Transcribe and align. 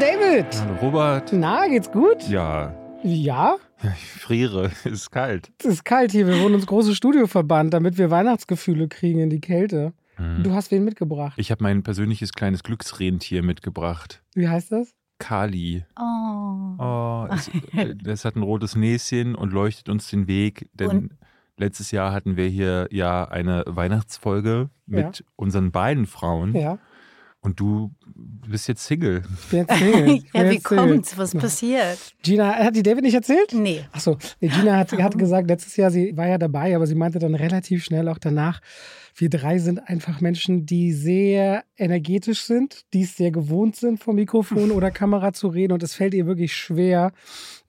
David. 0.00 0.46
Hallo 0.60 0.74
Robert. 0.80 1.32
Na, 1.32 1.66
geht's 1.68 1.90
gut? 1.92 2.26
Ja. 2.28 2.74
Ja? 3.02 3.56
Ja, 3.82 3.90
Ich 3.94 4.06
friere. 4.06 4.70
Es 4.84 4.92
ist 4.92 5.10
kalt. 5.10 5.50
Es 5.58 5.66
ist 5.66 5.84
kalt 5.84 6.12
hier. 6.12 6.26
Wir 6.26 6.40
wurden 6.40 6.54
ins 6.54 6.66
große 6.66 6.94
Studio 6.94 7.26
verbannt, 7.26 7.74
damit 7.74 7.98
wir 7.98 8.10
Weihnachtsgefühle 8.10 8.88
kriegen 8.88 9.20
in 9.20 9.30
die 9.30 9.40
Kälte. 9.40 9.92
Hm. 10.16 10.42
Du 10.42 10.52
hast 10.54 10.70
wen 10.70 10.84
mitgebracht. 10.84 11.34
Ich 11.36 11.50
habe 11.50 11.62
mein 11.62 11.82
persönliches 11.82 12.32
kleines 12.32 12.62
Glücksrentier 12.62 13.42
mitgebracht. 13.42 14.22
Wie 14.34 14.48
heißt 14.48 14.72
das? 14.72 14.94
Kali. 15.18 15.84
Oh. 15.98 16.76
Oh, 16.78 17.26
es, 17.30 17.50
das 18.02 18.24
hat 18.24 18.36
ein 18.36 18.42
rotes 18.42 18.76
Näschen 18.76 19.34
und 19.34 19.52
leuchtet 19.52 19.88
uns 19.88 20.08
den 20.08 20.26
Weg. 20.26 20.68
Denn 20.72 20.88
Und- 20.90 21.10
letztes 21.58 21.90
Jahr 21.90 22.12
hatten 22.12 22.36
wir 22.36 22.46
hier 22.46 22.88
ja 22.90 23.24
eine 23.28 23.64
Weihnachtsfolge 23.66 24.70
mit 24.86 25.24
unseren 25.36 25.72
beiden 25.72 26.06
Frauen. 26.06 26.54
Ja. 26.56 26.78
Und 27.42 27.58
du 27.58 27.90
bist 28.46 28.68
jetzt 28.68 28.84
Single. 28.84 29.22
Ich 29.44 29.48
bin 29.48 29.58
jetzt 29.60 29.78
Single. 29.78 30.08
Ich 30.14 30.30
bin 30.30 30.40
Ja, 30.42 30.50
wie 30.50 30.54
jetzt 30.54 30.68
Single. 30.68 30.86
kommt's? 30.88 31.16
Was 31.18 31.34
passiert? 31.34 31.98
Gina, 32.22 32.52
hat 32.54 32.76
die 32.76 32.82
David 32.82 33.02
nicht 33.04 33.14
erzählt? 33.14 33.54
Nee. 33.54 33.82
Achso, 33.92 34.18
nee, 34.40 34.48
Gina 34.48 34.76
hat, 34.76 34.92
hat 34.98 35.16
gesagt, 35.16 35.48
letztes 35.48 35.76
Jahr, 35.76 35.90
sie 35.90 36.14
war 36.16 36.28
ja 36.28 36.36
dabei, 36.36 36.76
aber 36.76 36.86
sie 36.86 36.94
meinte 36.94 37.18
dann 37.18 37.34
relativ 37.34 37.82
schnell 37.84 38.08
auch 38.08 38.18
danach, 38.18 38.60
wir 39.16 39.30
drei 39.30 39.58
sind 39.58 39.78
einfach 39.88 40.20
Menschen, 40.20 40.66
die 40.66 40.92
sehr 40.92 41.64
energetisch 41.76 42.42
sind, 42.42 42.84
die 42.92 43.02
es 43.02 43.16
sehr 43.16 43.30
gewohnt 43.30 43.74
sind, 43.76 44.02
vor 44.02 44.12
Mikrofon 44.14 44.70
oder 44.70 44.90
Kamera 44.90 45.32
zu 45.32 45.48
reden 45.48 45.72
und 45.72 45.82
es 45.82 45.94
fällt 45.94 46.14
ihr 46.14 46.26
wirklich 46.26 46.54
schwer, 46.54 47.12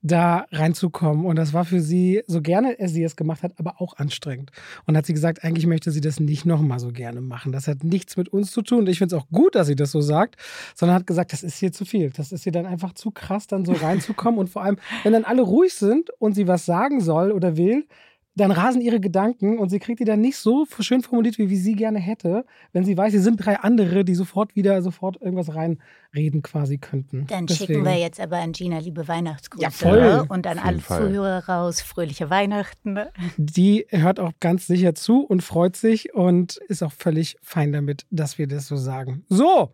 da 0.02 0.46
reinzukommen. 0.52 1.26
Und 1.26 1.36
das 1.36 1.54
war 1.54 1.66
für 1.66 1.80
sie, 1.80 2.24
so 2.28 2.42
gerne 2.42 2.76
sie 2.86 3.04
es 3.04 3.16
gemacht 3.16 3.44
hat, 3.44 3.54
aber 3.58 3.80
auch 3.80 3.98
anstrengend. 3.98 4.52
Und 4.86 4.98
hat 4.98 5.06
sie 5.06 5.14
gesagt, 5.14 5.44
eigentlich 5.44 5.68
möchte 5.68 5.92
sie 5.92 6.02
das 6.02 6.20
nicht 6.20 6.46
nochmal 6.46 6.80
so 6.80 6.92
gerne 6.92 7.22
machen. 7.22 7.52
Das 7.52 7.68
hat 7.68 7.84
nichts 7.84 8.18
mit 8.18 8.30
uns 8.30 8.52
zu 8.52 8.62
tun. 8.62 8.80
Und 8.80 8.90
ich 8.90 8.98
finde 8.98 9.16
es 9.16 9.22
auch 9.22 9.30
gut, 9.30 9.56
dass 9.56 9.68
sie 9.68 9.76
das 9.76 9.92
so 9.92 10.02
sagt, 10.02 10.38
sondern 10.76 10.96
hat 10.96 11.08
gesagt, 11.08 11.34
das 11.34 11.44
ist 11.44 11.58
hier 11.58 11.72
zu 11.72 11.86
viel. 11.86 12.10
Das 12.10 12.32
ist 12.32 12.46
ihr 12.46 12.52
dann 12.52 12.66
einfach 12.66 12.94
zu 12.94 13.12
krass, 13.12 13.48
dann 13.48 13.66
so 13.66 13.74
reinzukommen. 13.74 14.40
Und 14.40 14.50
vor 14.50 14.64
allem, 14.64 14.78
wenn 15.04 15.14
dann 15.14 15.26
alle 15.26 15.44
ruhig 15.44 15.74
sind 15.74 16.10
und 16.20 16.34
sie 16.34 16.48
was 16.48 16.66
sagen 16.66 17.02
soll 17.02 17.32
oder 17.32 17.58
will, 17.58 17.86
dann 18.36 18.52
rasen 18.52 18.82
ihre 18.82 19.00
Gedanken 19.00 19.58
und 19.58 19.70
sie 19.70 19.80
kriegt 19.80 20.00
die 20.00 20.06
dann 20.06 20.22
nicht 20.22 20.38
so 20.38 20.66
schön 20.80 21.02
formuliert, 21.02 21.38
wie, 21.38 21.50
wie 21.50 21.58
sie 21.58 21.76
gerne 21.76 22.00
hätte, 22.00 22.46
wenn 22.72 22.86
sie 22.86 22.98
weiß, 22.98 23.12
sie 23.12 23.20
sind 23.20 23.46
drei 23.46 23.58
andere, 23.58 24.06
die 24.06 24.16
sofort 24.16 24.56
wieder 24.56 24.82
sofort 24.82 25.22
irgendwas 25.22 25.54
reinreden 25.54 26.42
quasi 26.42 26.78
könnten. 26.78 27.28
Dann 27.28 27.46
Deswegen. 27.46 27.74
schicken 27.74 27.86
wir 27.86 27.98
jetzt 27.98 28.22
aber 28.22 28.38
an 28.38 28.54
Gina 28.54 28.80
liebe 28.80 29.08
Weihnachtsgrüße. 29.08 29.64
Ja, 29.64 29.70
voll. 29.70 30.26
Und 30.30 30.48
an 30.48 30.60
alle 30.60 30.80
Fall. 30.80 31.10
Zuhörer 31.10 31.50
raus, 31.50 31.82
fröhliche 31.82 32.30
Weihnachten. 32.30 33.00
Die 33.38 33.86
hört 33.90 34.20
auch 34.20 34.32
ganz 34.40 34.66
sicher 34.66 34.96
zu 34.96 35.26
und 35.26 35.42
freut 35.42 35.76
sich 35.76 36.14
und 36.14 36.58
ist 36.68 36.84
auch 36.84 36.94
völlig 36.94 37.38
fein 37.42 37.74
damit, 37.74 38.06
dass 38.12 38.38
wir 38.38 38.48
das 38.48 38.68
so 38.68 38.78
sagen. 38.78 39.26
So, 39.28 39.74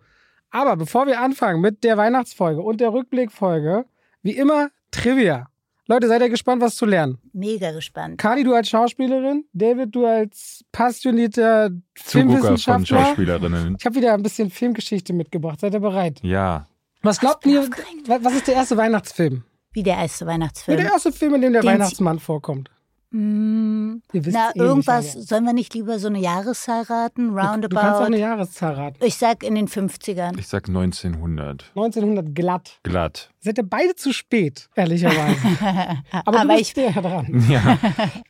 aber 0.50 0.78
bevor 0.78 1.06
wir 1.06 1.22
anfangen 1.22 1.62
mit 1.62 1.84
der 1.84 1.98
Weihnachtsfolge 1.98 2.62
und 2.62 2.82
der 2.82 2.92
Rückblickfolge, 2.92 3.86
wie 4.24 4.32
immer 4.32 4.70
Trivia. 4.90 5.50
Leute, 5.90 6.08
seid 6.08 6.22
ihr 6.22 6.30
gespannt, 6.30 6.62
was 6.62 6.76
zu 6.76 6.86
lernen? 6.86 7.18
Mega 7.34 7.72
gespannt. 7.72 8.18
Kali, 8.18 8.44
du 8.44 8.54
als 8.54 8.68
Schauspielerin, 8.70 9.46
David, 9.54 9.96
du 9.96 10.06
als 10.06 10.64
passionierter 10.74 11.70
Zugucker 11.70 11.80
von 11.96 12.04
Filmwissenschaftler. 12.04 13.06
Schauspielerinnen. 13.06 13.76
Ich 13.80 13.86
habe 13.86 13.96
wieder 13.96 14.14
ein 14.14 14.22
bisschen 14.24 14.50
Filmgeschichte 14.50 15.14
mitgebracht. 15.14 15.60
Seid 15.62 15.74
ihr 15.74 15.80
bereit? 15.80 16.20
Ja. 16.24 16.68
Was 17.04 17.20
glaubt 17.20 17.46
ihr, 17.46 17.70
was 18.08 18.34
ist 18.34 18.48
der 18.48 18.56
erste 18.56 18.76
Weihnachtsfilm? 18.76 19.44
Wie 19.72 19.84
der 19.84 19.96
erste 19.98 20.26
Wie 20.26 20.30
Weihnachtsfilm. 20.30 20.78
der 20.78 20.88
erste 20.92 21.12
Film, 21.12 21.36
in 21.36 21.42
dem 21.42 21.54
der 21.54 21.62
Den- 21.62 21.70
Weihnachtsmann 21.72 22.20
vorkommt? 22.20 22.70
Mm, 23.10 24.02
wisst 24.12 24.34
na, 24.34 24.50
eh 24.54 24.60
irgendwas, 24.60 25.16
nicht, 25.16 25.28
sollen 25.30 25.46
wir 25.46 25.54
nicht 25.54 25.74
lieber 25.74 25.98
so 25.98 26.08
eine 26.08 26.20
Jahreszahl 26.20 26.84
raten? 26.84 27.30
Du, 27.30 27.32
du 27.32 27.36
kannst 27.38 27.54
auch 27.54 27.72
Roundabout. 27.72 28.04
eine 28.06 28.20
Jahreszahl 28.20 28.74
raten. 28.74 28.98
Ich 29.06 29.16
sag 29.16 29.44
in 29.44 29.56
den 29.56 29.68
50ern. 29.68 30.38
Ich 30.38 30.48
sag 30.50 30.68
1900. 30.68 31.72
1900 31.76 32.36
glatt. 32.36 32.80
Glatt. 32.84 33.30
Seid 33.40 33.58
ihr 33.60 33.64
beide 33.64 33.96
zu 33.96 34.12
spät, 34.12 34.70
ehrlicherweise. 34.76 35.38
Aber, 36.26 36.42
Aber 36.42 36.60
ich- 36.60 36.74
der 36.74 36.92
dran. 36.92 37.46
Ja. 37.50 37.78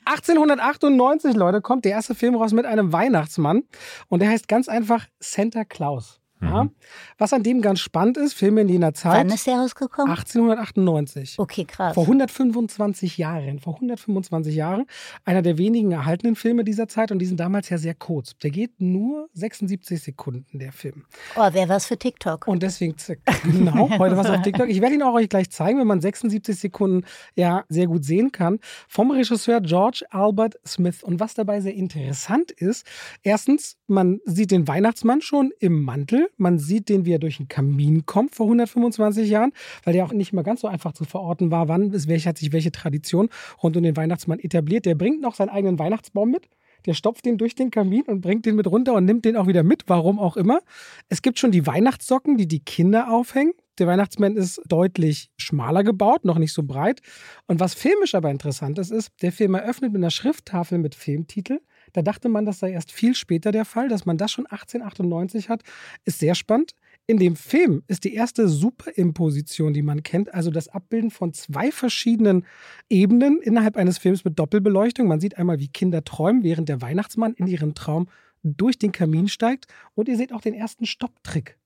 1898, 0.06 1.36
Leute, 1.36 1.62
kommt 1.62 1.86
der 1.86 1.94
erste 1.94 2.14
Film 2.16 2.36
raus 2.36 2.52
mit 2.54 2.66
einem 2.66 2.94
Weihnachtsmann. 2.94 3.64
Und 4.10 4.22
der 4.22 4.30
heißt 4.30 4.48
ganz 4.48 4.70
einfach 4.70 5.06
Santa 5.20 5.64
Claus. 5.66 6.20
Ja? 6.42 6.64
Mhm. 6.66 6.72
Was 7.18 7.34
an 7.34 7.44
dem 7.44 7.62
ganz 7.62 7.80
spannend 7.80 8.18
ist, 8.18 8.34
Filme 8.34 8.62
in 8.62 8.70
jener 8.70 8.94
Zeit. 8.94 9.26
Wann 9.26 9.30
ist 9.30 9.48
der 9.48 9.56
rausgekommen? 9.56 10.12
1898. 10.12 11.40
Okay, 11.40 11.66
krass. 11.66 11.94
Vor 11.94 12.04
125 12.04 13.18
Jahren, 13.18 13.60
vor 13.60 13.76
125 13.76 14.56
Jahren, 14.56 14.86
einer 15.26 15.42
der 15.42 15.58
wenigen 15.58 15.92
erhaltenen 15.92 16.36
Filme 16.36 16.64
dieser 16.64 16.88
Zeit 16.88 17.12
und 17.12 17.20
die 17.20 17.26
sind 17.26 17.40
damals 17.40 17.70
ja 17.70 17.78
sehr 17.78 17.96
kurz. 17.96 18.38
Der 18.38 18.52
geht 18.52 18.80
nur 18.80 19.30
76 19.34 20.02
Sekunden, 20.02 20.60
der 20.60 20.72
Film. 20.72 21.06
Oh, 21.36 21.50
wer 21.52 21.70
was 21.70 21.88
für 21.88 21.98
TikTok? 21.98 22.48
Und 22.48 22.64
deswegen, 22.64 22.98
zick, 22.98 23.20
genau, 23.44 23.90
heute 23.98 24.18
was 24.18 24.30
auf 24.30 24.42
TikTok. 24.42 24.70
Ich 24.70 24.82
werde 24.82 24.96
ihn 24.96 25.04
auch 25.04 25.14
euch 25.14 25.30
gleich 25.30 25.50
zeigen, 25.50 25.80
wenn 25.80 25.88
man 25.88 26.02
76 26.02 26.58
Sekunden 26.58 27.06
ja 27.36 27.64
sehr 27.70 27.88
gut 27.88 28.06
sehen 28.06 28.32
kann. 28.32 28.60
Vom 28.88 29.12
Regisseur 29.12 29.62
George 29.62 30.06
Albert 30.12 30.60
Smith. 30.66 31.04
Und 31.04 31.20
was 31.20 31.34
dabei 31.34 31.62
sehr 31.62 31.74
interessant 31.74 32.52
ist, 32.52 32.86
erstens, 33.24 33.78
man 33.88 34.20
sieht 34.26 34.52
den 34.52 34.68
Weihnachtsmann 34.68 35.22
schon 35.22 35.52
im 35.60 35.82
Mantel. 35.84 36.27
Man 36.38 36.60
sieht 36.60 36.90
den, 36.90 37.06
wie 37.06 37.14
er 37.14 37.20
durch 37.20 37.38
den 37.38 37.48
Kamin 37.48 38.06
kommt 38.06 38.36
vor 38.36 38.48
125 38.48 39.30
Jahren, 39.30 39.52
weil 39.84 39.94
der 39.94 40.06
auch 40.06 40.14
nicht 40.14 40.34
immer 40.34 40.44
ganz 40.44 40.62
so 40.62 40.68
einfach 40.68 40.94
zu 40.94 41.06
verorten 41.06 41.52
war, 41.52 41.68
wann 41.68 41.92
ist 41.92 42.08
welche, 42.08 42.30
hat 42.30 42.38
sich 42.38 42.52
welche 42.52 42.72
Tradition 42.72 43.30
rund 43.62 43.78
um 43.78 43.84
den 43.84 43.96
Weihnachtsmann 43.96 44.40
etabliert. 44.40 44.86
Der 44.86 44.96
bringt 44.96 45.22
noch 45.22 45.36
seinen 45.36 45.50
eigenen 45.50 45.80
Weihnachtsbaum 45.80 46.32
mit. 46.32 46.50
Der 46.86 46.94
stopft 46.94 47.26
den 47.26 47.38
durch 47.38 47.56
den 47.56 47.72
Kamin 47.72 48.04
und 48.04 48.22
bringt 48.22 48.46
den 48.46 48.56
mit 48.56 48.68
runter 48.68 48.94
und 48.94 49.06
nimmt 49.06 49.26
den 49.26 49.36
auch 49.36 49.48
wieder 49.48 49.64
mit, 49.64 49.84
warum 49.88 50.20
auch 50.20 50.38
immer. 50.38 50.62
Es 51.10 51.22
gibt 51.22 51.40
schon 51.40 51.52
die 51.52 51.68
Weihnachtssocken, 51.68 52.38
die 52.38 52.48
die 52.48 52.60
Kinder 52.60 53.12
aufhängen. 53.12 53.54
Der 53.80 53.88
Weihnachtsmann 53.88 54.36
ist 54.36 54.62
deutlich 54.68 55.30
schmaler 55.38 55.84
gebaut, 55.84 56.26
noch 56.26 56.40
nicht 56.40 56.54
so 56.54 56.64
breit. 56.64 57.02
Und 57.46 57.60
was 57.60 57.74
filmisch 57.74 58.16
aber 58.16 58.32
interessant 58.32 58.80
ist, 58.80 58.92
ist, 58.92 59.12
der 59.22 59.32
Film 59.32 59.54
eröffnet 59.54 59.92
mit 59.92 60.00
einer 60.00 60.12
Schrifttafel 60.12 60.78
mit 60.78 60.96
Filmtitel. 60.96 61.60
Da 61.94 62.02
dachte 62.02 62.30
man, 62.30 62.46
das 62.46 62.60
sei 62.60 62.72
erst 62.72 62.92
viel 62.92 63.16
später 63.16 63.52
der 63.52 63.66
Fall, 63.66 63.90
dass 63.90 64.06
man 64.06 64.18
das 64.18 64.32
schon 64.32 64.46
1898 64.46 65.50
hat, 65.50 65.64
ist 66.06 66.20
sehr 66.20 66.36
spannend. 66.36 66.74
In 67.06 67.18
dem 67.18 67.36
Film 67.38 67.84
ist 67.88 68.04
die 68.04 68.14
erste 68.14 68.50
Superimposition, 68.50 69.74
die 69.74 69.82
man 69.82 70.04
kennt, 70.04 70.34
also 70.34 70.52
das 70.52 70.68
Abbilden 70.68 71.10
von 71.10 71.34
zwei 71.34 71.72
verschiedenen 71.72 72.46
Ebenen 72.90 73.42
innerhalb 73.42 73.78
eines 73.78 73.98
Films 73.98 74.26
mit 74.26 74.38
Doppelbeleuchtung. 74.38 75.08
Man 75.08 75.22
sieht 75.22 75.38
einmal, 75.38 75.60
wie 75.60 75.70
Kinder 75.70 76.04
träumen, 76.04 76.44
während 76.44 76.68
der 76.68 76.82
Weihnachtsmann 76.82 77.34
in 77.34 77.48
ihren 77.48 77.76
Traum 77.76 78.10
durch 78.44 78.78
den 78.78 78.92
Kamin 78.92 79.30
steigt. 79.30 79.68
Und 79.96 80.10
ihr 80.10 80.18
seht 80.18 80.34
auch 80.34 80.42
den 80.42 80.54
ersten 80.54 80.86
Stopptrick. 80.86 81.58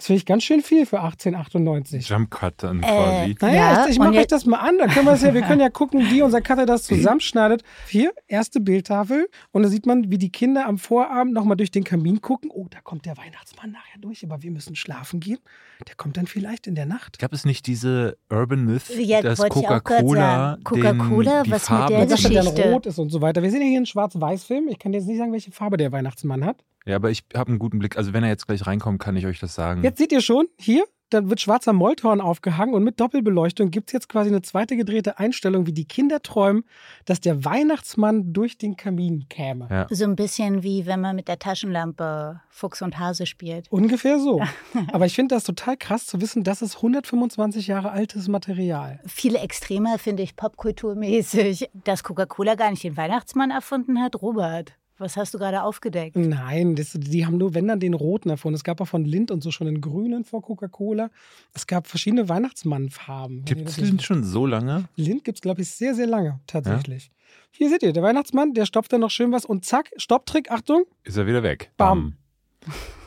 Das 0.00 0.06
finde 0.06 0.16
ich 0.16 0.24
ganz 0.24 0.44
schön 0.44 0.62
viel 0.62 0.86
für 0.86 1.00
1898. 1.00 2.08
Jump 2.08 2.30
Cut 2.30 2.54
dann 2.62 2.78
Äh, 2.78 2.86
quasi. 2.86 3.36
Naja, 3.42 3.54
Ja, 3.54 3.84
ich, 3.84 3.90
ich 3.92 3.98
mache 3.98 4.14
euch 4.16 4.26
das 4.28 4.46
mal 4.46 4.56
an. 4.56 4.78
Dann 4.78 4.88
können 4.88 5.04
wir 5.04 5.12
es 5.12 5.20
ja, 5.20 5.34
wir 5.34 5.42
können 5.42 5.60
ja 5.60 5.68
gucken, 5.68 6.00
wie 6.10 6.22
unser 6.22 6.40
Cutter 6.40 6.64
das 6.64 6.84
zusammenschneidet. 6.84 7.62
Hier, 7.86 8.10
erste 8.26 8.60
Bildtafel. 8.60 9.28
Und 9.52 9.62
da 9.62 9.68
sieht 9.68 9.84
man, 9.84 10.10
wie 10.10 10.16
die 10.16 10.30
Kinder 10.32 10.64
am 10.66 10.78
Vorabend 10.78 11.34
nochmal 11.34 11.58
durch 11.58 11.70
den 11.70 11.84
Kamin 11.84 12.22
gucken. 12.22 12.50
Oh, 12.50 12.66
da 12.70 12.78
kommt 12.80 13.04
der 13.04 13.18
Weihnachtsmann 13.18 13.72
nachher 13.72 13.98
durch, 14.00 14.24
aber 14.24 14.42
wir 14.42 14.50
müssen 14.50 14.74
schlafen 14.74 15.20
gehen. 15.20 15.38
Der 15.86 15.94
kommt 15.96 16.16
dann 16.16 16.26
vielleicht 16.26 16.66
in 16.66 16.74
der 16.74 16.86
Nacht. 16.86 17.18
Gab 17.18 17.34
es 17.34 17.44
nicht 17.44 17.66
diese 17.66 18.16
Urban 18.30 18.64
Myth, 18.64 18.84
Ja, 18.96 19.20
dass 19.20 19.38
wollte 19.38 19.58
ich 19.58 19.66
auch 19.66 19.84
grad 19.84 19.84
Coca-Cola. 19.84 20.58
Coca-Cola, 20.64 21.40
was 21.40 21.48
mit 21.48 21.60
Farbe 21.60 21.92
der 21.94 22.06
Dass 22.06 22.24
er 22.24 22.30
dann 22.30 22.44
Geschichte. 22.46 22.70
rot 22.72 22.86
ist 22.86 22.98
und 22.98 23.10
so 23.10 23.20
weiter. 23.20 23.42
Wir 23.42 23.50
sehen 23.50 23.60
ja 23.60 23.66
hier 23.66 23.76
einen 23.76 23.84
Schwarz-Weiß-Film. 23.84 24.68
Ich 24.68 24.78
kann 24.78 24.94
jetzt 24.94 25.06
nicht 25.06 25.18
sagen, 25.18 25.32
welche 25.32 25.50
Farbe 25.52 25.76
der 25.76 25.92
Weihnachtsmann 25.92 26.42
hat. 26.46 26.64
Ja, 26.86 26.96
aber 26.96 27.10
ich 27.10 27.24
habe 27.36 27.50
einen 27.50 27.58
guten 27.58 27.78
Blick. 27.78 27.96
Also 27.96 28.12
wenn 28.12 28.22
er 28.22 28.30
jetzt 28.30 28.46
gleich 28.46 28.66
reinkommt, 28.66 29.00
kann 29.00 29.16
ich 29.16 29.26
euch 29.26 29.38
das 29.38 29.54
sagen. 29.54 29.82
Jetzt 29.82 29.98
seht 29.98 30.12
ihr 30.12 30.20
schon, 30.20 30.46
hier, 30.58 30.84
dann 31.10 31.28
wird 31.28 31.40
schwarzer 31.40 31.72
Molltorn 31.72 32.20
aufgehangen 32.20 32.74
und 32.74 32.84
mit 32.84 33.00
Doppelbeleuchtung 33.00 33.70
gibt 33.70 33.90
es 33.90 33.92
jetzt 33.92 34.08
quasi 34.08 34.30
eine 34.30 34.42
zweite 34.42 34.76
gedrehte 34.76 35.18
Einstellung, 35.18 35.66
wie 35.66 35.72
die 35.72 35.84
Kinder 35.84 36.22
träumen, 36.22 36.64
dass 37.04 37.20
der 37.20 37.44
Weihnachtsmann 37.44 38.32
durch 38.32 38.56
den 38.58 38.76
Kamin 38.76 39.26
käme. 39.28 39.66
Ja. 39.70 39.86
So 39.90 40.04
ein 40.04 40.16
bisschen 40.16 40.62
wie 40.62 40.86
wenn 40.86 41.00
man 41.00 41.16
mit 41.16 41.28
der 41.28 41.38
Taschenlampe 41.38 42.40
Fuchs 42.48 42.80
und 42.82 42.98
Hase 42.98 43.26
spielt. 43.26 43.70
Ungefähr 43.70 44.18
so. 44.18 44.40
Aber 44.92 45.06
ich 45.06 45.14
finde 45.14 45.34
das 45.34 45.44
total 45.44 45.76
krass 45.76 46.06
zu 46.06 46.20
wissen, 46.20 46.44
das 46.44 46.62
ist 46.62 46.76
125 46.76 47.66
Jahre 47.66 47.90
altes 47.90 48.28
Material. 48.28 49.00
Viel 49.06 49.34
extremer 49.34 49.98
finde 49.98 50.22
ich 50.22 50.36
popkulturmäßig, 50.36 51.70
dass 51.84 52.04
Coca-Cola 52.04 52.54
gar 52.54 52.70
nicht 52.70 52.84
den 52.84 52.96
Weihnachtsmann 52.96 53.50
erfunden 53.50 54.00
hat. 54.00 54.20
Robert, 54.22 54.74
was 55.00 55.16
hast 55.16 55.34
du 55.34 55.38
gerade 55.38 55.62
aufgedeckt? 55.62 56.16
Nein, 56.16 56.76
das, 56.76 56.92
die 56.94 57.26
haben 57.26 57.38
nur, 57.38 57.54
wenn 57.54 57.68
dann, 57.68 57.80
den 57.80 57.94
roten 57.94 58.30
erfunden. 58.30 58.54
Es 58.54 58.64
gab 58.64 58.80
auch 58.80 58.86
von 58.86 59.04
Lind 59.04 59.30
und 59.30 59.42
so 59.42 59.50
schon 59.50 59.66
den 59.66 59.80
grünen 59.80 60.24
vor 60.24 60.42
Coca-Cola. 60.42 61.10
Es 61.54 61.66
gab 61.66 61.86
verschiedene 61.86 62.28
Weihnachtsmannfarben. 62.28 63.44
Gibt 63.44 63.68
es 63.68 63.76
den 63.76 64.00
schon 64.00 64.24
so 64.24 64.46
lange? 64.46 64.84
Lind 64.96 65.24
gibt 65.24 65.38
es, 65.38 65.42
glaube 65.42 65.62
ich, 65.62 65.70
sehr, 65.70 65.94
sehr 65.94 66.06
lange, 66.06 66.40
tatsächlich. 66.46 67.10
Hier 67.52 67.68
seht 67.68 67.82
ihr, 67.82 67.92
der 67.92 68.02
Weihnachtsmann, 68.02 68.54
der 68.54 68.66
stopft 68.66 68.92
dann 68.92 69.00
noch 69.00 69.10
schön 69.10 69.32
was 69.32 69.44
und 69.44 69.64
zack, 69.64 69.90
Stopptrick, 69.96 70.50
Achtung, 70.50 70.84
Ist 71.02 71.16
er 71.16 71.26
wieder 71.26 71.42
weg. 71.42 71.72
Bam. 71.76 72.16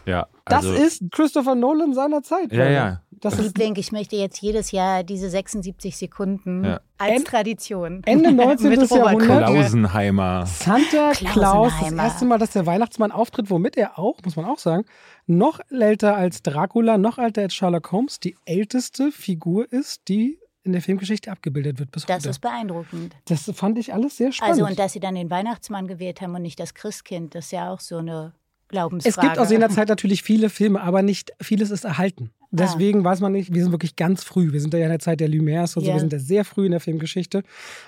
Ja, 0.05 0.27
das 0.45 0.65
also, 0.65 0.73
ist 0.73 1.03
Christopher 1.11 1.55
Nolan 1.55 1.93
seiner 1.93 2.23
Zeit. 2.23 2.51
Ja, 2.51 2.69
ja. 2.69 3.01
Das 3.21 3.37
Liebling, 3.39 3.73
ich 3.77 3.93
möchte 3.93 4.17
jetzt 4.17 4.41
jedes 4.41 4.71
Jahr 4.71 5.03
diese 5.03 5.29
76 5.29 5.95
Sekunden 5.95 6.65
Ja. 6.65 6.81
als 6.97 7.11
End- 7.19 7.27
Tradition. 7.27 8.01
Ende 8.05 8.31
19. 8.33 8.67
Mit 8.69 8.79
Robert 8.91 8.91
Jahrhundert. 9.21 9.47
Klausenheimer. 9.47 10.45
Santa 10.45 11.11
Claus, 11.13 11.71
das 11.79 11.93
erste 11.93 12.25
Mal, 12.25 12.37
dass 12.37 12.51
der 12.51 12.65
Weihnachtsmann 12.65 13.13
auftritt, 13.13 13.49
womit 13.49 13.77
er 13.77 13.97
auch, 13.97 14.17
muss 14.25 14.35
man 14.35 14.43
auch 14.43 14.59
sagen, 14.59 14.83
noch 15.25 15.61
älter 15.71 16.17
als 16.17 16.41
Dracula, 16.43 16.97
noch 16.97 17.17
älter 17.17 17.43
als 17.43 17.53
Sherlock 17.53 17.91
Holmes, 17.93 18.19
die 18.19 18.35
älteste 18.45 19.09
Figur 19.13 19.71
ist, 19.71 20.09
die 20.09 20.37
in 20.63 20.73
der 20.73 20.81
Filmgeschichte 20.81 21.31
abgebildet 21.31 21.79
wird 21.79 21.91
bis 21.91 22.05
Das 22.05 22.17
heute. 22.17 22.29
ist 22.29 22.39
beeindruckend. 22.39 23.15
das 23.25 23.49
fand 23.55 23.77
ich 23.77 23.93
alles 23.93 24.17
sehr 24.17 24.33
spannend. 24.33 24.53
Also 24.59 24.65
und 24.65 24.77
dass 24.79 24.91
sie 24.93 24.99
dann 24.99 25.15
den 25.15 25.29
Weihnachtsmann 25.29 25.87
gewählt 25.87 26.19
haben 26.19 26.35
und 26.35 26.41
nicht 26.41 26.59
das 26.59 26.73
Christkind, 26.73 27.35
das 27.35 27.45
ist 27.45 27.51
ja 27.51 27.71
auch 27.71 27.79
so 27.79 27.97
eine 27.97 28.33
Glaubensfrage. 28.73 29.15
es 29.15 29.21
gibt 29.21 29.37
aus 29.37 29.51
jener 29.51 29.69
Zeit 29.69 29.87
natürlich 29.87 30.23
viele 30.23 30.49
Filme, 30.49 30.81
aber 30.81 31.03
nicht 31.03 31.31
vieles 31.39 31.69
ist 31.69 31.85
erhalten. 31.85 32.31
Deswegen 32.55 33.03
weiß 33.03 33.19
man 33.19 33.31
nicht, 33.31 33.53
wir 33.53 33.63
sind 33.63 33.71
wirklich 33.71 33.95
ganz 33.95 34.23
früh. 34.23 34.53
Wir 34.53 34.61
sind 34.61 34.73
ja 34.73 34.79
in 34.81 34.89
der 34.89 34.99
Zeit 34.99 35.19
der 35.19 35.27
Lumières 35.27 35.75
und 35.75 35.81
so, 35.83 35.87
Ja. 35.89 35.93
wir 35.95 35.99
sind 35.99 36.13
ja 36.13 36.19
sehr 36.19 36.45
früh 36.45 36.65
in 36.65 36.71
der 36.71 36.79
Filmgeschichte. 36.79 37.41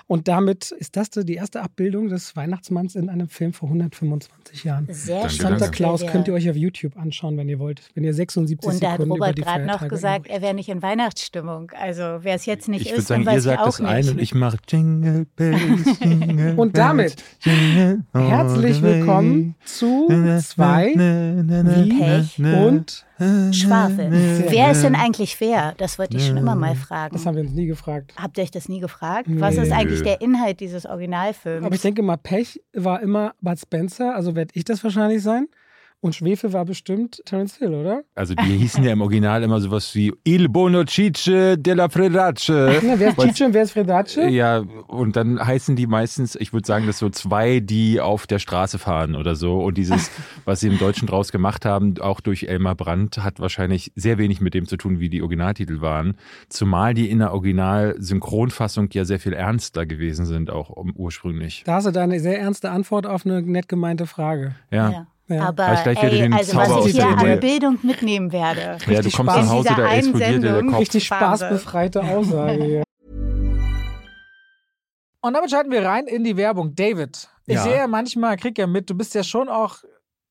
Und 0.08 0.26
damit 0.28 0.72
ist 0.72 0.96
das 0.96 1.10
die 1.10 1.34
erste 1.34 1.62
Abbildung 1.62 2.08
des 2.08 2.34
Weihnachtsmanns 2.34 2.96
in 2.96 3.08
einem 3.08 3.28
Film 3.28 3.52
vor 3.52 3.68
125 3.68 4.64
Jahren. 4.64 4.88
Sehr 4.90 5.20
Danke, 5.20 5.30
schön. 5.30 5.40
Santa 5.42 5.58
danke. 5.60 5.76
Claus 5.76 6.02
Ja. 6.02 6.10
könnt 6.10 6.26
ihr 6.28 6.34
euch 6.34 6.50
auf 6.50 6.56
YouTube 6.56 6.96
anschauen, 6.96 7.36
wenn 7.36 7.48
ihr 7.48 7.58
wollt. 7.60 7.80
Wenn 7.94 8.02
ihr 8.04 8.12
76 8.12 8.68
Und 8.68 8.82
da 8.82 8.88
hat 8.92 8.98
Sekunden 8.98 9.16
über 9.16 9.26
Robert 9.28 9.36
gerade 9.44 9.64
noch 9.66 9.86
gesagt, 9.88 10.26
er 10.26 10.42
wäre 10.42 10.52
nicht 10.54 10.68
in 10.68 10.82
Weihnachtsstimmung. 10.82 11.70
Also 11.80 12.02
wer 12.22 12.34
es 12.34 12.44
jetzt 12.46 12.68
nicht 12.68 12.82
Ich 12.82 12.88
ist, 12.88 12.92
würde 12.94 13.02
sagen, 13.06 13.24
dann 13.24 13.32
ihr 13.34 13.36
weiß 13.36 13.44
ich 13.44 13.50
sagt 13.50 13.60
auch 13.60 13.66
das 13.66 13.80
ein 13.80 13.96
nicht. 13.98 14.10
und 14.10 14.18
ich 14.20 14.34
mache 14.34 14.56
Jingle 14.68 15.26
Bells, 15.36 15.60
Jingle 16.00 16.54
Und 16.58 16.76
damit 16.76 17.14
Jingle 17.40 18.02
Herzlich 18.12 18.82
willkommen 18.82 19.54
zu 19.64 20.08
zwei 20.42 20.92
Wie 20.96 21.98
Pech 22.00 22.38
und 22.38 23.06
Schwafel. 23.18 24.10
Wer 24.48 24.70
ist 24.72 24.82
denn 24.82 24.94
eigentlich 24.94 25.40
wer? 25.40 25.74
Das 25.78 25.98
wollte 25.98 26.16
ich 26.16 26.26
schon 26.26 26.36
immer 26.36 26.54
mal 26.54 26.74
fragen. 26.74 27.14
das 27.14 27.24
haben 27.26 27.36
wir 27.36 27.42
uns 27.42 27.52
nie 27.52 27.66
gefragt. 27.66 28.12
Habt 28.16 28.36
ihr 28.38 28.44
euch 28.44 28.50
das 28.50 28.68
nie 28.68 28.80
gefragt? 28.80 29.26
Was 29.30 29.56
ist 29.56 29.68
Nee. 29.70 29.74
eigentlich 29.74 30.02
der 30.02 30.20
Inhalt 30.20 30.60
dieses 30.60 30.86
Originalfilms? 30.86 31.64
Aber 31.64 31.74
ich 31.74 31.80
denke 31.80 32.02
mal, 32.02 32.16
Pech 32.16 32.60
war 32.74 33.00
immer 33.00 33.34
Bud 33.40 33.58
Spencer, 33.58 34.14
also 34.14 34.34
werde 34.34 34.50
ich 34.54 34.64
das 34.64 34.82
wahrscheinlich 34.84 35.22
sein. 35.22 35.46
Und 36.06 36.14
Schwefel 36.14 36.52
war 36.52 36.64
bestimmt 36.64 37.20
Terence 37.24 37.56
Hill, 37.56 37.74
oder? 37.74 38.02
Also 38.14 38.36
die 38.36 38.44
hießen 38.44 38.84
ja 38.84 38.92
im 38.92 39.00
Original 39.00 39.42
immer 39.42 39.60
sowas 39.60 39.92
wie 39.96 40.12
Il 40.22 40.48
Bono 40.48 40.84
Cice 40.84 41.56
della 41.58 41.88
Fredace. 41.88 42.48
Na, 42.48 42.96
wer 42.96 43.08
ist 43.08 43.18
Chiche 43.18 43.46
und 43.46 43.54
wer 43.54 43.64
ist 43.64 43.72
Fredace? 43.72 44.20
Ja, 44.28 44.58
und 44.86 45.16
dann 45.16 45.44
heißen 45.44 45.74
die 45.74 45.88
meistens, 45.88 46.36
ich 46.36 46.52
würde 46.52 46.64
sagen, 46.64 46.86
das 46.86 47.00
so 47.00 47.10
zwei, 47.10 47.58
die 47.58 48.00
auf 48.00 48.28
der 48.28 48.38
Straße 48.38 48.78
fahren 48.78 49.16
oder 49.16 49.34
so. 49.34 49.58
Und 49.58 49.78
dieses, 49.78 50.12
was 50.44 50.60
sie 50.60 50.68
im 50.68 50.78
Deutschen 50.78 51.08
draus 51.08 51.32
gemacht 51.32 51.64
haben, 51.64 51.98
auch 52.00 52.20
durch 52.20 52.44
Elmar 52.44 52.76
Brandt, 52.76 53.18
hat 53.18 53.40
wahrscheinlich 53.40 53.90
sehr 53.96 54.16
wenig 54.16 54.40
mit 54.40 54.54
dem 54.54 54.68
zu 54.68 54.76
tun, 54.76 55.00
wie 55.00 55.08
die 55.08 55.22
Originaltitel 55.22 55.80
waren. 55.80 56.16
Zumal 56.48 56.94
die 56.94 57.10
in 57.10 57.18
der 57.18 57.32
Original-Synchronfassung 57.32 58.90
ja 58.92 59.04
sehr 59.04 59.18
viel 59.18 59.32
ernster 59.32 59.86
gewesen 59.86 60.24
sind, 60.24 60.50
auch 60.50 60.70
ursprünglich. 60.94 61.64
Da 61.66 61.74
hast 61.74 61.88
du 61.88 61.90
deine 61.90 62.20
sehr 62.20 62.38
ernste 62.38 62.70
Antwort 62.70 63.06
auf 63.06 63.26
eine 63.26 63.42
nett 63.42 63.68
gemeinte 63.68 64.06
Frage. 64.06 64.54
Ja. 64.70 64.90
Ja. 64.90 65.06
Ja. 65.28 65.48
Aber 65.48 65.66
Aber 65.66 65.92
ich 65.92 65.98
ey, 65.98 66.32
also 66.32 66.52
Zauber 66.52 66.62
was 66.62 66.70
aus 66.72 66.86
ich 66.86 66.92
hier 66.94 67.06
an. 67.06 67.40
Bildung 67.40 67.78
mitnehmen 67.82 68.30
werde. 68.32 68.60
Ja, 68.60 68.76
du 68.78 68.86
Richtig 68.90 69.16
kommst 69.16 69.32
Spaß. 69.32 69.44
nach 69.46 69.52
Hause, 69.52 69.70
Aus 69.70 69.76
da 69.76 69.82
dieser 69.82 69.92
explodiert 69.96 70.28
dir 70.28 70.40
der 70.40 70.50
Einsendung. 70.50 70.70
Kopf. 70.70 70.80
Richtig 70.80 71.04
spaßbefreite 71.04 72.02
Aussage. 72.04 72.82
Und 75.20 75.34
damit 75.34 75.50
schalten 75.50 75.70
wir 75.72 75.84
rein 75.84 76.06
in 76.06 76.22
die 76.22 76.36
Werbung. 76.36 76.74
David, 76.74 77.28
ich 77.46 77.54
Ja. 77.56 77.62
sehe 77.64 77.76
ja 77.76 77.86
manchmal, 77.88 78.36
krieg 78.36 78.56
ja 78.58 78.66
mit, 78.68 78.88
du 78.88 78.94
bist 78.94 79.14
ja 79.14 79.24
schon 79.24 79.48
auch 79.48 79.78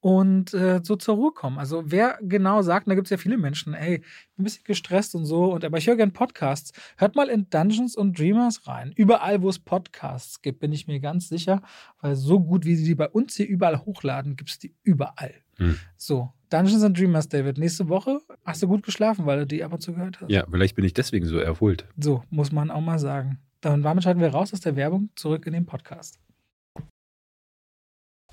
und 0.00 0.54
äh, 0.54 0.80
so 0.82 0.96
zur 0.96 1.16
Ruhe 1.16 1.32
kommen. 1.32 1.58
Also 1.58 1.82
wer 1.86 2.18
genau 2.22 2.62
sagt, 2.62 2.86
und 2.86 2.90
da 2.90 2.94
gibt 2.94 3.06
es 3.06 3.10
ja 3.10 3.16
viele 3.16 3.36
Menschen, 3.36 3.74
ey, 3.74 3.96
ich 3.96 4.00
bin 4.36 4.42
ein 4.42 4.44
bisschen 4.44 4.64
gestresst 4.64 5.14
und 5.14 5.24
so, 5.24 5.52
und 5.52 5.64
aber 5.64 5.78
ich 5.78 5.86
höre 5.86 5.96
gern 5.96 6.12
Podcasts. 6.12 6.72
Hört 6.96 7.16
mal 7.16 7.28
in 7.28 7.50
Dungeons 7.50 7.96
and 7.98 8.16
Dreamers 8.18 8.66
rein. 8.66 8.92
Überall, 8.94 9.42
wo 9.42 9.48
es 9.48 9.58
Podcasts 9.58 10.40
gibt, 10.40 10.60
bin 10.60 10.72
ich 10.72 10.86
mir 10.86 11.00
ganz 11.00 11.28
sicher, 11.28 11.62
weil 12.00 12.14
so 12.14 12.40
gut, 12.40 12.64
wie 12.64 12.76
sie 12.76 12.84
die 12.84 12.94
bei 12.94 13.08
uns 13.08 13.34
hier 13.34 13.48
überall 13.48 13.84
hochladen, 13.84 14.36
gibt 14.36 14.50
es 14.50 14.58
die 14.58 14.74
überall. 14.84 15.34
Hm. 15.56 15.76
So, 15.96 16.32
Dungeons 16.50 16.82
and 16.84 16.96
Dreamers, 16.96 17.28
David. 17.28 17.58
Nächste 17.58 17.88
Woche 17.88 18.20
hast 18.44 18.62
du 18.62 18.68
gut 18.68 18.84
geschlafen, 18.84 19.26
weil 19.26 19.40
du 19.40 19.46
die 19.46 19.64
ab 19.64 19.72
und 19.72 19.80
zu 19.80 19.92
gehört 19.92 20.20
hast. 20.20 20.30
Ja, 20.30 20.46
vielleicht 20.48 20.76
bin 20.76 20.84
ich 20.84 20.94
deswegen 20.94 21.26
so 21.26 21.38
erholt. 21.38 21.86
So, 21.98 22.22
muss 22.30 22.52
man 22.52 22.70
auch 22.70 22.80
mal 22.80 22.98
sagen. 22.98 23.38
Dann 23.60 23.82
damit 23.82 24.04
schalten 24.04 24.20
wir 24.20 24.28
raus 24.28 24.52
aus 24.52 24.60
der 24.60 24.76
Werbung 24.76 25.10
zurück 25.16 25.46
in 25.46 25.52
den 25.52 25.66
Podcast. 25.66 26.20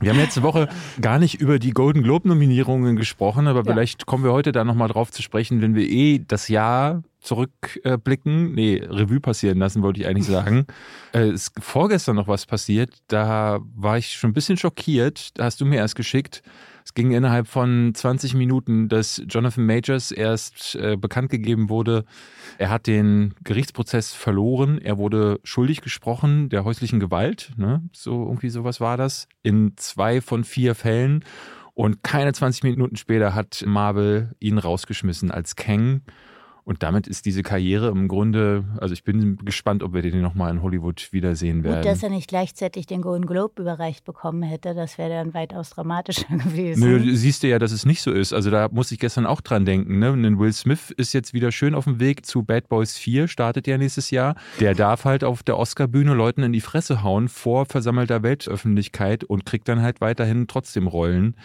Wir 0.02 0.10
haben 0.12 0.20
letzte 0.20 0.44
Woche 0.44 0.68
gar 1.00 1.20
nicht 1.20 1.40
über 1.40 1.58
die 1.58 1.72
Golden 1.72 2.04
Globe 2.04 2.28
Nominierungen 2.28 2.98
gesprochen, 2.98 3.48
aber 3.48 3.60
Ja. 3.60 3.72
vielleicht 3.72 4.06
kommen 4.06 4.26
wir 4.26 4.34
heute 4.34 4.52
da 4.52 4.66
nochmal 4.66 4.90
drauf 4.90 5.10
zu 5.10 5.22
sprechen, 5.22 5.62
wenn 5.62 5.74
wir 5.74 5.90
eh 5.90 6.20
das 6.26 6.50
Jahr 6.50 7.02
zurückblicken. 7.22 8.54
nee, 8.54 8.84
Revue 8.88 9.20
passieren 9.22 9.58
lassen, 9.58 9.82
wollte 9.84 10.02
ich 10.02 10.08
eigentlich 10.08 10.28
sagen. 10.28 10.66
äh, 11.14 11.30
ist 11.30 11.54
vorgestern 11.60 12.18
noch 12.18 12.28
was 12.28 12.46
passiert, 12.46 12.94
da 13.08 13.60
war 13.76 13.98
ich 13.98 14.12
schon 14.14 14.32
ein 14.32 14.34
bisschen 14.34 14.58
schockiert. 14.58 15.30
Da 15.40 15.46
hast 15.46 15.62
du 15.62 15.66
mir 15.66 15.78
erst 15.78 15.96
geschickt. 15.96 16.42
Es 16.86 16.94
ging 16.94 17.12
innerhalb 17.12 17.48
von 17.48 17.94
20 17.96 18.36
Minuten, 18.36 18.90
dass 18.90 19.22
Jonathan 19.28 19.66
Majors 19.66 20.12
erst 20.12 20.76
äh, 20.76 20.96
bekannt 20.96 21.32
gegeben 21.32 21.70
wurde, 21.70 22.06
er 22.60 22.70
hat 22.70 22.86
den 22.86 23.34
Gerichtsprozess 23.44 24.14
verloren. 24.14 24.78
Er 24.78 25.00
wurde 25.00 25.40
schuldig 25.44 25.82
gesprochen 25.82 26.48
der 26.50 26.64
häuslichen 26.64 27.00
Gewalt. 27.00 27.52
Ne? 27.58 27.82
So 27.92 28.24
irgendwie 28.24 28.50
sowas 28.50 28.80
war 28.80 28.98
das. 28.98 29.28
In 29.42 29.74
zwei 29.78 30.22
von 30.22 30.44
vier 30.44 30.76
Fällen. 30.76 31.26
Und 31.74 32.04
keine 32.04 32.32
20 32.32 32.64
Minuten 32.64 32.96
später 32.96 33.34
hat 33.34 33.64
Marvel 33.66 34.36
ihn 34.40 34.60
rausgeschmissen 34.60 35.32
als 35.32 35.56
Kang. 35.56 36.02
Und 36.66 36.82
damit 36.82 37.06
ist 37.06 37.28
diese 37.28 37.44
Karriere 37.44 37.90
im 37.90 38.08
Grunde, 38.08 38.66
also 38.80 38.92
ich 38.92 39.04
bin 39.04 39.38
gespannt, 39.46 39.84
ob 39.84 39.94
wir 39.94 40.02
den 40.02 40.20
nochmal 40.20 40.50
in 40.50 40.64
Hollywood 40.64 41.10
wiedersehen 41.12 41.64
werden. 41.64 41.84
Gut, 41.84 41.86
dass 41.86 42.02
er 42.02 42.10
nicht 42.10 42.28
gleichzeitig 42.28 42.88
den 42.88 43.04
Golden 43.04 43.28
Globe 43.28 43.62
überreicht 43.62 44.04
bekommen 44.04 44.42
hätte. 44.42 44.74
Das 44.74 44.98
wäre 44.98 45.12
dann 45.12 45.36
weitaus 45.36 45.70
dramatischer 45.70 46.26
gewesen. 46.38 46.80
Nö, 46.80 46.98
du 46.98 47.16
siehst 47.16 47.44
du 47.44 47.48
ja, 47.48 47.60
dass 47.60 47.72
es 47.72 47.86
nicht 47.86 48.02
so 48.02 48.12
ist. 48.12 48.34
Also 48.34 48.50
da 48.50 48.68
muss 48.72 48.92
ich 48.92 48.98
gestern 48.98 49.28
auch 49.28 49.42
dran 49.42 49.64
denken. 49.64 50.00
Ne? 50.00 50.20
Denn 50.20 50.40
Will 50.40 50.52
Smith 50.54 50.90
ist 50.90 51.14
jetzt 51.14 51.36
wieder 51.36 51.52
schön 51.52 51.76
auf 51.76 51.84
dem 51.84 52.00
Weg 52.00 52.26
zu 52.26 52.42
Bad 52.42 52.68
Boys 52.68 52.98
4, 52.98 53.28
startet 53.28 53.68
ja 53.68 53.78
nächstes 53.78 54.10
Jahr. 54.10 54.36
Der 54.60 54.74
darf 54.74 55.06
halt 55.06 55.24
auf 55.24 55.44
der 55.44 55.60
Oscar-Bühne 55.60 56.16
Leuten 56.16 56.42
in 56.42 56.52
die 56.52 56.62
Fresse 56.62 57.04
hauen 57.04 57.28
vor 57.28 57.68
versammelter 57.68 58.24
Weltöffentlichkeit 58.24 59.24
und 59.24 59.46
kriegt 59.46 59.68
dann 59.68 59.84
halt 59.84 60.02
weiterhin 60.02 60.48
trotzdem 60.48 60.88
Rollen. 60.88 61.36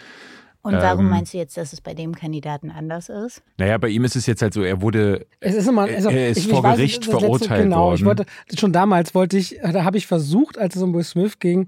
Und 0.63 0.73
warum 0.73 1.05
Ähm, 1.05 1.09
meinst 1.11 1.33
du 1.33 1.37
jetzt, 1.39 1.57
dass 1.57 1.73
es 1.73 1.81
bei 1.81 1.93
dem 1.95 2.13
Kandidaten 2.13 2.69
anders 2.69 3.09
ist? 3.09 3.41
Naja, 3.57 3.77
bei 3.79 3.89
ihm 3.89 4.03
ist 4.05 4.15
es 4.15 4.27
jetzt 4.27 4.43
halt 4.43 4.53
so, 4.53 4.61
er 4.61 4.81
wurde 4.81 5.25
Es 5.39 5.55
ist 5.55 5.67
immer, 5.67 5.81
also 5.83 6.09
Er 6.09 6.29
ist 6.29 6.37
ich, 6.37 6.45
ich 6.45 6.51
vor 6.51 6.61
weiß, 6.63 6.75
Gericht 6.77 6.97
das 7.01 7.07
letzte- 7.07 7.19
verurteilt 7.19 7.63
genau, 7.63 7.93
Ich 7.95 8.05
worden. 8.05 8.19
wollte, 8.19 8.25
schon 8.59 8.71
damals 8.71 9.15
wollte 9.15 9.37
ich, 9.39 9.57
da 9.63 9.83
habe 9.83 9.97
ich 9.97 10.05
versucht, 10.05 10.59
als 10.59 10.75
es 10.75 10.81
um 10.83 10.93
Will 10.93 11.03
Smith 11.03 11.39
ging, 11.39 11.67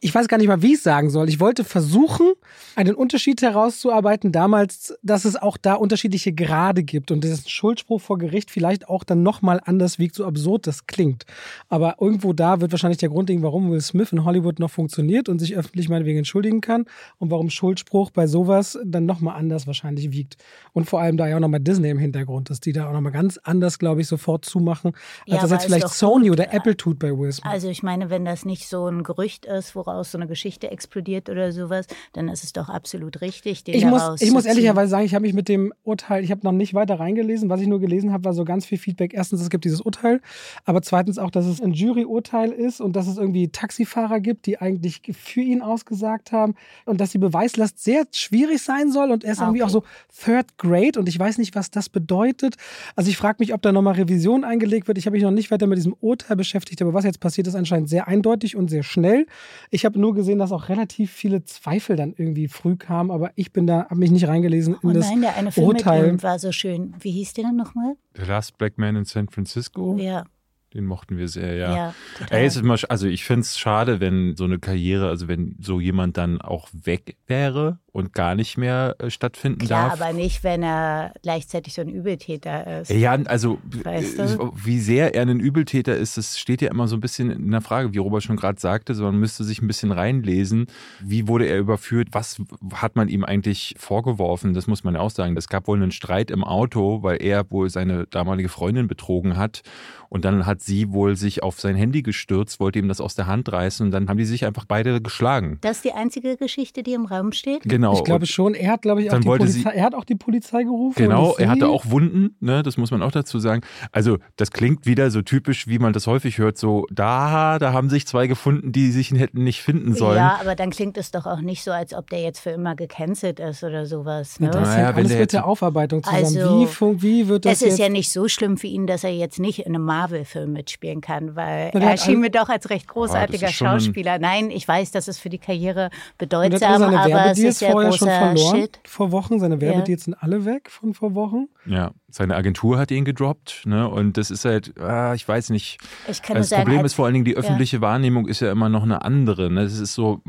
ich 0.00 0.14
weiß 0.14 0.28
gar 0.28 0.36
nicht 0.36 0.48
mal, 0.48 0.60
wie 0.60 0.72
ich 0.72 0.74
es 0.74 0.82
sagen 0.82 1.08
soll. 1.08 1.30
Ich 1.30 1.40
wollte 1.40 1.64
versuchen, 1.64 2.32
einen 2.76 2.94
Unterschied 2.94 3.40
herauszuarbeiten 3.40 4.32
damals, 4.32 4.94
dass 5.02 5.24
es 5.24 5.36
auch 5.36 5.56
da 5.56 5.74
unterschiedliche 5.74 6.34
Grade 6.34 6.82
gibt 6.82 7.10
und 7.10 7.24
dass 7.24 7.46
ein 7.46 7.48
Schuldspruch 7.48 8.02
vor 8.02 8.18
Gericht 8.18 8.50
vielleicht 8.50 8.90
auch 8.90 9.04
dann 9.04 9.22
nochmal 9.22 9.60
anders 9.64 9.98
wiegt, 9.98 10.14
so 10.14 10.26
absurd 10.26 10.66
das 10.66 10.86
klingt. 10.86 11.24
Aber 11.70 11.96
irgendwo 12.00 12.34
da 12.34 12.60
wird 12.60 12.72
wahrscheinlich 12.72 12.98
der 12.98 13.08
Grund 13.08 13.30
liegen, 13.30 13.42
warum 13.42 13.70
Will 13.70 13.80
Smith 13.80 14.12
in 14.12 14.24
Hollywood 14.26 14.58
noch 14.58 14.70
funktioniert 14.70 15.30
und 15.30 15.38
sich 15.38 15.56
öffentlich 15.56 15.88
meinetwegen 15.88 16.18
entschuldigen 16.18 16.60
kann 16.60 16.84
und 17.18 17.30
warum 17.30 17.48
Schuldspruch 17.48 18.10
bei 18.10 18.26
sowas 18.34 18.76
dann 18.84 19.06
nochmal 19.06 19.36
anders 19.36 19.68
wahrscheinlich 19.68 20.10
wiegt. 20.10 20.36
Und 20.72 20.86
vor 20.88 21.00
allem 21.00 21.16
da 21.16 21.28
ja 21.28 21.36
auch 21.36 21.40
nochmal 21.40 21.60
Disney 21.60 21.88
im 21.88 21.98
Hintergrund 21.98 22.50
ist, 22.50 22.66
die 22.66 22.72
da 22.72 22.88
auch 22.88 22.92
nochmal 22.92 23.12
ganz 23.12 23.38
anders, 23.44 23.78
glaube 23.78 24.00
ich, 24.00 24.08
sofort 24.08 24.44
zumachen, 24.44 24.92
als 25.28 25.36
Ja, 25.36 25.40
das 25.42 25.50
jetzt 25.52 25.66
vielleicht 25.66 25.88
Sony 25.88 26.30
gut. 26.30 26.40
oder 26.40 26.52
Apple 26.52 26.76
tut 26.76 26.98
bei 26.98 27.16
Will 27.16 27.30
Smith. 27.30 27.48
Also 27.48 27.68
ich 27.68 27.84
meine, 27.84 28.10
wenn 28.10 28.24
das 28.24 28.44
nicht 28.44 28.66
so 28.66 28.88
ein 28.88 29.04
Gerücht 29.04 29.46
ist, 29.46 29.76
woraus 29.76 30.10
so 30.10 30.18
eine 30.18 30.26
Geschichte 30.26 30.68
explodiert 30.68 31.30
oder 31.30 31.52
sowas, 31.52 31.86
dann 32.12 32.28
ist 32.28 32.42
es 32.42 32.52
doch 32.52 32.68
absolut 32.68 33.20
richtig, 33.20 33.62
den 33.62 33.76
Ich 33.76 33.84
muss, 33.84 34.20
ich 34.20 34.32
muss 34.32 34.46
ehrlicherweise 34.46 34.90
sagen, 34.90 35.04
ich 35.04 35.14
habe 35.14 35.22
mich 35.22 35.34
mit 35.34 35.48
dem 35.48 35.72
Urteil, 35.84 36.24
ich 36.24 36.32
habe 36.32 36.40
noch 36.42 36.50
nicht 36.50 36.74
weiter 36.74 36.98
reingelesen. 36.98 37.48
Was 37.50 37.60
ich 37.60 37.68
nur 37.68 37.78
gelesen 37.78 38.12
habe, 38.12 38.24
war 38.24 38.32
so 38.32 38.44
ganz 38.44 38.66
viel 38.66 38.78
Feedback. 38.78 39.14
Erstens, 39.14 39.40
es 39.42 39.48
gibt 39.48 39.64
dieses 39.64 39.80
Urteil, 39.80 40.20
aber 40.64 40.82
zweitens 40.82 41.18
auch, 41.18 41.30
dass 41.30 41.46
es 41.46 41.60
ein 41.60 41.72
Juryurteil 41.72 42.50
ist 42.50 42.80
und 42.80 42.96
dass 42.96 43.06
es 43.06 43.16
irgendwie 43.16 43.48
Taxifahrer 43.48 44.18
gibt, 44.18 44.46
die 44.46 44.58
eigentlich 44.60 45.02
für 45.12 45.40
ihn 45.40 45.62
ausgesagt 45.62 46.32
haben 46.32 46.56
und 46.84 47.00
dass 47.00 47.10
die 47.10 47.18
Beweislast 47.18 47.78
sehr 47.82 48.10
schwierig 48.24 48.60
sein 48.62 48.90
soll 48.90 49.10
und 49.12 49.22
er 49.24 49.32
ist 49.32 49.38
Ah, 49.40 49.44
irgendwie 49.44 49.62
okay. 49.62 49.68
auch 49.68 49.72
so 49.72 49.84
Third 50.24 50.56
Grade 50.58 50.98
und 50.98 51.08
ich 51.08 51.18
weiß 51.18 51.38
nicht, 51.38 51.54
was 51.54 51.70
das 51.70 51.88
bedeutet. 51.88 52.56
Also 52.96 53.10
ich 53.10 53.16
frage 53.16 53.36
mich, 53.38 53.54
ob 53.54 53.62
da 53.62 53.70
nochmal 53.72 53.94
Revision 53.94 54.44
eingelegt 54.44 54.88
wird. 54.88 54.98
Ich 54.98 55.06
habe 55.06 55.14
mich 55.14 55.22
noch 55.22 55.30
nicht 55.30 55.50
weiter 55.50 55.66
mit 55.66 55.78
diesem 55.78 55.94
Urteil 56.00 56.36
beschäftigt, 56.36 56.82
aber 56.82 56.94
was 56.94 57.04
jetzt 57.04 57.20
passiert, 57.20 57.46
ist 57.46 57.54
anscheinend 57.54 57.88
sehr 57.88 58.08
eindeutig 58.08 58.56
und 58.56 58.68
sehr 58.68 58.82
schnell. 58.82 59.26
Ich 59.70 59.84
habe 59.84 59.98
nur 60.00 60.14
gesehen, 60.14 60.38
dass 60.38 60.50
auch 60.52 60.68
relativ 60.68 61.12
viele 61.12 61.44
Zweifel 61.44 61.96
dann 61.96 62.14
irgendwie 62.16 62.48
früh 62.48 62.76
kamen, 62.76 63.10
aber 63.10 63.30
ich 63.36 63.52
bin 63.52 63.66
da, 63.66 63.84
habe 63.84 63.96
mich 63.96 64.10
nicht 64.10 64.26
reingelesen 64.26 64.76
in 64.82 64.90
Oh 64.90 64.92
das 64.92 65.08
nein, 65.10 65.20
der 65.20 65.36
eine 65.36 65.52
Film 65.52 65.68
mit 65.68 65.76
Urteil. 65.78 66.08
ihm 66.08 66.22
war 66.22 66.38
so 66.38 66.50
schön. 66.52 66.94
Wie 67.00 67.10
hieß 67.12 67.34
der 67.34 67.44
denn 67.44 67.56
nochmal? 67.56 67.94
The 68.16 68.22
Last 68.26 68.58
Black 68.58 68.78
Man 68.78 68.96
in 68.96 69.04
San 69.04 69.28
Francisco. 69.28 69.96
Ja, 69.98 70.24
Den 70.72 70.86
mochten 70.86 71.16
wir 71.18 71.28
sehr, 71.28 71.54
ja. 71.54 71.76
ja. 71.76 71.94
Ey, 72.30 72.46
es 72.46 72.56
ist 72.56 72.62
immer, 72.62 72.76
also 72.88 73.06
ich 73.06 73.24
finde 73.24 73.40
es 73.42 73.58
schade, 73.58 74.00
wenn 74.00 74.34
so 74.36 74.44
eine 74.44 74.58
Karriere, 74.58 75.08
also 75.08 75.28
wenn 75.28 75.56
so 75.60 75.80
jemand 75.80 76.16
dann 76.16 76.40
auch 76.40 76.68
weg 76.72 77.16
wäre 77.26 77.78
und 77.94 78.12
gar 78.12 78.34
nicht 78.34 78.58
mehr 78.58 78.96
äh, 78.98 79.08
stattfinden 79.08 79.60
Klar, 79.60 79.90
darf. 79.90 80.00
aber 80.00 80.12
nicht, 80.12 80.42
wenn 80.42 80.64
er 80.64 81.14
gleichzeitig 81.22 81.74
so 81.74 81.80
ein 81.80 81.88
Übeltäter 81.88 82.80
ist. 82.80 82.90
Ja, 82.90 83.12
also 83.26 83.58
Weißt 83.84 84.18
äh, 84.18 84.36
du? 84.36 84.52
wie 84.56 84.80
sehr 84.80 85.14
er 85.14 85.22
ein 85.22 85.38
Übeltäter 85.38 85.96
ist, 85.96 86.16
das 86.16 86.36
steht 86.36 86.60
ja 86.60 86.72
immer 86.72 86.88
so 86.88 86.96
ein 86.96 87.00
bisschen 87.00 87.30
in 87.30 87.52
der 87.52 87.60
Frage, 87.60 87.94
wie 87.94 87.98
Robert 87.98 88.24
schon 88.24 88.34
gerade 88.34 88.60
sagte, 88.60 88.96
so 88.96 89.04
man 89.04 89.20
müsste 89.20 89.44
sich 89.44 89.62
ein 89.62 89.68
bisschen 89.68 89.92
reinlesen. 89.92 90.66
Wie 91.00 91.28
wurde 91.28 91.46
er 91.46 91.56
überführt? 91.56 92.08
Was 92.10 92.42
hat 92.74 92.96
man 92.96 93.06
ihm 93.08 93.24
eigentlich 93.24 93.76
vorgeworfen? 93.78 94.54
Das 94.54 94.66
muss 94.66 94.82
man 94.82 94.94
ja 94.94 95.00
auch 95.00 95.10
sagen. 95.10 95.36
Es 95.36 95.48
gab 95.48 95.68
wohl 95.68 95.80
einen 95.80 95.92
Streit 95.92 96.32
im 96.32 96.42
Auto, 96.42 97.04
weil 97.04 97.22
er 97.22 97.48
wohl 97.52 97.70
seine 97.70 98.08
damalige 98.08 98.48
Freundin 98.48 98.88
betrogen 98.88 99.36
hat. 99.36 99.62
Und 100.08 100.24
dann 100.24 100.46
hat 100.46 100.60
sie 100.62 100.92
wohl 100.92 101.16
sich 101.16 101.42
auf 101.42 101.60
sein 101.60 101.74
Handy 101.74 102.02
gestürzt, 102.02 102.60
wollte 102.60 102.78
ihm 102.78 102.88
das 102.88 103.00
aus 103.00 103.14
der 103.14 103.26
Hand 103.26 103.50
reißen 103.52 103.86
und 103.86 103.92
dann 103.92 104.08
haben 104.08 104.16
die 104.16 104.24
sich 104.24 104.44
einfach 104.44 104.64
beide 104.64 105.00
geschlagen. 105.00 105.58
Das 105.60 105.78
ist 105.78 105.84
die 105.84 105.92
einzige 105.92 106.36
Geschichte, 106.36 106.82
die 106.82 106.92
im 106.92 107.06
Raum 107.06 107.32
steht? 107.32 107.62
Genau. 107.64 107.83
Ich 107.92 108.04
glaube 108.04 108.26
schon, 108.26 108.54
er 108.54 108.72
hat, 108.72 108.82
glaube 108.82 109.02
ich, 109.02 109.08
auch 109.08 109.12
Dann 109.12 109.22
die 109.22 109.28
Polizei, 109.28 109.70
sie- 109.70 109.76
er 109.76 109.84
hat 109.84 109.94
auch 109.94 110.04
die 110.04 110.14
Polizei 110.14 110.62
gerufen. 110.64 110.96
Genau, 110.96 111.34
er 111.36 111.50
hatte 111.50 111.68
auch 111.68 111.90
Wunden, 111.90 112.36
ne, 112.40 112.62
das 112.62 112.76
muss 112.78 112.90
man 112.90 113.02
auch 113.02 113.12
dazu 113.12 113.38
sagen. 113.38 113.60
Also, 113.92 114.18
das 114.36 114.50
klingt 114.50 114.86
wieder 114.86 115.10
so 115.10 115.22
typisch, 115.22 115.66
wie 115.68 115.78
man 115.78 115.92
das 115.92 116.06
häufig 116.06 116.38
hört, 116.38 116.56
so, 116.58 116.86
da, 116.90 117.58
da 117.58 117.72
haben 117.72 117.90
sich 117.90 118.06
zwei 118.06 118.26
gefunden, 118.26 118.72
die 118.72 118.90
sich 118.90 119.10
hätten 119.12 119.44
nicht 119.44 119.62
finden 119.62 119.94
sollen. 119.94 120.16
Ja, 120.16 120.38
aber 120.40 120.54
dann 120.54 120.70
klingt 120.70 120.96
es 120.96 121.10
doch 121.10 121.26
auch 121.26 121.40
nicht 121.40 121.62
so, 121.62 121.70
als 121.70 121.92
ob 121.94 122.08
der 122.10 122.22
jetzt 122.22 122.40
für 122.40 122.50
immer 122.50 122.74
gecancelt 122.74 123.38
ist 123.40 123.62
oder 123.62 123.86
sowas. 123.86 124.40
Ne? 124.40 124.50
Das 124.50 124.68
Naja, 124.68 124.90
alles 124.90 125.14
mit 125.14 125.32
der 125.32 125.46
Aufarbeitung 125.46 126.02
zusammen. 126.02 126.24
Also, 126.24 126.68
wie, 127.00 127.02
wie 127.02 127.28
wird 127.28 127.44
das 127.44 127.52
Es 127.54 127.62
ist 127.62 127.68
jetzt? 127.70 127.78
ja 127.80 127.88
nicht 127.88 128.10
so 128.10 128.28
schlimm 128.28 128.56
für 128.56 128.66
ihn, 128.66 128.86
dass 128.86 129.04
er 129.04 129.12
jetzt 129.14 129.38
nicht 129.38 129.60
in 129.60 129.74
einem 129.74 129.84
Marvel-Film 129.84 130.52
mitspielen 130.52 131.00
kann, 131.00 131.36
weil 131.36 131.70
Na, 131.74 131.80
er 131.90 131.96
schien 131.96 132.20
mir 132.20 132.30
doch 132.30 132.48
als 132.48 132.70
recht 132.70 132.88
großartiger 132.88 133.48
ist 133.48 133.54
schon 133.54 133.66
ein- 133.68 133.80
Schauspieler. 133.80 134.18
Nein, 134.18 134.50
ich 134.50 134.66
weiß, 134.66 134.90
das 134.90 135.08
ist 135.08 135.18
für 135.18 135.28
die 135.28 135.38
Karriere 135.38 135.84
er 135.84 135.90
bedeutsam, 136.18 136.82
aber 136.82 137.26
es 137.32 137.38
ist 137.38 137.60
ja 137.60 137.72
vorher 137.74 137.92
schon 137.92 138.08
verloren. 138.08 138.60
Shit. 138.60 138.80
Vor 138.84 139.12
Wochen. 139.12 139.38
Seine 139.38 139.60
Werbedeals 139.60 140.04
sind 140.04 140.14
alle 140.14 140.44
weg 140.44 140.70
von 140.70 140.94
vor 140.94 141.14
Wochen. 141.14 141.48
Ja, 141.66 141.92
seine 142.10 142.34
Agentur 142.36 142.78
hat 142.78 142.90
ihn 142.90 143.04
gedroppt, 143.04 143.62
ne, 143.66 143.88
und 143.88 144.16
das 144.16 144.30
ist 144.30 144.44
halt, 144.44 144.78
ah, 144.78 145.14
ich 145.14 145.26
weiß 145.26 145.50
nicht. 145.50 145.78
Ich 146.08 146.22
kann 146.22 146.36
Das 146.36 146.50
nur 146.50 146.56
sagen, 146.58 146.62
Problem 146.64 146.84
ist 146.84 146.94
vor 146.94 147.06
allen 147.06 147.14
Dingen, 147.14 147.24
die 147.24 147.36
öffentliche 147.36 147.80
Wahrnehmung 147.80 148.28
ist 148.28 148.40
ja 148.40 148.52
immer 148.52 148.68
noch 148.68 148.82
eine 148.82 149.02
andere. 149.02 149.50
Ne? 149.50 149.62
Es 149.62 149.78
ist 149.80 149.94
so, 149.94 150.20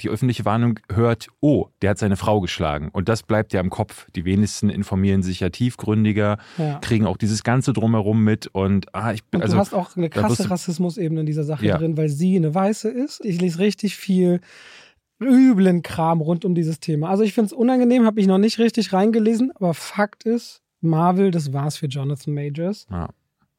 die 0.00 0.08
öffentliche 0.08 0.44
Wahrnehmung 0.44 0.78
hört, 0.92 1.28
oh, 1.40 1.66
der 1.80 1.90
hat 1.90 1.98
seine 1.98 2.16
Frau 2.16 2.40
geschlagen. 2.40 2.90
Und 2.92 3.08
das 3.08 3.22
bleibt 3.22 3.52
ja 3.52 3.60
im 3.60 3.70
Kopf. 3.70 4.06
Die 4.14 4.24
wenigsten 4.24 4.68
informieren 4.70 5.22
sich 5.22 5.40
ja 5.40 5.48
tiefgründiger, 5.48 6.38
Ja. 6.58 6.78
kriegen 6.80 7.06
auch 7.06 7.16
dieses 7.16 7.42
Ganze 7.42 7.72
drumherum 7.72 8.22
mit. 8.22 8.48
Und 8.48 8.94
ah, 8.94 9.12
ich 9.12 9.24
bin, 9.24 9.38
Und 9.40 9.44
also. 9.44 9.56
du 9.56 9.60
hast 9.60 9.74
auch 9.74 9.96
eine 9.96 10.10
krasse 10.10 10.50
Rassismusebene 10.50 11.20
in 11.20 11.26
dieser 11.26 11.44
Sache 11.44 11.66
Ja. 11.66 11.78
drin, 11.78 11.96
weil 11.96 12.08
sie 12.08 12.36
eine 12.36 12.54
Weiße 12.54 12.88
ist. 12.90 13.24
Ich 13.24 13.40
lese 13.40 13.58
richtig 13.58 13.96
viel 13.96 14.40
üblen 15.22 15.82
Kram 15.82 16.20
rund 16.20 16.44
um 16.44 16.54
dieses 16.54 16.80
Thema. 16.80 17.08
Also 17.08 17.22
ich 17.22 17.32
finde 17.32 17.46
es 17.46 17.52
unangenehm, 17.52 18.04
habe 18.04 18.16
mich 18.16 18.26
noch 18.26 18.38
nicht 18.38 18.58
richtig 18.58 18.92
reingelesen, 18.92 19.52
aber 19.54 19.74
Fakt 19.74 20.24
ist, 20.24 20.62
Marvel, 20.80 21.30
das 21.30 21.52
war's 21.52 21.76
für 21.76 21.86
Jonathan 21.86 22.34
Majors. 22.34 22.86
Ja, 22.90 23.08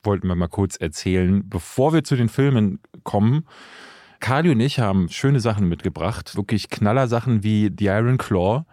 wollten 0.04 0.28
wir 0.28 0.36
mal 0.36 0.48
kurz 0.48 0.76
erzählen. 0.76 1.48
Bevor 1.48 1.94
wir 1.94 2.04
zu 2.04 2.16
den 2.16 2.30
Filmen 2.30 2.80
kommen, 3.04 3.46
Kali 4.24 4.52
und 4.52 4.60
ich 4.62 4.80
haben 4.80 5.10
schöne 5.10 5.42
Sachen 5.42 5.68
mitgebracht. 5.68 6.38
Wirklich 6.38 6.70
Knallersachen 6.70 7.44
wie 7.44 7.70
The 7.78 7.88
Iron 7.88 8.18
Claw, 8.18 8.64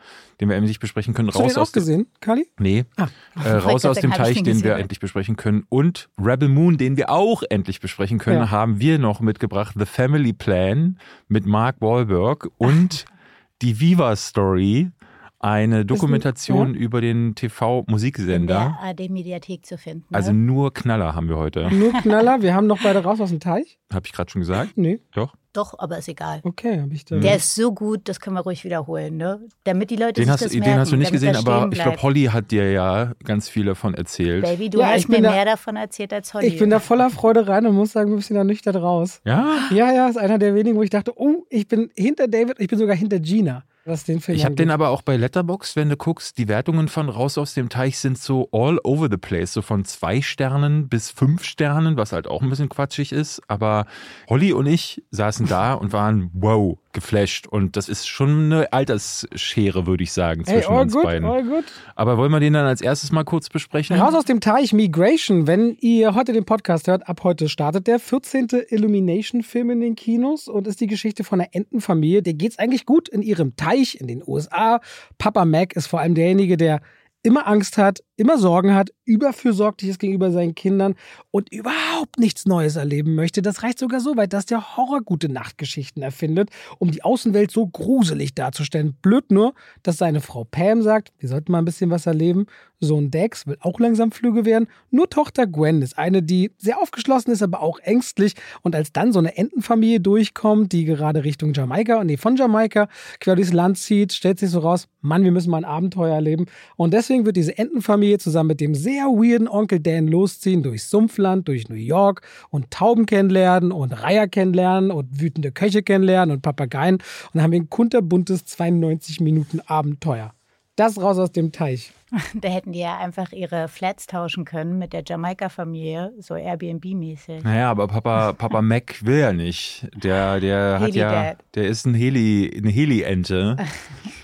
den 0.40 0.49
wir 0.49 0.54
endlich 0.57 0.78
besprechen 0.78 1.12
können. 1.12 1.26
Hast 1.28 1.38
du 1.40 1.42
den 1.47 1.57
auch 1.57 1.73
gesehen, 1.73 2.07
Kali? 2.21 2.47
Nee, 2.61 2.85
Ah. 2.97 3.09
äh, 3.45 3.50
raus 3.57 3.85
aus 3.85 3.99
dem 3.99 4.12
Teich, 4.12 4.37
den 4.37 4.45
den 4.45 4.62
wir 4.62 4.76
endlich 4.76 5.00
besprechen 5.00 5.35
können. 5.35 5.64
Und 5.69 6.09
Rebel 6.23 6.49
Moon, 6.49 6.78
den 6.78 6.97
wir 6.97 7.11
auch 7.11 7.42
endlich 7.50 7.80
besprechen 7.80 8.19
können, 8.19 8.38
Ja. 8.38 8.50
haben 8.52 8.78
wir 8.80 9.00
noch 9.00 9.19
mitgebracht. 9.21 9.75
The 9.76 9.87
Family 9.87 10.33
Plan 10.33 10.99
mit 11.26 11.47
Mark 11.47 11.80
Wahlberg 11.80 12.49
und 12.57 13.04
die 13.62 13.80
Viva 13.80 14.14
Story, 14.14 14.92
eine 15.40 15.85
Dokumentation 15.85 16.75
über 16.75 17.00
den 17.00 17.28
in 17.30 17.35
TV-Musiksender. 17.35 18.76
der 18.83 18.88
AD-Mediathek 18.90 19.64
zu 19.66 19.78
finden. 19.78 20.04
Ne? 20.11 20.16
Also 20.16 20.33
nur 20.33 20.73
Knaller 20.73 21.14
haben 21.14 21.28
wir 21.28 21.38
heute. 21.38 21.69
Nur 21.75 21.92
Knaller. 21.92 22.40
Wir 22.42 22.54
haben 22.54 22.66
noch 22.66 22.80
beide 22.83 23.02
raus 23.02 23.21
aus 23.21 23.30
dem 23.30 23.40
Teich. 23.40 23.78
Habe 23.92 24.07
ich 24.07 24.12
gerade 24.12 24.30
schon 24.30 24.40
gesagt? 24.42 24.73
Nee, 24.76 25.00
Doch. 25.12 25.35
Doch, 25.52 25.75
aber 25.78 25.99
ist 25.99 26.09
egal. 26.09 26.40
okay, 26.45 26.80
habe 26.80 26.95
ich 26.95 27.04
da. 27.04 27.16
Der 27.16 27.35
ist 27.37 27.54
so 27.57 27.73
gut, 27.73 28.02
das 28.09 28.21
können 28.21 28.37
wir 28.37 28.40
ruhig 28.42 28.62
wiederholen, 28.64 29.16
ne? 29.16 29.40
Damit 29.64 29.90
die 29.90 29.97
Leute 29.97 30.12
Den 30.12 30.25
sich 30.25 30.30
hast, 30.33 30.42
das 30.45 30.52
den 30.52 30.61
merken, 30.61 30.78
hast 30.80 30.92
du 30.92 30.97
nicht 30.97 31.11
gesehen, 31.11 31.35
aber 31.35 31.69
ich 31.73 31.80
glaube. 31.83 32.00
Holly 32.02 32.25
hat 32.26 32.52
dir 32.52 32.71
ja 32.71 33.12
ganz 33.25 33.49
viel 33.49 33.64
davon 33.64 33.95
erzählt. 33.95 34.45
Baby, 34.45 34.71
du 34.71 34.78
Ja, 34.78 34.90
hast 34.90 35.09
mir 35.09 35.21
da- 35.21 35.33
mehr 35.33 35.45
davon 35.45 35.75
erzählt 35.75 36.12
als 36.12 36.33
Holly. 36.35 36.47
ich 36.47 36.59
bin 36.59 36.71
da 36.71 36.78
voller 36.78 37.11
Freude 37.11 37.49
rein 37.49 37.66
und 37.66 37.75
muss 37.75 37.90
sagen, 37.92 38.12
wir 38.14 38.23
sind 38.23 38.37
da 38.37 38.45
nüchtern 38.45 38.76
raus. 38.76 39.21
Ja? 39.25 39.45
Ja, 39.73 39.92
ja, 39.92 40.09
ist 40.09 40.19
einer 40.19 40.38
der 40.38 40.54
wenigen, 40.54 40.76
wo 40.76 40.83
ich 40.83 40.90
dachte, 40.90 41.12
oh, 41.16 41.45
ich 41.50 41.66
bin 41.66 41.90
hinter 41.97 42.28
David, 42.28 42.61
ich 42.61 42.69
bin 42.69 42.78
sogar 42.78 42.95
hinter 42.95 43.19
Gina, 43.19 43.64
was 43.85 44.05
den 44.05 44.21
Film 44.21 44.37
Ich 44.37 44.45
habe 44.45 44.55
den 44.55 44.71
aber 44.71 44.91
auch 44.91 45.03
bei 45.03 45.17
Letterbox, 45.17 45.77
wenn 45.77 45.89
du 45.89 45.97
guckst, 45.97 46.39
die 46.39 46.49
Wertungen 46.49 46.89
von 46.89 47.09
Raus 47.09 47.39
aus 47.39 47.55
dem 47.55 47.69
Teich 47.69 47.99
sind 47.99 48.19
so 48.19 48.49
all 48.53 48.79
over 48.85 49.09
the 49.11 49.17
place, 49.17 49.53
so 49.53 49.63
von 49.63 49.85
zwei 49.85 50.21
Sternen 50.23 50.89
bis 50.89 51.11
fünf 51.11 51.45
Sternen, 51.45 51.97
was 51.97 52.13
halt 52.13 52.27
auch 52.27 52.43
ein 52.43 52.51
bisschen 52.51 52.69
quatschig 52.69 53.13
ist. 53.13 53.41
Aber 53.49 53.87
Holly 54.29 54.53
und 54.53 54.67
ich 54.67 55.03
saßen 55.11 55.47
da 55.47 55.75
und 55.75 55.93
waren 55.93 56.31
wow 56.35 56.79
geflasht 56.93 57.47
und 57.47 57.77
das 57.77 57.89
ist 57.89 58.07
schon 58.09 58.53
eine 58.53 58.73
Altersschere, 58.73 59.87
würde 59.87 60.03
ich 60.03 60.13
sagen, 60.13 60.43
Hey, 60.47 60.57
zwischen 60.61 60.73
all 60.73 60.83
uns 60.83 60.93
good, 60.93 61.03
beiden. 61.05 61.29
all 61.29 61.45
good. 61.45 61.65
Aber 61.95 62.17
wollen 62.19 62.33
wir 62.33 62.41
den 62.41 62.53
dann 62.53 62.67
als 62.67 62.81
erstes 62.81 63.13
mal 63.13 63.25
kurz 63.25 63.49
besprechen? 63.49 63.97
Raus 63.99 64.15
aus 64.15 64.25
dem 64.25 64.41
Teich, 64.41 64.73
Migration. 64.73 65.47
Wenn 65.47 65.77
ihr 65.81 66.15
heute 66.15 66.33
den 66.33 66.45
Podcast 66.45 66.89
hört, 66.89 67.09
ab 67.09 67.21
heute 67.25 67.49
startet 67.49 67.87
der 67.87 67.99
14. 67.99 68.49
Illumination-Film 68.69 69.71
in 69.71 69.81
den 69.81 69.95
Kinos 69.97 70.49
und 70.49 70.67
ist 70.67 70.81
die 70.81 70.87
Geschichte 70.87 71.25
von 71.25 71.41
einer 71.41 71.51
Entenfamilie. 71.53 72.23
Der 72.23 72.35
geht's 72.35 72.59
eigentlich 72.59 72.87
gut 72.87 73.09
in 73.09 73.23
ihrem 73.23 73.57
Teich 73.57 74.01
in 74.01 74.07
den 74.07 74.23
USA. 74.27 74.81
Papa 75.19 75.45
Mac 75.45 75.75
ist 75.75 75.87
vor 75.87 76.01
allem 76.01 76.15
derjenige, 76.15 76.57
der 76.57 76.81
immer 77.23 77.47
Angst 77.47 77.77
hat, 77.77 78.01
immer 78.21 78.39
Sorgen 78.39 78.75
hat, 78.75 78.91
überfürsorglich 79.07 79.91
ist 79.91 79.99
gegenüber 79.99 80.31
seinen 80.31 80.55
Kindern 80.55 80.95
und 81.31 81.50
überhaupt 81.53 82.19
nichts 82.19 82.45
Neues 82.45 82.77
erleben 82.77 83.15
möchte. 83.15 83.41
Das 83.41 83.62
reicht 83.62 83.79
sogar 83.79 84.00
so 84.00 84.17
weit, 84.17 84.35
dass 84.35 84.45
der 84.45 84.77
Horror 84.77 85.00
gute 85.00 85.31
Nachtgeschichten 85.31 86.03
erfindet, 86.03 86.50
um 86.79 86.91
die 86.91 87.03
Außenwelt 87.03 87.50
so 87.50 87.67
gruselig 87.67 88.35
darzustellen. 88.35 88.95
Blöd 89.00 89.33
nur, 89.33 89.55
dass 89.83 89.97
seine 89.97 90.21
Frau 90.21 90.45
Pam 90.45 90.83
sagt, 90.83 91.12
wir 91.19 91.31
sollten 91.31 91.50
mal 91.50 91.59
ein 91.59 91.65
bisschen 91.65 91.91
was 91.91 92.07
erleben. 92.07 92.47
Sohn 92.79 93.11
Dex 93.11 93.47
will 93.47 93.57
auch 93.61 93.79
langsam 93.79 94.11
flüge 94.11 94.45
werden. 94.45 94.67
Nur 94.91 95.09
Tochter 95.11 95.47
Gwen 95.47 95.83
ist 95.83 95.99
eine, 95.99 96.23
die 96.23 96.50
sehr 96.57 96.79
aufgeschlossen 96.79 97.33
ist, 97.33 97.43
aber 97.43 97.61
auch 97.61 97.79
ängstlich. 97.81 98.35
Und 98.62 98.75
als 98.75 98.93
dann 98.93 99.12
so 99.12 99.19
eine 99.19 99.37
Entenfamilie 99.37 100.00
durchkommt, 100.00 100.73
die 100.73 100.85
gerade 100.85 101.25
Richtung 101.25 101.53
Jamaika, 101.53 102.05
nee, 102.05 102.17
von 102.17 102.37
Jamaika 102.37 102.89
quer 103.19 103.37
durchs 103.37 103.53
Land 103.53 103.79
zieht, 103.79 104.12
stellt 104.12 104.39
sich 104.39 104.50
so 104.50 104.61
raus, 104.61 104.89
Mann, 105.03 105.25
wir 105.25 105.33
müssen 105.33 105.50
mal 105.50 105.59
ein 105.59 105.65
Abenteuer 105.65 106.15
erleben. 106.15 106.47
Und 106.77 106.95
deswegen 106.95 107.27
wird 107.27 107.37
diese 107.37 107.57
Entenfamilie 107.57 108.10
zusammen 108.19 108.49
mit 108.49 108.61
dem 108.61 108.75
sehr 108.75 109.05
weirden 109.05 109.49
Onkel 109.49 109.81
Dan 109.81 110.09
losziehen 110.09 110.62
durchs 110.62 110.90
Sumpfland, 110.90 111.49
durch 111.49 111.69
New 111.69 111.76
York 111.76 112.23
und 112.50 112.71
Tauben 112.71 113.07
kennenlernen 113.07 113.73
und 113.73 113.93
Reiher 113.93 114.29
kennenlernen 114.29 114.90
und 114.90 115.21
wütende 115.21 115.52
Köche 115.52 115.83
kennenlernen 115.83 116.37
und 116.37 116.43
Papageien. 116.43 116.99
Und 117.33 117.43
haben 117.43 117.52
ein 117.52 117.71
kunterbuntes 117.71 118.45
92 118.45 119.21
Minuten 119.21 119.61
Abenteuer. 119.61 120.33
Das 120.76 121.00
raus 121.00 121.19
aus 121.19 121.33
dem 121.33 121.52
Teich. 121.52 121.93
Da 122.35 122.49
hätten 122.49 122.73
die 122.73 122.81
ja 122.81 122.99
einfach 122.99 123.33
ihre 123.33 123.69
Flats 123.69 124.07
tauschen 124.07 124.45
können 124.45 124.79
mit 124.79 124.93
der 124.93 125.02
Jamaika-Familie, 125.07 126.12
so 126.19 126.35
Airbnb-mäßig. 126.35 127.43
Naja, 127.43 127.71
aber 127.71 127.88
Papa, 127.88 128.33
Papa 128.38 128.62
Mac 128.62 129.05
will 129.05 129.19
ja 129.19 129.33
nicht. 129.33 129.88
Der, 130.02 130.40
der 130.40 130.81
hat 130.81 130.95
ja, 130.95 131.35
der 131.55 131.67
ist 131.67 131.87
ein 131.87 131.95
Heli, 131.95 132.52
eine 132.57 132.71
Heli-Ente. 132.71 133.57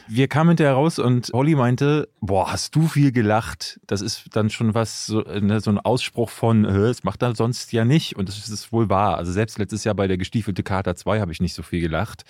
Wir 0.08 0.28
kamen 0.28 0.50
hinterher 0.50 0.74
raus 0.74 1.00
und 1.00 1.30
Holly 1.32 1.56
meinte, 1.56 2.08
boah, 2.20 2.52
hast 2.52 2.76
du 2.76 2.86
viel 2.86 3.10
gelacht? 3.10 3.80
Das 3.88 4.00
ist 4.02 4.36
dann 4.36 4.50
schon 4.50 4.72
was, 4.72 5.06
so, 5.06 5.22
ne, 5.22 5.60
so 5.60 5.68
ein 5.68 5.80
Ausspruch 5.80 6.30
von, 6.30 6.64
es 6.64 7.02
macht 7.02 7.22
er 7.22 7.34
sonst 7.34 7.72
ja 7.72 7.84
nicht. 7.84 8.14
Und 8.14 8.28
das 8.28 8.48
ist 8.48 8.70
wohl 8.70 8.88
wahr. 8.88 9.16
Also 9.18 9.32
selbst 9.32 9.58
letztes 9.58 9.82
Jahr 9.82 9.96
bei 9.96 10.06
der 10.06 10.16
gestiefelte 10.16 10.62
Kater 10.62 10.94
2 10.94 11.18
habe 11.18 11.32
ich 11.32 11.40
nicht 11.40 11.54
so 11.54 11.64
viel 11.64 11.80
gelacht. 11.80 12.24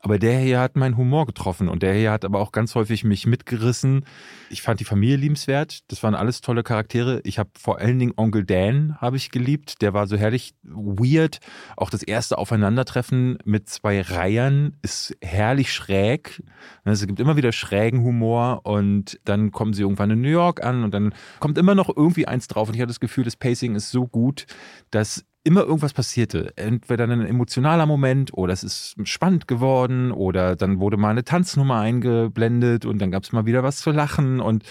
Aber 0.00 0.18
der 0.18 0.38
hier 0.38 0.60
hat 0.60 0.76
meinen 0.76 0.96
Humor 0.96 1.26
getroffen 1.26 1.68
und 1.68 1.82
der 1.82 1.92
hier 1.92 2.12
hat 2.12 2.24
aber 2.24 2.40
auch 2.40 2.50
ganz 2.50 2.74
häufig 2.74 3.04
mich 3.04 3.26
mitgerissen. 3.26 4.06
Ich 4.48 4.62
fand 4.62 4.80
die 4.80 4.84
Familie 4.84 4.97
liebenswert. 5.00 5.80
Das 5.90 6.02
waren 6.02 6.14
alles 6.14 6.40
tolle 6.40 6.62
Charaktere. 6.62 7.20
Ich 7.24 7.38
habe 7.38 7.50
vor 7.58 7.78
allen 7.78 7.98
Dingen 7.98 8.12
Onkel 8.16 8.44
Dan 8.44 8.96
habe 9.00 9.16
ich 9.16 9.30
geliebt. 9.30 9.80
Der 9.82 9.94
war 9.94 10.06
so 10.06 10.16
herrlich 10.16 10.54
weird. 10.62 11.38
Auch 11.76 11.90
das 11.90 12.02
erste 12.02 12.38
Aufeinandertreffen 12.38 13.38
mit 13.44 13.68
zwei 13.68 14.00
Reihern 14.00 14.76
ist 14.82 15.16
herrlich 15.22 15.72
schräg. 15.72 16.42
Es 16.84 17.06
gibt 17.06 17.20
immer 17.20 17.36
wieder 17.36 17.52
schrägen 17.52 18.02
Humor 18.02 18.60
und 18.64 19.20
dann 19.24 19.50
kommen 19.52 19.72
sie 19.72 19.82
irgendwann 19.82 20.10
in 20.10 20.20
New 20.20 20.28
York 20.28 20.64
an 20.64 20.84
und 20.84 20.92
dann 20.92 21.14
kommt 21.40 21.58
immer 21.58 21.74
noch 21.74 21.94
irgendwie 21.94 22.26
eins 22.26 22.48
drauf. 22.48 22.68
Und 22.68 22.74
ich 22.74 22.80
hatte 22.80 22.88
das 22.88 23.00
Gefühl, 23.00 23.24
das 23.24 23.36
Pacing 23.36 23.74
ist 23.74 23.90
so 23.90 24.06
gut, 24.06 24.46
dass 24.90 25.24
immer 25.48 25.62
irgendwas 25.62 25.94
passierte. 25.94 26.52
Entweder 26.56 27.04
ein 27.04 27.24
emotionaler 27.24 27.86
Moment 27.86 28.34
oder 28.34 28.52
es 28.52 28.62
ist 28.62 28.96
spannend 29.04 29.48
geworden 29.48 30.12
oder 30.12 30.56
dann 30.56 30.78
wurde 30.78 30.98
mal 30.98 31.08
eine 31.08 31.24
Tanznummer 31.24 31.80
eingeblendet 31.80 32.84
und 32.84 32.98
dann 32.98 33.10
gab 33.10 33.22
es 33.22 33.32
mal 33.32 33.46
wieder 33.46 33.62
was 33.62 33.78
zu 33.78 33.90
lachen 33.90 34.40
und 34.40 34.62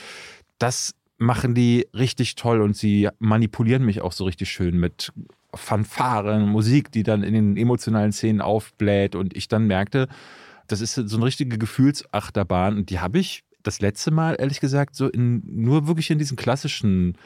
das 0.60 0.94
machen 1.18 1.56
die 1.56 1.88
richtig 1.96 2.36
toll 2.36 2.62
und 2.62 2.78
sie 2.78 3.10
manipulieren 3.18 3.84
mich 3.84 4.02
auch 4.02 4.12
so 4.12 4.26
richtig 4.26 4.52
schön 4.52 4.78
mit 4.78 5.12
Fanfaren, 5.52 6.48
Musik, 6.48 6.92
die 6.92 7.02
dann 7.02 7.24
in 7.24 7.34
den 7.34 7.58
emotionalen 7.58 8.12
Szenen 8.12 8.40
aufbläht 8.40 9.16
und 9.16 9.36
ich 9.36 9.48
dann 9.48 9.66
merkte, 9.66 10.08
das 10.68 10.82
ist 10.82 10.94
so 10.94 11.18
eine 11.18 11.26
richtige 11.26 11.58
Gefühlsachterbahn 11.58 12.78
und 12.78 12.92
die 12.92 13.00
habe 13.00 13.18
ich 13.18 13.44
das 13.64 13.82
letzte 13.82 14.12
Mal, 14.12 14.36
ehrlich 14.38 14.60
gesagt, 14.60 14.96
so 14.96 15.08
in, 15.08 15.42
nur 15.44 15.88
wirklich 15.88 16.12
in 16.12 16.20
diesen 16.20 16.38
klassischen 16.38 17.18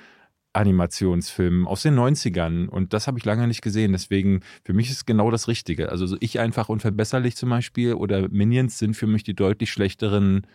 Animationsfilmen 0.54 1.66
aus 1.66 1.84
den 1.84 1.98
90ern 1.98 2.68
und 2.68 2.94
das 2.94 3.08
habe 3.08 3.18
ich 3.18 3.26
lange 3.26 3.48
nicht 3.48 3.62
gesehen. 3.62 3.94
Deswegen, 3.94 4.42
für 4.64 4.74
mich 4.74 4.90
ist 4.90 5.06
genau 5.06 5.32
das 5.32 5.48
Richtige. 5.48 5.90
Also 5.90 6.18
ich 6.20 6.40
einfach 6.40 6.70
unverbesserlich 6.70 7.36
zum 7.36 7.50
Beispiel 7.50 7.94
oder 7.94 8.28
Minions 8.30 8.78
sind 8.78 8.96
für 8.96 9.08
mich 9.08 9.24
die 9.24 9.36
deutlich 9.36 9.72
schlechteren 9.72 10.46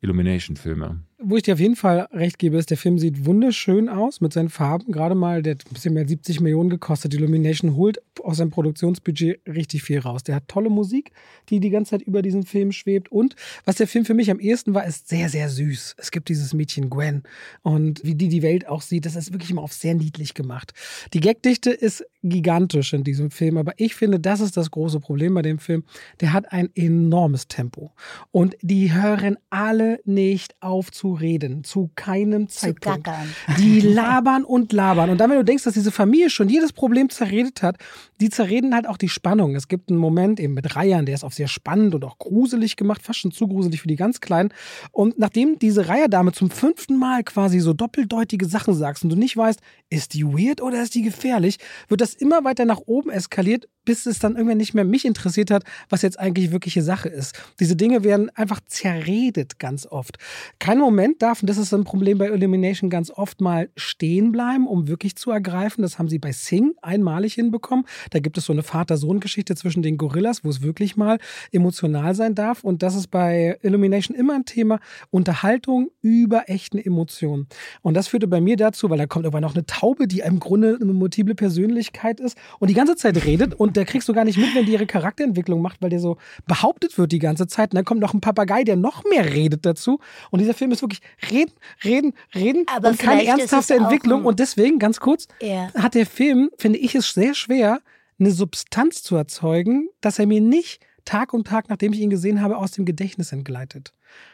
Illumination-Filme. 0.00 1.02
Wo 1.24 1.36
ich 1.36 1.44
dir 1.44 1.54
auf 1.54 1.60
jeden 1.60 1.76
Fall 1.76 2.08
recht 2.12 2.38
gebe, 2.38 2.58
ist, 2.58 2.70
der 2.70 2.76
Film 2.76 2.98
sieht 2.98 3.24
wunderschön 3.24 3.88
aus 3.88 4.20
mit 4.20 4.32
seinen 4.32 4.48
Farben. 4.48 4.90
Gerade 4.90 5.14
mal, 5.14 5.40
der 5.42 5.54
hat 5.54 5.64
ein 5.66 5.74
bisschen 5.74 5.94
mehr 5.94 6.02
als 6.02 6.10
70 6.10 6.40
Millionen 6.40 6.68
gekostet. 6.68 7.14
Illumination 7.14 7.76
holt 7.76 8.02
aus 8.24 8.38
seinem 8.38 8.50
Produktionsbudget 8.50 9.40
richtig 9.46 9.84
viel 9.84 10.00
raus. 10.00 10.24
Der 10.24 10.34
hat 10.34 10.48
tolle 10.48 10.68
Musik, 10.68 11.12
die 11.48 11.60
die 11.60 11.70
ganze 11.70 11.90
Zeit 11.90 12.02
über 12.02 12.22
diesen 12.22 12.44
Film 12.44 12.72
schwebt. 12.72 13.12
Und 13.12 13.36
was 13.64 13.76
der 13.76 13.86
Film 13.86 14.04
für 14.04 14.14
mich 14.14 14.32
am 14.32 14.40
ehesten 14.40 14.74
war, 14.74 14.84
ist 14.84 15.08
sehr, 15.08 15.28
sehr 15.28 15.48
süß. 15.48 15.94
Es 15.96 16.10
gibt 16.10 16.28
dieses 16.28 16.54
Mädchen 16.54 16.90
Gwen 16.90 17.22
und 17.62 18.02
wie 18.04 18.16
die 18.16 18.28
die 18.28 18.42
Welt 18.42 18.66
auch 18.66 18.82
sieht, 18.82 19.06
das 19.06 19.14
ist 19.14 19.32
wirklich 19.32 19.50
immer 19.50 19.62
auf 19.62 19.72
sehr 19.72 19.94
niedlich 19.94 20.34
gemacht. 20.34 20.74
Die 21.12 21.20
Gagdichte 21.20 21.70
ist 21.70 22.04
gigantisch 22.22 22.92
in 22.92 23.04
diesem 23.04 23.30
Film, 23.30 23.56
aber 23.58 23.74
ich 23.76 23.94
finde, 23.94 24.18
das 24.18 24.40
ist 24.40 24.56
das 24.56 24.70
große 24.70 25.00
Problem 25.00 25.34
bei 25.34 25.42
dem 25.42 25.58
Film. 25.58 25.84
Der 26.20 26.32
hat 26.32 26.52
ein 26.52 26.70
enormes 26.74 27.48
Tempo 27.48 27.92
und 28.30 28.56
die 28.60 28.92
hören 28.92 29.36
alle 29.50 30.00
nicht 30.04 30.54
auf 30.60 30.90
zu 30.90 31.11
reden, 31.14 31.64
zu 31.64 31.90
keinem 31.94 32.48
Zeitpunkt. 32.48 33.06
Zu 33.06 33.62
die 33.62 33.80
labern 33.80 34.44
und 34.44 34.72
labern. 34.72 35.10
Und 35.10 35.18
dann, 35.18 35.30
wenn 35.30 35.38
du 35.38 35.44
denkst, 35.44 35.64
dass 35.64 35.74
diese 35.74 35.90
Familie 35.90 36.30
schon 36.30 36.48
jedes 36.48 36.72
Problem 36.72 37.10
zerredet 37.10 37.62
hat, 37.62 37.76
die 38.20 38.30
zerreden 38.30 38.74
halt 38.74 38.86
auch 38.86 38.96
die 38.96 39.08
Spannung. 39.08 39.54
Es 39.56 39.68
gibt 39.68 39.90
einen 39.90 39.98
Moment 39.98 40.40
eben 40.40 40.54
mit 40.54 40.76
Reihern, 40.76 41.06
der 41.06 41.14
ist 41.14 41.24
auch 41.24 41.32
sehr 41.32 41.48
spannend 41.48 41.94
und 41.94 42.04
auch 42.04 42.18
gruselig 42.18 42.76
gemacht, 42.76 43.02
fast 43.02 43.20
schon 43.20 43.32
zu 43.32 43.48
gruselig 43.48 43.80
für 43.80 43.88
die 43.88 43.96
ganz 43.96 44.20
Kleinen. 44.20 44.52
Und 44.90 45.18
nachdem 45.18 45.58
diese 45.58 45.88
Reiherdame 45.88 46.32
zum 46.32 46.50
fünften 46.50 46.96
Mal 46.96 47.24
quasi 47.24 47.60
so 47.60 47.72
doppeldeutige 47.72 48.46
Sachen 48.46 48.74
sagst 48.74 49.02
und 49.04 49.10
du 49.10 49.16
nicht 49.16 49.36
weißt, 49.36 49.60
ist 49.90 50.14
die 50.14 50.24
weird 50.24 50.62
oder 50.62 50.82
ist 50.82 50.94
die 50.94 51.02
gefährlich, 51.02 51.58
wird 51.88 52.00
das 52.00 52.14
immer 52.14 52.44
weiter 52.44 52.64
nach 52.64 52.80
oben 52.86 53.10
eskaliert, 53.10 53.68
bis 53.84 54.06
es 54.06 54.18
dann 54.18 54.36
irgendwann 54.36 54.58
nicht 54.58 54.74
mehr 54.74 54.84
mich 54.84 55.04
interessiert 55.04 55.50
hat, 55.50 55.64
was 55.88 56.02
jetzt 56.02 56.18
eigentlich 56.18 56.52
wirkliche 56.52 56.82
Sache 56.82 57.08
ist. 57.08 57.38
Diese 57.58 57.76
Dinge 57.76 58.04
werden 58.04 58.30
einfach 58.30 58.60
zerredet 58.66 59.58
ganz 59.58 59.86
oft. 59.86 60.18
Kein 60.58 60.78
Moment 60.78 61.01
darf, 61.18 61.42
und 61.42 61.48
das 61.48 61.58
ist 61.58 61.72
ein 61.72 61.84
Problem 61.84 62.18
bei 62.18 62.26
Elimination, 62.26 62.90
ganz 62.90 63.10
oft 63.10 63.40
mal 63.40 63.68
stehen 63.76 64.32
bleiben, 64.32 64.66
um 64.66 64.88
wirklich 64.88 65.16
zu 65.16 65.30
ergreifen. 65.30 65.82
Das 65.82 65.98
haben 65.98 66.08
sie 66.08 66.18
bei 66.18 66.32
Sing 66.32 66.74
einmalig 66.82 67.34
hinbekommen. 67.34 67.84
Da 68.10 68.18
gibt 68.18 68.38
es 68.38 68.46
so 68.46 68.52
eine 68.52 68.62
Vater-Sohn-Geschichte 68.62 69.54
zwischen 69.54 69.82
den 69.82 69.96
Gorillas, 69.96 70.44
wo 70.44 70.50
es 70.50 70.62
wirklich 70.62 70.96
mal 70.96 71.18
emotional 71.50 72.14
sein 72.14 72.34
darf. 72.34 72.64
Und 72.64 72.82
das 72.82 72.94
ist 72.94 73.08
bei 73.08 73.58
Illumination 73.62 74.16
immer 74.16 74.34
ein 74.34 74.44
Thema. 74.44 74.80
Unterhaltung 75.10 75.90
über 76.00 76.48
echten 76.48 76.78
Emotionen. 76.78 77.46
Und 77.82 77.94
das 77.94 78.08
führte 78.08 78.28
bei 78.28 78.40
mir 78.40 78.56
dazu, 78.56 78.90
weil 78.90 78.98
da 78.98 79.06
kommt 79.06 79.26
aber 79.26 79.40
noch 79.40 79.54
eine 79.54 79.66
Taube, 79.66 80.06
die 80.06 80.20
im 80.20 80.40
Grunde 80.40 80.78
eine 80.80 80.92
multiple 80.92 81.34
Persönlichkeit 81.34 82.20
ist 82.20 82.36
und 82.58 82.68
die 82.68 82.74
ganze 82.74 82.96
Zeit 82.96 83.24
redet 83.24 83.54
und 83.54 83.76
der 83.76 83.84
kriegst 83.84 84.08
du 84.08 84.12
gar 84.12 84.24
nicht 84.24 84.38
mit, 84.38 84.54
wenn 84.54 84.66
die 84.66 84.72
ihre 84.72 84.86
Charakterentwicklung 84.86 85.62
macht, 85.62 85.82
weil 85.82 85.90
der 85.90 86.00
so 86.00 86.16
behauptet 86.46 86.98
wird 86.98 87.12
die 87.12 87.18
ganze 87.18 87.46
Zeit. 87.46 87.72
Und 87.72 87.76
dann 87.76 87.84
kommt 87.84 88.00
noch 88.00 88.14
ein 88.14 88.20
Papagei, 88.20 88.64
der 88.64 88.76
noch 88.76 89.04
mehr 89.04 89.32
redet 89.32 89.64
dazu. 89.64 89.98
Und 90.30 90.40
dieser 90.40 90.54
Film 90.54 90.70
ist 90.72 90.82
wirklich 90.82 90.91
reden, 91.30 91.52
reden, 91.84 92.14
reden 92.34 92.66
aber 92.66 92.90
und 92.90 92.98
keine 92.98 93.24
ernsthafte 93.24 93.74
Entwicklung. 93.74 94.24
Und 94.24 94.38
deswegen, 94.38 94.78
ganz 94.78 95.00
kurz, 95.00 95.28
ja. 95.40 95.72
hat 95.74 95.94
der 95.94 96.06
Film, 96.06 96.50
finde 96.58 96.78
ich 96.78 96.94
es 96.94 97.12
sehr 97.12 97.34
schwer, 97.34 97.80
eine 98.18 98.30
Substanz 98.30 99.02
zu 99.02 99.16
erzeugen, 99.16 99.88
dass 100.00 100.18
er 100.18 100.26
mir 100.26 100.40
nicht 100.40 100.84
Tag 101.04 101.32
und 101.32 101.46
Tag, 101.46 101.68
nachdem 101.68 101.92
ich 101.92 102.00
ihn 102.00 102.10
gesehen 102.10 102.40
habe, 102.40 102.56
aus 102.56 102.72
dem 102.72 102.84
Gedächtnis 102.84 103.32
entgleitet. 103.32 103.92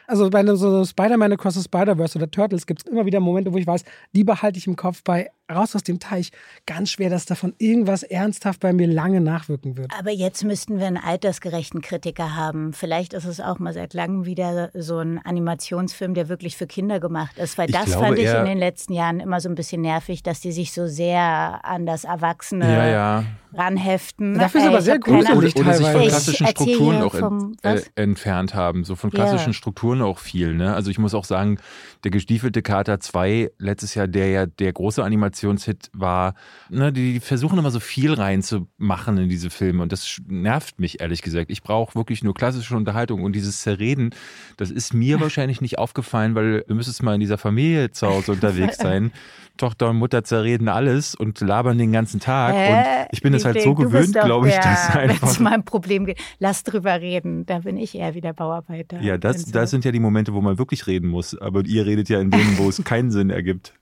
Also 0.09 0.27
bei 0.31 0.43
so 0.55 0.83
Spider-Man 0.83 1.33
Across 1.33 1.53
the 1.53 1.61
Spider-Verse 1.63 2.17
oder 2.17 2.31
Turtles 2.31 2.65
gibt 2.65 2.81
es 2.83 2.91
immer 2.91 3.05
wieder 3.05 3.19
Momente, 3.19 3.53
wo 3.53 3.57
ich 3.57 3.67
weiß, 3.67 3.83
die 4.15 4.23
behalte 4.23 4.57
ich 4.57 4.65
im 4.65 4.75
Kopf 4.75 5.03
bei 5.03 5.29
Raus 5.51 5.75
aus 5.75 5.83
dem 5.83 5.99
Teich. 5.99 6.31
Ganz 6.67 6.91
schwer, 6.91 7.09
dass 7.09 7.25
davon 7.25 7.53
irgendwas 7.57 8.03
ernsthaft 8.03 8.59
bei 8.59 8.71
mir 8.73 8.87
lange 8.87 9.19
nachwirken 9.21 9.77
wird. 9.77 9.91
Aber 9.97 10.11
jetzt 10.11 10.43
müssten 10.43 10.79
wir 10.79 10.87
einen 10.87 10.97
altersgerechten 10.97 11.81
Kritiker 11.81 12.35
haben. 12.35 12.73
Vielleicht 12.73 13.13
ist 13.13 13.25
es 13.25 13.39
auch 13.39 13.57
mal 13.59 13.73
seit 13.73 13.93
langem 13.93 14.25
wieder 14.25 14.69
so 14.73 14.97
ein 14.99 15.19
Animationsfilm, 15.23 16.13
der 16.13 16.29
wirklich 16.29 16.55
für 16.57 16.67
Kinder 16.67 16.99
gemacht 16.99 17.37
ist. 17.37 17.57
Weil 17.57 17.69
Ich 17.69 17.75
das 17.75 17.85
glaube, 17.85 18.05
fand 18.07 18.19
ich 18.19 18.29
in 18.29 18.45
den 18.45 18.57
letzten 18.59 18.93
Jahren 18.93 19.19
immer 19.19 19.39
so 19.41 19.49
ein 19.49 19.55
bisschen 19.55 19.81
nervig, 19.81 20.21
dass 20.23 20.39
die 20.39 20.51
sich 20.51 20.71
so 20.71 20.87
sehr 20.87 21.59
an 21.63 21.85
das 21.87 22.03
Erwachsene 22.03 22.71
Ja, 22.71 22.87
ja. 22.87 23.23
ranheften. 23.53 24.37
Dafür 24.37 24.61
ist 24.61 24.67
aber 24.67 24.81
sehr 24.81 24.99
gruselig 24.99 25.29
Ahnung. 25.55 25.63
oder 25.63 25.73
sich 25.73 25.87
von 25.87 26.01
klassischen 26.01 26.47
Strukturen 26.47 27.01
auch 27.01 27.15
ent, 27.15 27.57
äh, 27.63 27.81
entfernt 27.95 28.53
haben. 28.53 28.83
So 28.83 28.95
von 28.95 29.09
Ja. 29.09 29.15
klassischen 29.15 29.53
Strukturen 29.99 30.01
auch 30.01 30.19
viel. 30.19 30.53
Ne? 30.53 30.73
Also 30.73 30.89
ich 30.91 30.99
muss 30.99 31.13
auch 31.13 31.25
sagen, 31.25 31.57
der 32.03 32.11
gestiefelte 32.11 32.61
Kater 32.61 32.99
2 32.99 33.51
letztes 33.57 33.95
Jahr, 33.95 34.07
der 34.07 34.29
ja 34.29 34.45
der 34.45 34.73
große 34.73 35.03
Animationshit 35.03 35.89
war, 35.93 36.33
ne, 36.69 36.91
die 36.91 37.19
versuchen 37.19 37.59
immer 37.59 37.71
so 37.71 37.79
viel 37.79 38.13
reinzumachen 38.13 39.17
in 39.17 39.29
diese 39.29 39.49
Filme 39.49 39.83
und 39.83 39.91
das 39.91 40.21
nervt 40.27 40.79
mich 40.79 41.01
ehrlich 41.01 41.21
gesagt. 41.21 41.51
Ich 41.51 41.61
brauche 41.61 41.95
wirklich 41.95 42.23
nur 42.23 42.33
klassische 42.33 42.75
Unterhaltung 42.75 43.23
und 43.23 43.33
dieses 43.33 43.61
Zerreden, 43.61 44.11
das 44.57 44.71
ist 44.71 44.93
mir 44.93 45.19
wahrscheinlich 45.21 45.61
nicht 45.61 45.77
aufgefallen, 45.77 46.35
weil 46.35 46.63
du 46.67 46.75
müsstest 46.75 47.03
mal 47.03 47.13
in 47.13 47.19
dieser 47.19 47.37
Familie 47.37 47.91
zu 47.91 48.07
Hause 48.07 48.31
unterwegs 48.31 48.77
sein. 48.81 49.11
Tochter 49.59 49.89
und 49.89 49.97
Mutter 49.97 50.23
zerreden 50.23 50.69
alles 50.69 51.15
und 51.15 51.41
labern 51.41 51.77
den 51.77 51.91
ganzen 51.91 52.21
Tag 52.21 52.53
und 52.53 52.59
Hä? 52.59 53.07
ich 53.11 53.21
bin 53.21 53.33
es 53.33 53.43
halt 53.43 53.61
so 53.61 53.75
gewöhnt, 53.75 54.13
glaube 54.13 54.47
ich, 54.47 54.55
dass 54.55 54.95
Wenn 54.95 55.09
einfach 55.09 55.29
es 55.29 55.39
mal 55.39 55.53
ein 55.53 55.65
Problem 55.65 56.05
gibt, 56.05 56.21
lass 56.39 56.63
drüber 56.63 57.01
reden. 57.01 57.45
Da 57.45 57.59
bin 57.59 57.77
ich 57.77 57.93
eher 57.93 58.15
wieder 58.15 58.31
Bauarbeiter. 58.31 59.01
Ja, 59.01 59.17
das, 59.17 59.43
Und 59.43 59.55
das 59.55 59.69
sind 59.69 59.83
ja 59.83 59.88
die 59.91 59.99
Momente, 59.99 60.33
wo 60.33 60.41
man 60.41 60.57
wirklich 60.57 60.87
reden 60.87 61.09
muss. 61.09 61.37
Aber 61.37 61.65
ihr 61.65 61.85
redet 61.85 62.09
ja 62.09 62.19
in 62.19 62.31
denen, 62.31 62.57
wo 62.57 62.69
es 62.69 62.83
keinen 62.83 63.11
Sinn 63.11 63.29
ergibt. 63.29 63.73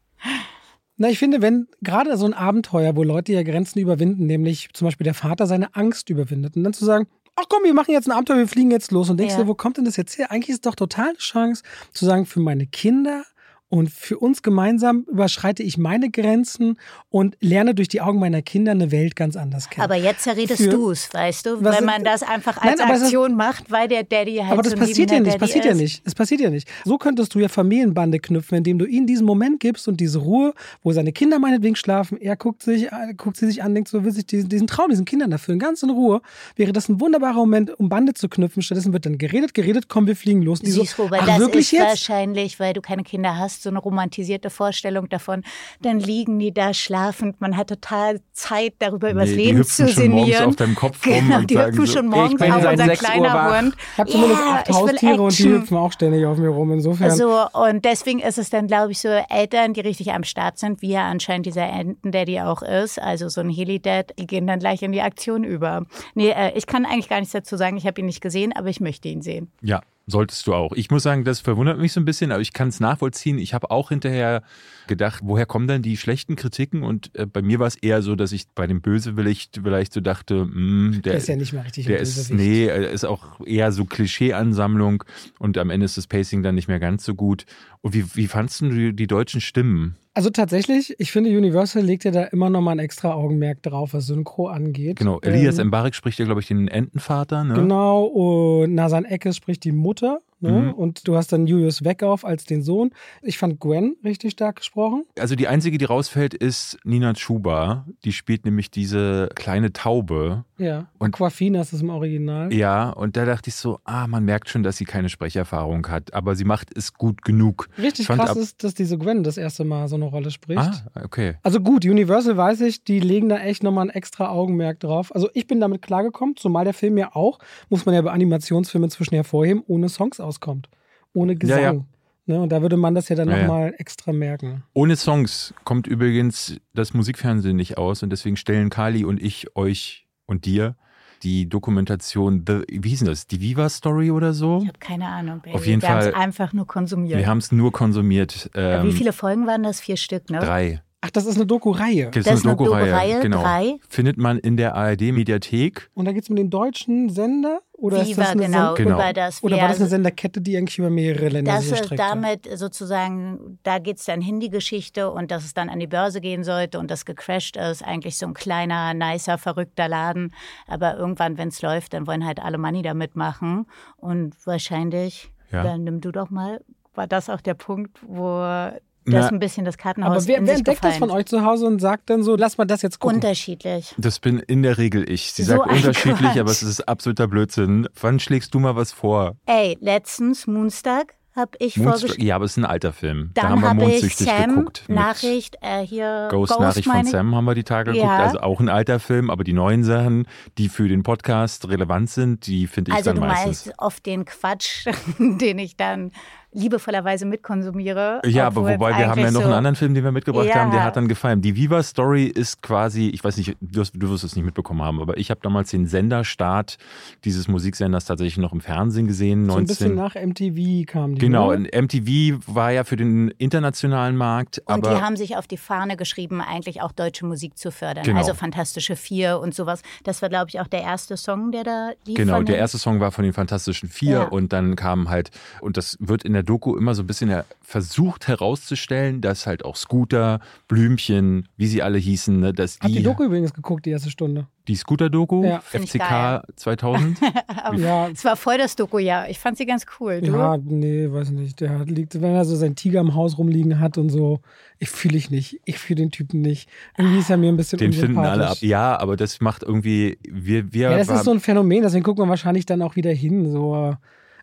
Na, 0.98 1.10
ich 1.10 1.20
finde, 1.20 1.42
wenn 1.42 1.68
gerade 1.82 2.18
so 2.18 2.26
ein 2.26 2.34
Abenteuer, 2.34 2.96
wo 2.96 3.04
Leute 3.04 3.32
ja 3.34 3.44
Grenzen 3.44 3.80
überwinden, 3.80 4.26
nämlich 4.26 4.70
zum 4.74 4.88
Beispiel 4.88 5.04
der 5.06 5.14
Vater 5.14 5.46
seine 5.46 5.76
Angst 5.76 6.10
überwindet 6.10 6.56
und 6.56 6.64
dann 6.64 6.74
zu 6.74 6.86
sagen, 6.86 7.08
ach 7.36 7.46
komm, 7.50 7.64
wir 7.64 7.74
machen 7.76 7.92
jetzt 7.92 8.08
ein 8.08 8.12
Abenteuer, 8.14 8.38
wir 8.38 8.48
fliegen 8.48 8.72
jetzt 8.72 8.92
los 8.92 9.10
und 9.12 9.18
denkst 9.18 9.36
Ja. 9.36 9.42
du, 9.44 9.48
wo 9.48 9.54
kommt 9.54 9.78
denn 9.78 9.86
das 9.86 9.96
jetzt 9.96 10.18
her? 10.18 10.32
Eigentlich 10.32 10.50
ist 10.50 10.56
es 10.56 10.62
doch 10.62 10.74
total 10.76 11.10
eine 11.10 11.18
Chance 11.20 11.62
zu 11.94 12.06
sagen, 12.06 12.26
für 12.26 12.40
meine 12.40 12.66
Kinder 12.66 13.24
und 13.70 13.90
für 13.92 14.18
uns 14.18 14.42
gemeinsam 14.42 15.06
überschreite 15.12 15.62
ich 15.62 15.78
meine 15.78 16.10
Grenzen 16.10 16.78
und 17.10 17.36
lerne 17.42 17.76
durch 17.76 17.88
die 17.90 18.00
Augen 18.02 18.20
meiner 18.20 18.42
Kinder 18.42 18.72
eine 18.72 18.92
Welt 18.92 19.16
ganz 19.16 19.36
anders 19.36 19.70
kennen. 19.70 19.84
Aber 19.84 19.96
jetzt 19.96 20.24
zerredest 20.24 20.64
Für- 20.64 20.70
du 20.70 20.92
es, 20.92 21.14
weißt 21.14 21.46
du? 21.46 21.64
Wenn 21.64 21.84
man 21.86 22.04
das 22.04 22.24
einfach 22.24 22.64
Nein, 22.64 22.80
als 22.80 22.98
ist- 23.00 23.04
Aktion 23.04 23.36
macht, 23.36 23.70
weil 23.70 23.88
der 23.88 24.04
Daddy 24.04 24.38
halt 24.38 24.52
Aber 24.54 24.62
das 24.62 24.76
passiert 24.76 25.12
ja 25.12 25.20
nicht, 25.20 25.28
Daddy 25.34 25.40
passiert 25.40 25.66
ja 25.66 25.72
ist. 25.72 25.78
nicht. 25.78 26.02
Es 26.06 26.16
passiert 26.16 26.40
ja 26.42 26.50
nicht. 26.50 26.68
So 26.86 26.98
könntest 26.98 27.36
du 27.36 27.40
ja 27.40 27.50
Familienbande 27.50 28.20
knüpfen, 28.20 28.58
indem 28.60 28.80
du 28.80 28.86
ihm 28.86 29.06
diesen 29.06 29.26
Moment 29.26 29.60
gibst 29.60 29.88
und 29.88 30.00
diese 30.00 30.20
Ruhe, 30.20 30.54
wo 30.84 30.92
seine 30.94 31.12
Kinder 31.12 31.38
meinetwegen 31.40 31.76
schlafen. 31.76 32.18
Er 32.22 32.36
guckt 32.38 32.64
sich, 32.64 32.88
äh, 32.88 33.14
guckt 33.18 33.38
sie 33.38 33.48
sich 33.48 33.64
an, 33.64 33.74
denkt 33.74 33.90
so, 33.90 34.04
will 34.06 34.12
sich 34.12 34.26
diesen, 34.26 34.48
diesen 34.50 34.68
Traum, 34.68 34.90
diesen 34.90 35.06
Kindern 35.06 35.32
erfüllen, 35.32 35.60
ganz 35.60 35.84
in 35.84 35.90
Ruhe. 35.90 36.22
Wäre 36.56 36.72
das 36.72 36.88
ein 36.88 37.02
wunderbarer 37.02 37.36
Moment, 37.36 37.78
um 37.80 37.90
Bande 37.90 38.14
zu 38.14 38.30
knüpfen. 38.30 38.62
Stattdessen 38.62 38.94
wird 38.94 39.06
dann 39.06 39.18
geredet, 39.18 39.54
geredet, 39.54 39.90
komm, 39.90 40.08
wir 40.08 40.16
fliegen 40.16 40.42
los. 40.42 40.62
Die 40.62 40.72
Siehst 40.72 40.96
so, 40.96 41.10
ach, 41.12 41.26
das 41.26 41.40
wirklich 41.40 41.66
ist 41.66 41.72
jetzt? 41.74 41.84
wahrscheinlich, 41.88 42.60
weil 42.60 42.74
du 42.74 42.82
keine 42.82 43.04
Kinder 43.04 43.38
hast, 43.38 43.57
so 43.62 43.70
eine 43.70 43.80
romantisierte 43.80 44.50
Vorstellung 44.50 45.10
davon. 45.10 45.44
Dann 45.82 46.00
liegen 46.00 46.40
die 46.40 46.54
da 46.54 46.74
schlafend. 46.74 47.42
Man 47.42 47.58
hat 47.58 47.70
total 47.70 48.22
Zeit, 48.34 48.74
darüber 48.80 49.12
übers 49.12 49.30
Nee, 49.30 49.36
die 49.36 49.44
Leben 49.44 49.58
hüpfen 49.60 49.88
zu 49.88 49.94
schon 49.94 50.10
morgens 50.10 50.26
sinnieren. 50.26 50.50
auf 50.50 50.56
deinem 50.56 50.76
Kopf 50.76 51.06
rum 51.06 51.14
genau, 51.14 51.38
und 51.38 51.50
die 51.50 51.58
hüpfen 51.58 51.86
so, 51.86 51.94
schon 51.94 52.06
ich 52.06 52.12
morgens 52.12 52.42
bin 52.42 52.52
auf 52.52 52.66
unser 52.66 52.86
6 52.86 53.02
Uhr 53.02 53.08
kleiner. 53.08 53.58
Hund. 53.60 53.76
Ich 53.94 53.98
habe 53.98 54.10
zumindest 54.10 54.42
Ja, 54.42 54.54
acht 54.54 54.70
Haustiere 54.70 55.22
und 55.22 55.40
die 55.40 55.50
hüpfen 55.50 55.78
auch 55.78 55.92
ständig 55.92 56.26
auf 56.26 56.38
mir 56.38 56.50
rum. 56.50 56.72
Insofern. 56.72 57.10
Also, 57.12 57.46
und 57.54 57.86
deswegen 57.86 58.20
ist 58.20 58.38
es 58.38 58.50
dann, 58.50 58.68
glaube 58.68 58.92
ich, 58.92 59.00
so 59.00 59.08
Eltern, 59.08 59.74
die 59.74 59.82
richtig 59.82 60.12
am 60.14 60.24
Start 60.24 60.58
sind, 60.58 60.82
wie 60.82 60.92
ja 60.92 61.10
anscheinend 61.10 61.46
dieser 61.46 61.68
Enten-Daddy 61.68 62.42
auch 62.42 62.62
ist, 62.62 63.00
also 63.02 63.30
so 63.30 63.42
ein 63.42 63.50
Heli-Dad, 63.50 64.14
die 64.20 64.28
gehen 64.28 64.48
dann 64.48 64.60
gleich 64.60 64.82
in 64.82 64.92
die 64.92 65.02
Aktion 65.02 65.44
über. 65.44 65.86
Nee, 66.16 66.30
äh, 66.30 66.52
ich 66.56 66.68
kann 66.68 66.86
eigentlich 66.86 67.10
gar 67.10 67.20
nichts 67.20 67.34
dazu 67.34 67.58
sagen, 67.58 67.78
ich 67.78 67.86
habe 67.88 68.00
ihn 68.02 68.06
nicht 68.06 68.22
gesehen, 68.22 68.54
aber 68.56 68.70
ich 68.70 68.80
möchte 68.80 69.08
ihn 69.08 69.22
sehen. 69.22 69.52
Ja, 69.62 69.82
solltest 70.08 70.48
du 70.48 70.54
auch. 70.54 70.72
Ich 70.74 70.90
muss 70.90 71.04
sagen, 71.04 71.26
das 71.26 71.42
verwundert 71.42 71.78
mich 71.80 71.92
so 71.92 72.00
ein 72.00 72.06
bisschen, 72.06 72.32
aber 72.32 72.42
ich 72.42 72.54
kann 72.54 72.70
es 72.70 72.80
nachvollziehen. 72.80 73.38
Ich 73.38 73.54
habe 73.54 73.70
auch 73.72 73.90
hinterher 73.90 74.42
gedacht, 74.88 75.20
woher 75.24 75.46
kommen 75.46 75.68
denn 75.68 75.82
die 75.82 75.98
schlechten 75.98 76.38
Kritiken? 76.38 76.82
Und 76.82 77.14
äh, 77.14 77.26
bei 77.26 77.42
mir 77.42 77.60
war 77.60 77.68
es 77.68 77.76
eher 77.76 78.02
so, 78.02 78.16
dass 78.16 78.32
ich 78.32 78.48
bei 78.56 78.68
dem 78.68 78.82
Bösewicht 78.82 79.60
vielleicht 79.62 79.92
so 79.92 80.00
dachte, 80.00 80.46
mh, 80.46 81.00
der, 81.00 81.02
der 81.02 81.16
ist 81.16 81.28
ja 81.28 81.36
nicht 81.36 81.52
mehr 81.52 81.66
richtig 81.66 81.88
der 81.88 82.00
ist, 82.00 82.32
nee, 82.32 82.68
ist 82.68 83.04
auch 83.04 83.46
eher 83.46 83.74
so 83.74 83.84
Klischee-Ansammlung 83.84 85.04
und 85.40 85.58
am 85.58 85.70
Ende 85.70 85.86
ist 85.86 85.98
das 85.98 86.08
Pacing 86.08 86.42
dann 86.42 86.56
nicht 86.56 86.70
mehr 86.70 86.80
ganz 86.80 87.04
so 87.04 87.14
gut. 87.14 87.46
Und 87.88 87.94
wie, 87.94 88.04
wie 88.16 88.28
fandst 88.28 88.60
du 88.60 88.70
die, 88.70 88.94
die 88.94 89.08
deutschen 89.08 89.40
Stimmen? 89.40 89.96
Also 90.14 90.30
tatsächlich, 90.30 90.94
ich 91.00 91.14
finde, 91.14 91.30
Universal 91.30 91.82
legt 91.82 92.04
ja 92.04 92.12
da 92.12 92.24
immer 92.24 92.50
noch 92.50 92.60
mal 92.60 92.72
ein 92.72 92.80
extra 92.80 93.14
Augenmerk 93.14 93.64
drauf, 93.64 93.94
was 93.94 94.08
Synchro 94.08 94.48
angeht. 94.48 94.98
Genau, 94.98 95.22
Elias 95.22 95.58
Ähm, 95.58 95.68
Mbarek 95.68 95.96
spricht 95.96 96.20
ja, 96.20 96.26
glaube 96.26 96.42
ich, 96.42 96.48
den 96.48 96.68
Entenvater. 96.68 97.46
Ne? 97.46 97.54
Genau, 97.54 98.04
und 98.04 98.74
Nasan 98.74 99.06
Eckes 99.06 99.38
spricht 99.38 99.64
die 99.64 99.72
Mutter. 99.72 100.20
Ne? 100.42 100.52
Mhm. 100.52 100.74
Und 100.74 101.08
du 101.08 101.16
hast 101.16 101.32
dann 101.32 101.48
Julius 101.48 101.86
Weckauf 101.86 102.26
als 102.26 102.44
den 102.44 102.62
Sohn. 102.62 102.92
Ich 103.22 103.38
fand 103.38 103.60
Gwen 103.62 103.96
richtig 104.04 104.34
stark 104.34 104.58
gesprochen. 104.58 105.04
Also 105.18 105.36
die 105.36 105.48
einzige, 105.48 105.78
die 105.78 105.86
rausfällt, 105.86 106.34
ist 106.34 106.78
Nina 106.84 107.14
Chuba. 107.14 107.86
Die 108.04 108.12
spielt 108.12 108.44
nämlich 108.44 108.70
diese 108.70 109.30
kleine 109.34 109.72
Taube. 109.72 110.44
Ja. 110.60 110.88
Und- 110.98 111.14
Aquafina 111.14 111.62
ist 111.62 111.72
es 111.74 111.82
im 111.82 111.90
Original. 111.90 112.52
Ja, 112.54 112.90
und 112.90 113.16
da 113.16 113.26
dachte 113.26 113.50
ich 113.50 113.56
so, 113.56 113.80
ah, 113.84 114.08
man 114.08 114.26
merkt 114.26 114.50
schon, 114.50 114.64
dass 114.64 114.78
sie 114.78 114.86
keine 114.86 115.08
Sprecherfahrung 115.10 115.88
hat, 115.88 116.14
aber 116.14 116.36
sie 116.36 116.46
macht 116.46 116.76
es 116.76 116.94
gut 116.94 117.22
genug. 117.22 117.70
Richtig 117.78 118.02
Ich 118.02 118.08
fand 118.08 118.20
krass 118.22 118.32
ab- 118.32 118.38
ist, 118.38 118.64
dass 118.64 118.74
diese 118.74 118.98
Gwen 118.98 119.24
das 119.24 119.38
erste 119.38 119.64
Mal 119.66 119.88
so 119.88 119.96
eine 119.96 120.06
Rolle 120.06 120.32
spricht. 120.32 120.60
Ah, 120.60 120.82
okay. 121.04 121.36
Also 121.44 121.60
gut, 121.60 121.86
Universal 121.86 122.38
weiß 122.38 122.62
ich, 122.62 122.84
die 122.84 123.00
legen 123.00 123.30
da 123.30 123.38
echt 123.38 123.62
nochmal 123.64 123.86
ein 123.88 123.90
extra 123.92 124.30
Augenmerk 124.30 124.80
drauf. 124.80 125.14
Also 125.14 125.30
ich 125.34 125.46
bin 125.48 125.60
damit 125.60 125.82
klargekommen, 125.82 126.36
zumal 126.36 126.64
der 126.66 126.74
Film 126.74 126.98
ja 126.98 127.16
auch, 127.16 127.40
muss 127.70 127.86
man 127.86 127.94
ja 127.94 128.02
bei 128.02 128.12
Animationsfilmen 128.12 128.88
inzwischen 128.88 129.16
hervorheben, 129.16 129.64
ohne 129.68 129.90
Songs 129.90 130.20
auskommt. 130.20 130.70
Ohne 131.14 131.36
Gesang. 131.36 131.60
Ja, 131.62 131.74
ja. 131.74 131.86
Ne, 132.30 132.42
und 132.42 132.52
da 132.52 132.62
würde 132.62 132.76
man 132.76 132.94
das 132.94 133.08
ja 133.08 133.16
dann 133.16 133.30
Ja, 133.30 133.38
ja. 133.38 133.42
nochmal 133.48 133.74
extra 133.78 134.12
merken. 134.12 134.64
Ohne 134.74 134.98
Songs 134.98 135.54
kommt 135.64 135.88
übrigens 135.88 136.58
das 136.74 136.94
Musikfernsehen 136.94 137.56
nicht 137.56 137.78
aus 137.78 138.04
und 138.04 138.10
deswegen 138.10 138.36
stellen 138.36 138.70
Kali 138.70 139.06
und 139.06 139.22
ich 139.22 139.56
euch 139.56 140.07
und 140.28 140.46
dir 140.46 140.76
die 141.24 141.50
Dokumentation 141.50 142.44
The, 142.48 142.62
wie 142.70 142.90
hieß 142.90 143.00
denn 143.00 143.08
das? 143.08 143.26
Die 143.26 143.42
Viva 143.42 143.70
Story 143.70 144.12
oder 144.12 144.34
so? 144.34 144.60
Ich 144.62 144.68
habe 144.68 144.78
keine 144.80 145.08
Ahnung, 145.08 145.40
Baby. 145.42 145.56
Auf 145.56 145.66
jeden 145.66 145.82
Wir 145.82 145.90
haben 145.90 146.02
Fall- 146.02 146.10
es 146.10 146.16
einfach 146.16 146.54
nur 146.54 146.68
konsumiert. 146.68 147.18
Wir 147.18 147.26
haben 147.28 147.40
es 147.40 147.52
nur 147.52 147.72
konsumiert. 147.72 148.52
Äh, 148.54 148.80
Ähm, 148.82 148.88
Wie 148.88 148.92
viele 148.94 149.14
Folgen 149.14 149.48
waren 149.48 149.64
das? 149.64 149.80
Vier 149.82 149.98
Stück, 149.98 150.30
ne? 150.30 150.38
Drei. 150.40 150.84
Ach, 151.08 151.12
das 151.12 151.26
ist 151.26 151.38
eine 151.38 151.46
Doku-Reihe. 151.46 152.06
Das, 152.12 152.12
Das 152.12 152.20
ist 152.22 152.28
eine 152.28 152.36
ist 152.38 152.46
eine 152.46 152.56
Doku-Reihe. 152.58 152.86
Doku-Reihe, 152.92 153.20
Genau. 153.22 153.42
drei. 153.42 153.78
Findet 153.88 154.18
man 154.18 154.40
in 154.40 154.58
der 154.58 154.76
ARD-Mediathek. 154.76 155.90
Und 155.94 156.06
da 156.06 156.12
geht 156.12 156.24
es 156.24 156.30
um 156.30 156.36
den 156.36 156.50
deutschen 156.50 157.10
Sender? 157.10 157.62
Oder 157.72 158.02
ist 158.02 158.10
Viva, 158.10 158.22
das 158.24 158.32
eine 158.32 158.46
genau, 158.48 158.76
Sen 158.76 158.86
Genau. 158.86 158.96
über 158.98 159.14
das 159.14 159.44
Oder 159.44 159.58
war 159.58 159.68
das 159.70 159.80
eine 159.80 159.88
Senderkette, 159.88 160.42
die 160.42 160.58
eigentlich 160.58 160.80
über 160.80 160.90
mehrere 160.90 161.30
Länder 161.30 161.54
Das 161.54 161.70
sich 161.70 161.80
ist 161.80 161.98
damit 162.00 162.50
sozusagen, 162.58 163.60
da 163.64 163.78
geht 163.80 163.98
es 164.00 164.06
dann 164.06 164.20
hin, 164.20 164.40
die 164.40 164.50
Geschichte 164.50 165.12
und 165.12 165.30
dass 165.32 165.46
es 165.46 165.54
dann 165.54 165.70
an 165.70 165.80
die 165.80 165.88
Börse 165.88 166.20
gehen 166.20 166.44
sollte 166.44 166.80
und 166.80 166.90
das 166.92 167.06
gecrashed 167.06 167.56
ist. 167.56 167.84
Eigentlich 167.84 168.18
so 168.18 168.26
ein 168.26 168.34
kleiner, 168.34 168.94
nicer, 168.94 169.38
verrückter 169.38 169.88
Laden. 169.88 170.34
Aber 170.68 170.98
irgendwann, 170.98 171.38
wenn 171.38 171.50
es 171.50 171.62
läuft, 171.62 171.94
dann 171.94 172.08
wollen 172.08 172.26
halt 172.26 172.40
alle 172.40 172.58
Money 172.58 172.82
da 172.82 172.94
mitmachen. 172.94 173.68
Und 173.98 174.36
wahrscheinlich, 174.46 175.32
Ja. 175.52 175.64
dann 175.64 175.84
nimm 175.84 176.02
du 176.02 176.12
doch 176.12 176.30
mal, 176.30 176.62
war 176.96 177.06
das 177.08 177.30
auch 177.30 177.42
der 177.42 177.54
Punkt, 177.54 178.00
wo 178.06 178.72
Na, 179.14 179.22
das 179.22 179.32
ein 179.32 179.40
bisschen 179.40 179.66
das 179.66 179.78
Kartenhaus 179.78 180.12
Aber 180.16 180.28
wer, 180.28 180.38
in 180.38 180.46
wer 180.46 180.54
sich 180.56 180.60
entdeckt 180.60 180.84
das 180.84 180.94
gefallen 180.96 181.10
von 181.10 181.18
euch 181.18 181.26
zu 181.26 181.44
Hause 181.44 181.66
und 181.66 181.80
sagt 181.80 182.10
dann 182.10 182.24
so, 182.24 182.36
lass 182.36 182.58
mal 182.58 182.66
das 182.66 182.82
jetzt 182.82 183.00
gucken? 183.00 183.16
Unterschiedlich. 183.18 183.96
Das 183.98 184.20
bin 184.20 184.40
in 184.40 184.64
der 184.64 184.78
Regel 184.78 185.10
ich. 185.10 185.32
Sie 185.34 185.44
So 185.44 185.58
sagt 185.58 185.72
unterschiedlich, 185.72 186.18
Quatsch. 186.20 186.38
aber 186.40 186.52
es 186.52 186.64
ist 186.64 186.82
absoluter 186.88 187.28
Blödsinn. 187.28 187.88
Wann 188.00 188.20
schlägst 188.20 188.54
du 188.54 188.60
mal 188.60 188.76
was 188.76 188.92
vor? 188.92 189.36
Ey, 189.46 189.78
letztens, 189.82 190.48
Moonstag, 190.48 191.14
habe 191.36 191.52
ich 191.60 191.76
vorgestellt. 191.76 192.18
ja, 192.24 192.36
aber 192.36 192.46
es 192.46 192.52
ist 192.54 192.58
ein 192.58 192.66
alter 192.66 192.94
Film. 192.94 193.30
da 193.36 193.44
Dann 193.44 193.52
haben 193.52 193.62
wir 193.62 193.70
habe 193.70 193.82
ich 193.84 193.88
mondsüchtig 193.90 194.26
Sam, 194.28 194.56
geguckt. 194.56 194.84
mit 194.88 194.98
Nachricht, 194.98 195.56
äh, 195.62 195.82
hier 195.86 196.30
Ghost, 196.32 196.60
Nachricht 196.60 196.90
von. 196.90 197.06
Sam 197.06 197.36
haben 197.36 197.46
wir 197.46 197.54
die 197.54 197.64
Tage 197.64 197.92
geguckt. 197.92 198.10
Ja. 198.12 198.18
Also 198.26 198.40
auch 198.40 198.60
ein 198.60 198.70
alter 198.70 199.00
Film, 199.00 199.30
aber 199.30 199.44
die 199.44 199.54
neuen 199.54 199.84
Sachen, 199.84 200.26
die 200.58 200.68
für 200.68 200.88
den 200.88 201.04
Podcast 201.04 201.68
relevant 201.70 202.10
sind, 202.10 202.48
die 202.48 202.66
finde 202.66 202.90
ich 202.90 202.98
Also 202.98 203.12
dann 203.12 203.22
du 203.22 203.28
meistens. 203.28 203.68
meinst 203.68 203.80
oft 203.80 204.04
den 204.08 204.26
Quatsch, 204.26 204.88
den 205.20 205.60
ich 205.60 205.78
dann 205.78 206.12
liebevollerweise 206.54 207.26
mitkonsumiere. 207.26 208.22
Ja, 208.26 208.48
aber 208.48 208.62
wobei 208.64 208.98
wir 208.98 209.08
haben 209.10 209.20
ja 209.20 209.32
noch 209.32 209.42
so, 209.42 209.46
einen 209.46 209.54
anderen 209.54 209.76
Film, 209.76 209.94
den 209.94 210.04
wir 210.04 210.12
mitgebracht 210.12 210.46
Ja. 210.48 210.56
haben, 210.56 210.72
der 210.72 210.84
hat 210.84 210.96
dann 210.96 211.08
gefallen. 211.08 211.42
Die 211.42 211.56
Viva 211.56 211.84
Story 211.84 212.26
ist 212.26 212.62
quasi, 212.62 213.10
ich 213.10 213.24
weiß 213.24 213.38
nicht, 213.38 213.58
du, 213.62 213.82
hast, 213.82 213.92
du 213.94 214.10
wirst 214.10 214.24
es 214.24 214.36
nicht 214.36 214.46
mitbekommen 214.46 214.82
haben, 214.82 215.02
aber 215.02 215.18
ich 215.18 215.30
habe 215.30 215.40
damals 215.44 215.70
den 215.72 215.88
Senderstart 215.88 216.78
dieses 217.26 217.48
Musiksenders 217.48 218.06
tatsächlich 218.06 218.38
noch 218.38 218.54
im 218.54 218.62
Fernsehen 218.62 219.08
gesehen. 219.08 219.46
so 219.46 219.52
ein 219.58 219.66
19, 219.66 219.68
bisschen 219.68 219.96
nach 219.96 220.16
MTV 220.16 220.86
kam 220.92 221.16
die. 221.16 221.20
Genau, 221.22 221.54
ne? 221.54 221.70
MTV 221.82 222.40
war 222.48 222.72
ja 222.72 222.84
für 222.86 222.96
den 222.96 223.30
internationalen 223.38 224.16
Markt, 224.16 224.60
Und 224.66 224.74
aber 224.86 224.96
die 224.96 225.02
haben 225.02 225.18
sich 225.18 225.36
auf 225.38 225.48
die 225.48 225.58
Fahne 225.58 225.98
geschrieben, 225.98 226.42
eigentlich 226.42 226.82
auch 226.82 226.92
deutsche 226.92 227.26
Musik 227.26 227.58
zu 227.58 227.72
fördern. 227.72 228.04
Genau. 228.04 228.20
Also 228.20 228.34
Fantastische 228.34 228.96
Vier 228.96 229.40
und 229.40 229.54
sowas. 229.54 229.82
Das 230.04 230.22
war, 230.22 230.30
glaube 230.30 230.50
ich, 230.50 230.60
auch 230.60 230.68
der 230.68 230.82
erste 230.82 231.18
Song, 231.18 231.52
der 231.52 231.64
da 231.64 231.92
lief. 232.06 232.16
Genau, 232.16 232.42
der 232.42 232.58
erste 232.58 232.78
Song 232.78 233.00
war 233.00 233.12
von 233.12 233.24
den 233.24 233.34
Fantastischen 233.34 233.90
Vier 233.90 234.12
Ja. 234.12 234.24
und 234.24 234.54
dann 234.54 234.76
kam 234.76 235.10
halt, 235.10 235.32
und 235.62 235.78
das 235.78 235.98
wird 236.00 236.24
in 236.24 236.34
der 236.34 236.37
Doku 236.44 236.76
immer 236.76 236.96
so 236.96 237.04
ein 237.04 237.08
bisschen 237.08 237.32
versucht 237.62 238.28
herauszustellen, 238.28 239.22
dass 239.22 239.46
halt 239.48 239.66
auch 239.66 239.76
Scooter, 239.76 240.40
Blümchen, 240.68 241.48
wie 241.58 241.68
sie 241.68 241.82
alle 241.82 241.98
hießen, 241.98 242.40
ne, 242.40 242.54
dass 242.54 242.80
Hab 242.80 242.88
die, 242.88 242.98
die 242.98 243.04
Doku 243.04 243.24
übrigens 243.24 243.54
geguckt, 243.54 243.86
die 243.86 243.90
erste 243.92 244.10
Stunde. 244.10 244.48
die 244.68 244.76
Scooter-Doku, 244.76 245.44
Ja. 245.44 245.60
FCK 245.62 245.98
geil. 246.00 246.42
2000. 246.56 247.18
Ja, 247.78 248.08
Es 248.10 248.24
war 248.24 248.36
voll 248.38 248.58
das 248.58 248.76
Doku, 248.76 248.98
ja. 249.00 249.26
Ich 249.28 249.40
fand 249.40 249.58
sie 249.58 249.66
ganz 249.66 249.86
cool. 250.00 250.22
Du? 250.22 250.32
ja, 250.32 250.58
nee, 250.58 251.12
weiß 251.12 251.32
nicht. 251.32 251.60
Der 251.60 251.78
hat- 251.80 251.90
liegt, 251.90 252.14
wenn 252.22 252.34
er 252.36 252.46
so 252.46 252.56
seinen 252.56 252.76
Tiger 252.76 253.02
im 253.02 253.14
Haus 253.14 253.38
rumliegen 253.38 253.80
hat 253.80 253.98
und 253.98 254.10
so, 254.10 254.40
ich 254.80 254.90
fühle 254.90 255.18
ich 255.18 255.30
nicht. 255.32 255.60
Ich 255.66 255.78
fühle 255.80 255.98
den 255.98 256.12
Typen 256.12 256.42
nicht. 256.42 256.70
Irgendwie 256.98 257.20
ist 257.20 257.30
er 257.30 257.38
mir 257.38 257.50
ein 257.52 257.58
bisschen 257.58 257.80
Den 257.80 257.92
finden 257.94 258.18
alle 258.20 258.48
ab. 258.50 258.58
Ja, 258.62 258.98
aber 259.00 259.18
das 259.18 259.42
macht 259.42 259.64
irgendwie, 259.64 260.18
wir, 260.30 260.72
wir 260.74 260.92
Ja, 260.92 260.98
das 260.98 261.08
war- 261.10 261.16
ist 261.18 261.26
so 261.26 261.32
ein 261.32 261.40
Phänomen, 261.42 261.82
deswegen 261.84 262.04
guckt 262.04 262.20
man 262.20 262.30
wahrscheinlich 262.30 262.66
dann 262.66 262.82
auch 262.82 262.96
wieder 262.96 263.12
hin. 263.12 263.52
So. 263.52 263.96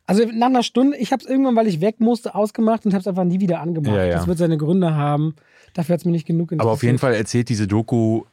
Also 0.06 0.24
nach 0.32 0.48
einer 0.48 0.62
Stunde, 0.62 0.96
ich 0.98 1.12
habe 1.12 1.22
es 1.22 1.28
irgendwann, 1.28 1.56
weil 1.56 1.66
ich 1.66 1.80
weg 1.80 2.00
musste, 2.00 2.34
ausgemacht 2.34 2.84
und 2.84 2.92
habe 2.92 3.00
es 3.00 3.06
einfach 3.06 3.24
nie 3.24 3.40
wieder 3.40 3.60
angemacht. 3.60 3.96
Ja, 3.96 4.04
ja. 4.04 4.16
Das 4.16 4.26
wird 4.26 4.38
seine 4.38 4.58
Gründe 4.58 4.94
haben. 4.94 5.34
Dafür 5.72 5.94
hat 5.94 6.00
es 6.00 6.04
mir 6.04 6.12
nicht 6.12 6.26
genug 6.26 6.52
interessiert. 6.52 6.60
Aber 6.62 6.72
auf 6.72 6.82
jeden 6.82 6.98
Fall 6.98 7.14
erzählt 7.14 7.48
diese 7.48 7.66
Doku 7.66 8.24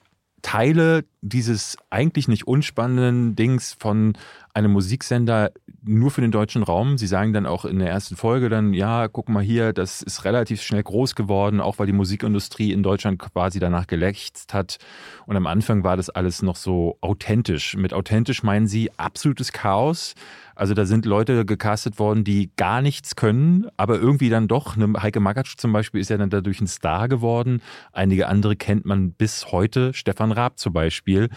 Teile 0.41 1.05
dieses 1.21 1.77
eigentlich 1.89 2.27
nicht 2.27 2.47
unspannenden 2.47 3.35
Dings 3.35 3.75
von 3.79 4.17
einem 4.53 4.71
Musiksender 4.71 5.51
nur 5.83 6.11
für 6.11 6.21
den 6.21 6.31
deutschen 6.31 6.63
Raum. 6.63 6.97
Sie 6.97 7.07
sagen 7.07 7.31
dann 7.31 7.45
auch 7.45 7.63
in 7.63 7.79
der 7.79 7.89
ersten 7.89 8.15
Folge 8.15 8.49
dann, 8.49 8.73
ja, 8.73 9.07
guck 9.07 9.29
mal 9.29 9.43
hier, 9.43 9.71
das 9.71 10.01
ist 10.01 10.25
relativ 10.25 10.61
schnell 10.61 10.83
groß 10.83 11.15
geworden, 11.15 11.61
auch 11.61 11.79
weil 11.79 11.87
die 11.87 11.93
Musikindustrie 11.93 12.71
in 12.71 12.83
Deutschland 12.83 13.19
quasi 13.19 13.59
danach 13.59 13.87
gelächzt 13.87 14.53
hat. 14.53 14.77
Und 15.25 15.37
am 15.37 15.47
Anfang 15.47 15.83
war 15.83 15.95
das 15.95 16.09
alles 16.09 16.41
noch 16.41 16.55
so 16.55 16.97
authentisch. 17.01 17.75
Mit 17.77 17.93
authentisch 17.93 18.43
meinen 18.43 18.67
sie 18.67 18.91
absolutes 18.97 19.51
Chaos. 19.51 20.15
Also 20.61 20.75
da 20.75 20.85
sind 20.85 21.07
Leute 21.07 21.43
gecastet 21.43 21.97
worden, 21.97 22.23
die 22.23 22.51
gar 22.55 22.83
nichts 22.83 23.15
können, 23.15 23.65
aber 23.77 23.97
irgendwie 23.97 24.29
dann 24.29 24.47
doch. 24.47 24.75
Ne, 24.75 24.93
Heike 25.01 25.19
Makatsch 25.19 25.55
zum 25.57 25.73
Beispiel 25.73 25.99
ist 25.99 26.11
ja 26.11 26.17
dann 26.17 26.29
dadurch 26.29 26.61
ein 26.61 26.67
Star 26.67 27.07
geworden. 27.07 27.63
Einige 27.93 28.27
andere 28.27 28.55
kennt 28.55 28.85
man 28.85 29.11
bis 29.11 29.51
heute. 29.51 29.91
Stefan 29.95 30.31
Raab 30.31 30.59
zum 30.59 30.71
Beispiel. 30.71 31.29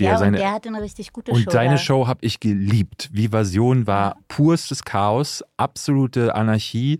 Der 0.00 0.10
ja, 0.10 0.18
seine, 0.18 0.38
der 0.38 0.50
hatte 0.50 0.68
eine 0.68 0.82
richtig 0.82 1.12
gute 1.12 1.30
und 1.30 1.38
Show. 1.38 1.44
Und 1.44 1.52
seine 1.52 1.78
Show 1.78 2.08
habe 2.08 2.26
ich 2.26 2.40
geliebt. 2.40 3.08
Vivasion 3.12 3.86
war 3.86 4.16
purstes 4.26 4.82
Chaos, 4.84 5.44
absolute 5.56 6.34
Anarchie 6.34 6.98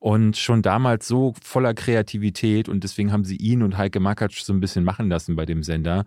und 0.00 0.36
schon 0.36 0.60
damals 0.60 1.08
so 1.08 1.32
voller 1.42 1.72
Kreativität 1.72 2.68
und 2.68 2.84
deswegen 2.84 3.10
haben 3.10 3.24
sie 3.24 3.36
ihn 3.36 3.62
und 3.62 3.78
Heike 3.78 4.00
Makatsch 4.00 4.42
so 4.42 4.52
ein 4.52 4.60
bisschen 4.60 4.84
machen 4.84 5.08
lassen 5.08 5.34
bei 5.34 5.46
dem 5.46 5.62
Sender. 5.62 6.04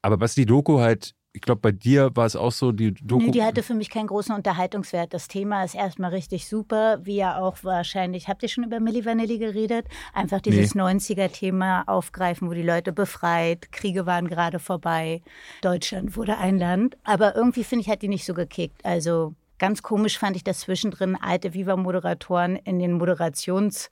Aber 0.00 0.20
was 0.20 0.36
die 0.36 0.46
Doku 0.46 0.78
halt 0.78 1.16
ich 1.32 1.40
glaube, 1.40 1.60
bei 1.60 1.72
dir 1.72 2.10
war 2.14 2.26
es 2.26 2.34
auch 2.34 2.50
so, 2.50 2.72
die 2.72 2.92
Doku. 2.92 3.24
Nee, 3.24 3.30
die 3.30 3.44
hatte 3.44 3.62
für 3.62 3.74
mich 3.74 3.88
keinen 3.88 4.08
großen 4.08 4.34
Unterhaltungswert. 4.34 5.14
Das 5.14 5.28
Thema 5.28 5.62
ist 5.64 5.76
erstmal 5.76 6.10
richtig 6.10 6.48
super, 6.48 6.98
wie 7.04 7.16
ja 7.16 7.38
auch 7.38 7.58
wahrscheinlich. 7.62 8.26
Habt 8.28 8.42
ihr 8.42 8.48
schon 8.48 8.64
über 8.64 8.80
Milli 8.80 9.04
Vanilli 9.04 9.38
geredet? 9.38 9.86
Einfach 10.12 10.40
dieses 10.40 10.74
nee. 10.74 10.82
90er-Thema 10.82 11.84
aufgreifen, 11.86 12.48
wo 12.48 12.52
die 12.52 12.62
Leute 12.62 12.92
befreit, 12.92 13.70
Kriege 13.70 14.06
waren 14.06 14.26
gerade 14.26 14.58
vorbei, 14.58 15.22
Deutschland 15.62 16.16
wurde 16.16 16.36
ein 16.36 16.58
Land. 16.58 16.96
Aber 17.04 17.36
irgendwie 17.36 17.62
finde 17.64 17.84
ich, 17.84 17.90
hat 17.90 18.02
die 18.02 18.08
nicht 18.08 18.24
so 18.24 18.34
gekickt. 18.34 18.84
Also 18.84 19.34
ganz 19.58 19.82
komisch 19.82 20.18
fand 20.18 20.34
ich 20.34 20.42
das 20.42 20.60
zwischendrin 20.60 21.16
alte 21.20 21.54
Viva-Moderatoren 21.54 22.56
in 22.56 22.80
den 22.80 23.00
Moderations- 23.00 23.90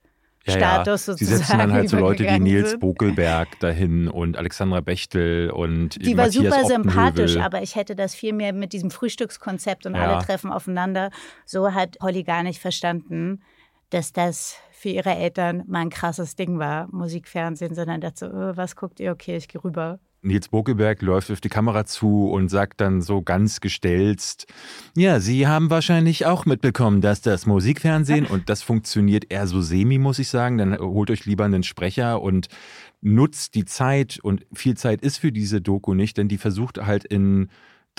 ja, 0.49 0.57
Status 0.57 1.07
ja. 1.07 1.13
Sie 1.15 1.25
setzen 1.25 1.57
dann 1.57 1.73
halt 1.73 1.89
so 1.89 1.97
Leute 1.97 2.23
wie 2.25 2.39
Nils. 2.39 2.77
Bokelberg 2.79 3.59
dahin 3.59 4.07
und 4.07 4.37
Alexandra 4.37 4.81
Bechtel 4.81 5.49
und 5.51 6.03
Die 6.03 6.17
war 6.17 6.31
super 6.31 6.65
sympathisch, 6.65 7.37
aber 7.37 7.61
ich 7.61 7.75
hätte 7.75 7.95
das 7.95 8.15
viel 8.15 8.33
mehr 8.33 8.53
mit 8.53 8.73
diesem 8.73 8.91
Frühstückskonzept 8.91 9.85
und 9.85 9.95
ja. 9.95 10.01
alle 10.01 10.25
treffen 10.25 10.51
aufeinander. 10.51 11.11
So 11.45 11.73
hat 11.73 11.97
Holly 12.01 12.23
gar 12.23 12.43
nicht 12.43 12.59
verstanden, 12.59 13.41
dass 13.89 14.13
das 14.13 14.57
für 14.71 14.89
ihre 14.89 15.15
Eltern 15.15 15.63
mal 15.67 15.79
ein 15.79 15.89
krasses 15.89 16.35
Ding 16.35 16.57
war, 16.57 16.87
Musikfernsehen, 16.91 17.75
sondern 17.75 17.99
dazu, 17.99 18.27
oh, 18.27 18.51
was 18.55 18.75
guckt 18.75 18.99
ihr? 18.99 19.11
Okay, 19.11 19.35
ich 19.35 19.47
gehe 19.47 19.61
rüber. 19.63 19.99
Nils 20.21 20.49
Bokeberg 20.49 21.01
läuft 21.01 21.31
auf 21.31 21.39
die 21.39 21.49
Kamera 21.49 21.85
zu 21.85 22.29
und 22.29 22.49
sagt 22.49 22.81
dann 22.81 23.01
so 23.01 23.21
ganz 23.21 23.61
gestelzt, 23.61 24.47
ja, 24.95 25.19
Sie 25.19 25.47
haben 25.47 25.69
wahrscheinlich 25.69 26.25
auch 26.25 26.45
mitbekommen, 26.45 27.01
dass 27.01 27.21
das 27.21 27.45
Musikfernsehen, 27.45 28.25
und 28.25 28.49
das 28.49 28.61
funktioniert 28.61 29.31
eher 29.31 29.47
so 29.47 29.61
semi, 29.61 29.97
muss 29.97 30.19
ich 30.19 30.29
sagen, 30.29 30.57
dann 30.57 30.77
holt 30.77 31.09
euch 31.09 31.25
lieber 31.25 31.45
einen 31.45 31.63
Sprecher 31.63 32.21
und 32.21 32.47
nutzt 33.01 33.55
die 33.55 33.65
Zeit, 33.65 34.19
und 34.21 34.45
viel 34.53 34.75
Zeit 34.75 35.01
ist 35.01 35.17
für 35.17 35.31
diese 35.31 35.61
Doku 35.61 35.93
nicht, 35.93 36.17
denn 36.17 36.27
die 36.27 36.37
versucht 36.37 36.79
halt 36.79 37.05
in 37.05 37.49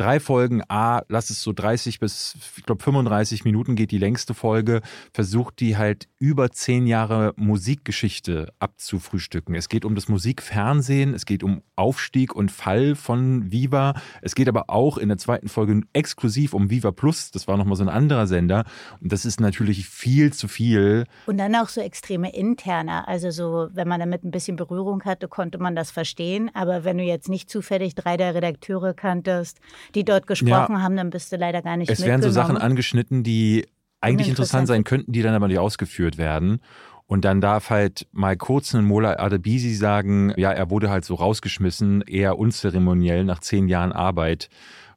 drei 0.01 0.19
Folgen, 0.19 0.63
A, 0.69 1.03
lass 1.09 1.29
es 1.31 1.43
so 1.43 1.53
30 1.53 2.01
bis, 2.01 2.35
ich 2.57 2.65
glaube, 2.65 2.83
35 2.83 3.45
Minuten 3.45 3.77
geht 3.77 3.91
die 3.91 3.99
längste 3.99 4.33
Folge, 4.33 4.81
versucht 5.13 5.61
die 5.61 5.77
halt 5.77 6.09
über 6.19 6.51
zehn 6.51 6.87
Jahre 6.87 7.35
Musikgeschichte 7.37 8.53
abzufrühstücken. 8.59 9.55
Es 9.55 9.69
geht 9.69 9.85
um 9.85 9.95
das 9.95 10.09
Musikfernsehen, 10.09 11.13
es 11.13 11.27
geht 11.27 11.43
um 11.43 11.63
Aufstieg 11.77 12.35
und 12.35 12.51
Fall 12.51 12.95
von 12.95 13.53
Viva. 13.53 13.95
Es 14.23 14.35
geht 14.35 14.49
aber 14.49 14.71
auch 14.71 14.97
in 14.97 15.09
der 15.09 15.19
zweiten 15.19 15.49
Folge 15.49 15.83
exklusiv 15.93 16.55
um 16.55 16.71
Viva 16.71 16.93
Plus. 16.93 17.31
Das 17.31 17.47
war 17.47 17.57
nochmal 17.57 17.77
so 17.77 17.85
ein 17.85 17.89
anderer 17.89 18.27
Sender. 18.27 18.65
Und 19.01 19.13
das 19.13 19.25
ist 19.25 19.41
natürlich 19.41 19.87
viel 19.87 20.33
zu 20.33 20.49
viel. 20.49 21.05
Und 21.27 21.39
dann 21.39 21.55
auch 21.57 21.69
so 21.69 21.81
extreme 21.81 22.35
interne. 22.35 23.07
Also 23.07 23.31
so, 23.31 23.69
wenn 23.73 23.89
man 23.89 24.01
damit 24.01 24.25
ein 24.25 24.31
bisschen 24.31 24.57
Berührung 24.57 25.05
hatte, 25.05 25.29
konnte 25.29 25.59
man 25.59 25.77
das 25.77 25.91
verstehen. 25.91 26.51
Aber 26.55 26.85
wenn 26.85 26.99
du 26.99 27.05
jetzt 27.05 27.29
nicht 27.29 27.51
zufällig 27.51 27.95
drei 27.95 28.17
der 28.17 28.35
Redakteure 28.35 28.95
kanntest, 28.95 29.61
die 29.95 30.05
dort 30.05 30.27
gesprochen 30.27 30.75
ja, 30.75 30.83
haben, 30.83 30.97
dann 30.97 31.11
bist 31.11 31.33
du 31.33 31.37
leider 31.37 31.63
gar 31.63 31.77
nicht 31.77 31.91
Es 31.91 32.05
werden 32.05 32.23
so 32.23 32.31
Sachen 32.31 32.57
angeschnitten, 32.57 33.23
die 33.23 33.67
eigentlich 34.01 34.29
interessant 34.29 34.67
sein 34.67 34.85
könnten, 34.85 35.13
die 35.13 35.23
dann 35.23 35.35
aber 35.35 35.49
nicht 35.49 35.59
ausgeführt 35.59 36.19
werden. 36.19 36.61
Und 37.07 37.25
dann 37.25 37.41
darf 37.41 37.71
halt 37.71 38.07
mal 38.13 38.37
kurz 38.37 38.73
ein 38.75 38.85
Mola 38.85 39.19
Adebisi 39.19 39.75
sagen, 39.75 40.33
ja, 40.37 40.53
er 40.53 40.71
wurde 40.71 40.91
halt 40.91 41.05
so 41.05 41.17
rausgeschmissen, 41.17 42.03
eher 42.03 42.39
unzeremoniell 42.39 43.25
nach 43.25 43.41
zehn 43.41 43.69
Jahren 43.69 43.91
Arbeit. 43.93 44.49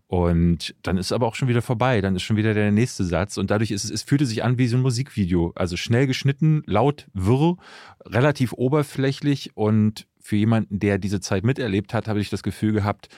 Und 0.06 0.76
dann 0.84 0.98
ist 0.98 1.12
aber 1.12 1.26
auch 1.26 1.34
schon 1.34 1.48
wieder 1.48 1.64
vorbei, 1.64 2.02
dann 2.02 2.16
ist 2.16 2.22
schon 2.22 2.38
wieder 2.38 2.54
der 2.54 2.72
nächste 2.72 3.04
Satz. 3.04 3.38
Und 3.38 3.50
dadurch 3.50 3.72
ist 3.72 3.84
es, 3.84 3.90
es 3.90 4.04
fühlte 4.04 4.28
sich 4.28 4.44
an 4.44 4.60
wie 4.60 4.68
so 4.68 4.78
ein 4.78 4.84
Musikvideo. 4.84 5.54
Also 5.56 5.76
schnell 5.76 6.06
geschnitten, 6.06 6.62
laut, 6.68 7.08
wirr, 7.14 7.58
relativ 8.06 8.54
oberflächlich. 8.54 9.58
Und 9.58 10.06
für 10.20 10.36
jemanden, 10.36 10.80
der 10.80 11.00
diese 11.00 11.20
Zeit 11.20 11.44
miterlebt 11.44 11.96
hat, 11.96 12.08
habe 12.08 12.20
ich 12.20 12.30
das 12.30 12.44
Gefühl 12.44 12.74
gehabt, 12.74 13.10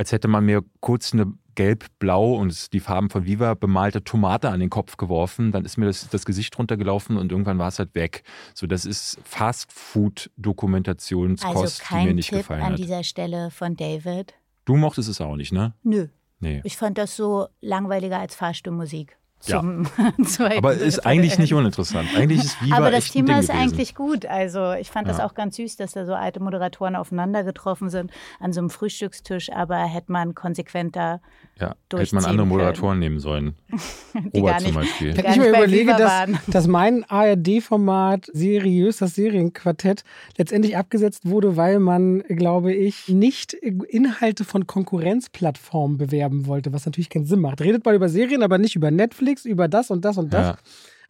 als 0.00 0.10
hätte 0.12 0.28
man 0.28 0.46
mir 0.46 0.62
kurz 0.80 1.12
eine 1.12 1.34
gelb-blau 1.56 2.36
und 2.36 2.72
die 2.72 2.80
Farben 2.80 3.10
von 3.10 3.26
Viva 3.26 3.52
bemalte 3.52 4.02
Tomate 4.02 4.48
an 4.48 4.58
den 4.58 4.70
Kopf 4.70 4.96
geworfen. 4.96 5.52
Dann 5.52 5.66
ist 5.66 5.76
mir 5.76 5.84
das, 5.84 6.08
das 6.08 6.24
Gesicht 6.24 6.58
runtergelaufen 6.58 7.18
und 7.18 7.30
irgendwann 7.30 7.58
war 7.58 7.68
es 7.68 7.78
halt 7.78 7.94
weg. 7.94 8.22
So, 8.54 8.66
das 8.66 8.86
ist 8.86 9.18
Fast-Food-Dokumentationskost, 9.24 11.82
also 11.82 11.84
die 11.90 12.06
mir 12.06 12.14
nicht 12.14 12.30
Tipp 12.30 12.38
gefallen 12.38 12.62
an 12.62 12.72
hat. 12.72 12.78
dieser 12.78 13.04
Stelle 13.04 13.50
von 13.50 13.76
David. 13.76 14.32
Du 14.64 14.76
mochtest 14.76 15.10
es 15.10 15.20
auch 15.20 15.36
nicht, 15.36 15.52
ne? 15.52 15.74
Nö. 15.82 16.06
Nee. 16.38 16.62
Ich 16.64 16.78
fand 16.78 16.96
das 16.96 17.14
so 17.14 17.48
langweiliger 17.60 18.18
als 18.18 18.34
Fahrstuhlmusik 18.34 19.18
zum 19.40 19.88
ja. 20.38 20.56
Aber 20.58 20.74
ist 20.74 21.06
eigentlich 21.06 21.38
nicht 21.38 21.54
uninteressant. 21.54 22.08
Eigentlich 22.14 22.44
ist 22.44 22.62
Viva 22.62 22.76
Aber 22.76 22.90
das 22.90 23.04
echt 23.04 23.12
Thema 23.14 23.38
ist 23.38 23.48
gewesen. 23.48 23.62
eigentlich 23.62 23.94
gut. 23.94 24.26
Also 24.26 24.72
ich 24.72 24.90
fand 24.90 25.08
ja. 25.08 25.14
das 25.14 25.20
auch 25.20 25.34
ganz 25.34 25.56
süß, 25.56 25.76
dass 25.76 25.92
da 25.92 26.04
so 26.04 26.14
alte 26.14 26.40
Moderatoren 26.40 26.94
aufeinander 26.94 27.42
getroffen 27.42 27.88
sind 27.88 28.10
an 28.38 28.52
so 28.52 28.60
einem 28.60 28.70
Frühstückstisch. 28.70 29.50
Aber 29.50 29.76
hätte 29.78 30.12
man 30.12 30.34
konsequenter 30.34 31.20
ja, 31.60 31.74
hätte 31.92 32.14
man 32.14 32.24
andere 32.24 32.46
Moderatoren 32.46 32.98
nehmen 32.98 33.20
sollen. 33.20 33.54
Robert 34.34 34.62
zum 34.62 34.74
Beispiel. 34.74 35.16
Wenn 35.16 35.26
ich 35.26 35.36
mir 35.36 35.50
überlege, 35.50 35.94
dass, 35.94 36.30
dass 36.46 36.66
mein 36.66 37.04
ARD-Format 37.04 38.30
seriös, 38.32 38.98
das 38.98 39.14
Serienquartett, 39.14 40.04
letztendlich 40.38 40.78
abgesetzt 40.78 41.28
wurde, 41.28 41.56
weil 41.56 41.78
man, 41.78 42.20
glaube 42.22 42.72
ich, 42.72 43.08
nicht 43.08 43.52
Inhalte 43.52 44.44
von 44.44 44.66
Konkurrenzplattformen 44.66 45.98
bewerben 45.98 46.46
wollte, 46.46 46.72
was 46.72 46.86
natürlich 46.86 47.10
keinen 47.10 47.26
Sinn 47.26 47.40
macht. 47.40 47.60
Redet 47.60 47.84
mal 47.84 47.94
über 47.94 48.08
Serien, 48.08 48.42
aber 48.42 48.56
nicht 48.56 48.74
über 48.74 48.90
Netflix, 48.90 49.29
über 49.44 49.68
das 49.68 49.90
und 49.90 50.04
das 50.04 50.18
und 50.18 50.32
das. 50.32 50.46
Ja. 50.48 50.58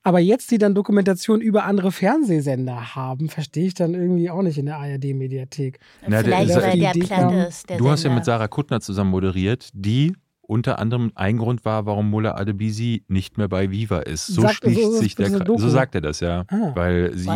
Aber 0.03 0.19
jetzt, 0.19 0.51
die 0.51 0.59
dann 0.59 0.75
Dokumentation 0.75 1.41
über 1.43 1.65
andere 1.65 1.93
Fernsehsender 1.93 2.95
haben, 2.95 3.29
verstehe 3.29 3.67
ich 3.67 3.75
dann 3.75 3.93
irgendwie 3.93 4.31
auch 4.31 4.41
nicht 4.43 4.57
in 4.57 4.67
der 4.67 4.79
ARD-Mediathek. 4.79 5.79
Vielleicht, 6.03 6.29
weil 6.57 6.79
der 6.79 6.93
platt 6.93 7.49
ist. 7.49 7.69
Der 7.69 7.77
du 7.77 7.85
Sender. 7.85 7.91
hast 7.91 8.05
ja 8.05 8.15
mit 8.15 8.25
Sarah 8.25 8.49
Kuttner 8.49 8.81
zusammen 8.81 9.11
moderiert, 9.11 9.69
die 9.75 10.15
unter 10.51 10.81
anderem 10.81 11.13
ein 11.15 11.39
Grund 11.39 11.65
war, 11.65 11.87
warum 11.87 12.11
Mullah 12.11 12.35
Adebisi 12.35 13.05
nicht 13.07 13.39
mehr 13.39 13.47
bei 13.47 13.71
Viva 13.71 14.01
ist. 14.01 14.27
So 14.27 14.43
sagt, 14.43 14.57
schließt 14.57 14.83
so, 14.83 14.93
sich 14.99 15.15
der 15.15 15.31
Kreis. 15.31 15.47
So 15.47 15.69
sagt 15.69 15.95
er 15.95 16.01
das, 16.01 16.19
ja. 16.19 16.45
Ah. 16.49 16.73
Weil 16.75 17.17
sie, 17.17 17.31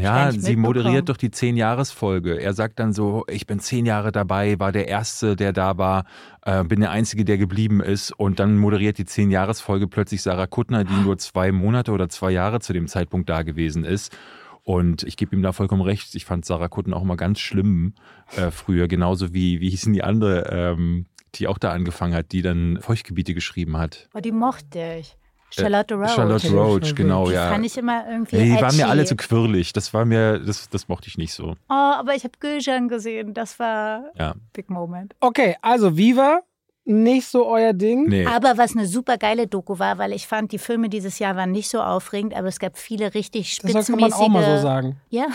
ja, 0.00 0.32
sie 0.32 0.56
moderiert 0.56 1.08
doch 1.08 1.16
die 1.16 1.30
Zehn-Jahres-Folge. 1.30 2.40
Er 2.40 2.54
sagt 2.54 2.80
dann 2.80 2.92
so, 2.92 3.24
ich 3.30 3.46
bin 3.46 3.60
zehn 3.60 3.86
Jahre 3.86 4.10
dabei, 4.10 4.58
war 4.58 4.72
der 4.72 4.88
Erste, 4.88 5.36
der 5.36 5.52
da 5.52 5.78
war, 5.78 6.04
äh, 6.42 6.64
bin 6.64 6.80
der 6.80 6.90
Einzige, 6.90 7.24
der 7.24 7.38
geblieben 7.38 7.80
ist. 7.80 8.10
Und 8.10 8.40
dann 8.40 8.58
moderiert 8.58 8.98
die 8.98 9.04
Zehn-Jahres-Folge 9.04 9.86
plötzlich 9.86 10.22
Sarah 10.22 10.48
Kuttner, 10.48 10.82
die 10.82 11.00
nur 11.04 11.16
zwei 11.16 11.52
Monate 11.52 11.92
oder 11.92 12.08
zwei 12.08 12.32
Jahre 12.32 12.58
zu 12.58 12.72
dem 12.72 12.88
Zeitpunkt 12.88 13.28
da 13.28 13.42
gewesen 13.42 13.84
ist. 13.84 14.16
Und 14.64 15.04
ich 15.04 15.16
gebe 15.16 15.34
ihm 15.36 15.42
da 15.42 15.52
vollkommen 15.52 15.82
recht. 15.82 16.12
Ich 16.16 16.24
fand 16.24 16.44
Sarah 16.44 16.68
Kutten 16.68 16.92
auch 16.92 17.04
mal 17.04 17.16
ganz 17.16 17.38
schlimm 17.38 17.94
äh, 18.36 18.50
früher, 18.50 18.88
genauso 18.88 19.32
wie, 19.32 19.60
wie 19.60 19.70
hießen 19.70 19.92
die 19.92 20.02
andere 20.02 20.50
ähm, 20.50 21.06
die 21.34 21.46
auch 21.46 21.58
da 21.58 21.72
angefangen 21.72 22.14
hat, 22.14 22.32
die 22.32 22.42
dann 22.42 22.78
Feuchtgebiete 22.80 23.34
geschrieben 23.34 23.76
hat. 23.76 24.08
Oh, 24.14 24.20
die 24.20 24.32
mochte 24.32 24.96
ich. 25.00 25.16
Charlotte 25.50 25.94
Roach. 25.94 26.14
Charlotte 26.14 26.50
Roach, 26.50 26.94
genau, 26.94 27.26
die 27.26 27.34
ja. 27.34 27.48
fand 27.48 27.64
ich 27.64 27.76
immer 27.78 28.06
irgendwie. 28.08 28.36
Nee, 28.36 28.44
die 28.44 28.50
edgy. 28.50 28.62
waren 28.62 28.76
mir 28.76 28.88
alle 28.88 29.04
zu 29.06 29.16
quirlig. 29.16 29.72
Das 29.72 29.94
war 29.94 30.04
mir, 30.04 30.38
das, 30.38 30.68
das 30.68 30.88
mochte 30.88 31.08
ich 31.08 31.16
nicht 31.16 31.32
so. 31.32 31.56
Oh, 31.68 31.72
aber 31.72 32.14
ich 32.14 32.24
habe 32.24 32.34
Gülcan 32.38 32.88
gesehen. 32.88 33.32
Das 33.32 33.58
war 33.58 34.10
ja. 34.18 34.34
Big 34.52 34.68
Moment. 34.68 35.14
Okay, 35.20 35.56
also 35.62 35.96
Viva, 35.96 36.40
nicht 36.88 37.26
so 37.28 37.46
euer 37.46 37.72
Ding. 37.74 38.08
Nee. 38.08 38.26
Aber 38.26 38.56
was 38.56 38.74
eine 38.74 38.86
super 38.86 39.18
geile 39.18 39.46
Doku 39.46 39.78
war, 39.78 39.98
weil 39.98 40.12
ich 40.12 40.26
fand, 40.26 40.52
die 40.52 40.58
Filme 40.58 40.88
dieses 40.88 41.18
Jahr 41.18 41.36
waren 41.36 41.52
nicht 41.52 41.68
so 41.68 41.80
aufregend, 41.80 42.34
aber 42.34 42.48
es 42.48 42.58
gab 42.58 42.78
viele 42.78 43.14
richtig 43.14 43.52
spitzenmäßige. 43.52 43.86
Das 43.86 43.86
kann 43.88 44.00
man 44.00 44.12
auch 44.12 44.28
mal 44.28 44.56
so 44.56 44.62
sagen. 44.62 44.96
Ja, 45.10 45.26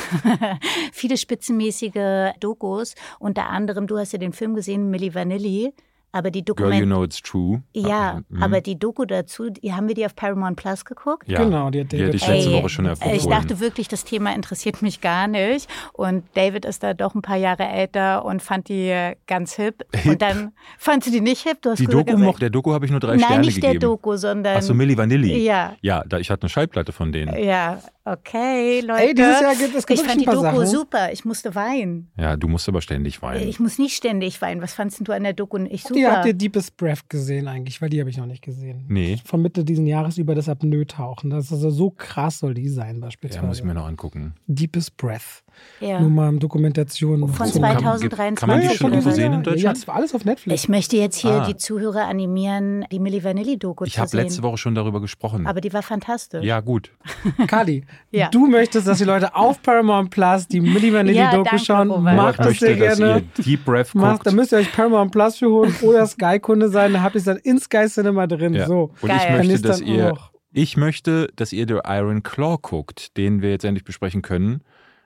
viele 0.92 1.16
spitzenmäßige 1.16 2.34
Dokus. 2.40 2.96
Unter 3.20 3.50
anderem, 3.50 3.88
du 3.88 3.98
hast 3.98 4.14
ja 4.14 4.20
den 4.20 4.34
Film 4.34 4.56
gesehen, 4.56 4.90
Milli 4.90 5.14
Vanilli. 5.14 5.74
Aber 6.16 6.30
die 6.32 6.46
Girl, 6.46 6.56
Dokument 6.56 6.80
You 6.80 6.86
Know 6.86 7.04
It's 7.04 7.22
True. 7.22 7.64
ja, 7.74 8.22
Mhm. 8.30 8.44
aber 8.44 8.62
die 8.62 8.78
Doku 8.78 9.04
dazu, 9.04 9.50
die, 9.50 9.74
haben 9.74 9.88
wir 9.88 9.96
die 9.96 10.06
auf 10.06 10.16
Paramount 10.16 10.56
Plus 10.58 10.86
geguckt? 10.86 11.28
ja. 11.28 11.44
Genau, 11.44 11.70
die 11.72 11.82
hat 11.82 11.92
die 11.92 11.98
David 11.98 12.14
hatte 12.14 12.16
ich 12.16 12.28
letzte 12.28 12.50
Ey, 12.52 12.62
Woche 12.62 12.70
schon 12.70 12.86
empfohlen. 12.86 13.16
Ich 13.16 13.26
dachte 13.26 13.60
wirklich, 13.60 13.88
das 13.88 14.04
Thema 14.06 14.34
interessiert 14.36 14.82
mich 14.84 15.02
gar 15.02 15.28
nicht. 15.28 15.68
Und 15.92 16.24
David 16.36 16.66
ist 16.66 16.84
da 16.84 16.94
doch 16.94 17.16
ein 17.16 17.22
paar 17.24 17.38
Jahre 17.38 17.64
älter 17.68 18.24
und 18.26 18.42
fand 18.44 18.70
die 18.70 19.14
ganz 19.26 19.56
hip. 19.56 19.84
Hip? 19.96 20.06
Und 20.12 20.22
dann 20.22 20.54
fand 20.78 21.04
sie 21.04 21.10
die 21.12 21.20
nicht 21.22 21.42
hip. 21.48 21.62
Du 21.64 21.72
hast 21.72 21.80
die 21.80 21.88
gesagt, 21.88 22.10
Doku 22.10 22.20
noch, 22.22 22.38
der 22.38 22.52
Doku 22.52 22.72
habe 22.74 22.86
ich 22.86 22.92
nur 22.92 23.00
drei 23.00 23.16
Nein, 23.16 23.20
Sterne 23.26 23.42
nicht 23.42 23.56
gegeben. 23.56 23.80
der 23.80 23.90
Doku, 23.90 24.16
sondern. 24.16 24.58
Achso, 24.58 24.74
Milli 24.76 24.96
Vanilli. 24.96 25.44
Ja. 25.44 25.76
Ja, 25.82 26.04
da, 26.08 26.20
ich 26.20 26.30
hatte 26.30 26.44
eine 26.44 26.50
Schallplatte 26.50 26.92
von 26.92 27.12
denen. 27.12 27.36
Ja, 27.44 27.80
okay, 28.06 28.82
Leute. 28.82 29.04
Ey, 29.04 29.14
dieses 29.14 29.42
Jahr 29.42 29.56
gibt 29.56 29.76
es 29.76 29.86
ich 29.90 30.02
fand 30.02 30.22
die 30.22 30.26
Doku 30.26 30.42
Sachen. 30.42 30.68
super. 30.68 31.12
Ich 31.12 31.26
musste 31.26 31.56
weinen. 31.56 32.12
Ja, 32.18 32.36
du 32.38 32.48
musst 32.48 32.68
aber 32.68 32.82
ständig 32.82 33.22
weinen. 33.22 33.48
Ich 33.48 33.60
muss 33.60 33.78
nicht 33.80 33.96
ständig 33.96 34.42
weinen. 34.42 34.62
Was 34.62 34.74
fandst 34.74 35.06
du 35.08 35.12
an 35.12 35.24
der 35.24 35.34
Doku 35.34 35.58
nicht 35.58 35.84
super? 35.88 35.96
Die 36.00 36.08
habt 36.08 36.26
ihr 36.26 36.34
Deepest 36.34 36.78
Breath 36.78 37.10
gesehen 37.10 37.48
eigentlich, 37.48 37.82
weil 37.82 37.90
die 37.90 38.00
habe 38.00 38.10
ich 38.10 38.18
noch 38.18 38.26
nicht 38.26 38.44
gesehen. 38.44 38.86
Nee. 38.88 39.20
Von 39.26 39.42
Mitte 39.42 39.64
diesen 39.64 39.86
Jahres 39.86 40.18
über 40.18 40.36
das 40.36 40.50
Apnoe-Tauchen. 40.50 41.30
Das 41.30 41.46
ist 41.46 41.54
also 41.54 41.70
so 41.70 41.90
krass 41.92 42.40
soll 42.40 42.54
die 42.54 42.70
sein 42.70 43.00
beispielsweise. 43.00 43.42
ja, 43.44 43.48
muss 43.48 43.60
ich 43.60 43.64
mir 43.64 43.74
noch 43.74 43.86
angucken. 43.86 44.36
Deepest 44.48 44.98
Breath. 44.98 45.43
Ja. 45.80 46.00
Nur 46.00 46.10
mal 46.10 46.36
Dokumentation. 46.38 47.20
Von 47.28 47.36
Kann- 47.36 47.48
2023. 47.48 48.36
Kann 48.40 48.50
man 48.50 48.62
die 48.62 48.68
Ja, 48.68 48.74
schon 48.74 48.92
irgendwo 48.92 49.12
sehen 49.12 49.34
in 49.34 49.44
Deutschland? 49.44 49.62
Ja, 49.62 49.70
das 49.74 49.88
war 49.88 49.96
alles 49.96 50.14
auf 50.16 50.26
Netflix. 50.26 50.62
Ich 50.64 50.70
möchte 50.70 50.98
jetzt 50.98 51.18
hier 51.18 51.42
Ah. 51.42 51.46
die 51.48 51.56
Zuhörer 51.58 52.08
animieren, 52.08 52.86
die 52.92 53.00
Milli 53.00 53.24
Vanilli-Doku 53.24 53.86
Ich 53.86 53.94
zu 53.94 54.00
habe 54.00 54.10
sehen. 54.10 54.22
letzte 54.22 54.44
Woche 54.44 54.58
schon 54.58 54.76
darüber 54.76 55.02
gesprochen. 55.02 55.46
Aber 55.48 55.62
die 55.62 55.74
war 55.74 55.82
fantastisch. 55.84 56.44
ja, 56.44 56.60
gut. 56.60 56.92
Kali, 57.48 57.86
Ja. 58.12 58.30
du 58.30 58.48
möchtest, 58.48 58.88
dass 58.88 58.98
die 58.98 59.04
Leute 59.04 59.36
auf 59.36 59.62
Paramount 59.62 60.10
Plus 60.10 60.48
die 60.48 60.62
Milli 60.62 60.94
Vanilli 60.94 61.18
Ja, 61.18 61.32
Doku 61.32 61.44
danke, 61.50 61.66
schauen. 61.66 61.92
Robert. 61.92 62.16
Macht 62.16 62.40
das 62.40 62.46
möchte, 62.48 62.66
sehr 62.66 62.76
dass 62.90 62.98
gerne. 63.00 63.24
ihr 63.38 63.44
Deep 63.44 63.66
Breath 63.66 63.96
Macht, 63.96 64.12
guckt. 64.24 64.28
da 64.28 64.32
müsst 64.32 64.52
ihr 64.54 64.60
euch 64.60 64.72
Paramount 64.72 65.12
Plus 65.12 65.38
für 65.38 65.50
holen 65.50 65.76
oder 65.82 66.06
Sky-Kunde 66.06 66.70
sein. 66.70 66.94
Da 66.94 67.02
habt 67.02 67.16
ihr 67.16 67.20
es 67.20 67.26
dann 67.26 67.38
in 67.38 67.60
Sky 67.60 67.86
Cinema 67.88 68.28
drin. 68.28 68.54
Ja. 68.54 68.68
So. 68.68 68.92
Und 69.02 69.08
Geil. 69.10 69.18
ich 69.18 69.24
Dann 69.24 69.38
möchte, 69.48 69.62
dass 69.68 69.80
dann 69.80 69.88
ihr, 69.88 70.14
auch- 70.14 70.32
ich 70.52 70.78
möchte, 70.78 71.28
dass 71.36 71.52
ihr 71.52 71.66
The 71.68 71.80
Iron 71.86 72.22
Claw 72.24 72.58
guckt, 72.62 73.18
den 73.18 73.42
wir 73.42 73.50
jetzt 73.50 73.66
endlich 73.66 73.84
besprechen 73.84 74.22
können. 74.22 74.62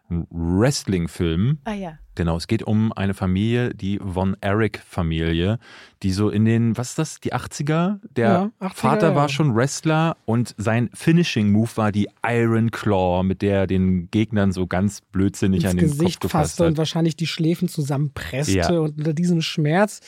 Ein 0.10 0.26
Wrestling-Film. 0.30 1.58
Ah 1.66 1.74
ja. 1.74 2.00
Genau, 2.16 2.38
es 2.38 2.48
geht 2.48 2.64
um 2.64 2.92
eine 2.94 3.14
Familie, 3.14 3.74
die 3.74 4.00
Von 4.00 4.36
Erich-Familie, 4.42 5.60
die 6.02 6.12
so 6.12 6.30
in 6.30 6.46
den, 6.46 6.78
was 6.78 6.90
ist 6.90 6.98
das, 7.00 7.20
die 7.20 7.34
80er? 7.34 8.00
Der 8.16 8.52
Ja, 8.60 8.68
80er, 8.68 8.74
Vater 8.74 9.16
war 9.16 9.24
ja. 9.24 9.30
schon 9.30 9.56
Wrestler 9.56 10.18
und 10.26 10.56
sein 10.58 10.90
Finishing-Move 10.94 11.70
war 11.76 11.92
die 11.92 12.08
Iron 12.26 12.72
Claw, 12.72 13.24
mit 13.24 13.42
der 13.42 13.60
er 13.60 13.68
den 13.68 14.10
Gegnern 14.12 14.52
so 14.52 14.66
ganz 14.66 15.02
blödsinnig 15.02 15.64
ins 15.64 15.72
an 15.72 15.78
den 15.78 15.88
Gesicht 15.90 16.22
Kopf 16.22 16.32
gefasst 16.32 16.52
fasste 16.52 16.64
und 16.64 16.72
hat. 16.72 16.78
wahrscheinlich 16.78 17.16
die 17.16 17.28
Schläfen 17.28 17.68
zusammenpresste 17.68 18.58
Ja. 18.58 18.70
und 18.80 18.98
unter 18.98 19.14
diesem 19.14 19.42
Schmerz 19.42 20.00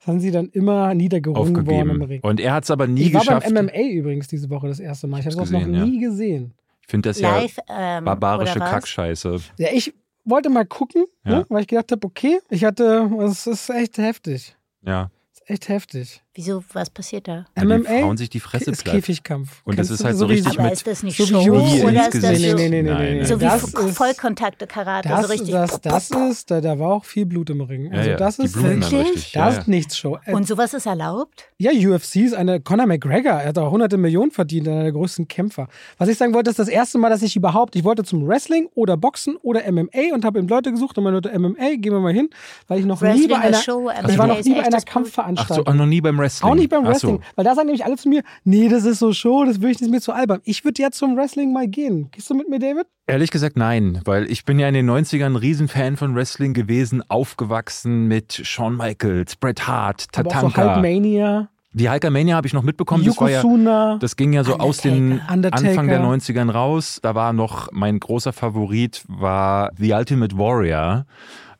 sind 0.00 0.20
sie 0.20 0.30
dann 0.30 0.48
immer 0.50 0.94
niedergerungen 0.94 1.66
worden 1.66 1.90
im. 1.90 2.02
Ring. 2.02 2.20
Und 2.22 2.40
er 2.40 2.52
hat 2.54 2.64
es 2.64 2.70
aber 2.70 2.86
nie 2.86 3.02
Ich 3.02 3.14
war 3.14 3.20
geschafft. 3.22 3.52
beim 3.52 3.66
MMA 3.66 3.88
übrigens 3.90 4.28
diese 4.28 4.48
Woche 4.48 4.68
das 4.68 4.78
erste 4.78 5.06
Mal. 5.08 5.20
Ich 5.20 5.26
habe 5.26 5.36
das 5.36 5.50
noch 5.50 5.66
nie 5.66 5.98
gesehen. 6.00 6.54
Ich 6.88 6.90
finde 6.90 7.10
das 7.10 7.20
ja 7.20 7.36
Live. 7.36 7.58
Ähm, 7.68 8.04
barbarische? 8.06 8.58
Kackscheiße. 8.58 9.36
Ja, 9.58 9.68
ich 9.72 9.92
wollte 10.24 10.48
mal 10.48 10.64
gucken, 10.64 11.04
Ja. 11.22 11.40
ne, 11.40 11.46
weil 11.50 11.60
ich 11.60 11.66
gedacht 11.68 11.92
habe, 11.92 12.06
okay, 12.06 12.40
ich 12.48 12.64
hatte, 12.64 13.10
es 13.24 13.46
ist 13.46 13.68
echt 13.68 13.98
heftig. 13.98 14.56
Ja. 14.80 15.10
Es 15.34 15.40
ist 15.42 15.50
echt 15.50 15.68
heftig. 15.68 16.22
Wieso, 16.34 16.62
was 16.72 16.88
passiert 16.90 17.26
da? 17.26 17.46
Ja, 17.56 17.64
die 17.64 17.66
MMA 17.66 18.00
Frauen 18.00 18.16
sich 18.16 18.30
die 18.30 18.38
Fresse 18.38 18.70
ist 18.70 18.84
platt. 18.84 18.94
Käfigkampf. 18.96 19.60
Und 19.64 19.76
das 19.78 19.88
Kennst 19.88 20.00
ist 20.02 20.04
halt 20.06 20.16
so 20.16 20.28
wie- 20.28 20.34
richtig 20.34 20.52
Aber 20.58 20.64
mit- 20.64 20.72
ist 20.74 20.86
das 20.86 21.02
nicht 21.02 21.16
so 21.16 21.24
wie 21.24 21.28
Show 21.30 21.40
oder 21.52 21.60
ins 21.88 22.14
ist 22.14 22.22
das 22.22 22.30
Gesicht. 22.30 22.40
Nee, 22.40 22.50
so, 22.50 22.56
nee, 22.56 22.68
nee, 22.68 22.82
nee, 22.82 22.90
Nein, 22.90 23.16
nee. 23.18 23.24
so 23.24 23.40
wie 23.40 23.44
das 23.44 23.74
Vo- 23.74 23.86
ist, 23.88 23.96
Vollkontakte-Karate, 23.96 25.08
das, 25.08 25.22
so 25.26 25.32
richtig? 25.32 25.50
das, 25.50 25.80
das 25.80 26.10
ist, 26.10 26.50
da, 26.50 26.60
da 26.60 26.78
war 26.78 26.92
auch 26.92 27.04
viel 27.04 27.26
Blut 27.26 27.50
im 27.50 27.60
Ring. 27.62 27.90
Also 27.92 28.04
ja, 28.04 28.10
ja. 28.12 28.16
das 28.16 28.36
die 28.36 28.44
ist, 28.44 28.62
Wirklich? 28.62 28.92
richtig. 28.92 29.32
das 29.32 29.54
ist 29.58 29.66
ja. 29.66 29.70
nichts 29.70 29.98
Show. 29.98 30.18
Äh, 30.26 30.32
Und 30.34 30.46
sowas 30.46 30.74
ist 30.74 30.86
erlaubt? 30.86 31.48
Ja, 31.58 31.72
UFC 31.72 32.16
ist 32.16 32.34
eine 32.34 32.60
Conor 32.60 32.86
McGregor. 32.86 33.32
Er 33.32 33.48
hat 33.48 33.58
auch 33.58 33.72
hunderte 33.72 33.96
Millionen 33.96 34.30
verdient, 34.30 34.68
einer 34.68 34.82
der 34.84 34.92
größten 34.92 35.26
Kämpfer. 35.26 35.66
Was 35.96 36.08
ich 36.08 36.18
sagen 36.18 36.34
wollte, 36.34 36.50
ist 36.50 36.60
das 36.60 36.68
erste 36.68 36.98
Mal, 36.98 37.08
dass 37.10 37.22
ich 37.22 37.34
überhaupt, 37.34 37.74
ich 37.74 37.82
wollte 37.82 38.04
zum 38.04 38.28
Wrestling 38.28 38.68
oder 38.76 38.96
Boxen 38.96 39.36
oder 39.42 39.62
MMA 39.72 40.14
und 40.14 40.24
habe 40.24 40.38
eben 40.38 40.46
Leute 40.46 40.70
gesucht 40.70 40.96
und 40.98 41.04
meine 41.04 41.16
Leute 41.16 41.36
MMA, 41.36 41.76
gehen 41.78 41.92
wir 41.92 42.00
mal 42.00 42.12
hin, 42.12 42.28
weil 42.68 42.78
ich 42.78 42.84
noch 42.86 43.00
nie 43.00 43.08
Wrestling 43.08 43.28
bei 43.30 43.36
ist 43.38 43.42
einer, 43.44 43.56
Show, 43.56 43.90
ich 44.08 44.18
war 44.18 44.26
noch 44.28 44.44
nie 44.44 44.52
bei 44.54 44.60
einer 44.60 44.70
das 44.70 44.70
Blut. 44.70 44.76
Ach 44.76 44.80
so, 44.80 44.92
Kampfveranstaltung. 44.92 45.76
noch 45.76 45.86
nie 45.86 46.00
beim 46.00 46.16
Wrestling. 46.16 46.27
Auch 46.42 46.54
nicht 46.54 46.70
beim 46.70 46.84
Wrestling, 46.84 47.16
so. 47.16 47.22
weil 47.36 47.44
da 47.44 47.54
sagen 47.54 47.66
nämlich 47.66 47.84
alle 47.84 47.96
zu 47.96 48.08
mir, 48.08 48.22
nee, 48.44 48.68
das 48.68 48.84
ist 48.84 48.98
so 48.98 49.12
Show, 49.12 49.44
das 49.44 49.60
will 49.60 49.70
ich 49.70 49.80
nicht 49.80 49.90
mehr 49.90 50.00
zu 50.00 50.12
albern. 50.12 50.40
Ich 50.44 50.64
würde 50.64 50.82
jetzt 50.82 50.98
zum 50.98 51.16
Wrestling 51.16 51.52
mal 51.52 51.66
gehen. 51.68 52.08
Gehst 52.12 52.30
du 52.30 52.34
mit 52.34 52.48
mir, 52.48 52.58
David? 52.58 52.86
Ehrlich 53.06 53.30
gesagt 53.30 53.56
nein, 53.56 54.00
weil 54.04 54.30
ich 54.30 54.44
bin 54.44 54.58
ja 54.58 54.68
in 54.68 54.74
den 54.74 54.88
90ern 54.88 55.26
ein 55.26 55.36
Riesenfan 55.36 55.96
von 55.96 56.14
Wrestling 56.14 56.54
gewesen, 56.54 57.02
aufgewachsen 57.08 58.06
mit 58.06 58.32
Shawn 58.44 58.76
Michaels, 58.76 59.36
Bret 59.36 59.66
Hart, 59.66 60.06
Aber 60.16 60.28
auch 60.28 60.40
so 60.40 60.48
Tatanka. 60.48 60.74
Hulkmania, 60.74 61.48
die 61.72 61.88
Hulkamania 61.88 62.34
habe 62.34 62.46
ich 62.46 62.54
noch 62.54 62.62
mitbekommen, 62.62 63.04
das 63.04 63.20
war 63.20 63.30
ja 63.30 63.36
Yokozuna. 63.36 63.98
das 64.00 64.16
ging 64.16 64.32
ja 64.32 64.42
so 64.42 64.56
aus 64.56 64.78
den 64.78 65.20
Undertaker. 65.32 65.68
Anfang 65.68 65.88
der 65.88 66.00
90ern 66.00 66.50
raus. 66.50 66.98
Da 67.02 67.14
war 67.14 67.32
noch 67.32 67.68
mein 67.72 68.00
großer 68.00 68.32
Favorit 68.32 69.04
war 69.06 69.70
The 69.76 69.92
Ultimate 69.92 70.36
Warrior. 70.38 71.04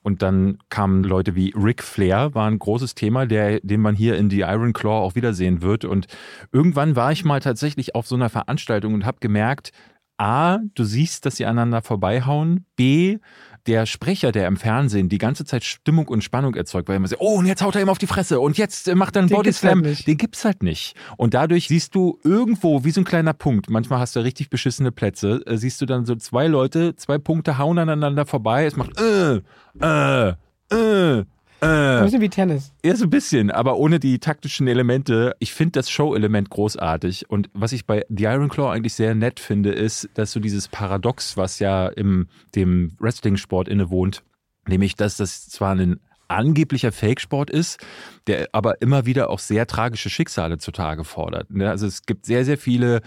Und 0.02 0.22
dann 0.22 0.58
kamen 0.68 1.04
Leute 1.04 1.34
wie 1.34 1.52
Ric 1.56 1.82
Flair, 1.82 2.34
war 2.34 2.48
ein 2.48 2.58
großes 2.58 2.94
Thema, 2.94 3.26
der, 3.26 3.60
den 3.60 3.80
man 3.80 3.94
hier 3.94 4.16
in 4.16 4.30
The 4.30 4.40
Iron 4.40 4.72
Claw 4.72 5.02
auch 5.02 5.14
wiedersehen 5.14 5.60
wird. 5.60 5.84
Und 5.84 6.06
irgendwann 6.52 6.96
war 6.96 7.12
ich 7.12 7.24
mal 7.24 7.40
tatsächlich 7.40 7.94
auf 7.94 8.06
so 8.06 8.14
einer 8.14 8.30
Veranstaltung 8.30 8.94
und 8.94 9.04
habe 9.04 9.18
gemerkt, 9.20 9.72
A, 10.18 10.58
du 10.74 10.82
siehst, 10.82 11.26
dass 11.26 11.36
sie 11.36 11.46
aneinander 11.46 11.80
vorbeihauen. 11.80 12.66
B, 12.74 13.18
der 13.66 13.86
Sprecher, 13.86 14.32
der 14.32 14.46
im 14.46 14.56
Fernsehen 14.56 15.08
die 15.08 15.18
ganze 15.18 15.44
Zeit 15.44 15.64
Stimmung 15.64 16.08
und 16.08 16.22
Spannung 16.22 16.54
erzeugt, 16.54 16.88
weil 16.88 16.94
er 16.94 16.98
immer 16.98 17.08
sagt, 17.08 17.22
oh, 17.22 17.38
und 17.38 17.46
jetzt 17.46 17.62
haut 17.62 17.74
er 17.74 17.82
ihm 17.82 17.88
auf 17.88 17.98
die 17.98 18.06
Fresse 18.06 18.40
und 18.40 18.58
jetzt 18.58 18.88
äh, 18.88 18.94
macht 18.94 19.16
er 19.16 19.20
einen 19.20 19.28
Den 19.28 19.36
Body 19.36 19.50
gibt's 19.50 19.64
halt. 19.64 20.06
Den 20.06 20.16
gibt's 20.16 20.44
halt 20.44 20.62
nicht. 20.62 20.94
Und 21.16 21.34
dadurch 21.34 21.68
siehst 21.68 21.94
du 21.94 22.18
irgendwo, 22.24 22.84
wie 22.84 22.90
so 22.90 23.00
ein 23.00 23.04
kleiner 23.04 23.32
Punkt, 23.32 23.70
manchmal 23.70 24.00
hast 24.00 24.16
du 24.16 24.20
richtig 24.20 24.50
beschissene 24.50 24.92
Plätze, 24.92 25.42
äh, 25.46 25.56
siehst 25.56 25.80
du 25.80 25.86
dann 25.86 26.06
so 26.06 26.14
zwei 26.16 26.46
Leute, 26.46 26.96
zwei 26.96 27.18
Punkte 27.18 27.58
hauen 27.58 27.78
aneinander 27.78 28.26
vorbei, 28.26 28.66
es 28.66 28.76
macht 28.76 29.00
äh, 29.00 29.40
äh, 29.80 30.34
äh, 30.70 31.24
Ein 31.60 32.00
äh. 32.00 32.02
bisschen 32.04 32.20
wie 32.20 32.28
Tennis. 32.28 32.72
Ja, 32.84 32.94
so 32.94 33.04
ein 33.04 33.10
bisschen, 33.10 33.50
aber 33.50 33.76
ohne 33.76 33.98
die 33.98 34.18
taktischen 34.18 34.66
Elemente. 34.68 35.34
Ich 35.38 35.52
finde 35.52 35.72
das 35.72 35.90
Show-Element 35.90 36.50
großartig. 36.50 37.28
Und 37.30 37.50
was 37.52 37.72
ich 37.72 37.86
bei 37.86 38.04
The 38.08 38.24
Iron 38.24 38.48
Claw 38.48 38.70
eigentlich 38.70 38.94
sehr 38.94 39.14
nett 39.14 39.40
finde, 39.40 39.72
ist, 39.72 40.08
dass 40.14 40.32
so 40.32 40.40
dieses 40.40 40.68
Paradox, 40.68 41.36
was 41.36 41.58
ja 41.58 41.88
im 41.88 42.28
dem 42.54 42.92
Wrestling-Sport 42.98 43.68
innewohnt, 43.68 44.22
nämlich, 44.66 44.94
dass 44.94 45.16
das 45.16 45.48
zwar 45.48 45.74
ein 45.74 46.00
angeblicher 46.28 46.92
Fake-Sport 46.92 47.50
ist, 47.50 47.80
der 48.26 48.48
aber 48.52 48.80
immer 48.82 49.06
wieder 49.06 49.30
auch 49.30 49.38
sehr 49.38 49.66
tragische 49.66 50.10
Schicksale 50.10 50.58
zutage 50.58 51.04
fordert. 51.04 51.50
Ne? 51.50 51.68
Also 51.70 51.86
es 51.86 52.02
gibt 52.02 52.26
sehr, 52.26 52.44
sehr 52.44 52.58
viele 52.58 53.00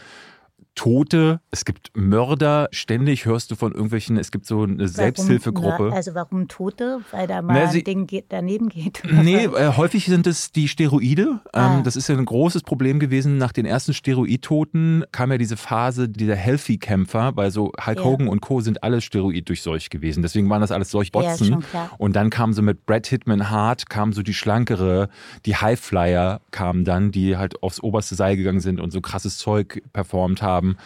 Tote, 0.76 1.42
es 1.52 1.66
gibt 1.66 1.92
Mörder, 1.96 2.68
ständig 2.72 3.26
hörst 3.26 3.52
du 3.52 3.56
von 3.56 3.74
irgendwelchen, 3.74 4.18
es 4.18 4.32
gibt 4.32 4.46
so 4.46 4.64
eine 4.64 4.88
Selbsthilfegruppe. 4.88 5.78
Warum, 5.80 5.94
also 5.94 6.16
warum 6.16 6.48
Tote? 6.48 7.02
Weil 7.12 7.28
da 7.28 7.42
mal 7.42 7.54
Na, 7.66 7.68
sie- 7.72 7.80
ein 7.80 7.84
Ding 7.84 8.08
geht, 8.08 8.26
daneben 8.30 8.70
geht. 8.70 9.04
Nee, 9.12 9.46
äh, 9.46 9.74
häufig 9.76 10.06
sind 10.06 10.28
es 10.28 10.52
die 10.52 10.68
Steroide. 10.68 11.22
Ähm, 11.22 11.62
Ah. 11.62 11.82
Das 11.84 11.96
ist 11.96 12.08
ja 12.08 12.16
ein 12.18 12.26
großes 12.26 12.64
Problem 12.64 13.00
gewesen. 13.00 13.38
Nach 13.38 13.52
den 13.52 13.66
ersten 13.66 13.94
Steroidtoten 13.94 15.04
kam 15.12 15.32
ja 15.32 15.38
diese 15.38 15.58
Phase 15.58 16.08
dieser 16.10 16.36
Healthy-Kämpfer, 16.36 17.36
weil 17.36 17.52
so 17.52 17.72
Hulk 17.86 17.98
Ja. 18.00 18.04
Hogan 18.06 18.28
und 18.28 18.42
Co. 18.42 18.62
sind 18.62 18.82
alle 18.84 19.02
steroiddurchseucht 19.02 19.90
gewesen. 19.90 20.22
Deswegen 20.24 20.50
waren 20.50 20.62
das 20.62 20.72
alles 20.72 20.88
Ja, 20.90 21.00
Seuchbotzen. 21.00 21.60
klar. 21.62 21.90
und 21.98 22.16
dann 22.16 22.30
kam 22.30 22.54
so 22.54 22.62
mit 22.62 22.86
Brad 22.86 23.08
Hitman 23.08 23.50
Hart, 23.50 23.90
kam 23.90 24.14
so 24.14 24.22
die 24.24 24.34
schlankere, 24.34 25.10
die 25.46 25.56
Highflyer 25.58 26.40
kamen 26.52 26.86
dann, 26.86 27.12
die 27.12 27.36
halt 27.38 27.62
aufs 27.62 27.82
oberste 27.84 28.16
Seil 28.16 28.38
gegangen 28.38 28.62
sind 28.62 28.80
und 28.80 28.92
so 28.92 29.02
krasses 29.02 29.38
Zeug 29.38 29.82
performt 29.94 30.42
haben 30.42 30.61
haben. 30.62 30.78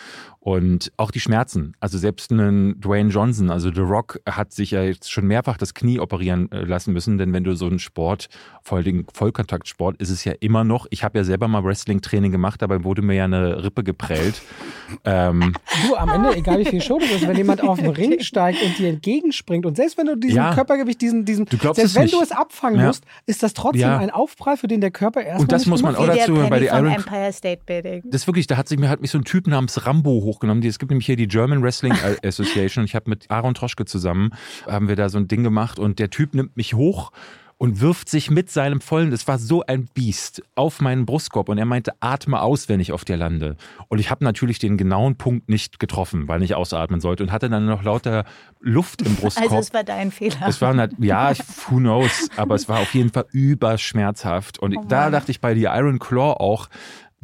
Und 0.48 0.92
auch 0.98 1.10
die 1.10 1.20
Schmerzen. 1.20 1.74
Also 1.80 1.98
selbst 1.98 2.30
ein 2.30 2.80
Dwayne 2.80 3.10
Johnson, 3.10 3.50
also 3.50 3.74
The 3.74 3.82
Rock, 3.82 4.20
hat 4.30 4.54
sich 4.54 4.70
ja 4.70 4.84
jetzt 4.84 5.12
schon 5.12 5.26
mehrfach 5.26 5.58
das 5.58 5.74
Knie 5.74 6.00
operieren 6.00 6.52
äh, 6.52 6.60
lassen 6.62 6.94
müssen, 6.94 7.18
denn 7.18 7.34
wenn 7.34 7.44
du 7.44 7.56
so 7.56 7.66
einen 7.66 7.80
Sport, 7.80 8.30
vor 8.62 8.78
allem 8.78 9.08
Vollkontaktsport, 9.12 9.98
ist 10.00 10.12
es 10.12 10.24
ja 10.24 10.34
immer 10.42 10.64
noch. 10.64 10.86
Ich 10.92 11.04
habe 11.04 11.18
ja 11.18 11.24
selber 11.24 11.48
mal 11.48 11.64
Wrestling-Training 11.64 12.32
gemacht, 12.32 12.62
dabei 12.62 12.84
wurde 12.84 13.02
mir 13.02 13.16
ja 13.16 13.24
eine 13.26 13.64
Rippe 13.64 13.84
geprellt. 13.84 14.40
ähm, 15.04 15.54
Du, 15.88 15.96
am 15.96 16.10
Ende, 16.10 16.36
egal 16.36 16.60
wie 16.60 16.66
viel 16.66 16.82
Show 16.82 17.00
du 17.00 17.08
bist, 17.08 17.28
wenn 17.28 17.36
jemand 17.38 17.62
auf 17.62 17.80
den 17.80 17.90
Ring 17.90 18.20
steigt 18.20 18.62
und 18.62 18.78
dir 18.78 18.90
entgegenspringt 18.90 19.66
und 19.66 19.76
selbst 19.76 19.98
wenn 19.98 20.06
du 20.06 20.16
diesen 20.16 20.38
Ja. 20.38 20.54
Körpergewicht, 20.54 21.02
diesen, 21.02 21.26
diesen, 21.26 21.48
selbst 21.48 21.96
wenn 21.96 22.04
nicht. 22.04 22.14
du 22.14 22.22
es 22.22 22.32
abfangen 22.32 22.80
Ja. 22.82 22.86
musst, 22.88 23.04
ist 23.26 23.42
das 23.42 23.56
trotzdem 23.56 23.82
Ja. 23.82 23.98
ein 23.98 24.12
Aufprall, 24.12 24.58
für 24.58 24.68
den 24.68 24.80
der 24.80 24.92
Körper 24.92 25.22
erstmal 25.22 25.42
Und 25.42 25.52
das 25.52 25.62
nicht 25.64 25.70
muss 25.72 25.82
man 25.82 25.96
auch 25.96 26.06
der 26.06 26.18
dazu 26.18 26.36
bei 26.36 26.68
vom 26.68 26.78
Iron- 26.78 26.92
Empire 26.92 27.34
State 27.34 27.62
Building. 27.66 28.04
Das 28.06 28.22
ist 28.22 28.28
wirklich, 28.28 28.46
da 28.46 28.58
hat 28.58 28.68
sich 28.68 28.78
mir 28.78 28.90
hat 28.90 29.02
mich 29.02 29.10
so 29.10 29.18
ein 29.18 29.24
Typ 29.26 29.48
namens 29.48 29.88
Rambo 29.88 30.35
hochgenommen. 30.36 30.62
Die- 30.62 30.68
Es 30.68 30.80
gibt 30.80 30.92
nämlich 30.92 31.06
hier 31.06 31.16
die 31.16 31.28
German 31.28 31.62
Wrestling 31.64 31.94
Association. 32.24 32.86
Ich 32.86 32.96
habe 32.96 33.10
mit 33.10 33.30
Aaron 33.32 33.54
Troschke 33.54 33.86
zusammen 33.86 34.32
haben 34.68 34.88
wir 34.88 34.96
da 34.96 35.10
so 35.10 35.18
ein 35.18 35.28
Ding 35.28 35.44
gemacht 35.44 35.80
und 35.80 36.00
der 36.00 36.10
Typ 36.10 36.36
nimmt 36.36 36.56
mich 36.58 36.74
hoch 36.74 37.12
und 37.58 37.80
wirft 37.80 38.10
sich 38.10 38.30
mit 38.30 38.50
seinem 38.52 38.82
vollen, 38.82 39.12
das 39.12 39.30
war 39.30 39.40
so 39.40 39.64
ein 39.66 39.88
Biest, 39.94 40.42
auf 40.56 40.82
meinen 40.82 41.06
Brustkorb 41.06 41.48
und 41.48 41.58
er 41.58 41.64
meinte, 41.64 41.94
atme 42.02 42.42
aus, 42.42 42.68
wenn 42.68 42.82
ich 42.82 42.92
auf 42.92 43.06
dir 43.06 43.16
lande. 43.16 43.56
Und 43.88 44.00
ich 44.00 44.12
habe 44.12 44.26
natürlich 44.26 44.60
den 44.60 44.76
genauen 44.76 45.16
Punkt 45.16 45.48
nicht 45.48 45.80
getroffen, 45.80 46.28
weil 46.28 46.44
ich 46.44 46.54
ausatmen 46.54 47.00
sollte 47.00 47.24
und 47.24 47.32
hatte 47.32 47.50
dann 47.50 47.66
noch 47.66 47.82
lauter 47.84 48.26
Luft 48.60 49.04
im 49.04 49.16
Brustkorb. 49.16 49.46
Also 49.52 49.60
es 49.62 49.74
war 49.74 49.86
dein 49.86 50.12
Fehler. 50.12 50.36
Es 50.50 50.60
war, 50.62 50.76
ja, 51.00 51.32
who 51.70 51.78
knows, 51.78 52.30
aber 52.36 52.56
es 52.56 52.68
war 52.68 52.80
auf 52.82 52.94
jeden 52.94 53.12
Fall 53.14 53.26
überschmerzhaft. 53.32 54.60
Und 54.60 54.76
Oh 54.78 54.84
da 54.90 55.10
dachte 55.10 55.32
ich 55.32 55.40
bei 55.40 55.54
die 55.54 55.64
Iron 55.64 56.00
Claw 56.00 56.34
auch, 56.40 56.68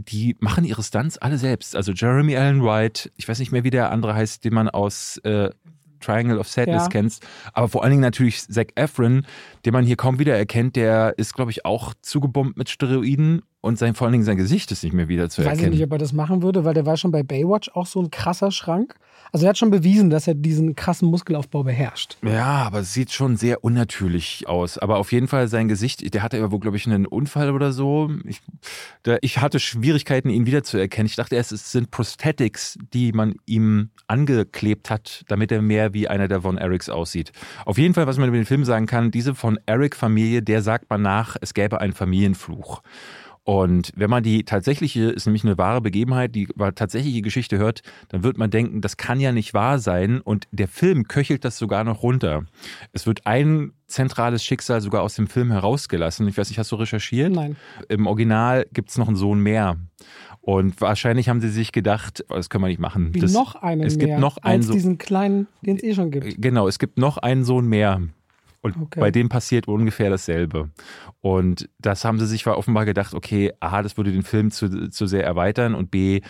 die 0.08 0.36
machen 0.40 0.64
ihre 0.66 0.84
Stunts 0.84 1.18
alle 1.18 1.38
selbst. 1.38 1.76
Also 1.76 1.92
Jeremy 1.92 2.36
Allen 2.36 2.64
White, 2.64 3.12
ich 3.18 3.28
weiß 3.28 3.40
nicht 3.40 3.52
mehr, 3.52 3.64
wie 3.64 3.70
der 3.70 3.92
andere 3.92 4.14
heißt, 4.16 4.44
den 4.44 4.54
man 4.54 4.70
aus 4.70 5.18
äh, 5.24 5.50
Triangle 6.00 6.40
of 6.40 6.48
Sadness 6.48 6.84
Ja. 6.86 6.90
kennt, 6.90 7.20
aber 7.54 7.68
vor 7.68 7.84
allen 7.84 7.92
Dingen 7.92 8.02
natürlich 8.02 8.42
Zac 8.48 8.70
Efron, 8.76 9.26
den 9.66 9.74
man 9.74 9.86
hier 9.86 9.96
kaum 9.96 10.20
wieder 10.20 10.38
erkennt, 10.38 10.76
der 10.76 11.14
ist, 11.18 11.34
glaube 11.34 11.52
ich, 11.52 11.66
auch 11.66 11.94
zugebombt 12.02 12.58
mit 12.58 12.70
Steroiden 12.70 13.42
und 13.62 13.78
sein, 13.78 13.94
vor 13.94 14.06
allen 14.08 14.14
Dingen 14.14 14.24
sein 14.24 14.38
Gesicht 14.38 14.72
ist 14.72 14.84
nicht 14.84 14.94
mehr 14.94 15.08
wieder 15.08 15.30
zu 15.30 15.42
Weiß 15.42 15.46
ich 15.46 15.52
erkennen. 15.52 15.72
nicht, 15.72 15.84
ob 15.84 15.92
er 15.92 16.00
das 16.00 16.14
machen 16.14 16.42
würde, 16.42 16.66
weil 16.66 16.74
der 16.74 16.86
war 16.86 16.98
schon 16.98 17.12
bei 17.12 17.22
Baywatch 17.22 17.70
auch 17.76 17.86
so 17.86 18.02
ein 18.02 18.10
krasser 18.10 18.52
Schrank. 18.52 18.96
Also 19.32 19.46
er 19.46 19.50
hat 19.50 19.58
schon 19.58 19.70
bewiesen, 19.70 20.10
dass 20.10 20.28
er 20.28 20.34
diesen 20.34 20.76
krassen 20.76 21.08
Muskelaufbau 21.10 21.64
beherrscht. 21.64 22.18
Ja, 22.24 22.64
aber 22.64 22.80
es 22.80 22.94
sieht 22.94 23.12
schon 23.12 23.38
sehr 23.38 23.64
unnatürlich 23.64 24.46
aus. 24.48 24.78
Aber 24.78 24.98
auf 24.98 25.12
jeden 25.12 25.28
Fall 25.28 25.48
sein 25.48 25.68
Gesicht, 25.68 26.14
der 26.14 26.24
hatte 26.24 26.38
ja 26.38 26.52
wohl, 26.52 26.60
glaube 26.60 26.76
ich, 26.76 26.86
einen 26.86 27.06
Unfall 27.06 27.52
oder 27.52 27.72
so. 27.72 28.12
Ich, 28.26 28.42
da, 29.04 29.18
ich 29.22 29.38
hatte 29.38 29.60
Schwierigkeiten, 29.60 30.30
ihn 30.30 30.46
wiederzuerkennen. 30.48 31.06
Ich 31.06 31.16
dachte 31.16 31.36
erst, 31.36 31.52
es 31.52 31.72
sind 31.72 31.92
Prosthetics, 31.92 32.78
die 32.94 33.14
man 33.14 33.36
ihm 33.46 33.92
angeklebt 34.08 34.90
hat, 34.90 35.24
damit 35.30 35.52
er 35.52 35.62
mehr 35.62 35.94
wie 35.94 36.08
einer 36.08 36.28
der 36.28 36.42
Von 36.42 36.58
Erics 36.58 36.90
aussieht. 36.90 37.32
Auf 37.66 37.78
jeden 37.78 37.94
Fall, 37.94 38.08
was 38.08 38.18
man 38.18 38.28
über 38.28 38.38
den 38.38 38.46
Film 38.46 38.66
sagen 38.66 38.86
kann, 38.88 39.12
diese 39.12 39.34
Von 39.36 39.51
Eric-Familie, 39.66 40.42
der 40.42 40.62
sagt 40.62 40.90
man 40.90 41.02
nach, 41.02 41.36
es 41.42 41.54
gäbe 41.54 41.80
einen 41.82 41.94
Familienfluch. 41.94 42.82
Und 43.44 43.92
wenn 43.96 44.10
man 44.12 44.22
die 44.22 44.44
tatsächliche, 44.44 45.06
ist 45.10 45.26
nämlich 45.26 45.44
eine 45.44 45.58
wahre 45.58 45.82
Begebenheit, 45.82 46.36
die 46.36 46.48
tatsächliche 46.76 47.24
Geschichte 47.24 47.58
hört, 47.58 47.82
dann 48.10 48.22
wird 48.22 48.38
man 48.38 48.52
denken, 48.52 48.82
das 48.82 48.98
kann 48.98 49.20
ja 49.20 49.32
nicht 49.32 49.56
wahr 49.56 49.80
sein. 49.80 50.22
Und 50.22 50.46
der 50.52 50.68
Film 50.68 51.08
köchelt 51.08 51.44
das 51.44 51.58
sogar 51.58 51.84
noch 51.84 52.04
runter. 52.04 52.44
Es 52.94 53.08
wird 53.08 53.26
ein 53.26 53.74
zentrales 53.88 54.44
Schicksal 54.44 54.80
sogar 54.80 55.02
aus 55.02 55.16
dem 55.16 55.26
Film 55.26 55.52
herausgelassen. 55.52 56.28
Ich 56.28 56.38
weiß 56.38 56.50
nicht, 56.50 56.60
hast 56.60 56.72
du 56.72 56.76
recherchiert? 56.76 57.34
Nein. 57.34 57.56
Im 57.90 58.06
Original 58.06 58.68
gibt 58.74 58.92
es 58.92 58.98
noch 59.00 59.08
einen 59.08 59.18
Sohn 59.18 59.40
mehr. 59.40 59.78
Und 60.42 60.80
wahrscheinlich 60.80 61.28
haben 61.28 61.42
sie 61.42 61.50
sich 61.50 61.72
gedacht, 61.72 62.24
oh, 62.30 62.36
das 62.36 62.50
können 62.50 62.64
wir 62.64 62.68
nicht 62.68 62.80
machen. 62.80 63.14
Wie 63.14 63.20
das, 63.20 63.34
noch 63.34 63.56
einen 63.56 63.82
es 63.82 63.98
mehr 63.98 64.08
gibt 64.08 64.20
noch 64.20 64.38
einen 64.38 64.60
als 64.60 64.68
so- 64.68 64.74
diesen 64.74 65.00
kleinen, 65.00 65.48
den 65.62 65.78
es 65.78 65.84
eh 65.84 65.96
schon 65.96 66.12
gibt. 66.12 66.40
Genau, 66.40 66.68
es 66.68 66.78
gibt 66.78 67.00
noch 67.00 67.18
einen 67.18 67.44
Sohn 67.44 67.68
mehr. 67.68 68.02
Und 68.62 68.78
Okay. 68.78 69.00
bei 69.00 69.12
dem 69.12 69.30
passiert 69.30 69.68
ungefähr 69.68 70.10
dasselbe. 70.10 70.70
Und 71.20 71.70
das 71.80 72.06
haben 72.06 72.20
sie 72.20 72.28
sich 72.28 72.46
offenbar 72.48 72.86
gedacht, 72.86 73.14
okay, 73.14 73.54
A, 73.60 73.82
das 73.82 73.98
würde 73.98 74.12
den 74.12 74.24
Film 74.24 74.52
zu, 74.52 74.90
zu 74.90 75.08
sehr 75.08 75.24
erweitern 75.24 75.74
und 75.76 75.90
B, 75.92 76.22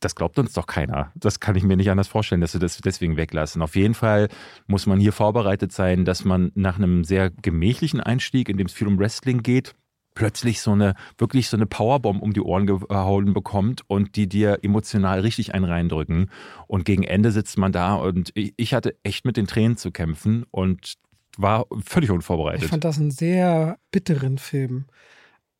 das 0.00 0.14
glaubt 0.14 0.38
uns 0.38 0.52
doch 0.52 0.66
keiner. 0.66 1.10
Das 1.16 1.40
kann 1.40 1.56
ich 1.56 1.64
mir 1.64 1.76
nicht 1.76 1.90
anders 1.90 2.08
vorstellen, 2.08 2.40
dass 2.40 2.52
sie 2.52 2.58
das 2.58 2.78
deswegen 2.78 3.16
weglassen. 3.16 3.62
Auf 3.62 3.74
jeden 3.74 3.94
Fall 3.94 4.28
muss 4.66 4.86
man 4.86 5.00
hier 5.00 5.12
vorbereitet 5.12 5.72
sein, 5.72 6.04
dass 6.04 6.24
man 6.24 6.52
nach 6.54 6.76
einem 6.78 7.04
sehr 7.04 7.30
gemächlichen 7.30 8.00
Einstieg, 8.00 8.48
in 8.48 8.56
dem 8.56 8.66
es 8.66 8.72
viel 8.72 8.86
um 8.86 8.98
Wrestling 8.98 9.42
geht, 9.42 9.74
plötzlich 10.14 10.60
so 10.60 10.72
eine, 10.72 10.94
wirklich 11.16 11.48
so 11.48 11.56
eine 11.56 11.66
Powerbomb 11.66 12.22
um 12.22 12.32
die 12.32 12.40
Ohren 12.40 12.66
gehauen 12.66 13.34
bekommt 13.34 13.82
und 13.86 14.16
die 14.16 14.28
dir 14.28 14.58
emotional 14.62 15.20
richtig 15.20 15.54
einen 15.54 15.64
reindrücken. 15.64 16.30
Und 16.66 16.84
gegen 16.84 17.04
Ende 17.04 17.30
sitzt 17.30 17.58
man 17.58 17.72
da 17.72 17.94
und 17.94 18.30
ich, 18.34 18.52
ich 18.56 18.74
hatte 18.74 18.96
echt 19.02 19.24
mit 19.24 19.36
den 19.36 19.46
Tränen 19.46 19.76
zu 19.76 19.90
kämpfen 19.92 20.44
und 20.50 20.94
war 21.38 21.66
völlig 21.84 22.10
Ich 22.10 22.14
unvorbereitet. 22.14 22.68
fand 22.68 22.84
das 22.84 22.98
einen 22.98 23.10
sehr 23.10 23.78
bitteren 23.90 24.36
Film. 24.38 24.84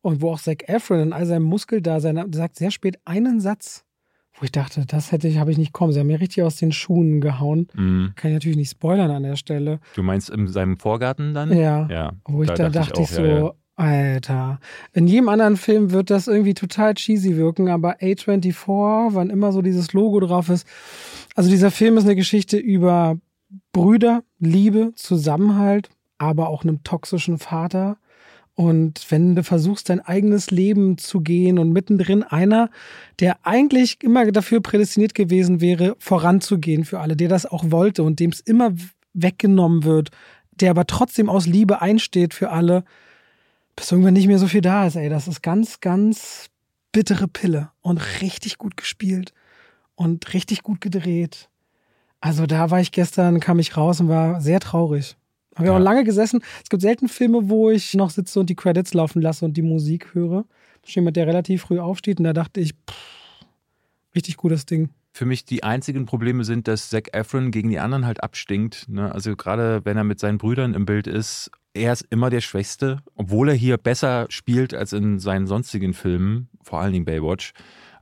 Und 0.01 0.21
wo 0.21 0.31
auch 0.31 0.39
Zac 0.39 0.69
Efron 0.69 0.99
in 0.99 1.13
all 1.13 1.25
seinem 1.25 1.43
Muskeldasein 1.43 2.31
sagt 2.33 2.55
sehr 2.57 2.71
spät 2.71 2.99
einen 3.05 3.39
Satz, 3.41 3.85
wo 4.37 4.45
ich 4.45 4.51
dachte, 4.51 4.85
das 4.85 5.11
hätte 5.11 5.27
ich, 5.27 5.37
habe 5.37 5.51
ich 5.51 5.57
nicht 5.57 5.73
kommen. 5.73 5.91
Sie 5.91 5.99
haben 5.99 6.07
mir 6.07 6.21
richtig 6.21 6.43
aus 6.43 6.55
den 6.55 6.71
Schuhen 6.71 7.19
gehauen. 7.19 7.67
Mhm. 7.73 8.13
Kann 8.15 8.31
ich 8.31 8.35
natürlich 8.35 8.57
nicht 8.57 8.71
spoilern 8.71 9.11
an 9.11 9.23
der 9.23 9.35
Stelle. 9.35 9.79
Du 9.95 10.03
meinst 10.03 10.29
in 10.29 10.47
seinem 10.47 10.77
Vorgarten 10.77 11.33
dann? 11.33 11.51
Ja. 11.57 11.87
Ja. 11.89 12.13
Wo 12.25 12.43
ich 12.43 12.49
da 12.51 12.69
dachte, 12.69 13.01
ich, 13.01 13.09
auch, 13.09 13.13
so, 13.13 13.25
ja, 13.25 13.39
ja. 13.39 13.53
Alter. 13.75 14.59
In 14.93 15.07
jedem 15.07 15.29
anderen 15.29 15.57
Film 15.57 15.91
wird 15.91 16.09
das 16.09 16.27
irgendwie 16.27 16.53
total 16.53 16.93
cheesy 16.95 17.37
wirken, 17.37 17.69
aber 17.69 17.97
A24, 17.99 19.13
wann 19.13 19.29
immer 19.29 19.51
so 19.53 19.61
dieses 19.61 19.93
Logo 19.93 20.19
drauf 20.19 20.49
ist. 20.49 20.67
Also 21.35 21.49
dieser 21.49 21.71
Film 21.71 21.97
ist 21.97 22.03
eine 22.03 22.15
Geschichte 22.17 22.57
über 22.57 23.17
Brüder, 23.71 24.23
Liebe, 24.39 24.93
Zusammenhalt, 24.95 25.89
aber 26.17 26.49
auch 26.49 26.63
einem 26.63 26.83
toxischen 26.83 27.37
Vater. 27.37 27.97
Und 28.55 29.05
wenn 29.09 29.35
du 29.35 29.43
versuchst, 29.43 29.89
dein 29.89 30.01
eigenes 30.01 30.51
Leben 30.51 30.97
zu 30.97 31.21
gehen 31.21 31.59
und 31.59 31.71
mittendrin 31.71 32.23
einer, 32.23 32.69
der 33.19 33.37
eigentlich 33.43 34.03
immer 34.03 34.29
dafür 34.31 34.61
prädestiniert 34.61 35.15
gewesen 35.15 35.61
wäre, 35.61 35.95
voranzugehen 35.99 36.83
für 36.83 36.99
alle, 36.99 37.15
der 37.15 37.29
das 37.29 37.45
auch 37.45 37.71
wollte 37.71 38.03
und 38.03 38.19
dem 38.19 38.31
es 38.31 38.41
immer 38.41 38.73
weggenommen 39.13 39.85
wird, 39.85 40.09
der 40.51 40.71
aber 40.71 40.87
trotzdem 40.87 41.29
aus 41.29 41.45
Liebe 41.45 41.81
einsteht 41.81 42.33
für 42.33 42.49
alle, 42.49 42.83
bis 43.75 43.91
irgendwann 43.91 44.13
nicht 44.13 44.27
mehr 44.27 44.39
so 44.39 44.47
viel 44.47 44.61
da 44.61 44.87
ist, 44.87 44.97
ey. 44.97 45.07
Das 45.07 45.27
ist 45.27 45.41
ganz, 45.41 45.79
ganz 45.79 46.49
bittere 46.91 47.27
Pille 47.27 47.71
und 47.81 47.97
richtig 48.21 48.57
gut 48.57 48.75
gespielt 48.75 49.33
und 49.95 50.33
richtig 50.33 50.63
gut 50.63 50.81
gedreht. 50.81 51.48
Also 52.21 52.45
da 52.45 52.69
war 52.71 52.81
ich 52.81 52.91
gestern, 52.91 53.39
kam 53.39 53.59
ich 53.59 53.77
raus 53.77 53.99
und 54.01 54.09
war 54.09 54.41
sehr 54.41 54.59
traurig. 54.59 55.15
Habe 55.55 55.65
ich 55.67 55.71
Ja. 55.71 55.77
auch 55.77 55.81
lange 55.81 56.03
gesessen. 56.03 56.41
Es 56.63 56.69
gibt 56.69 56.81
selten 56.81 57.07
Filme, 57.07 57.49
wo 57.49 57.69
ich 57.69 57.93
noch 57.93 58.09
sitze 58.09 58.39
und 58.39 58.49
die 58.49 58.55
Credits 58.55 58.93
laufen 58.93 59.21
lasse 59.21 59.45
und 59.45 59.55
die 59.57 59.61
Musik 59.61 60.13
höre. 60.13 60.45
Das 60.81 60.89
ist 60.89 60.95
jemand, 60.95 61.17
der 61.17 61.27
relativ 61.27 61.61
früh 61.63 61.79
aufsteht 61.79 62.19
und 62.19 62.23
da 62.25 62.33
dachte 62.33 62.59
ich, 62.61 62.71
pff, 62.73 62.95
richtig 64.15 64.37
gutes 64.37 64.65
Ding. 64.65 64.89
Für 65.11 65.25
mich 65.25 65.43
die 65.43 65.63
einzigen 65.63 66.05
Probleme 66.05 66.43
sind, 66.43 66.67
dass 66.67 66.89
Zac 66.89 67.13
Efron 67.13 67.51
gegen 67.51 67.69
die 67.69 67.79
anderen 67.79 68.05
halt 68.05 68.23
abstinkt. 68.23 68.87
Ne? 68.87 69.11
Also 69.13 69.35
gerade 69.35 69.81
wenn 69.83 69.97
er 69.97 70.03
mit 70.03 70.19
seinen 70.19 70.37
Brüdern 70.37 70.73
im 70.73 70.85
Bild 70.85 71.07
ist, 71.07 71.51
er 71.73 71.93
ist 71.93 72.05
immer 72.09 72.29
der 72.29 72.41
Schwächste, 72.41 72.99
obwohl 73.15 73.49
er 73.49 73.55
hier 73.55 73.77
besser 73.77 74.27
spielt 74.29 74.73
als 74.73 74.93
in 74.93 75.19
seinen 75.19 75.47
sonstigen 75.47 75.93
Filmen, 75.93 76.49
vor 76.61 76.79
allen 76.79 76.93
Dingen 76.93 77.05
Baywatch. 77.05 77.53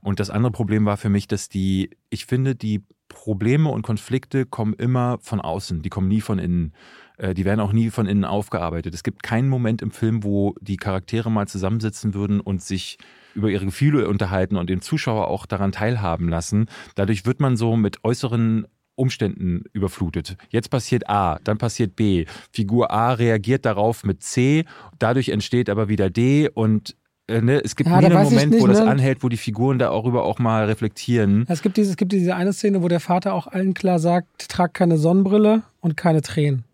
Und 0.02 0.20
das 0.20 0.30
andere 0.30 0.52
Problem 0.52 0.84
war 0.84 0.96
für 0.96 1.08
mich, 1.08 1.26
dass 1.28 1.48
die, 1.48 1.90
ich 2.10 2.26
finde, 2.26 2.54
die 2.54 2.82
Probleme 3.18 3.68
und 3.68 3.82
Konflikte 3.82 4.46
kommen 4.46 4.74
immer 4.74 5.18
von 5.20 5.40
außen, 5.40 5.82
die 5.82 5.88
kommen 5.88 6.06
nie 6.06 6.20
von 6.20 6.38
innen. 6.38 6.72
Äh, 7.16 7.34
Die 7.34 7.44
werden 7.44 7.58
auch 7.58 7.72
nie 7.72 7.90
von 7.90 8.06
innen 8.06 8.24
aufgearbeitet. 8.24 8.94
Es 8.94 9.02
gibt 9.02 9.24
keinen 9.24 9.48
Moment 9.48 9.82
im 9.82 9.90
Film, 9.90 10.22
wo 10.22 10.54
die 10.60 10.76
Charaktere 10.76 11.28
mal 11.28 11.48
zusammensitzen 11.48 12.14
würden 12.14 12.38
und 12.40 12.62
sich 12.62 12.96
über 13.34 13.50
ihre 13.50 13.64
Gefühle 13.64 14.08
unterhalten 14.08 14.56
und 14.56 14.70
den 14.70 14.82
Zuschauer 14.82 15.26
auch 15.26 15.46
daran 15.46 15.72
teilhaben 15.72 16.28
lassen. 16.28 16.66
Dadurch 16.94 17.26
wird 17.26 17.40
man 17.40 17.56
so 17.56 17.76
mit 17.76 18.04
äußeren 18.04 18.68
Umständen 18.94 19.64
überflutet. 19.72 20.36
Jetzt 20.50 20.70
passiert 20.70 21.10
A, 21.10 21.40
dann 21.42 21.58
passiert 21.58 21.96
B. 21.96 22.24
Figur 22.52 22.92
A 22.92 23.12
reagiert 23.14 23.64
darauf 23.64 24.04
mit 24.04 24.22
C, 24.22 24.64
dadurch 24.98 25.30
entsteht 25.30 25.70
aber 25.70 25.88
wieder 25.88 26.08
D 26.08 26.48
und 26.48 26.96
äh, 27.28 27.40
ne, 27.40 27.60
es 27.62 27.76
gibt 27.76 27.88
Ja, 27.88 28.00
nie 28.00 28.06
einen 28.06 28.24
Moment, 28.24 28.52
wo 28.54 28.66
nicht, 28.66 28.78
das 28.78 28.84
ne? 28.84 28.90
anhält, 28.90 29.22
wo 29.22 29.28
die 29.28 29.36
Figuren 29.36 29.78
darüber 29.78 30.24
auch 30.24 30.38
mal 30.38 30.64
reflektieren. 30.64 31.44
Es 31.48 31.62
gibt, 31.62 31.76
diese, 31.76 31.90
es 31.90 31.96
gibt 31.96 32.12
diese 32.12 32.34
eine 32.34 32.52
Szene, 32.52 32.82
wo 32.82 32.88
der 32.88 33.00
Vater 33.00 33.34
auch 33.34 33.46
allen 33.46 33.74
klar 33.74 33.98
sagt, 33.98 34.48
trag 34.48 34.74
keine 34.74 34.98
Sonnenbrille 34.98 35.62
und 35.80 35.96
keine 35.96 36.22
Tränen. 36.22 36.64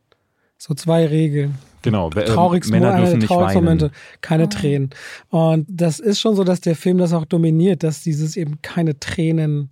So 0.57 0.75
zwei 0.75 1.07
Regeln. 1.07 1.59
Genau, 1.83 2.09
äh, 2.11 2.25
traurigsten 2.25 2.79
Männer 2.79 2.93
einer 2.95 3.05
dürfen 3.05 3.19
nicht 3.19 3.31
weinen. 3.31 3.55
Momente. 3.55 3.91
Keine 4.23 4.49
Tränen. 4.49 4.91
Und 5.29 5.67
das 5.69 6.01
ist 6.01 6.21
schon 6.21 6.35
so, 6.37 6.45
dass 6.45 6.61
der 6.61 6.77
Film 6.77 6.99
das 6.99 7.13
auch 7.13 7.27
dominiert, 7.27 7.83
dass 7.83 8.03
dieses 8.03 8.37
eben 8.37 8.63
keine 8.63 8.99
Tränen. 8.99 9.71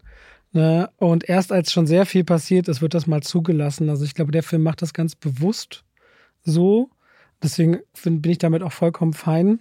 Ne? 0.52 0.90
Und 0.96 1.26
erst 1.28 1.52
als 1.52 1.72
schon 1.72 1.86
sehr 1.86 2.04
viel 2.04 2.24
passiert 2.24 2.68
ist, 2.68 2.82
wird 2.82 2.92
das 2.92 3.06
mal 3.06 3.22
zugelassen. 3.22 3.88
Also 3.88 4.04
ich 4.04 4.14
glaube, 4.14 4.32
der 4.32 4.42
Film 4.42 4.62
macht 4.62 4.82
das 4.82 4.92
ganz 4.92 5.14
bewusst 5.14 5.84
so. 6.42 6.90
Deswegen 7.42 7.78
bin 8.04 8.30
ich 8.30 8.38
damit 8.38 8.62
auch 8.62 8.72
vollkommen 8.72 9.14
fein. 9.14 9.60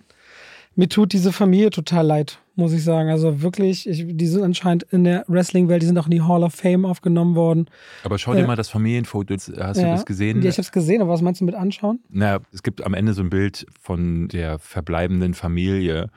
Mir 0.75 0.87
tut 0.87 1.11
diese 1.11 1.31
Familie 1.33 1.69
total 1.69 2.05
leid, 2.07 2.39
muss 2.55 2.71
ich 2.71 2.83
sagen. 2.83 3.09
Also 3.09 3.41
wirklich, 3.41 3.87
ich, 3.89 4.05
die 4.07 4.27
sind 4.27 4.43
anscheinend 4.43 4.83
in 4.83 5.03
der 5.03 5.25
Wrestling-Welt, 5.27 5.81
die 5.81 5.85
sind 5.85 5.97
auch 5.97 6.05
in 6.05 6.11
die 6.11 6.21
Hall 6.21 6.43
of 6.43 6.53
Fame 6.53 6.85
aufgenommen 6.85 7.35
worden. 7.35 7.65
Aber 8.03 8.17
schau 8.17 8.33
dir 8.33 8.43
Äh, 8.43 8.47
mal 8.47 8.55
das 8.55 8.69
Familienfoto, 8.69 9.33
hast 9.33 9.47
du 9.49 9.81
Ja. 9.81 9.91
das 9.91 10.05
gesehen? 10.05 10.41
Ja, 10.41 10.49
ich 10.49 10.55
habe 10.55 10.61
es 10.61 10.71
gesehen, 10.71 11.01
aber 11.01 11.11
was 11.11 11.21
meinst 11.21 11.41
du 11.41 11.45
mit 11.45 11.55
anschauen? 11.55 11.99
Na, 12.09 12.39
es 12.53 12.63
gibt 12.63 12.85
am 12.85 12.93
Ende 12.93 13.13
so 13.13 13.21
ein 13.21 13.29
Bild 13.29 13.65
von 13.81 14.29
der 14.29 14.59
verbleibenden 14.59 15.33
Familie. 15.33 16.09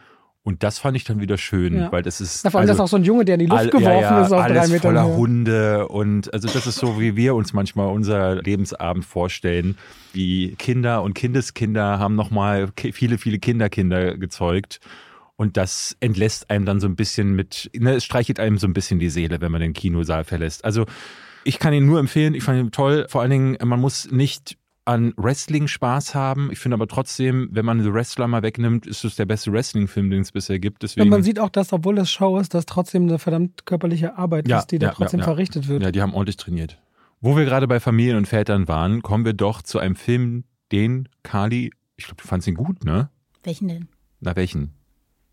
Und 0.46 0.62
das 0.62 0.78
fand 0.78 0.94
ich 0.94 1.04
dann 1.04 1.20
wieder 1.20 1.38
schön, 1.38 1.74
Ja. 1.74 1.90
weil 1.90 2.02
das 2.02 2.20
ist. 2.20 2.44
Ja, 2.44 2.50
vor 2.50 2.60
allem, 2.60 2.68
also, 2.68 2.78
dass 2.78 2.84
auch 2.84 2.90
so 2.90 2.96
ein 2.96 3.04
Junge, 3.04 3.24
der 3.24 3.36
in 3.36 3.40
die 3.40 3.46
Luft 3.46 3.58
all- 3.60 3.70
geworfen 3.70 3.86
ja, 3.86 4.00
ja, 4.02 4.22
ist 4.26 4.32
auf 4.32 4.42
alles 4.42 4.58
drei 4.58 4.66
Metern 4.68 4.80
voller 4.94 5.06
Höhe. 5.06 5.16
Hunde 5.16 5.88
und 5.88 6.32
also 6.34 6.48
das 6.48 6.66
ist 6.66 6.76
so, 6.76 7.00
wie 7.00 7.16
wir 7.16 7.34
uns 7.34 7.54
manchmal 7.54 7.88
unser 7.88 8.36
Lebensabend 8.42 9.06
vorstellen. 9.06 9.78
Die 10.14 10.54
Kinder 10.58 11.02
und 11.02 11.14
Kindeskinder 11.14 11.98
haben 11.98 12.14
nochmal 12.14 12.68
viele, 12.92 13.16
viele 13.16 13.38
Kinderkinder 13.38 14.18
gezeugt. 14.18 14.80
Und 15.36 15.56
das 15.56 15.96
entlässt 16.00 16.50
einem 16.50 16.64
dann 16.66 16.78
so 16.78 16.86
ein 16.86 16.94
bisschen 16.94 17.34
mit, 17.34 17.70
ne, 17.74 17.94
es 17.94 18.04
streichelt 18.04 18.38
einem 18.38 18.58
so 18.58 18.68
ein 18.68 18.72
bisschen 18.74 18.98
die 19.00 19.08
Seele, 19.08 19.40
wenn 19.40 19.50
man 19.50 19.60
den 19.62 19.72
Kinosaal 19.72 20.22
verlässt. 20.24 20.64
Also 20.64 20.84
ich 21.42 21.58
kann 21.58 21.72
ihn 21.72 21.86
nur 21.86 21.98
empfehlen, 21.98 22.34
ich 22.34 22.44
fand 22.44 22.58
ihn 22.60 22.70
toll. 22.70 23.06
Vor 23.08 23.20
allen 23.22 23.30
Dingen, 23.30 23.56
man 23.64 23.80
muss 23.80 24.10
nicht 24.12 24.56
an 24.86 25.14
Wrestling 25.16 25.66
Spaß 25.66 26.14
haben. 26.14 26.50
Ich 26.52 26.58
finde 26.58 26.74
aber 26.74 26.86
trotzdem, 26.86 27.48
wenn 27.52 27.64
man 27.64 27.82
The 27.82 27.92
Wrestler 27.92 28.28
mal 28.28 28.42
wegnimmt, 28.42 28.86
ist 28.86 29.04
es 29.04 29.16
der 29.16 29.24
beste 29.24 29.52
Wrestling-Film, 29.52 30.10
den 30.10 30.20
es 30.22 30.32
bisher 30.32 30.58
gibt. 30.58 30.82
Deswegen, 30.82 31.04
Und 31.04 31.10
man 31.10 31.22
sieht 31.22 31.40
auch, 31.40 31.48
dass, 31.48 31.72
obwohl 31.72 31.94
das 31.94 32.10
Show 32.10 32.38
ist, 32.38 32.52
dass 32.54 32.66
trotzdem 32.66 33.04
eine 33.04 33.18
verdammt 33.18 33.64
körperliche 33.66 34.18
Arbeit 34.18 34.46
Ja, 34.48 34.58
ist, 34.58 34.66
die 34.66 34.78
da 34.78 34.88
ja, 34.88 34.92
trotzdem 34.92 35.20
ja, 35.20 35.26
ja. 35.26 35.32
verrichtet 35.32 35.68
wird. 35.68 35.82
ja, 35.82 35.90
die 35.90 36.02
haben 36.02 36.12
ordentlich 36.14 36.36
trainiert. 36.36 36.78
Wo 37.20 37.36
wir 37.36 37.44
gerade 37.46 37.66
bei 37.66 37.80
Familien 37.80 38.16
und 38.18 38.26
Vätern 38.28 38.68
waren, 38.68 39.00
kommen 39.02 39.24
wir 39.24 39.32
doch 39.32 39.62
zu 39.62 39.78
einem 39.78 39.96
Film, 39.96 40.44
den 40.72 41.08
Kali, 41.22 41.70
ich 41.96 42.04
glaube, 42.04 42.20
du 42.20 42.28
fandst 42.28 42.46
ihn 42.48 42.54
gut, 42.54 42.84
ne? 42.84 43.08
Welchen 43.42 43.68
denn? 43.68 43.88
Na, 44.20 44.36
welchen? 44.36 44.72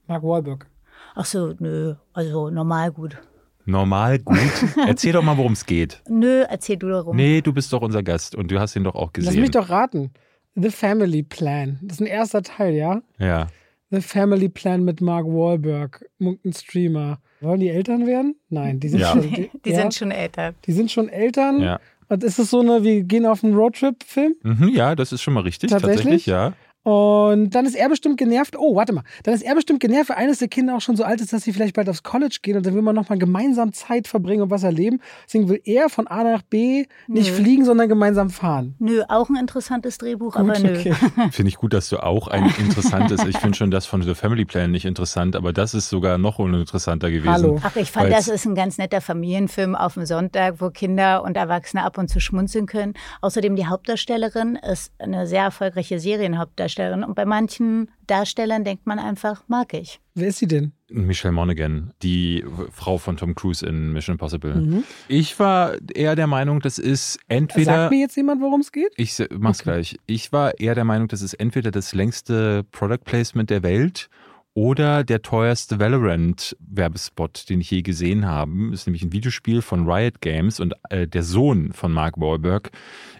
Mark 0.08 0.24
Wahlberg. 0.24 0.68
Ach 1.16 1.26
so, 1.26 1.54
nö, 1.60 1.96
also 2.14 2.50
normal 2.50 2.92
gut. 2.92 3.18
Normal 3.66 4.20
gut. 4.20 4.38
Erzähl 4.88 5.14
doch 5.14 5.24
mal, 5.24 5.38
worum 5.38 5.54
es 5.54 5.66
geht. 5.66 6.02
Nö, 6.10 6.44
erzähl 6.50 6.78
du 6.78 6.90
darum. 6.90 7.16
Nee, 7.16 7.42
du 7.42 7.54
bist 7.54 7.72
doch 7.74 7.82
unser 7.82 8.04
Gast 8.04 8.36
und 8.36 8.50
du 8.52 8.60
hast 8.60 8.76
ihn 8.76 8.84
doch 8.84 8.96
auch 8.96 9.14
gesehen. 9.14 9.34
Lass 9.34 9.40
mich 9.42 9.52
doch 9.52 9.70
raten. 9.70 10.12
The 10.56 10.70
Family 10.70 11.24
Plan. 11.24 11.80
Das 11.82 11.98
ist 11.98 12.02
ein 12.02 12.08
erster 12.08 12.42
Teil, 12.42 12.74
ja? 12.74 13.02
Ja. 13.20 13.48
The 13.90 14.02
Family 14.02 14.50
Plan 14.50 14.84
mit 14.84 15.02
Mark 15.02 15.26
Wahlberg, 15.26 16.06
irgendein 16.20 16.54
Streamer. 16.54 17.20
Wollen 17.42 17.60
die 17.60 17.70
Eltern 17.70 18.06
werden? 18.08 18.36
Nein, 18.50 18.80
die 18.80 18.90
sind 18.90 19.00
Ja. 19.02 19.12
schon. 19.14 19.22
Die, 19.32 19.50
Die 19.66 19.70
ja, 19.72 19.76
sind 19.82 19.94
schon 19.94 20.12
älter. 20.12 20.54
die 20.66 20.72
sind 20.74 20.92
schon 20.92 21.10
Eltern. 21.10 21.62
Ja. 21.62 21.80
Und 22.08 22.24
ist 22.24 22.40
es 22.40 22.50
so 22.50 22.60
eine, 22.60 22.84
wir 22.84 23.04
gehen 23.04 23.26
auf 23.26 23.44
einen 23.44 23.54
Roadtrip-Film? 23.56 24.36
Mhm, 24.44 24.70
ja, 24.74 24.96
das 24.96 25.12
ist 25.14 25.22
schon 25.22 25.34
mal 25.34 25.44
richtig. 25.44 25.70
Tatsächlich? 25.70 25.98
Tatsächlich, 25.98 26.26
ja. 26.26 26.54
Und 26.84 27.52
dann 27.52 27.68
ist 27.68 27.76
er 27.76 27.90
bestimmt 27.90 28.18
genervt. 28.18 28.56
Oh, 28.58 28.76
warte 28.76 28.92
mal. 28.92 29.04
Dann 29.24 29.36
ist 29.36 29.44
er 29.44 29.54
bestimmt 29.54 29.80
genervt, 29.80 30.10
weil 30.10 30.18
eines 30.18 30.40
der 30.40 30.48
Kinder 30.48 30.76
auch 30.76 30.82
schon 30.82 30.96
so 30.96 31.04
alt 31.04 31.22
ist, 31.22 31.32
dass 31.32 31.44
sie 31.44 31.54
vielleicht 31.54 31.76
bald 31.76 31.88
aufs 31.88 32.02
College 32.02 32.40
gehen 32.42 32.58
und 32.58 32.66
dann 32.66 32.74
will 32.74 32.82
man 32.82 32.96
nochmal 32.96 33.20
gemeinsam 33.20 33.72
Zeit 33.72 34.08
verbringen 34.08 34.42
und 34.42 34.50
was 34.50 34.64
erleben. 34.64 35.00
Deswegen 35.28 35.48
will 35.48 35.62
er 35.64 35.90
von 35.90 36.08
A 36.08 36.24
nach 36.24 36.42
B 36.42 36.86
nicht 37.08 37.30
Nö. 37.30 37.36
fliegen, 37.36 37.66
sondern 37.66 37.88
gemeinsam 37.88 38.32
fahren. 38.32 38.76
Nö, 38.80 39.04
auch 39.10 39.30
ein 39.30 39.36
interessantes 39.36 40.00
Drehbuch, 40.00 40.36
aber 40.36 40.54
Gut, 40.54 40.64
nö. 40.64 40.76
okay. 40.76 40.94
Finde 41.32 41.50
ich 41.50 41.58
gut, 41.58 41.74
dass 41.74 41.90
du 41.90 42.02
auch 42.02 42.28
ein 42.28 42.46
interessantes. 42.58 43.24
Ich 43.26 43.38
finde 43.38 43.56
schon 43.56 43.70
das 43.70 43.86
von 43.86 44.02
The 44.02 44.16
Family 44.16 44.46
Plan 44.46 44.72
nicht 44.72 44.86
interessant, 44.86 45.36
aber 45.36 45.54
das 45.54 45.76
ist 45.76 45.88
sogar 45.90 46.18
noch 46.18 46.40
uninteressanter 46.40 47.12
gewesen. 47.12 47.32
Hallo. 47.32 47.60
Ach, 47.62 47.76
ich 47.76 47.92
fand, 47.92 48.12
das 48.12 48.28
ist 48.28 48.46
ein 48.48 48.56
ganz 48.56 48.80
netter 48.80 49.02
Familienfilm 49.02 49.76
auf 49.76 49.94
dem 49.94 50.06
Sonntag, 50.08 50.56
wo 50.58 50.72
Kinder 50.72 51.24
und 51.24 51.38
Erwachsene 51.38 51.84
ab 51.84 52.00
und 52.00 52.08
zu 52.08 52.20
schmunzeln 52.20 52.66
können. 52.66 52.96
Außerdem 53.22 53.56
die 53.56 53.68
Hauptdarstellerin 53.68 54.56
ist 54.56 54.92
eine 54.98 55.28
sehr 55.28 55.44
erfolgreiche 55.44 56.00
Serienhauptdarstellerin 56.00 56.71
und 56.80 57.16
bei 57.16 57.26
manchen 57.26 57.90
Darstellern 58.08 58.64
denkt 58.64 58.86
man 58.88 59.00
einfach, 59.00 59.44
mag 59.48 59.74
ich. 59.74 60.00
Wer 60.16 60.28
ist 60.28 60.40
sie 60.40 60.48
denn? 60.48 60.74
Michelle 60.90 61.32
Monaghan, 61.32 61.92
die 62.04 62.44
Frau 62.74 62.98
von 62.98 63.16
Tom 63.16 63.34
Cruise 63.34 63.66
in 63.66 63.94
Mission 63.94 64.16
Impossible. 64.16 64.56
Mhm. 64.56 64.84
Ich 65.08 65.40
war 65.40 65.76
eher 65.94 66.16
der 66.16 66.28
Meinung, 66.28 66.60
das 66.60 66.78
ist 66.80 67.18
entweder. 67.30 67.66
Sagt 67.84 67.92
mir 67.92 68.00
jetzt 68.02 68.18
jemand, 68.18 68.42
worum 68.42 68.60
es 68.60 68.72
geht? 68.74 68.92
Ich 68.98 69.18
mach's 69.38 69.62
Okay. 69.62 69.72
gleich. 69.72 69.98
Ich 70.06 70.34
war 70.34 70.60
eher 70.60 70.76
der 70.76 70.84
Meinung, 70.84 71.08
das 71.08 71.22
ist 71.22 71.34
entweder 71.36 71.72
das 71.72 71.94
längste 71.94 72.64
Product 72.72 73.00
Placement 73.06 73.50
der 73.50 73.64
Welt 73.64 74.10
oder 74.54 75.04
der 75.06 75.22
teuerste 75.22 75.80
Valorant-Werbespot, 75.80 77.50
den 77.50 77.62
ich 77.62 77.72
je 77.72 77.82
gesehen 77.82 78.26
habe. 78.26 78.52
Ist 78.74 78.86
nämlich 78.86 79.04
ein 79.04 79.14
Videospiel 79.14 79.62
von 79.62 79.90
Riot 79.90 80.20
Games 80.22 80.60
und 80.60 80.74
äh, 80.90 81.08
der 81.08 81.24
Sohn 81.24 81.72
von 81.72 81.94
Mark 81.94 82.20
Wahlberg 82.20 82.72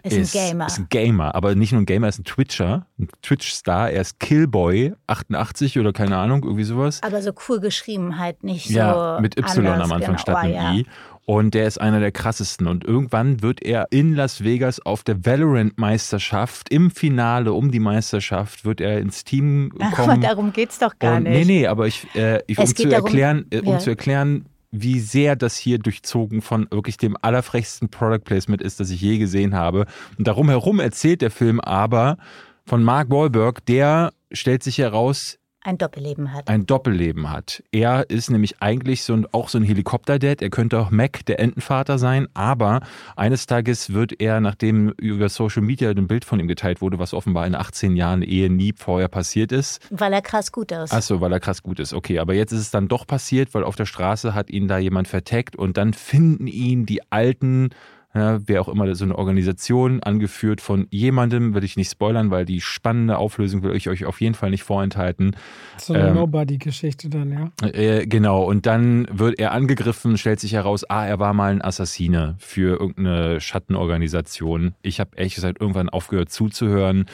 Ist 0.02 0.36
ein 0.36 0.40
Gamer. 0.50 0.66
Ist 0.66 0.78
ein 0.78 0.88
Gamer, 0.90 1.34
aber 1.34 1.54
nicht 1.54 1.72
nur 1.72 1.80
ein 1.80 1.86
Gamer, 1.86 2.06
er 2.06 2.10
ist 2.10 2.18
ein 2.18 2.24
Twitcher, 2.24 2.86
ein 2.98 3.08
Twitch-Star. 3.22 3.90
Er 3.90 4.02
ist 4.02 4.20
Killboy 4.20 4.92
88 5.06 5.78
oder 5.78 5.92
keine 5.92 6.18
Ahnung, 6.18 6.42
irgendwie 6.44 6.64
sowas. 6.64 7.02
Aber 7.02 7.22
so 7.22 7.32
cool 7.48 7.60
geschrieben 7.60 8.18
halt, 8.18 8.44
nicht 8.44 8.68
Ja, 8.68 9.16
so 9.16 9.22
mit 9.22 9.38
Y 9.38 9.66
am 9.66 9.80
Anfang 9.80 10.00
genau. 10.00 10.18
statt 10.18 10.34
Oh, 10.36 10.38
einem 10.38 10.54
ja. 10.54 10.72
I. 10.74 10.86
Und 11.24 11.54
der 11.54 11.68
ist 11.68 11.80
einer 11.80 12.00
der 12.00 12.10
krassesten. 12.10 12.66
Und 12.66 12.84
irgendwann 12.84 13.42
wird 13.42 13.62
er 13.62 13.86
in 13.90 14.14
Las 14.14 14.42
Vegas 14.42 14.80
auf 14.80 15.04
der 15.04 15.24
Valorant-Meisterschaft, 15.24 16.68
im 16.70 16.90
Finale 16.90 17.52
um 17.52 17.70
die 17.70 17.78
Meisterschaft, 17.78 18.64
wird 18.64 18.80
er 18.80 18.98
ins 18.98 19.24
Team 19.24 19.72
Aber 19.78 19.94
kommen. 19.94 20.20
darum 20.20 20.52
geht's 20.52 20.78
doch 20.78 20.98
gar 20.98 21.16
und, 21.18 21.24
nicht. 21.24 21.46
Nee, 21.46 21.60
nee, 21.60 21.66
aber 21.66 21.86
ich, 21.86 22.06
äh, 22.14 22.40
ich 22.46 22.58
um 22.58 22.66
zu 22.66 22.88
darum- 22.88 23.06
erklären, 23.06 23.46
äh, 23.50 23.60
um 23.60 23.74
ja. 23.74 23.78
zu 23.78 23.90
erklären, 23.90 24.46
wie 24.72 25.00
sehr 25.00 25.36
das 25.36 25.56
hier 25.56 25.78
durchzogen 25.78 26.40
von 26.40 26.66
wirklich 26.70 26.96
dem 26.96 27.16
allerfrechsten 27.20 27.88
Product 27.90 28.24
Placement 28.24 28.62
ist, 28.62 28.80
das 28.80 28.90
ich 28.90 29.00
je 29.00 29.18
gesehen 29.18 29.54
habe. 29.54 29.86
Und 30.18 30.26
darum 30.26 30.48
herum 30.48 30.80
erzählt 30.80 31.20
der 31.22 31.30
Film 31.30 31.60
aber 31.60 32.16
von 32.64 32.82
Mark 32.82 33.10
Wahlberg, 33.10 33.64
der 33.66 34.12
stellt 34.32 34.62
sich 34.62 34.78
heraus, 34.78 35.38
Ein 35.64 35.78
Doppelleben 35.78 36.32
hat. 36.32 36.48
ein 36.48 36.66
Doppelleben 36.66 37.30
hat. 37.30 37.62
Er 37.70 38.10
ist 38.10 38.30
nämlich 38.30 38.60
eigentlich 38.60 39.04
so 39.04 39.12
ein, 39.14 39.26
auch 39.30 39.48
so 39.48 39.58
ein 39.58 39.64
Helikopter-Dad. 39.64 40.42
Er 40.42 40.50
könnte 40.50 40.80
auch 40.80 40.90
Mac, 40.90 41.24
der 41.26 41.38
Entenvater 41.38 41.98
sein. 41.98 42.26
Aber 42.34 42.80
eines 43.14 43.46
Tages 43.46 43.92
wird 43.92 44.20
er, 44.20 44.40
nachdem 44.40 44.88
über 44.98 45.28
Social 45.28 45.62
Media 45.62 45.90
ein 45.90 46.08
Bild 46.08 46.24
von 46.24 46.40
ihm 46.40 46.48
geteilt 46.48 46.80
wurde, 46.80 46.98
was 46.98 47.14
offenbar 47.14 47.46
in 47.46 47.54
18 47.54 47.94
Jahren 47.94 48.22
Ehe 48.22 48.50
nie 48.50 48.74
vorher 48.76 49.06
passiert 49.06 49.52
ist. 49.52 49.80
Weil 49.90 50.12
er 50.12 50.22
krass 50.22 50.50
gut 50.50 50.72
ist. 50.72 50.92
Ach 50.92 51.02
so, 51.02 51.20
weil 51.20 51.32
er 51.32 51.38
krass 51.40 51.62
gut 51.62 51.78
ist. 51.78 51.92
Okay, 51.92 52.18
aber 52.18 52.34
jetzt 52.34 52.50
ist 52.50 52.60
es 52.60 52.70
dann 52.72 52.88
doch 52.88 53.06
passiert, 53.06 53.54
weil 53.54 53.62
auf 53.62 53.76
der 53.76 53.86
Straße 53.86 54.34
hat 54.34 54.50
ihn 54.50 54.66
da 54.66 54.78
jemand 54.78 55.06
verteckt 55.06 55.54
und 55.54 55.76
dann 55.76 55.94
finden 55.94 56.48
ihn 56.48 56.86
die 56.86 57.02
alten 57.12 57.70
ja, 58.14 58.40
wer 58.46 58.60
auch 58.60 58.68
immer 58.68 58.94
so 58.94 59.04
eine 59.04 59.16
Organisation, 59.16 60.02
angeführt 60.02 60.60
von 60.60 60.86
jemandem, 60.90 61.54
will 61.54 61.64
ich 61.64 61.76
nicht 61.76 61.90
spoilern, 61.90 62.30
weil 62.30 62.44
die 62.44 62.60
spannende 62.60 63.16
Auflösung 63.16 63.62
will 63.62 63.74
ich 63.74 63.88
euch 63.88 64.04
auf 64.04 64.20
jeden 64.20 64.34
Fall 64.34 64.50
nicht 64.50 64.64
vorenthalten. 64.64 65.34
So 65.78 65.94
eine 65.94 66.08
Ähm, 66.08 66.14
Nobody-Geschichte 66.14 67.08
dann, 67.08 67.32
ja. 67.32 67.68
Äh, 67.68 68.06
genau, 68.06 68.44
und 68.44 68.66
dann 68.66 69.06
wird 69.10 69.38
er 69.38 69.52
angegriffen, 69.52 70.18
stellt 70.18 70.40
sich 70.40 70.52
heraus, 70.52 70.84
ah, 70.90 71.06
er 71.06 71.18
war 71.20 71.32
mal 71.32 71.52
ein 71.52 71.62
Assassine 71.62 72.34
für 72.38 72.78
irgendeine 72.78 73.40
Schattenorganisation. 73.40 74.74
Ich 74.82 75.00
habe 75.00 75.12
ehrlich 75.16 75.34
gesagt 75.34 75.60
irgendwann 75.60 75.88
aufgehört 75.88 76.30
zuzuhören. 76.30 77.06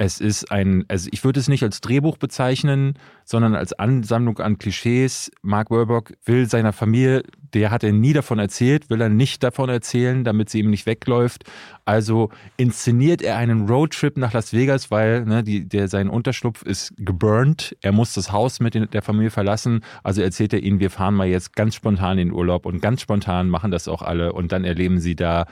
Es 0.00 0.20
ist 0.20 0.52
ein, 0.52 0.84
also 0.86 1.08
ich 1.10 1.24
würde 1.24 1.40
es 1.40 1.48
nicht 1.48 1.64
als 1.64 1.80
Drehbuch 1.80 2.18
bezeichnen, 2.18 2.94
sondern 3.24 3.56
als 3.56 3.72
Ansammlung 3.72 4.38
an 4.38 4.56
Klischees. 4.56 5.32
Mark 5.42 5.72
Wahlberg 5.72 6.16
will 6.24 6.48
seiner 6.48 6.72
Familie, 6.72 7.24
der 7.52 7.72
hat 7.72 7.82
er 7.82 7.92
nie 7.92 8.12
davon 8.12 8.38
erzählt, 8.38 8.90
will 8.90 9.00
er 9.00 9.08
nicht 9.08 9.42
davon 9.42 9.68
erzählen, 9.68 10.22
damit 10.22 10.50
sie 10.50 10.60
ihm 10.60 10.70
nicht 10.70 10.86
wegläuft. 10.86 11.44
Also 11.84 12.30
inszeniert 12.56 13.22
er 13.22 13.38
einen 13.38 13.68
Roadtrip 13.68 14.16
nach 14.18 14.32
Las 14.32 14.52
Vegas, 14.52 14.92
weil 14.92 15.24
ne, 15.24 15.42
die, 15.42 15.68
der, 15.68 15.88
sein 15.88 16.10
Unterschlupf 16.10 16.62
ist 16.62 16.94
geburnt. 16.96 17.76
Er 17.80 17.90
muss 17.90 18.14
das 18.14 18.30
Haus 18.30 18.60
mit 18.60 18.74
der 18.94 19.02
Familie 19.02 19.30
verlassen. 19.30 19.80
Also 20.04 20.22
erzählt 20.22 20.52
er 20.52 20.62
ihnen, 20.62 20.78
wir 20.78 20.90
fahren 20.90 21.14
mal 21.14 21.26
jetzt 21.26 21.56
ganz 21.56 21.74
spontan 21.74 22.18
in 22.18 22.28
den 22.28 22.34
Urlaub 22.36 22.66
und 22.66 22.80
ganz 22.80 23.00
spontan 23.00 23.48
machen 23.48 23.72
das 23.72 23.88
auch 23.88 24.02
alle 24.02 24.32
und 24.32 24.52
dann 24.52 24.62
erleben 24.62 25.00
sie 25.00 25.16
da 25.16 25.46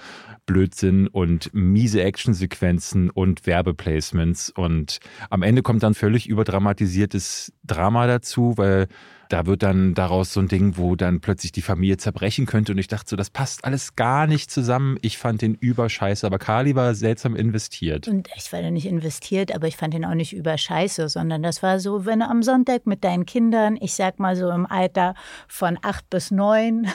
Blödsinn 0.46 1.08
und 1.08 1.50
miese 1.52 2.02
Actionsequenzen 2.02 3.10
und 3.10 3.46
Werbeplacements 3.46 4.50
und 4.50 5.00
am 5.28 5.42
Ende 5.42 5.62
kommt 5.62 5.82
dann 5.82 5.94
völlig 5.94 6.28
überdramatisiertes 6.28 7.52
Drama 7.64 8.06
dazu, 8.06 8.56
weil 8.56 8.88
da 9.28 9.46
wird 9.46 9.62
dann 9.62 9.94
daraus 9.94 10.32
so 10.32 10.40
ein 10.40 10.48
Ding, 10.48 10.76
wo 10.76 10.94
dann 10.94 11.20
plötzlich 11.20 11.50
die 11.52 11.62
Familie 11.62 11.96
zerbrechen 11.96 12.46
könnte 12.46 12.72
und 12.72 12.78
ich 12.78 12.86
dachte 12.86 13.10
so, 13.10 13.16
das 13.16 13.30
passt 13.30 13.64
alles 13.64 13.96
gar 13.96 14.26
nicht 14.26 14.50
zusammen. 14.50 14.98
Ich 15.02 15.18
fand 15.18 15.42
den 15.42 15.54
überscheiße, 15.54 16.26
aber 16.26 16.38
Kali 16.38 16.76
war 16.76 16.94
seltsam 16.94 17.34
investiert. 17.34 18.06
Und 18.06 18.28
ich 18.36 18.52
war 18.52 18.62
da 18.62 18.70
nicht 18.70 18.86
investiert, 18.86 19.54
aber 19.54 19.66
ich 19.66 19.76
fand 19.76 19.94
ihn 19.94 20.04
auch 20.04 20.14
nicht 20.14 20.32
überscheiße, 20.32 21.08
sondern 21.08 21.42
das 21.42 21.62
war 21.62 21.80
so, 21.80 22.06
wenn 22.06 22.20
du 22.20 22.28
am 22.28 22.42
Sonntag 22.42 22.86
mit 22.86 23.02
deinen 23.04 23.26
Kindern, 23.26 23.76
ich 23.80 23.94
sag 23.94 24.20
mal 24.20 24.36
so 24.36 24.50
im 24.50 24.66
Alter 24.66 25.14
von 25.48 25.78
acht 25.82 26.08
bis 26.08 26.30
neun 26.30 26.86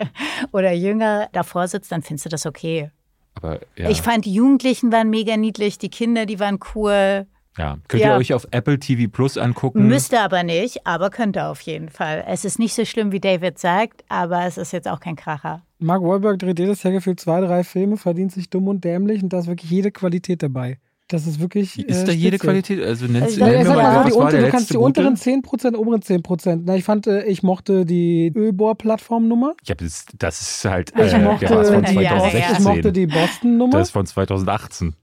oder 0.52 0.72
jünger 0.72 1.28
davor 1.32 1.68
sitzt, 1.68 1.92
dann 1.92 2.02
findest 2.02 2.26
du 2.26 2.30
das 2.30 2.46
okay. 2.46 2.90
Aber 3.36 3.60
ja, 3.76 3.88
Ich 3.90 4.02
fand 4.02 4.24
die 4.24 4.32
Jugendlichen 4.34 4.90
waren 4.92 5.10
mega 5.10 5.36
niedlich, 5.36 5.78
die 5.78 5.90
Kinder, 5.90 6.26
die 6.26 6.40
waren 6.40 6.58
cool. 6.74 7.26
ja. 7.58 7.78
könnt 7.88 8.02
Ja. 8.02 8.14
ihr 8.14 8.18
euch 8.18 8.34
auf 8.34 8.46
Apple 8.50 8.78
TV 8.78 9.10
Plus 9.10 9.38
angucken? 9.38 9.86
Müsste 9.86 10.20
aber 10.20 10.42
nicht, 10.42 10.86
aber 10.86 11.10
könnte 11.10 11.44
auf 11.46 11.60
jeden 11.62 11.88
Fall. 11.90 12.24
Es 12.26 12.44
ist 12.44 12.58
nicht 12.58 12.74
so 12.74 12.84
schlimm, 12.84 13.12
wie 13.12 13.20
David 13.20 13.58
sagt, 13.58 14.04
aber 14.08 14.44
es 14.46 14.58
ist 14.58 14.72
jetzt 14.72 14.88
auch 14.88 15.00
kein 15.00 15.16
Kracher. 15.16 15.62
Mark 15.78 16.02
Wahlberg 16.02 16.38
dreht 16.38 16.58
jedes 16.58 16.82
Jahr 16.82 16.92
gefühlt 16.94 17.20
zwei, 17.20 17.40
drei 17.40 17.62
Filme, 17.62 17.96
verdient 17.98 18.32
sich 18.32 18.48
dumm 18.48 18.68
und 18.68 18.82
dämlich 18.84 19.22
und 19.22 19.32
da 19.32 19.40
ist 19.40 19.46
wirklich 19.46 19.70
jede 19.70 19.90
Qualität 19.90 20.42
dabei. 20.42 20.78
Das 21.08 21.26
ist 21.26 21.38
wirklich. 21.38 21.78
Ist 21.78 22.02
äh, 22.02 22.06
da 22.06 22.12
jede. 22.12 22.38
Qualität? 22.38 22.82
Also 22.82 23.06
nennst 23.06 23.40
Also, 23.40 23.40
Ja, 23.40 23.46
Nenn 23.46 23.58
mir 23.58 23.64
sagt 23.64 23.76
mal, 23.76 23.82
mal 23.82 23.92
so, 23.92 23.98
was 23.98 24.12
die 24.12 24.18
war 24.18 24.24
unter, 24.24 24.36
der 24.36 24.46
du 24.46 24.50
kannst 24.50 24.70
die 24.70 24.76
unteren 24.76 25.14
gute? 25.14 25.30
10%, 25.30 25.76
oberen 25.76 26.00
10%. 26.00 26.62
Na, 26.64 26.76
ich 26.76 26.84
fand, 26.84 27.06
äh, 27.06 27.24
ich 27.24 27.42
mochte 27.44 27.84
die 27.84 28.32
Ölbohr-Plattform-Nummer. 28.34 29.54
Ja, 29.64 29.76
das, 29.76 30.06
das 30.18 30.40
ist 30.40 30.64
halt, 30.64 30.92
Ich 30.98 31.12
äh, 31.12 31.18
mochte, 31.20 31.46
der 31.46 31.56
war 31.56 31.64
von 31.64 31.84
Ja, 31.84 32.00
ja. 32.00 32.10
2016. 32.18 32.56
ich 32.56 32.60
mochte 32.60 32.92
die 32.92 33.06
Boston-Nummer. 33.06 33.78
Das 33.78 33.88
ist 33.88 33.92
von 33.92 34.06
2018. 34.06 34.94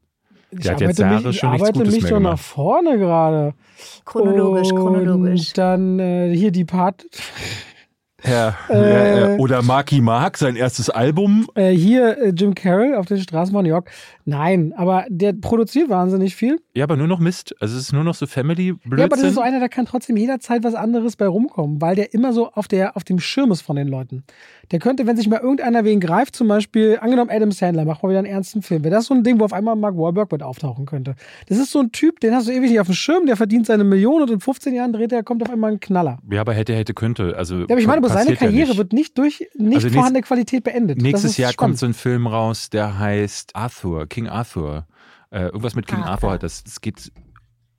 Ich 0.51 0.59
Der 0.59 0.73
hat 0.73 0.81
jetzt 0.81 1.01
arbeite 1.01 1.01
Jahre 1.01 1.27
mich, 1.27 1.35
ich 1.35 1.39
schon 1.39 1.51
nichts 1.51 1.63
arbeite 1.67 1.79
Gutes 1.79 1.93
mich 1.93 2.03
mehr 2.03 2.09
schon 2.11 2.23
nach 2.23 2.39
vorne 2.39 2.97
gerade. 2.97 3.53
Chronologisch, 4.05 4.69
chronologisch. 4.69 5.47
Und 5.47 5.57
dann 5.57 5.99
äh, 5.99 6.35
hier 6.35 6.51
die 6.51 6.65
Part. 6.65 7.05
Ja, 8.25 8.55
Äh, 8.69 9.37
oder 9.37 9.61
Marky 9.61 10.01
Mark, 10.01 10.37
sein 10.37 10.55
erstes 10.55 10.89
Album. 10.89 11.47
Äh, 11.55 11.71
hier 11.71 12.17
äh, 12.17 12.29
Jim 12.29 12.55
Carroll 12.55 12.95
auf 12.95 13.05
den 13.05 13.19
Straßen 13.19 13.53
von 13.53 13.63
New 13.63 13.69
York. 13.69 13.89
Nein, 14.25 14.73
aber 14.77 15.05
der 15.09 15.33
produziert 15.33 15.89
wahnsinnig 15.89 16.35
viel. 16.35 16.59
Ja, 16.75 16.85
aber 16.85 16.97
nur 16.97 17.07
noch 17.07 17.19
Mist. 17.19 17.55
Also 17.59 17.77
es 17.77 17.83
ist 17.83 17.93
nur 17.93 18.03
noch 18.03 18.15
so 18.15 18.25
Family-Blödsinn. 18.25 18.97
Ja, 18.97 19.05
aber 19.05 19.15
das 19.15 19.25
ist 19.25 19.35
so 19.35 19.41
einer, 19.41 19.59
da 19.59 19.67
kann 19.67 19.85
trotzdem 19.85 20.17
jederzeit 20.17 20.63
was 20.63 20.73
anderes 20.73 21.15
bei 21.15 21.27
rumkommen, 21.27 21.79
weil 21.81 21.95
der 21.95 22.15
immer 22.15 22.33
so 22.33 22.51
auf, 22.51 22.67
der, 22.67 22.97
auf 22.97 23.03
dem 23.03 23.19
Schirm 23.19 23.51
ist 23.51 23.61
von 23.61 23.75
den 23.75 23.87
Leuten. 23.87 24.23
Der 24.71 24.79
könnte, 24.79 25.05
wenn 25.05 25.15
sich 25.15 25.29
mal 25.29 25.39
irgendeiner 25.39 25.85
wen 25.85 25.99
greift, 25.99 26.35
zum 26.35 26.47
Beispiel, 26.47 26.97
angenommen 26.99 27.29
Adam 27.29 27.51
Sandler, 27.51 27.85
macht 27.85 28.01
mal 28.01 28.09
wieder 28.09 28.19
einen 28.19 28.27
ernsten 28.27 28.63
Film, 28.63 28.83
wäre 28.83 28.95
das 28.95 29.05
so 29.05 29.13
ein 29.13 29.23
Ding, 29.23 29.39
wo 29.39 29.45
auf 29.45 29.53
einmal 29.53 29.75
Mark 29.75 29.95
Wahlberg 29.97 30.31
mit 30.31 30.41
auftauchen 30.41 30.87
könnte. 30.87 31.15
Das 31.47 31.59
ist 31.59 31.71
so 31.71 31.79
ein 31.79 31.91
Typ, 31.91 32.19
den 32.21 32.33
hast 32.33 32.47
du 32.47 32.51
ewig 32.51 32.71
nicht 32.71 32.79
auf 32.79 32.87
dem 32.87 32.95
Schirm, 32.95 33.27
der 33.27 33.37
verdient 33.37 33.67
seine 33.67 33.83
Million 33.83 34.23
und 34.23 34.31
in 34.31 34.39
15 34.39 34.73
Jahren 34.73 34.93
dreht 34.93 35.11
er, 35.11 35.21
kommt 35.21 35.43
auf 35.43 35.51
einmal 35.51 35.73
ein 35.73 35.79
Knaller. 35.79 36.17
Ja, 36.31 36.41
aber 36.41 36.55
hätte, 36.55 36.73
hätte, 36.73 36.95
könnte. 36.95 37.35
Also 37.37 37.59
ja, 37.59 37.65
aber 37.65 37.77
ich 37.77 37.85
meine, 37.85 37.99
aber 37.99 38.09
seine 38.09 38.35
Karriere 38.35 38.71
ja 38.71 38.77
wird 38.77 38.93
nicht 38.93 39.15
durch 39.19 39.47
nicht 39.55 39.75
also 39.75 39.89
vorhandene 39.89 40.19
nächst, 40.19 40.27
Qualität 40.27 40.63
beendet. 40.63 40.99
Nächstes 40.99 41.37
Jahr 41.37 41.51
spannend. 41.51 41.73
kommt 41.73 41.79
so 41.79 41.85
ein 41.85 41.93
Film 41.93 42.25
raus, 42.25 42.71
der 42.71 42.97
heißt 42.97 43.55
Arthur, 43.55 44.07
King 44.07 44.27
Arthur. 44.27 44.87
Äh, 45.33 45.45
irgendwas 45.45 45.73
mit 45.73 45.87
King 45.87 46.03
ah, 46.03 46.11
Arthur 46.11 46.33
hat 46.33 46.43
das. 46.43 46.63
Es 46.63 46.79
geht 46.79 47.11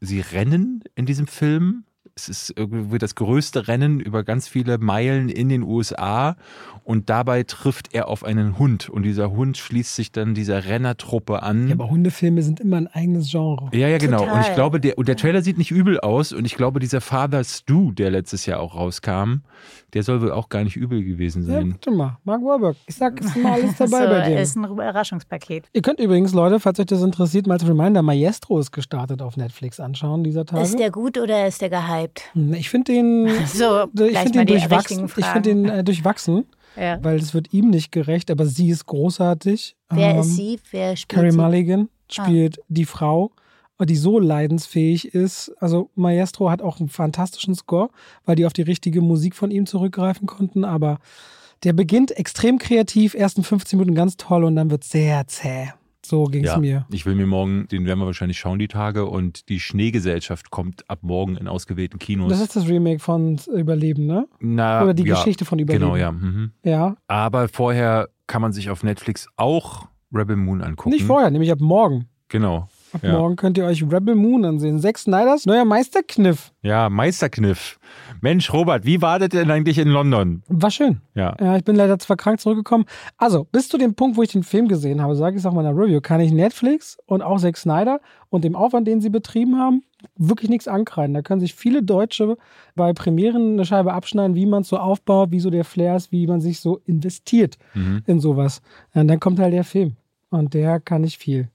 sie 0.01 0.21
rennen 0.21 0.83
in 0.97 1.07
diesem 1.07 1.29
Film. 1.29 1.85
Es 2.17 2.29
ist 2.29 2.53
irgendwie 2.57 2.99
das 2.99 3.17
größte 3.17 3.67
Rennen 3.67 3.99
über 3.99 4.23
ganz 4.23 4.47
viele 4.47 4.79
Meilen 4.79 5.29
in 5.29 5.49
den 5.49 5.65
USA 5.65 6.37
und 6.85 7.11
dabei 7.11 7.43
trifft 7.43 7.93
er 7.93 8.07
auf 8.07 8.23
einen 8.23 8.57
Hund 8.57 8.89
und 8.89 9.03
dieser 9.03 9.33
Hund 9.33 9.57
schließt 9.57 9.97
sich 9.97 10.13
dann 10.13 10.33
dieser 10.33 10.67
Rennertruppe 10.67 11.43
an. 11.43 11.67
Ja, 11.67 11.75
aber 11.75 11.91
Hundefilme 11.91 12.43
sind 12.43 12.61
immer 12.61 12.77
ein 12.77 12.87
eigenes 12.87 13.33
Genre. 13.33 13.69
Ja, 13.73 13.89
ja, 13.89 13.99
genau. 13.99 14.19
Total. 14.19 14.35
Und 14.35 14.41
ich 14.43 14.55
glaube, 14.55 14.79
der, 14.79 14.97
und 14.97 15.09
der 15.09 15.17
Trailer 15.17 15.43
sieht 15.43 15.59
nicht 15.59 15.73
übel 15.73 15.99
aus 15.99 16.33
und 16.33 16.45
ich 16.45 16.55
glaube, 16.55 16.79
dieser 16.79 17.01
Father 17.01 17.43
Stu, 17.43 17.91
der 17.91 18.13
letztes 18.13 18.47
Jahr 18.47 18.61
auch 18.61 18.77
rauskam, 18.77 19.41
der 19.95 20.03
soll 20.05 20.21
wohl 20.21 20.31
auch 20.31 20.49
gar 20.49 20.63
nicht 20.63 20.77
übel 20.77 21.03
gewesen 21.03 21.43
sein. 21.43 21.67
Ja, 21.67 21.73
warte 21.73 21.91
mal, 21.91 22.19
Mark 22.25 22.43
Wahlberg. 22.43 22.77
Ich 22.87 22.97
sag, 22.97 23.19
es 23.21 23.27
ist 23.27 23.37
mal 23.37 23.53
alles 23.53 23.75
dabei 23.79 24.03
so, 24.03 24.09
bei 24.09 24.29
dir. 24.29 24.41
ist 24.41 24.57
ein 24.57 24.65
Überraschungspaket. 24.65 25.69
Ihr 25.73 25.83
könnt 25.83 25.99
übrigens, 25.99 26.33
Leute, 26.33 26.61
falls 26.61 26.79
euch 26.79 26.87
das 26.87 27.03
interessiert, 27.03 27.47
mal 27.47 27.59
zu 27.59 27.67
Reminder, 27.67 28.03
Maestro 28.03 28.61
ist 28.61 28.71
gestartet 28.71 29.23
auf 29.23 29.37
Netflix 29.37 29.81
anschauen 29.81 30.23
dieser 30.23 30.45
Tage. 30.45 30.63
Ist 30.63 30.79
der 30.79 30.91
gut 30.91 31.19
oder 31.19 31.47
ist 31.47 31.61
der 31.61 31.71
gehypt? 31.71 32.04
Hm, 32.33 32.55
ich 32.55 32.71
finde 32.71 32.93
den, 32.93 33.29
so, 33.47 33.85
ich 34.05 34.19
find 34.19 34.35
den 34.35 34.47
durchwachsen. 34.47 35.05
Ich 35.17 35.27
finde 35.27 35.43
den 35.43 35.69
äh, 35.69 35.85
durchwachsen. 35.85 36.47
Ja. 36.77 36.99
Weil 37.05 37.19
es 37.21 37.35
wird 37.35 37.53
ihm 37.53 37.71
nicht 37.71 37.93
gerecht, 37.93 38.33
aber 38.33 38.47
sie 38.47 38.69
ist 38.69 38.87
großartig. 38.87 39.77
Wer 39.91 40.11
ähm, 40.11 40.21
ist 40.23 40.35
sie? 40.35 40.59
Wer 40.73 40.97
spielt 40.97 41.21
Carrie 41.21 41.31
Mulligan 41.31 41.89
spielt 42.09 42.59
ah. 42.59 42.65
die 42.67 42.85
Frau 42.85 43.31
die 43.87 43.97
so 43.97 44.19
leidensfähig 44.19 45.15
ist. 45.15 45.53
Also 45.59 45.91
Maestro 45.95 46.51
hat 46.51 46.63
auch 46.63 46.81
einen 46.81 46.89
fantastischen 46.89 47.55
Score, 47.55 47.91
weil 48.25 48.37
die 48.37 48.47
auf 48.47 48.53
die 48.53 48.63
richtige 48.63 49.01
Musik 49.01 49.35
von 49.35 49.51
ihm 49.51 49.67
zurückgreifen 49.67 50.27
konnten, 50.27 50.65
aber 50.65 50.99
der 51.65 51.73
beginnt 51.73 52.11
extrem 52.13 52.59
kreativ, 52.59 53.15
ersten 53.15 53.43
15 53.43 53.79
Minuten 53.79 53.95
ganz 53.95 54.17
toll 54.17 54.45
und 54.45 54.57
dann 54.57 54.71
wird 54.71 54.85
sehr 54.85 55.27
zäh. 55.27 55.73
So 56.05 56.25
ging 56.25 56.45
es 56.45 56.51
ja, 56.51 56.59
mir. 56.59 56.87
Ich 56.91 57.07
will 57.07 57.15
mir 57.15 57.27
morgen, 57.27 57.67
den 57.69 57.87
werden 57.87 57.99
wir 57.99 58.07
wahrscheinlich 58.07 58.39
schauen, 58.39 58.59
die 58.59 58.69
Tage. 58.69 59.07
Und 59.07 59.49
die 59.49 59.61
Schneegesellschaft 59.61 60.51
kommt 60.51 60.89
ab 60.89 61.01
morgen 61.03 61.37
in 61.37 61.49
ausgewählten 61.49 61.99
Kinos. 61.99 62.31
Das 62.31 62.41
ist 62.41 62.57
das 62.57 62.69
Remake 62.69 62.99
von 62.99 63.41
Überleben, 63.55 64.07
ne? 64.07 64.27
Na, 64.41 64.83
Oder 64.83 64.95
die 64.95 65.05
ja, 65.05 65.15
Geschichte 65.15 65.45
von 65.45 65.59
Überleben. 65.59 65.85
Genau, 65.85 65.97
ja. 65.97 66.13
Mhm. 66.13 66.53
Ja. 66.63 66.97
Aber 67.09 67.49
vorher 67.49 68.09
kann 68.27 68.43
man 68.43 68.53
sich 68.53 68.71
auf 68.71 68.83
Netflix 68.83 69.29
auch 69.37 69.89
Rebel 70.13 70.37
Moon 70.37 70.63
angucken. 70.63 70.91
Nicht 70.91 71.05
vorher, 71.05 71.31
nämlich 71.31 71.51
ab 71.51 71.61
morgen. 71.61 72.07
Genau. 72.29 72.69
Ab 72.95 73.03
ja. 73.03 73.13
morgen 73.19 73.35
könnt 73.35 73.59
ihr 73.59 73.65
euch 73.65 73.83
Rebel 73.83 74.15
Moon 74.15 74.45
ansehen. 74.45 74.79
Zack 74.79 74.99
Snyders 74.99 75.47
neuer 75.47 75.65
Meisterkniff. 75.65 76.53
Ja, 76.63 76.89
Meisterkniff. 76.89 77.81
Mensch, 78.21 78.53
Robert, 78.53 78.87
wie 78.87 79.03
war 79.03 79.19
das 79.19 79.31
denn 79.31 79.51
eigentlich 79.51 79.79
in 79.79 79.89
London? 79.89 80.45
War 80.47 80.71
schön. 80.71 81.01
Ja. 81.15 81.37
ja. 81.41 81.57
Ich 81.57 81.65
bin 81.65 81.75
leider 81.75 81.99
zwar 81.99 82.17
krank 82.17 82.41
zurückgekommen. 82.41 82.85
Also, 83.19 83.49
bis 83.51 83.69
zu 83.69 83.79
dem 83.79 83.95
Punkt, 83.95 84.17
wo 84.17 84.23
ich 84.23 84.31
den 84.31 84.45
Film 84.45 84.69
gesehen 84.69 85.03
habe, 85.03 85.17
sage 85.17 85.35
ich 85.35 85.43
es 85.43 85.47
auch 85.47 85.51
in 85.51 85.57
meiner 85.57 85.77
Review, 85.77 86.01
kann 86.01 86.21
ich 86.21 86.31
Netflix 86.31 86.97
und 87.07 87.23
auch 87.23 87.41
Zack 87.41 87.57
Snyder 87.57 88.01
und 88.31 88.45
dem 88.45 88.55
Aufwand, 88.55 88.87
den 88.87 89.01
sie 89.01 89.11
betrieben 89.11 89.59
haben, 89.59 89.83
wirklich 90.17 90.49
nichts 90.49 90.69
ankreiden. 90.69 91.15
Da 91.15 91.23
können 91.23 91.41
sich 91.41 91.55
viele 91.55 91.83
Deutsche 91.83 92.37
bei 92.77 92.93
Premieren 92.93 93.55
eine 93.55 93.65
Scheibe 93.65 93.93
abschneiden, 93.93 94.37
wie 94.37 94.47
man 94.47 94.63
es 94.63 94.69
so 94.69 94.77
aufbaut, 94.77 95.33
wie 95.33 95.41
so 95.41 95.51
der 95.51 95.65
Flair 95.65 95.97
ist, 95.97 96.13
wie 96.13 96.29
man 96.29 96.41
sich 96.41 96.61
so 96.61 96.81
investiert 96.87 97.59
mhm. 97.75 98.03
in 98.07 98.21
sowas. 98.21 98.63
Und 98.95 99.09
dann 99.09 99.19
kommt 99.19 99.41
halt 99.41 99.53
der 99.53 99.65
Film. 99.65 99.97
Und 100.31 100.55
der 100.55 100.81
kann 100.81 101.03
nicht 101.03 101.19
viel. 101.19 101.49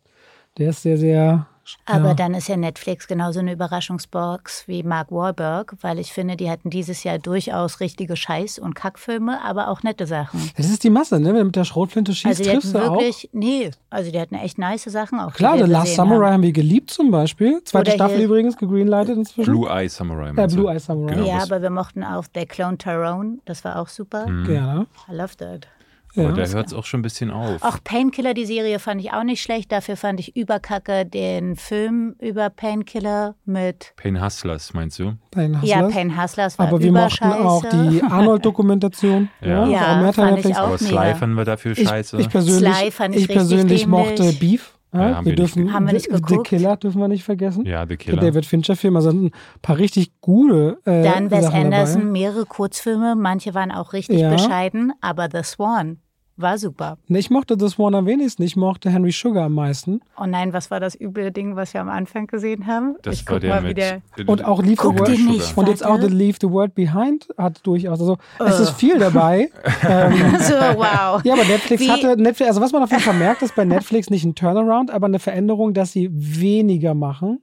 Der 0.60 0.72
ist 0.72 0.82
sehr, 0.82 0.98
sehr. 0.98 1.48
Aber 1.86 2.10
ja. 2.10 2.14
dann 2.16 2.34
ist 2.34 2.48
ja 2.48 2.58
Netflix 2.58 3.08
genauso 3.08 3.40
eine 3.40 3.54
Überraschungsbox 3.54 4.68
wie 4.68 4.84
Mark 4.84 5.12
Wahlberg, 5.12 5.76
weil 5.82 6.00
ich 6.00 6.12
finde, 6.12 6.36
die 6.36 6.50
hatten 6.50 6.70
dieses 6.70 7.04
Jahr 7.04 7.20
durchaus 7.20 7.80
richtige 7.80 8.16
Scheiß- 8.16 8.60
und 8.60 8.74
Kackfilme, 8.74 9.40
aber 9.44 9.70
auch 9.70 9.84
nette 9.84 10.06
Sachen. 10.08 10.52
Das 10.58 10.70
ist 10.70 10.84
die 10.84 10.90
Masse, 10.90 11.20
ne? 11.20 11.28
Wenn 11.28 11.38
du 11.38 11.46
mit 11.46 11.56
der 11.56 11.64
Schrotflinte 11.66 12.14
schießt, 12.14 12.40
also 12.40 12.44
triffst 12.44 12.74
du 12.74 12.80
wirklich, 12.80 13.30
auch. 13.30 13.34
Nee, 13.34 13.72
also 13.90 14.12
die 14.12 14.20
hatten 14.20 14.36
echt 14.36 14.58
nice 14.58 14.84
Sachen 14.86 15.20
auch. 15.20 15.34
Klar, 15.34 15.58
The 15.58 15.66
Last 15.66 15.96
Samurai 15.96 16.26
haben. 16.26 16.34
haben. 16.34 16.44
wir 16.44 16.52
geliebt 16.52 16.92
zum 16.92 17.12
Beispiel. 17.12 17.64
Zweite 17.64 17.92
Oder 17.92 17.96
Staffel 17.96 18.22
übrigens, 18.22 18.58
gegreenlightet 18.58 19.18
inzwischen. 19.18 19.52
Blue 19.52 19.70
Eye 19.70 19.88
Samurai. 19.88 20.34
Ja, 20.36 20.48
Blue 20.48 20.72
Eye 20.72 20.80
Samurai. 20.80 21.14
Genau, 21.14 21.28
ja, 21.28 21.38
aber 21.38 21.62
wir 21.62 21.70
mochten 21.70 22.04
auch 22.04 22.26
The 22.34 22.46
Clone 22.46 22.78
Tyrone, 22.78 23.40
das 23.46 23.64
war 23.64 23.80
auch 23.80 23.88
super. 23.88 24.28
Mhm. 24.28 24.46
Gerne. 24.46 24.88
I 25.08 25.16
love 25.16 25.38
that. 25.38 25.68
Ja. 26.16 26.26
Aber 26.26 26.34
da 26.34 26.46
hört 26.48 26.68
es 26.68 26.74
auch 26.74 26.86
schon 26.86 27.00
ein 27.00 27.04
bisschen 27.04 27.30
auf. 27.32 27.62
Auch 27.62 27.78
Painkiller, 27.84 28.34
die 28.34 28.46
Serie 28.46 28.80
fand 28.80 29.02
ich 29.02 29.12
auch 29.14 29.24
nicht 29.24 29.42
schlecht. 29.42 29.72
Dafür 29.72 29.96
fand 29.96 30.20
ich 30.20 30.36
überkacke 30.36 31.06
den 31.06 31.56
Film 31.56 32.16
über 32.20 32.50
Painkiller 32.50 33.36
mit. 33.46 33.94
Pain 33.96 34.24
Hustlers, 34.24 34.74
meinst 34.74 34.98
du? 35.00 35.14
Pain 35.32 35.62
Hustlers? 35.62 35.70
Ja, 35.70 35.88
Pain 35.88 36.22
Hustlers 36.22 36.58
war 36.58 36.68
Aber 36.68 36.82
wir 36.82 36.92
mochten 36.92 37.32
auch 37.32 37.64
die 37.64 38.02
Arnold-Dokumentation. 38.02 39.30
ja, 39.42 39.68
ja, 39.68 40.02
ja 40.02 40.12
fand 40.12 40.46
ich 40.46 40.56
auch 40.58 40.68
Aber 40.68 40.78
Sly 40.78 41.16
fanden 41.16 41.38
wir 41.38 41.46
dafür 41.46 41.76
scheiße. 41.76 42.18
Ich, 42.18 42.26
ich 42.26 42.30
persönlich, 42.30 42.76
Sly 42.76 42.92
fand 42.92 43.16
ich, 43.16 43.22
ich 43.24 43.28
persönlich 43.28 43.88
mochte 43.88 44.34
Beef. 44.34 44.79
Ja, 44.92 45.16
haben 45.18 45.26
wir, 45.26 45.36
dürfen, 45.36 45.72
haben 45.72 45.86
wir 45.86 45.94
nicht 45.94 46.10
geguckt. 46.10 46.48
The 46.50 46.56
Killer 46.58 46.76
dürfen 46.78 47.00
wir 47.00 47.08
nicht 47.08 47.24
vergessen. 47.24 47.66
Ja, 47.66 47.86
The 47.88 47.96
Killer. 47.96 48.18
Der 48.20 48.32
David 48.32 48.46
Fincher-Film, 48.48 48.96
also 48.96 49.12
ein 49.12 49.32
paar 49.62 49.78
richtig 49.78 50.20
gute. 50.20 50.80
Äh, 50.86 51.04
Dann 51.04 51.30
Wes 51.30 51.46
Anderson, 51.46 52.02
dabei. 52.02 52.12
mehrere 52.12 52.46
Kurzfilme, 52.46 53.16
manche 53.16 53.54
waren 53.54 53.72
auch 53.72 53.94
richtig 53.94 54.20
Ja. 54.20 54.32
bescheiden, 54.32 54.92
aber 55.02 55.30
The 55.32 55.44
Swan 55.44 55.98
war 56.42 56.58
super. 56.58 56.98
Ich 57.08 57.30
mochte 57.30 57.58
das 57.58 57.78
One 57.78 57.98
am 57.98 58.06
wenigsten. 58.06 58.44
Ich 58.44 58.56
mochte 58.56 58.90
Henry 58.90 59.12
Sugar 59.12 59.46
am 59.46 59.54
meisten. 59.54 60.02
Oh 60.20 60.26
nein, 60.26 60.54
was 60.54 60.72
war 60.72 60.80
das 60.80 61.00
üble 61.00 61.32
Ding, 61.32 61.56
was 61.56 61.74
wir 61.74 61.82
am 61.82 61.90
Anfang 61.90 62.28
gesehen 62.28 62.66
haben? 62.68 62.96
Das 63.02 63.16
ich 63.22 63.26
war 63.28 63.34
guck 63.36 63.42
der 63.42 63.56
mal 63.56 63.62
mit 63.62 63.78
wieder. 63.78 64.02
Und 64.28 64.44
auch 64.46 64.60
Leave 64.62 64.72
the 64.72 64.76
Guck 64.78 65.00
World. 65.00 65.18
den 65.18 65.26
nicht, 65.28 65.58
Und 65.58 65.68
jetzt 65.68 65.86
auch. 65.86 66.00
The 66.00 66.08
Leave 66.08 66.38
the 66.42 66.50
World 66.50 66.76
Behind 66.76 67.28
hat 67.38 67.60
durchaus. 67.66 68.00
Also 68.00 68.18
es 68.46 68.60
ist 68.60 68.72
viel 68.72 68.98
dabei. 69.00 69.50
ähm, 69.88 70.14
So, 70.40 70.54
wow. 70.54 71.22
ja, 71.26 71.34
aber 71.34 71.44
Netflix 71.46 71.82
Wie- 71.84 71.90
hatte 71.92 72.16
Netflix, 72.16 72.48
also 72.50 72.62
was 72.62 72.72
man 72.72 72.84
auf 72.84 72.92
jeden 72.92 73.04
Fall 73.04 73.14
merkt, 73.18 73.42
ist 73.42 73.56
bei 73.56 73.66
Netflix 73.66 74.10
nicht 74.10 74.24
ein 74.26 74.36
Turnaround, 74.36 74.92
aber 74.92 75.08
eine 75.08 75.20
Veränderung, 75.20 75.74
dass 75.74 75.92
sie 75.92 76.10
weniger 76.12 76.94
machen 76.94 77.42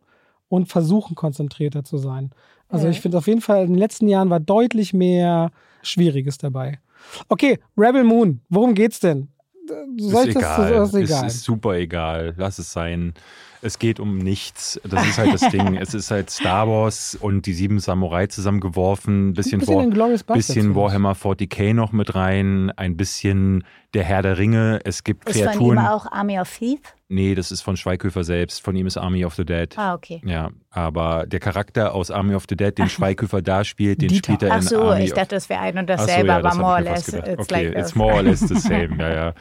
und 0.49 0.69
versuchen 0.69 1.15
konzentrierter 1.17 1.85
zu 1.85 1.99
sein. 1.99 2.31
Also 2.69 2.87
Ja. 2.87 2.91
ich 2.91 3.01
finde 3.01 3.19
auf 3.19 3.27
jeden 3.27 3.41
Fall 3.43 3.63
in 3.63 3.69
den 3.75 3.79
letzten 3.79 4.09
Jahren 4.09 4.31
war 4.31 4.41
deutlich 4.41 4.93
mehr 4.93 5.51
Schwieriges 5.83 6.39
dabei. 6.39 6.79
Okay, 7.29 7.59
Rebel 7.77 8.05
Moon, 8.05 8.41
worum 8.49 8.75
geht's 8.75 9.01
denn? 9.01 9.29
Soll 9.99 10.29
ist 10.29 10.37
das, 10.37 10.43
egal. 10.43 10.73
das 10.73 10.89
ist 10.89 10.95
egal. 10.95 11.27
Es 11.27 11.35
ist 11.35 11.45
super 11.45 11.75
egal. 11.75 12.35
Lass 12.37 12.59
es 12.59 12.73
sein. 12.73 13.15
Es 13.63 13.79
geht 13.79 13.99
um 13.99 14.19
nichts. 14.19 14.81
Das 14.85 15.05
ist 15.09 15.19
halt 15.19 15.35
das 15.35 15.51
Ding. 15.51 15.77
Es 15.77 15.93
ist 15.95 16.11
halt 16.11 16.31
Star 16.31 16.69
Wars 16.69 17.17
und 17.21 17.47
die 17.47 17.53
sieben 17.53 17.81
Samurai 17.81 18.27
zusammengeworfen. 18.27 19.31
Ein 19.31 19.33
bisschen, 19.35 19.59
bisschen 19.61 19.97
War, 19.97 20.09
bisschen. 20.35 20.75
Warhammer 20.77 21.15
40k 21.15 21.75
noch 21.75 21.91
mit 21.93 22.15
rein. 22.15 22.71
Ein 22.77 22.97
bisschen 22.97 23.65
der 23.95 24.05
Herr 24.05 24.23
der 24.23 24.39
Ringe. 24.39 24.81
Es 24.85 25.03
gibt 25.03 25.29
Ist 25.29 25.41
Kreaturen. 25.43 25.79
auch 25.79 26.07
Army 26.13 26.39
of 26.39 26.49
Thief? 26.57 26.81
Nee, 27.09 27.37
das 27.37 27.53
ist 27.53 27.63
von 27.63 27.77
Schweighöfer 27.77 28.25
selbst. 28.25 28.61
Von 28.61 28.75
ihm 28.75 28.87
ist 28.87 28.97
Army 28.97 29.25
of 29.25 29.35
the 29.35 29.45
Dead. 29.45 29.73
Ah, 29.79 29.95
okay. 29.95 30.21
Ja, 30.25 30.51
aber 30.71 31.25
der 31.27 31.39
Charakter 31.39 31.95
aus 31.95 32.11
Army 32.11 32.35
of 32.35 32.45
the 32.49 32.57
Dead, 32.57 32.77
den 32.77 32.89
Schweighöfer 32.89 33.43
da 33.43 33.63
spielt, 33.63 34.03
den 34.03 34.09
Dieter. 34.09 34.33
spielt 34.33 34.43
er 34.43 34.53
Ach 34.53 34.57
in 34.57 34.63
so, 34.63 34.83
Army 34.83 35.05
ich 35.05 35.13
dachte, 35.13 35.37
das 35.37 35.49
wäre 35.49 35.61
ein 35.61 35.79
und 35.79 35.91
Ach 35.91 35.99
dasselbe, 35.99 36.35
aber 36.35 36.55
more 36.57 36.75
or 36.75 36.81
less, 36.81 37.09
it's 37.09 37.39
okay, 37.39 37.69
like 37.69 37.79
it's 37.79 37.95
more 37.95 38.13
or 38.13 38.23
less 38.23 38.41
the 38.41 38.55
same, 38.59 38.97
ja, 38.99 39.15
ja. 39.15 39.35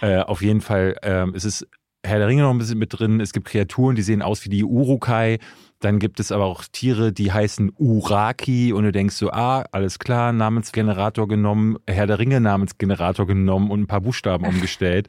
Äh, 0.00 0.22
auf 0.22 0.42
jeden 0.42 0.60
Fall, 0.60 0.96
ähm, 1.02 1.32
es 1.36 1.44
ist 1.44 1.66
Herr 2.06 2.18
der 2.18 2.28
Ringe 2.28 2.42
noch 2.42 2.50
ein 2.50 2.58
bisschen 2.58 2.78
mit 2.78 2.98
drin. 2.98 3.20
Es 3.20 3.32
gibt 3.32 3.48
Kreaturen, 3.48 3.96
die 3.96 4.02
sehen 4.02 4.22
aus 4.22 4.44
wie 4.44 4.48
die 4.48 4.64
Urukai. 4.64 5.38
Dann 5.80 5.98
gibt 5.98 6.20
es 6.20 6.32
aber 6.32 6.44
auch 6.46 6.64
Tiere, 6.72 7.12
die 7.12 7.32
heißen 7.32 7.70
Uraki 7.78 8.72
und 8.72 8.84
du 8.84 8.92
denkst 8.92 9.14
so, 9.16 9.30
ah, 9.30 9.64
alles 9.72 9.98
klar, 9.98 10.32
Namensgenerator 10.32 11.28
genommen, 11.28 11.76
Herr 11.86 12.06
der 12.06 12.18
Ringe 12.18 12.40
Namensgenerator 12.40 13.26
genommen 13.26 13.70
und 13.70 13.80
ein 13.82 13.86
paar 13.86 14.00
Buchstaben 14.00 14.46
umgestellt. 14.48 15.08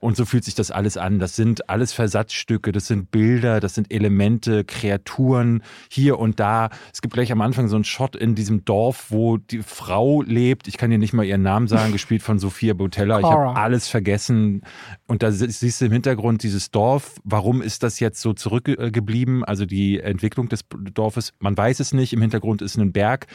Und 0.00 0.16
so 0.16 0.24
fühlt 0.26 0.44
sich 0.44 0.54
das 0.54 0.70
alles 0.70 0.96
an. 0.98 1.18
Das 1.18 1.34
sind 1.34 1.70
alles 1.70 1.94
Versatzstücke, 1.94 2.72
das 2.72 2.86
sind 2.88 3.10
Bilder, 3.10 3.60
das 3.60 3.74
sind 3.74 3.90
Elemente, 3.92 4.64
Kreaturen 4.64 5.62
hier 5.88 6.18
und 6.18 6.38
da. 6.40 6.68
Es 6.92 7.00
gibt 7.00 7.14
gleich 7.14 7.32
am 7.32 7.40
Anfang 7.40 7.68
so 7.68 7.76
einen 7.76 7.84
Shot 7.84 8.14
in 8.14 8.34
diesem 8.34 8.64
Dorf, 8.66 9.06
wo 9.10 9.38
die 9.38 9.62
Frau 9.62 10.20
lebt. 10.20 10.68
Ich 10.68 10.76
kann 10.76 10.90
dir 10.90 10.98
nicht 10.98 11.14
mal 11.14 11.24
ihren 11.24 11.42
Namen 11.42 11.68
sagen, 11.68 11.90
gespielt 11.92 12.22
von 12.22 12.38
Sophia 12.38 12.74
Botella. 12.74 13.18
Ich 13.20 13.24
habe 13.24 13.56
alles 13.56 13.88
vergessen. 13.88 14.60
Und 15.06 15.22
da 15.22 15.32
si- 15.32 15.50
siehst 15.50 15.80
du 15.80 15.86
im 15.86 15.92
Hintergrund 15.92 16.42
dieses 16.42 16.70
Dorf. 16.70 17.16
Warum 17.24 17.62
ist 17.62 17.82
das 17.82 17.98
jetzt 17.98 18.20
so 18.20 18.34
zurückgeblieben? 18.34 19.42
Also 19.44 19.64
die 19.64 20.01
Entwicklung 20.02 20.48
des 20.48 20.64
Dorfes. 20.94 21.32
Man 21.38 21.56
weiß 21.56 21.80
es 21.80 21.92
nicht. 21.92 22.12
Im 22.12 22.20
Hintergrund 22.20 22.62
ist 22.62 22.76
ein 22.76 22.92
Berg. 22.92 23.26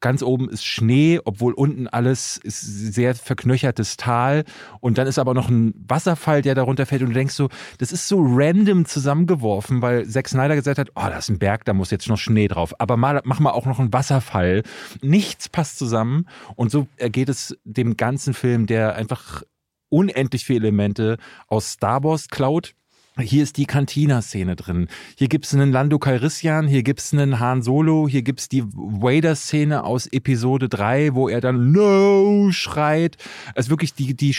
Ganz 0.00 0.22
oben 0.22 0.48
ist 0.48 0.64
Schnee, 0.64 1.20
obwohl 1.24 1.52
unten 1.52 1.86
alles 1.88 2.36
ist 2.36 2.60
sehr 2.60 3.14
verknöchertes 3.14 3.96
Tal. 3.96 4.44
Und 4.80 4.98
dann 4.98 5.06
ist 5.06 5.18
aber 5.18 5.34
noch 5.34 5.48
ein 5.48 5.74
Wasserfall, 5.88 6.42
der 6.42 6.54
darunter 6.54 6.86
fällt. 6.86 7.02
Und 7.02 7.08
du 7.08 7.14
denkst 7.14 7.34
so, 7.34 7.48
das 7.78 7.92
ist 7.92 8.08
so 8.08 8.22
random 8.22 8.84
zusammengeworfen, 8.84 9.82
weil 9.82 10.06
Zack 10.06 10.28
Snyder 10.28 10.54
gesagt 10.54 10.78
hat, 10.78 10.90
oh, 10.94 11.02
da 11.06 11.18
ist 11.18 11.28
ein 11.28 11.38
Berg, 11.38 11.64
da 11.64 11.72
muss 11.72 11.90
jetzt 11.90 12.08
noch 12.08 12.18
Schnee 12.18 12.48
drauf. 12.48 12.74
Aber 12.80 12.96
mal, 12.96 13.20
mach 13.24 13.40
mal 13.40 13.52
auch 13.52 13.66
noch 13.66 13.78
einen 13.78 13.92
Wasserfall. 13.92 14.62
Nichts 15.02 15.48
passt 15.48 15.78
zusammen. 15.78 16.26
Und 16.56 16.70
so 16.70 16.86
ergeht 16.96 17.28
es 17.28 17.56
dem 17.64 17.96
ganzen 17.96 18.34
Film, 18.34 18.66
der 18.66 18.96
einfach 18.96 19.42
unendlich 19.88 20.44
viele 20.44 20.60
Elemente 20.60 21.18
aus 21.46 21.72
Star 21.72 22.02
Wars 22.02 22.28
klaut 22.28 22.74
hier 23.20 23.42
ist 23.44 23.56
die 23.58 23.66
Cantina-Szene 23.66 24.56
drin. 24.56 24.88
Hier 25.16 25.28
gibt's 25.28 25.54
einen 25.54 25.70
Lando 25.70 25.98
Calrissian, 25.98 26.66
hier 26.66 26.82
gibt's 26.82 27.12
einen 27.12 27.38
Han 27.38 27.62
Solo, 27.62 28.08
hier 28.08 28.22
gibt's 28.22 28.48
die 28.48 28.64
Vader-Szene 28.64 29.84
aus 29.84 30.08
Episode 30.08 30.68
3, 30.68 31.14
wo 31.14 31.28
er 31.28 31.40
dann 31.40 31.70
No 31.70 32.50
schreit. 32.50 33.16
Also 33.54 33.70
wirklich 33.70 33.94
die, 33.94 34.14
die 34.14 34.34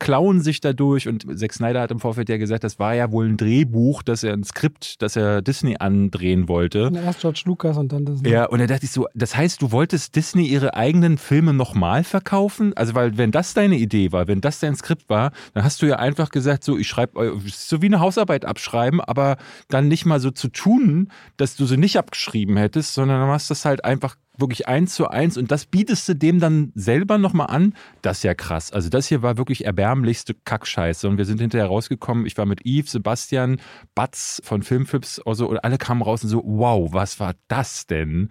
klauen 0.00 0.40
sich 0.40 0.60
dadurch 0.60 1.06
und 1.06 1.26
Zack 1.38 1.52
Snyder 1.52 1.80
hat 1.80 1.92
im 1.92 2.00
Vorfeld 2.00 2.28
ja 2.28 2.36
gesagt, 2.36 2.64
das 2.64 2.78
war 2.78 2.94
ja 2.94 3.12
wohl 3.12 3.28
ein 3.28 3.36
Drehbuch, 3.36 4.02
dass 4.02 4.24
er 4.24 4.32
ein 4.32 4.42
Skript, 4.42 5.00
das 5.00 5.14
er 5.14 5.40
Disney 5.40 5.76
andrehen 5.78 6.48
wollte. 6.48 6.90
Ja, 6.92 7.02
erst 7.02 7.20
George 7.20 7.42
Lucas 7.44 7.76
und 7.76 7.92
dann 7.92 8.04
Disney. 8.04 8.30
Ja, 8.30 8.46
und 8.46 8.58
da 8.58 8.66
dachte 8.66 8.86
ich 8.86 8.90
so, 8.90 9.06
das 9.14 9.36
heißt, 9.36 9.62
du 9.62 9.70
wolltest 9.70 10.16
Disney 10.16 10.46
ihre 10.46 10.74
eigenen 10.74 11.18
Filme 11.18 11.52
nochmal 11.52 12.02
verkaufen? 12.02 12.72
Also, 12.76 12.94
weil 12.94 13.16
wenn 13.16 13.30
das 13.30 13.54
deine 13.54 13.76
Idee 13.76 14.10
war, 14.10 14.26
wenn 14.26 14.40
das 14.40 14.58
dein 14.58 14.74
Skript 14.74 15.08
war, 15.08 15.30
dann 15.54 15.62
hast 15.62 15.80
du 15.80 15.86
ja 15.86 15.96
einfach 15.96 16.30
gesagt, 16.30 16.64
so, 16.64 16.76
ich 16.76 16.88
schreibe, 16.88 17.40
so 17.46 17.80
wie 17.80 17.86
eine 17.86 18.00
Hausarbeit 18.08 18.44
abschreiben, 18.44 19.00
aber 19.00 19.36
dann 19.68 19.88
nicht 19.88 20.06
mal 20.06 20.18
so 20.18 20.30
zu 20.30 20.48
tun, 20.48 21.10
dass 21.36 21.56
du 21.56 21.66
sie 21.66 21.76
nicht 21.76 21.98
abgeschrieben 21.98 22.56
hättest, 22.56 22.94
sondern 22.94 23.20
dann 23.20 23.28
machst 23.28 23.50
du 23.50 23.52
das 23.52 23.64
halt 23.64 23.84
einfach 23.84 24.16
wirklich 24.38 24.68
eins 24.68 24.94
zu 24.94 25.08
eins 25.08 25.36
und 25.36 25.50
das 25.50 25.66
bietest 25.66 26.08
du 26.08 26.14
dem 26.14 26.38
dann 26.38 26.72
selber 26.74 27.18
nochmal 27.18 27.48
an. 27.48 27.74
Das 28.02 28.18
ist 28.18 28.22
ja 28.22 28.34
krass. 28.34 28.72
Also 28.72 28.88
das 28.88 29.08
hier 29.08 29.22
war 29.22 29.36
wirklich 29.36 29.64
erbärmlichste 29.64 30.34
Kackscheiße 30.34 31.08
und 31.08 31.18
wir 31.18 31.24
sind 31.24 31.40
hinterher 31.40 31.66
rausgekommen. 31.66 32.24
Ich 32.24 32.38
war 32.38 32.46
mit 32.46 32.64
Yves, 32.64 32.92
Sebastian, 32.92 33.60
Batz 33.94 34.40
von 34.44 34.62
Filmfips 34.62 35.20
also, 35.26 35.48
und 35.48 35.58
alle 35.58 35.76
kamen 35.76 36.02
raus 36.02 36.22
und 36.22 36.30
so, 36.30 36.42
wow, 36.46 36.92
was 36.92 37.20
war 37.20 37.34
das 37.48 37.86
denn? 37.86 38.28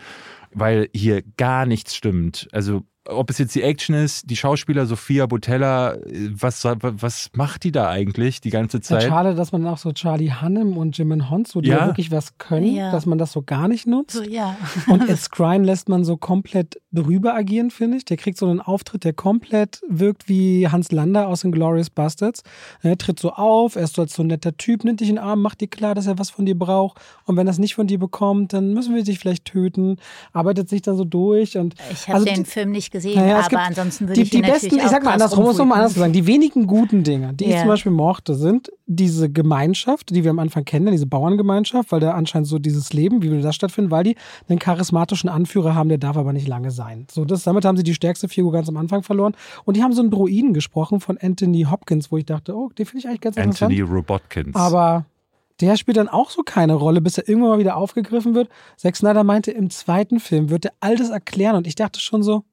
Weil 0.51 0.89
hier 0.93 1.21
gar 1.35 1.65
nichts 1.65 1.95
stimmt. 1.95 2.47
Also 2.53 2.83
ob 3.09 3.29
es 3.29 3.37
jetzt 3.37 3.55
die 3.55 3.61
Action 3.61 3.95
ist, 3.95 4.29
die 4.29 4.35
Schauspieler 4.35 4.85
Sophia 4.85 5.25
Botella, 5.25 5.97
was, 6.31 6.63
was 6.65 7.29
macht 7.33 7.63
die 7.63 7.71
da 7.71 7.89
eigentlich 7.89 8.41
die 8.41 8.49
ganze 8.49 8.81
Zeit? 8.81 9.03
Ja, 9.03 9.09
schade, 9.09 9.35
dass 9.35 9.51
man 9.51 9.65
auch 9.67 9.77
so 9.77 9.91
Charlie 9.91 10.31
Hannem 10.31 10.77
und 10.77 10.97
Jim 10.97 11.29
Honsu, 11.29 11.61
die 11.61 11.69
ja? 11.69 11.79
ja 11.79 11.85
wirklich 11.87 12.11
was 12.11 12.37
können, 12.37 12.75
ja. 12.75 12.91
dass 12.91 13.05
man 13.05 13.17
das 13.17 13.31
so 13.31 13.41
gar 13.41 13.67
nicht 13.67 13.87
nutzt. 13.87 14.17
So, 14.17 14.23
ja. 14.23 14.57
Und 14.87 15.09
Ed 15.09 15.19
Skrein 15.19 15.63
lässt 15.63 15.89
man 15.89 16.03
so 16.03 16.17
komplett 16.17 16.81
drüber 16.91 17.33
agieren, 17.33 17.71
finde 17.71 17.97
ich. 17.97 18.05
Der 18.05 18.17
kriegt 18.17 18.37
so 18.37 18.47
einen 18.47 18.61
Auftritt, 18.61 19.03
der 19.03 19.13
komplett 19.13 19.81
wirkt 19.87 20.27
wie 20.27 20.67
Hans 20.67 20.91
Lander 20.91 21.27
aus 21.27 21.41
den 21.41 21.51
Glorious 21.51 21.89
Bastards. 21.89 22.43
Er 22.81 22.97
tritt 22.97 23.19
so 23.19 23.31
auf, 23.31 23.75
er 23.75 23.83
ist 23.83 23.95
so 23.95 24.01
als 24.01 24.13
so 24.13 24.23
ein 24.23 24.27
netter 24.27 24.55
Typ, 24.57 24.83
nimmt 24.83 24.99
dich 24.99 25.09
in 25.09 25.15
den 25.15 25.23
Arm, 25.23 25.41
macht 25.41 25.61
dir 25.61 25.67
klar, 25.67 25.95
dass 25.95 26.07
er 26.07 26.17
was 26.17 26.29
von 26.29 26.45
dir 26.45 26.57
braucht. 26.57 26.99
Und 27.25 27.37
wenn 27.37 27.47
er 27.47 27.51
es 27.51 27.59
nicht 27.59 27.75
von 27.75 27.87
dir 27.87 27.99
bekommt, 27.99 28.53
dann 28.53 28.73
müssen 28.73 28.95
wir 28.95 29.03
dich 29.03 29.19
vielleicht 29.19 29.45
töten. 29.45 29.97
Arbeitet 30.33 30.69
sich 30.69 30.81
dann 30.81 30.97
so 30.97 31.05
durch. 31.05 31.57
Und 31.57 31.75
ich 31.91 32.07
habe 32.07 32.19
also, 32.19 32.25
den 32.25 32.45
Film 32.45 32.71
nicht 32.71 32.91
gesehen, 32.91 32.96
naja, 33.03 33.45
aber 33.45 33.59
ansonsten 33.59 34.07
würde 34.07 34.15
die, 34.15 34.21
ich 34.23 34.29
die 34.29 34.41
besten, 34.41 34.77
Ich 34.77 34.87
sag 34.87 35.03
mal 35.03 35.13
andersrum, 35.13 35.43
muss 35.43 35.57
man 35.57 35.71
anders 35.71 35.93
sagen. 35.93 36.13
Die 36.13 36.27
wenigen 36.27 36.67
guten 36.67 37.03
Dinge, 37.03 37.33
die 37.33 37.45
yeah. 37.45 37.55
ich 37.55 37.59
zum 37.61 37.69
Beispiel 37.69 37.91
mochte, 37.91 38.35
sind 38.35 38.71
diese 38.85 39.29
Gemeinschaft, 39.29 40.09
die 40.11 40.23
wir 40.23 40.31
am 40.31 40.39
Anfang 40.39 40.65
kennen, 40.65 40.91
diese 40.91 41.05
Bauerngemeinschaft, 41.07 41.91
weil 41.91 41.99
da 41.99 42.11
anscheinend 42.11 42.47
so 42.47 42.59
dieses 42.59 42.93
Leben, 42.93 43.21
wie 43.21 43.29
würde 43.29 43.43
das 43.43 43.55
stattfinden, 43.55 43.91
weil 43.91 44.03
die 44.03 44.15
einen 44.47 44.59
charismatischen 44.59 45.29
Anführer 45.29 45.75
haben, 45.75 45.89
der 45.89 45.97
darf 45.97 46.17
aber 46.17 46.33
nicht 46.33 46.47
lange 46.47 46.71
sein. 46.71 47.07
So, 47.11 47.25
das, 47.25 47.43
damit 47.43 47.65
haben 47.65 47.77
sie 47.77 47.83
die 47.83 47.93
stärkste 47.93 48.29
Figur 48.29 48.51
ganz 48.51 48.69
am 48.69 48.77
Anfang 48.77 49.03
verloren. 49.03 49.35
Und 49.65 49.77
die 49.77 49.83
haben 49.83 49.93
so 49.93 50.01
einen 50.01 50.11
Druiden 50.11 50.53
gesprochen 50.53 50.99
von 50.99 51.17
Anthony 51.17 51.63
Hopkins, 51.69 52.11
wo 52.11 52.17
ich 52.17 52.25
dachte, 52.25 52.55
oh, 52.55 52.69
den 52.77 52.85
finde 52.85 52.99
ich 52.99 53.07
eigentlich 53.07 53.21
ganz 53.21 53.37
Anthony 53.37 53.49
interessant. 53.49 53.71
Anthony 53.71 53.95
Robotkins. 53.95 54.55
Aber 54.55 55.05
der 55.59 55.75
spielt 55.75 55.97
dann 55.97 56.07
auch 56.07 56.29
so 56.29 56.43
keine 56.43 56.73
Rolle, 56.73 57.01
bis 57.01 57.17
er 57.17 57.27
irgendwann 57.27 57.51
mal 57.51 57.59
wieder 57.59 57.77
aufgegriffen 57.77 58.35
wird. 58.35 58.49
Zack 58.77 58.95
Snyder 58.95 59.23
meinte, 59.23 59.51
im 59.51 59.69
zweiten 59.69 60.19
Film 60.19 60.49
wird 60.49 60.65
er 60.65 60.73
all 60.79 60.95
das 60.95 61.09
erklären 61.09 61.55
und 61.55 61.67
ich 61.67 61.75
dachte 61.75 61.99
schon 61.99 62.23
so, 62.23 62.43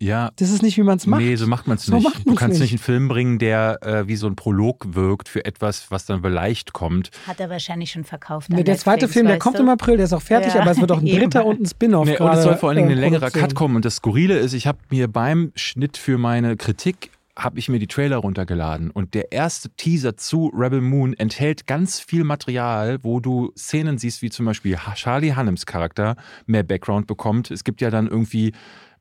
ja. 0.00 0.30
Das 0.36 0.50
ist 0.50 0.62
nicht, 0.62 0.76
wie 0.76 0.82
man 0.82 0.98
es 0.98 1.06
macht. 1.06 1.22
Nee, 1.22 1.36
so 1.36 1.46
macht 1.46 1.66
man 1.66 1.76
es 1.76 1.86
so 1.86 1.94
nicht. 1.94 2.26
Du 2.26 2.34
kannst 2.34 2.60
nicht. 2.60 2.72
einen 2.72 2.78
Film 2.78 3.08
bringen, 3.08 3.38
der 3.38 3.78
äh, 3.82 4.08
wie 4.08 4.16
so 4.16 4.26
ein 4.26 4.36
Prolog 4.36 4.94
wirkt 4.94 5.28
für 5.28 5.44
etwas, 5.44 5.90
was 5.90 6.06
dann 6.06 6.22
vielleicht 6.22 6.72
kommt. 6.72 7.10
Hat 7.26 7.40
er 7.40 7.50
wahrscheinlich 7.50 7.90
schon 7.90 8.04
verkauft. 8.04 8.50
Nee, 8.50 8.64
der 8.64 8.76
zweite 8.76 9.08
Film, 9.08 9.26
der 9.26 9.38
kommt 9.38 9.58
im 9.58 9.68
April, 9.68 9.96
der 9.96 10.06
ist 10.06 10.12
auch 10.12 10.22
fertig, 10.22 10.54
ja. 10.54 10.62
aber 10.62 10.70
es 10.70 10.80
wird 10.80 10.92
auch 10.92 11.00
ein 11.00 11.06
dritter 11.18 11.46
und 11.46 11.60
ein 11.60 11.66
Spin-off. 11.66 12.06
Nee, 12.06 12.18
und 12.18 12.32
es 12.32 12.42
soll 12.42 12.56
vor 12.56 12.70
allen 12.70 12.78
Dingen 12.78 12.90
ein 12.90 12.98
längerer 12.98 13.30
Cut 13.30 13.54
kommen. 13.54 13.76
Und 13.76 13.84
das 13.84 13.96
Skurrile 13.96 14.38
ist, 14.38 14.52
ich 14.52 14.66
habe 14.66 14.78
mir 14.90 15.08
beim 15.08 15.52
Schnitt 15.54 15.96
für 15.96 16.18
meine 16.18 16.56
Kritik 16.56 17.10
habe 17.36 17.58
ich 17.58 17.68
mir 17.68 17.78
die 17.78 17.88
Trailer 17.88 18.18
runtergeladen 18.18 18.90
und 18.90 19.14
der 19.14 19.32
erste 19.32 19.70
Teaser 19.70 20.16
zu 20.16 20.52
Rebel 20.54 20.80
Moon 20.80 21.14
enthält 21.14 21.66
ganz 21.66 21.98
viel 21.98 22.22
Material, 22.22 22.98
wo 23.02 23.18
du 23.18 23.52
Szenen 23.56 23.98
siehst, 23.98 24.22
wie 24.22 24.30
zum 24.30 24.46
Beispiel 24.46 24.78
Charlie 24.94 25.32
Hannems 25.32 25.66
Charakter 25.66 26.16
mehr 26.46 26.62
Background 26.62 27.06
bekommt. 27.06 27.50
Es 27.50 27.64
gibt 27.64 27.80
ja 27.80 27.90
dann 27.90 28.06
irgendwie 28.06 28.52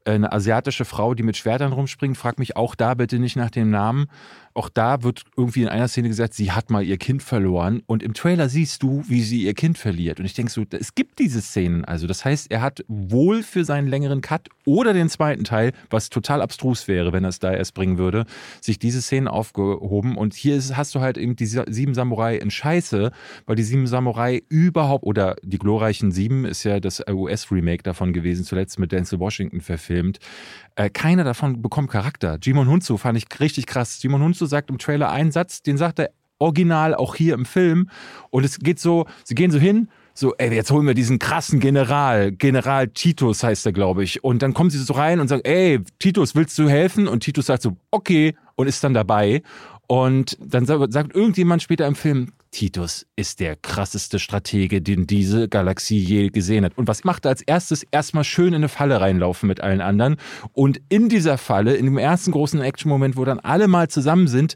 eine 0.05 0.31
asiatische 0.31 0.85
Frau, 0.85 1.13
die 1.13 1.23
mit 1.23 1.37
Schwertern 1.37 1.73
rumspringt. 1.73 2.17
Frag 2.17 2.39
mich 2.39 2.55
auch 2.55 2.75
da 2.75 2.93
bitte 2.93 3.19
nicht 3.19 3.35
nach 3.35 3.51
dem 3.51 3.69
Namen. 3.69 4.07
Auch 4.53 4.69
da 4.69 5.03
wird 5.03 5.23
irgendwie 5.35 5.63
in 5.63 5.67
einer 5.67 5.87
Szene 5.87 6.09
gesagt, 6.09 6.33
sie 6.33 6.51
hat 6.51 6.69
mal 6.69 6.83
ihr 6.83 6.97
Kind 6.97 7.23
verloren. 7.23 7.81
Und 7.85 8.03
im 8.03 8.13
Trailer 8.13 8.49
siehst 8.49 8.83
du, 8.83 9.03
wie 9.07 9.21
sie 9.21 9.43
ihr 9.43 9.53
Kind 9.53 9.77
verliert. 9.77 10.19
Und 10.19 10.25
ich 10.25 10.33
denke 10.33 10.51
so, 10.51 10.63
es 10.69 10.95
gibt 10.95 11.19
diese 11.19 11.41
Szenen. 11.41 11.85
Also, 11.85 12.07
das 12.07 12.23
heißt, 12.23 12.51
er 12.51 12.61
hat 12.61 12.83
wohl 12.87 13.43
für 13.43 13.65
seinen 13.65 13.87
längeren 13.87 14.21
Cut 14.21 14.49
oder 14.65 14.93
den 14.93 15.09
zweiten 15.09 15.43
Teil, 15.43 15.73
was 15.89 16.09
total 16.09 16.41
abstrus 16.41 16.87
wäre, 16.87 17.13
wenn 17.13 17.25
er 17.25 17.29
es 17.29 17.39
da 17.39 17.51
erst 17.51 17.73
bringen 17.73 17.97
würde, 17.97 18.25
sich 18.61 18.79
diese 18.79 19.01
Szenen 19.01 19.27
aufgehoben. 19.27 20.15
Und 20.17 20.33
hier 20.33 20.55
ist, 20.55 20.77
hast 20.77 20.93
du 20.95 21.01
halt 21.01 21.17
eben 21.17 21.35
die 21.35 21.45
Sieben 21.45 21.93
Samurai 21.93 22.35
in 22.37 22.51
Scheiße, 22.51 23.11
weil 23.45 23.55
die 23.55 23.63
Sieben 23.63 23.87
Samurai 23.87 24.43
überhaupt, 24.49 25.03
oder 25.03 25.35
die 25.43 25.57
glorreichen 25.57 26.11
Sieben 26.11 26.45
ist 26.45 26.63
ja 26.63 26.79
das 26.79 27.03
US-Remake 27.09 27.83
davon 27.83 28.13
gewesen, 28.13 28.45
zuletzt 28.45 28.79
mit 28.79 28.91
Denzel 28.91 29.19
Washington 29.19 29.61
verfilmt. 29.61 30.19
Äh, 30.75 30.89
keiner 30.89 31.23
davon 31.23 31.61
bekommt 31.61 31.91
Charakter. 31.91 32.37
Jimon 32.41 32.67
Hunzu 32.67 32.97
fand 32.97 33.17
ich 33.17 33.25
richtig 33.39 33.67
krass. 33.67 34.01
Jimon 34.01 34.23
Hunzu 34.43 34.49
sagt 34.49 34.69
im 34.69 34.77
Trailer 34.77 35.09
einen 35.09 35.31
Satz, 35.31 35.61
den 35.61 35.77
sagt 35.77 35.99
er 35.99 36.09
original 36.39 36.93
auch 36.95 37.15
hier 37.15 37.33
im 37.33 37.45
Film. 37.45 37.89
Und 38.29 38.43
es 38.43 38.59
geht 38.59 38.79
so, 38.79 39.05
sie 39.23 39.35
gehen 39.35 39.51
so 39.51 39.59
hin, 39.59 39.87
so, 40.13 40.33
ey, 40.37 40.53
jetzt 40.53 40.69
holen 40.69 40.85
wir 40.85 40.93
diesen 40.93 41.17
krassen 41.17 41.59
General, 41.59 42.31
General 42.31 42.87
Titus 42.87 43.41
heißt 43.43 43.65
er, 43.65 43.71
glaube 43.71 44.03
ich. 44.03 44.23
Und 44.23 44.41
dann 44.41 44.53
kommen 44.53 44.69
sie 44.69 44.77
so 44.77 44.93
rein 44.93 45.19
und 45.19 45.27
sagen, 45.27 45.41
ey, 45.45 45.79
Titus, 45.99 46.35
willst 46.35 46.57
du 46.59 46.69
helfen? 46.69 47.07
Und 47.07 47.21
Titus 47.21 47.47
sagt 47.47 47.63
so, 47.63 47.77
okay, 47.89 48.35
und 48.55 48.67
ist 48.67 48.83
dann 48.83 48.93
dabei. 48.93 49.41
Und 49.87 50.37
dann 50.39 50.65
sagt 50.65 51.15
irgendjemand 51.15 51.63
später 51.63 51.87
im 51.87 51.95
Film, 51.95 52.33
Titus 52.53 53.05
ist 53.15 53.39
der 53.39 53.55
krasseste 53.57 54.19
Stratege, 54.19 54.81
den 54.81 55.07
diese 55.07 55.49
Galaxie 55.49 55.99
je 55.99 56.29
gesehen 56.29 56.63
hat. 56.63 56.77
Und 56.77 56.87
was 56.87 57.03
macht 57.03 57.25
er 57.25 57.29
als 57.31 57.41
erstes? 57.41 57.83
Erstmal 57.91 58.23
schön 58.23 58.49
in 58.49 58.55
eine 58.55 58.69
Falle 58.69 59.01
reinlaufen 59.01 59.47
mit 59.47 59.59
allen 59.61 59.81
anderen. 59.81 60.15
Und 60.53 60.79
in 60.87 61.09
dieser 61.09 61.37
Falle, 61.37 61.75
in 61.75 61.85
dem 61.85 61.97
ersten 61.97 62.31
großen 62.31 62.61
Action-Moment, 62.61 63.17
wo 63.17 63.25
dann 63.25 63.39
alle 63.39 63.67
mal 63.67 63.89
zusammen 63.89 64.27
sind, 64.27 64.55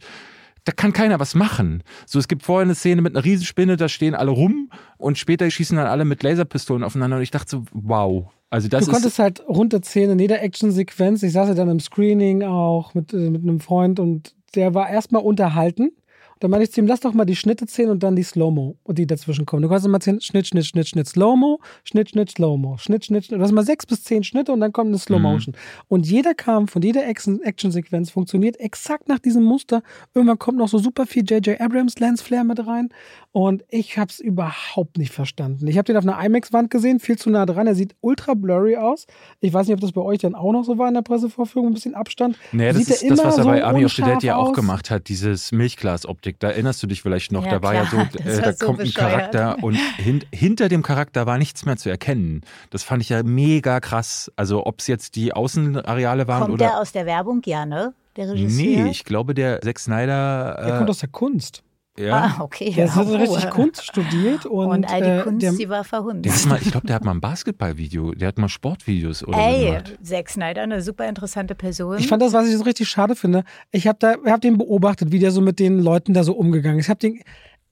da 0.63 0.73
kann 0.73 0.93
keiner 0.93 1.19
was 1.19 1.33
machen. 1.33 1.81
So, 2.05 2.19
es 2.19 2.27
gibt 2.27 2.43
vorher 2.43 2.65
eine 2.65 2.75
Szene 2.75 3.01
mit 3.01 3.15
einer 3.15 3.23
Riesenspinne, 3.23 3.77
da 3.77 3.89
stehen 3.89 4.15
alle 4.15 4.31
rum 4.31 4.69
und 4.97 5.17
später 5.17 5.49
schießen 5.49 5.77
dann 5.77 5.87
alle 5.87 6.05
mit 6.05 6.23
Laserpistolen 6.23 6.83
aufeinander 6.83 7.17
und 7.17 7.23
ich 7.23 7.31
dachte 7.31 7.49
so, 7.49 7.63
wow. 7.71 8.27
Also 8.49 8.67
das 8.67 8.85
du 8.85 8.91
konntest 8.91 9.19
halt 9.19 9.43
runterzählen 9.47 10.11
in 10.11 10.19
jeder 10.19 10.41
Action-Sequenz. 10.41 11.23
Ich 11.23 11.33
saß 11.33 11.49
ja 11.49 11.53
dann 11.53 11.69
im 11.69 11.79
Screening 11.79 12.43
auch 12.43 12.93
mit, 12.93 13.13
äh, 13.13 13.29
mit 13.29 13.43
einem 13.43 13.59
Freund 13.59 13.99
und 13.99 14.35
der 14.55 14.73
war 14.73 14.89
erstmal 14.89 15.21
unterhalten. 15.21 15.91
Dann 16.39 16.51
meine 16.51 16.63
ich 16.63 16.71
zu 16.71 16.81
ihm, 16.81 16.87
lass 16.87 16.99
doch 16.99 17.13
mal 17.13 17.25
die 17.25 17.35
Schnitte 17.35 17.65
zählen 17.65 17.89
und 17.89 18.03
dann 18.03 18.15
die 18.15 18.23
Slow-Mo, 18.23 18.75
die 18.89 19.07
dazwischen 19.07 19.45
kommen. 19.45 19.63
Du 19.63 19.69
kannst 19.69 19.85
immer 19.85 19.99
zählen, 19.99 20.21
Schnitt, 20.21 20.47
Schnitt, 20.47 20.65
Schnitt, 20.65 20.87
Schnitt, 20.87 21.07
Slow-Mo, 21.07 21.59
Schnitt, 21.83 22.09
Schnitt, 22.09 22.31
Slow-Mo, 22.31 22.77
Schnitt, 22.77 23.05
Schnitt, 23.05 23.25
Schnitt. 23.25 23.39
Du 23.39 23.43
hast 23.43 23.51
mal 23.51 23.65
sechs 23.65 23.85
bis 23.85 24.03
zehn 24.03 24.23
Schnitte 24.23 24.51
und 24.51 24.59
dann 24.59 24.73
kommt 24.73 24.89
eine 24.89 24.97
Slow-Motion. 24.97 25.53
Mhm. 25.55 25.85
Und 25.87 26.07
jeder 26.07 26.33
Kampf 26.33 26.75
und 26.75 26.83
jede 26.83 27.03
Action-Sequenz 27.03 28.11
funktioniert 28.11 28.59
exakt 28.59 29.07
nach 29.07 29.19
diesem 29.19 29.43
Muster. 29.43 29.81
Irgendwann 30.13 30.39
kommt 30.39 30.57
noch 30.57 30.67
so 30.67 30.77
super 30.77 31.05
viel 31.05 31.23
J.J. 31.23 31.59
Abrams 31.59 31.99
Lens 31.99 32.21
Flare 32.21 32.45
mit 32.45 32.65
rein. 32.65 32.89
Und 33.31 33.63
ich 33.69 33.97
habe 33.97 34.11
es 34.11 34.19
überhaupt 34.19 34.97
nicht 34.97 35.13
verstanden. 35.13 35.67
Ich 35.67 35.77
habe 35.77 35.85
den 35.85 35.97
auf 35.97 36.03
einer 36.03 36.23
IMAX-Wand 36.23 36.69
gesehen, 36.69 36.99
viel 36.99 37.17
zu 37.17 37.29
nah 37.29 37.45
dran. 37.45 37.67
Er 37.67 37.75
sieht 37.75 37.95
ultra 38.01 38.33
blurry 38.33 38.77
aus. 38.77 39.05
Ich 39.39 39.53
weiß 39.53 39.67
nicht, 39.67 39.75
ob 39.75 39.81
das 39.81 39.91
bei 39.91 40.01
euch 40.01 40.19
dann 40.19 40.35
auch 40.35 40.51
noch 40.51 40.63
so 40.63 40.77
war 40.77 40.87
in 40.87 40.93
der 40.93 41.01
Pressevorführung, 41.01 41.69
ein 41.69 41.73
bisschen 41.73 41.95
Abstand. 41.95 42.37
Das 42.51 42.77
sieht 42.77 42.89
ist 42.89 43.09
das, 43.09 43.23
was 43.23 43.37
er 43.37 43.45
bei 43.45 43.63
Army 43.63 43.85
of 43.85 43.93
the 43.93 44.01
Dead 44.01 44.23
ja 44.23 44.35
auch 44.35 44.53
gemacht 44.53 44.89
hat, 44.89 45.07
dieses 45.07 45.51
Milchglas-Optik. 45.51 46.26
Da 46.39 46.49
erinnerst 46.49 46.81
du 46.83 46.87
dich 46.87 47.01
vielleicht 47.01 47.31
noch. 47.31 47.45
Ja, 47.45 47.51
da 47.51 47.63
war 47.63 47.71
klar. 47.71 47.83
ja 47.91 48.09
so, 48.11 48.19
äh, 48.29 48.41
da 48.41 48.53
so 48.53 48.65
kommt 48.65 48.79
bescheuert. 48.79 49.05
ein 49.05 49.31
Charakter 49.31 49.63
und 49.63 49.75
hin, 49.97 50.23
hinter 50.31 50.69
dem 50.69 50.83
Charakter 50.83 51.25
war 51.25 51.37
nichts 51.37 51.65
mehr 51.65 51.77
zu 51.77 51.89
erkennen. 51.89 52.41
Das 52.69 52.83
fand 52.83 53.01
ich 53.01 53.09
ja 53.09 53.23
mega 53.23 53.79
krass. 53.79 54.31
Also 54.35 54.65
ob 54.65 54.79
es 54.79 54.87
jetzt 54.87 55.15
die 55.15 55.33
Außenareale 55.33 56.27
waren 56.27 56.41
kommt 56.41 56.53
oder. 56.53 56.65
Kommt 56.65 56.75
der 56.75 56.81
aus 56.81 56.91
der 56.91 57.05
Werbung? 57.05 57.41
Ja, 57.45 57.65
ne? 57.65 57.93
Der 58.15 58.29
Regisseur? 58.29 58.65
Nee, 58.65 58.89
ich 58.89 59.03
glaube, 59.03 59.33
der 59.33 59.61
Zack 59.61 59.79
Snyder. 59.79 60.57
Äh, 60.59 60.65
der 60.65 60.77
kommt 60.77 60.89
aus 60.89 60.99
der 60.99 61.09
Kunst. 61.09 61.63
Ja. 61.99 62.35
Ah, 62.37 62.43
okay. 62.43 62.71
Der 62.75 62.93
hat 62.93 63.07
Oh. 63.07 63.15
richtig 63.15 63.49
Kunst 63.49 63.83
studiert 63.85 64.45
und, 64.45 64.67
Und 64.67 64.85
all 64.91 65.01
die 65.01 65.09
äh, 65.09 65.21
Kunst, 65.23 65.41
der, 65.41 65.51
die 65.53 65.67
war 65.69 65.83
verhunzt. 65.83 66.25
Der 66.25 66.33
hat 66.33 66.45
mal, 66.45 66.59
ich 66.61 66.71
glaube, 66.71 66.85
der 66.87 66.95
hat 66.95 67.03
mal 67.03 67.11
ein 67.11 67.21
Basketballvideo, 67.21 68.13
der 68.13 68.27
hat 68.27 68.37
mal 68.37 68.49
Sportvideos 68.49 69.23
oder 69.27 69.37
so 69.37 69.43
Ey, 69.43 69.65
gemacht. 69.65 69.97
Zack 70.03 70.29
Snyder, 70.29 70.61
eine 70.61 70.81
super 70.81 71.07
interessante 71.07 71.55
Person. 71.55 71.97
Ich 71.97 72.07
fand 72.07 72.21
das, 72.21 72.33
was 72.33 72.47
ich 72.47 72.55
so 72.55 72.63
richtig 72.63 72.87
schade 72.87 73.15
finde. 73.15 73.43
Ich 73.71 73.87
habe 73.87 73.97
da, 73.99 74.15
hab 74.25 74.41
den 74.41 74.57
beobachtet, 74.57 75.11
wie 75.11 75.19
der 75.19 75.31
so 75.31 75.41
mit 75.41 75.59
den 75.59 75.79
Leuten 75.79 76.13
da 76.13 76.23
so 76.23 76.33
umgegangen 76.33 76.79
ist. 76.79 76.85
Ich 76.85 76.89
habe 76.89 76.99
den 76.99 77.21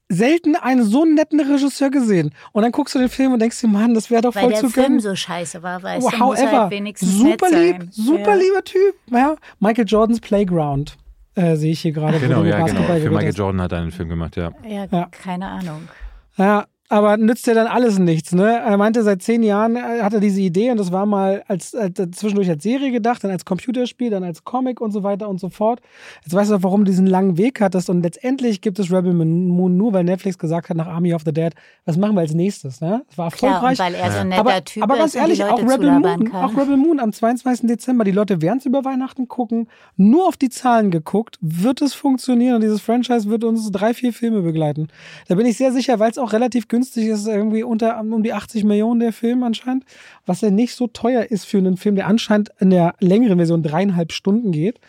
selten 0.08 0.56
einen 0.56 0.84
so 0.84 1.04
netten 1.06 1.40
Regisseur 1.40 1.90
gesehen. 1.90 2.32
Und 2.52 2.62
dann 2.64 2.72
guckst 2.72 2.94
du 2.96 3.00
den 3.00 3.10
Film 3.10 3.34
und 3.34 3.40
denkst 3.42 3.60
dir, 3.62 3.68
Mann, 3.68 3.94
das 3.96 4.12
wäre 4.12 4.22
doch 4.22 4.36
weil 4.36 4.44
voll 4.44 4.52
der 4.52 4.62
zu 4.62 4.70
Film 4.70 4.86
gönnen. 4.86 5.00
so 5.00 5.16
scheiße 5.16 5.64
war, 5.64 5.82
weißt 5.82 6.06
Oh, 6.06 6.10
du, 6.12 6.18
muss 6.18 6.38
however, 6.40 6.62
halt 6.62 6.72
wenigstens 6.72 7.12
super 7.12 7.50
nett 7.50 7.60
lieb, 7.60 7.78
sein. 7.78 7.90
super 7.92 8.32
ja. 8.32 8.36
lieber 8.36 8.64
Typ. 8.64 8.96
Ja, 9.12 9.36
Michael 9.60 9.86
Jordans 9.88 10.20
Playground 10.20 10.96
äh, 11.36 11.56
sehe 11.56 11.72
ich 11.72 11.82
hier 11.82 11.92
gerade. 11.92 12.20
Genau, 12.20 12.44
ja, 12.44 12.66
genau. 12.66 12.82
Für 12.84 13.10
Michael. 13.10 13.34
Jordan 13.34 13.62
hat 13.62 13.74
einen 13.74 13.92
Film 13.92 14.10
gemacht, 14.10 14.36
ja. 14.36 14.52
Ja, 14.68 14.86
Ja. 14.92 15.06
keine 15.12 15.48
Ahnung. 15.48 15.88
Ja, 16.38 16.66
aber 16.88 17.18
nützt 17.18 17.48
ja 17.48 17.56
dann 17.56 17.66
alles 17.66 17.98
nichts, 17.98 18.32
ne? 18.34 18.60
Er 18.60 18.78
meinte, 18.78 19.02
seit 19.02 19.24
zehn 19.24 19.42
Jahren 19.42 19.76
äh, 19.76 20.02
hat 20.04 20.14
er 20.14 20.20
diese 20.20 20.40
Idee 20.42 20.70
und 20.70 20.78
das 20.78 20.92
war 20.92 21.06
mal 21.08 21.44
als, 21.48 21.74
als 21.74 21.94
zwischendurch 22.12 22.48
als 22.50 22.62
Serie 22.62 22.92
gedacht, 22.92 23.24
dann 23.24 23.32
als 23.32 23.44
Computerspiel, 23.44 24.12
dann 24.12 24.24
als 24.24 24.44
Comic 24.44 24.82
und 24.82 24.92
so 24.92 25.02
weiter 25.02 25.28
und 25.28 25.40
so 25.40 25.50
fort. 25.50 25.80
Jetzt 26.24 26.34
weißt 26.34 26.52
du 26.52 26.56
auch, 26.56 26.64
warum 26.64 26.86
du 26.86 26.92
diesen 26.92 27.08
langen 27.08 27.38
Weg 27.38 27.60
hattest 27.60 27.90
und 27.90 28.04
letztendlich 28.04 28.62
gibt 28.62 28.78
es 28.78 28.92
Rebel 28.92 29.14
Moon 29.14 29.78
nur, 29.78 29.94
weil 29.94 30.04
Netflix 30.04 30.38
gesagt 30.38 30.70
hat 30.70 30.78
nach 30.78 30.86
Army 30.88 31.14
of 31.16 31.24
the 31.26 31.34
Dead, 31.34 31.54
was 31.86 31.98
machen 31.98 32.16
wir 32.16 32.22
als 32.22 32.36
nächstes, 32.36 32.82
ne? 32.82 33.04
Das 33.08 33.18
war 33.18 33.32
Klar, 33.32 33.54
erfolgreich. 33.54 33.80
weil 33.80 33.96
er 33.96 34.12
so 34.12 34.20
ein 34.20 34.30
netter 34.30 34.42
aber, 34.42 34.64
Typ 34.64 34.84
aber 34.84 34.98
ganz 34.98 35.16
ehrlich, 35.16 35.44
auch 35.44 35.60
Rebel 35.60 35.92
Moon, 35.92 36.32
kann. 36.32 36.44
auch 36.44 36.56
Rebel 36.56 36.78
Moon 36.78 37.00
am 37.00 37.12
22. 37.12 37.68
Dezember, 37.68 38.04
die 38.04 38.12
Leute 38.12 38.42
werden 38.44 38.60
es 38.60 38.66
über 38.68 38.86
Weihnachten 38.86 39.28
gucken, 39.28 39.68
nur 39.98 40.28
auf 40.28 40.38
die 40.38 40.50
Zahlen 40.50 40.92
geguckt, 40.92 41.40
wird 41.42 41.82
es 41.82 41.96
funktionieren 41.96 42.56
und 42.56 42.62
dieses 42.62 42.82
Franchise 42.82 43.28
wird 43.28 43.44
uns 43.44 43.72
drei, 43.72 43.96
vier 43.96 44.14
Filme 44.14 44.42
begleiten. 44.42 44.88
Da 45.28 45.36
bin 45.36 45.48
ich 45.48 45.58
sehr 45.58 45.72
sicher, 45.72 45.98
weil 45.98 46.12
es 46.12 46.20
auch 46.20 46.32
relativ 46.32 46.68
günstig 46.76 47.08
ist, 47.08 47.26
irgendwie 47.26 47.64
unter 47.64 47.98
um 48.02 48.22
die 48.22 48.34
80 48.34 48.66
Millionen 48.66 49.00
der 49.00 49.14
Film 49.14 49.44
anscheinend, 49.44 49.86
was 50.26 50.42
ja 50.42 50.52
nicht 50.52 50.76
so 50.76 50.88
teuer 50.88 51.24
ist 51.24 51.46
für 51.46 51.58
einen 51.58 51.78
Film, 51.78 51.96
der 51.96 52.08
anscheinend 52.08 52.50
in 52.60 52.70
der 52.70 52.96
längeren 53.00 53.38
Version 53.38 53.64
dreieinhalb 53.64 54.12
Stunden 54.12 54.52
geht. 54.52 54.82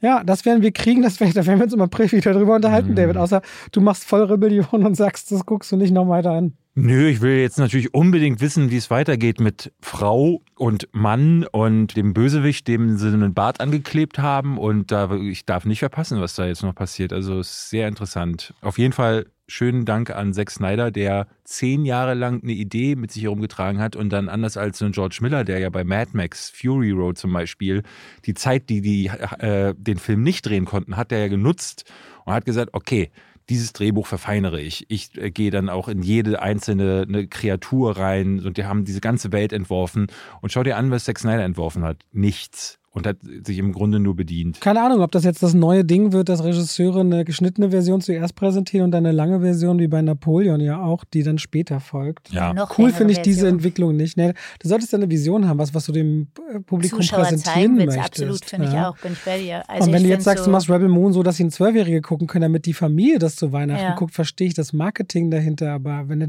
Ja, 0.00 0.22
das 0.22 0.44
werden 0.44 0.62
wir 0.62 0.70
kriegen, 0.70 1.02
das 1.02 1.18
werden, 1.18 1.32
da 1.34 1.44
werden 1.44 1.58
wir 1.58 1.64
uns 1.64 1.72
im 1.74 1.80
April 1.80 2.12
wieder 2.12 2.32
drüber 2.32 2.54
unterhalten, 2.54 2.90
Mhm. 2.90 2.94
David, 2.96 3.16
außer 3.16 3.42
du 3.72 3.80
machst 3.80 4.04
voll 4.04 4.22
Rebellion 4.22 4.86
und 4.86 4.94
sagst, 4.94 5.32
das 5.32 5.44
guckst 5.44 5.72
du 5.72 5.76
nicht 5.76 5.92
noch 5.92 6.08
weiter 6.08 6.30
an. 6.30 6.52
Nö, 6.76 7.06
ich 7.06 7.20
will 7.20 7.36
jetzt 7.36 7.58
natürlich 7.58 7.94
unbedingt 7.94 8.40
wissen, 8.40 8.68
wie 8.72 8.76
es 8.76 8.90
weitergeht 8.90 9.38
mit 9.38 9.72
Frau 9.80 10.42
und 10.56 10.88
Mann 10.90 11.46
und 11.52 11.96
dem 11.96 12.14
Bösewicht, 12.14 12.66
dem 12.66 12.96
sie 12.96 13.08
einen 13.08 13.32
Bart 13.32 13.60
angeklebt 13.60 14.18
haben. 14.18 14.58
Und 14.58 14.90
da 14.90 15.14
ich 15.14 15.46
darf 15.46 15.66
nicht 15.66 15.78
verpassen, 15.78 16.20
was 16.20 16.34
da 16.34 16.46
jetzt 16.46 16.64
noch 16.64 16.74
passiert. 16.74 17.12
Also 17.12 17.42
sehr 17.42 17.86
interessant. 17.86 18.54
Auf 18.60 18.76
jeden 18.76 18.92
Fall 18.92 19.26
schönen 19.46 19.84
Dank 19.84 20.10
an 20.10 20.32
Zack 20.32 20.50
Snyder, 20.50 20.90
der 20.90 21.28
zehn 21.44 21.84
Jahre 21.84 22.14
lang 22.14 22.42
eine 22.42 22.52
Idee 22.52 22.96
mit 22.96 23.12
sich 23.12 23.22
herumgetragen 23.22 23.80
hat 23.80 23.94
und 23.94 24.10
dann 24.10 24.28
anders 24.28 24.56
als 24.56 24.82
ein 24.82 24.90
George 24.90 25.18
Miller, 25.20 25.44
der 25.44 25.60
ja 25.60 25.70
bei 25.70 25.84
Mad 25.84 26.10
Max 26.14 26.50
Fury 26.50 26.90
Road 26.90 27.18
zum 27.18 27.32
Beispiel 27.32 27.84
die 28.24 28.34
Zeit, 28.34 28.68
die 28.68 28.80
die 28.80 29.12
äh, 29.38 29.74
den 29.76 29.98
Film 29.98 30.24
nicht 30.24 30.44
drehen 30.44 30.64
konnten, 30.64 30.96
hat 30.96 31.12
er 31.12 31.20
ja 31.20 31.28
genutzt 31.28 31.84
und 32.24 32.32
hat 32.32 32.46
gesagt, 32.46 32.70
okay, 32.72 33.12
dieses 33.48 33.72
Drehbuch 33.72 34.06
verfeinere 34.06 34.60
ich. 34.60 34.86
Ich 34.88 35.16
äh, 35.16 35.30
gehe 35.30 35.50
dann 35.50 35.68
auch 35.68 35.88
in 35.88 36.02
jede 36.02 36.40
einzelne 36.40 37.04
eine 37.06 37.26
Kreatur 37.26 37.96
rein 37.96 38.40
und 38.40 38.56
die 38.56 38.64
haben 38.64 38.84
diese 38.84 39.00
ganze 39.00 39.32
Welt 39.32 39.52
entworfen. 39.52 40.06
Und 40.40 40.52
schau 40.52 40.62
dir 40.62 40.76
an, 40.76 40.90
was 40.90 41.04
Zack 41.04 41.18
Snyder 41.18 41.44
entworfen 41.44 41.84
hat. 41.84 42.04
Nichts. 42.12 42.78
Und 42.94 43.08
hat 43.08 43.16
sich 43.44 43.58
im 43.58 43.72
Grunde 43.72 43.98
nur 43.98 44.14
bedient. 44.14 44.60
Keine 44.60 44.80
Ahnung, 44.80 45.00
ob 45.00 45.10
das 45.10 45.24
jetzt 45.24 45.42
das 45.42 45.52
neue 45.52 45.84
Ding 45.84 46.12
wird, 46.12 46.28
dass 46.28 46.44
Regisseure 46.44 47.00
eine 47.00 47.24
geschnittene 47.24 47.70
Version 47.70 48.00
zuerst 48.00 48.36
präsentieren 48.36 48.84
und 48.84 48.90
dann 48.92 49.04
eine 49.04 49.12
lange 49.14 49.40
Version 49.40 49.80
wie 49.80 49.88
bei 49.88 50.00
Napoleon 50.00 50.60
ja 50.60 50.80
auch, 50.80 51.02
die 51.04 51.24
dann 51.24 51.38
später 51.38 51.80
folgt. 51.80 52.30
Ja. 52.30 52.54
Noch 52.54 52.78
Cool 52.78 52.92
finde 52.92 53.12
ich 53.14 53.18
diese 53.18 53.40
Version. 53.40 53.54
Entwicklung 53.58 53.96
nicht. 53.96 54.16
Nee, 54.16 54.32
du 54.60 54.68
solltest 54.68 54.92
ja 54.92 54.98
eine 54.98 55.10
Vision 55.10 55.48
haben, 55.48 55.58
was, 55.58 55.74
was 55.74 55.86
du 55.86 55.92
dem 55.92 56.28
äh, 56.54 56.60
Publikum 56.60 57.00
Zuschauer 57.00 57.22
präsentieren 57.24 57.54
zeigen 57.54 57.74
möchtest. 57.74 57.98
absolut, 57.98 58.44
finde 58.44 58.68
ich 58.68 58.72
Ja. 58.74 58.90
auch, 58.90 58.96
bin 58.98 59.12
ich 59.14 59.24
bei 59.24 59.38
dir. 59.38 59.68
Also 59.68 59.86
und 59.88 59.92
wenn 59.92 60.02
ich 60.02 60.06
du 60.06 60.12
jetzt 60.14 60.24
sagst, 60.24 60.44
so, 60.44 60.50
du 60.50 60.52
machst 60.52 60.70
Rebel 60.70 60.88
Moon 60.88 61.12
so, 61.12 61.24
dass 61.24 61.40
ihn 61.40 61.50
Zwölfjährige 61.50 62.00
gucken 62.00 62.28
können, 62.28 62.42
damit 62.42 62.64
die 62.66 62.74
Familie 62.74 63.18
das 63.18 63.34
zu 63.34 63.52
Weihnachten 63.52 63.82
Ja. 63.82 63.94
guckt, 63.96 64.14
verstehe 64.14 64.46
ich 64.46 64.54
das 64.54 64.72
Marketing 64.72 65.32
dahinter. 65.32 65.72
Aber 65.72 66.08
wenn 66.08 66.20
du 66.20 66.28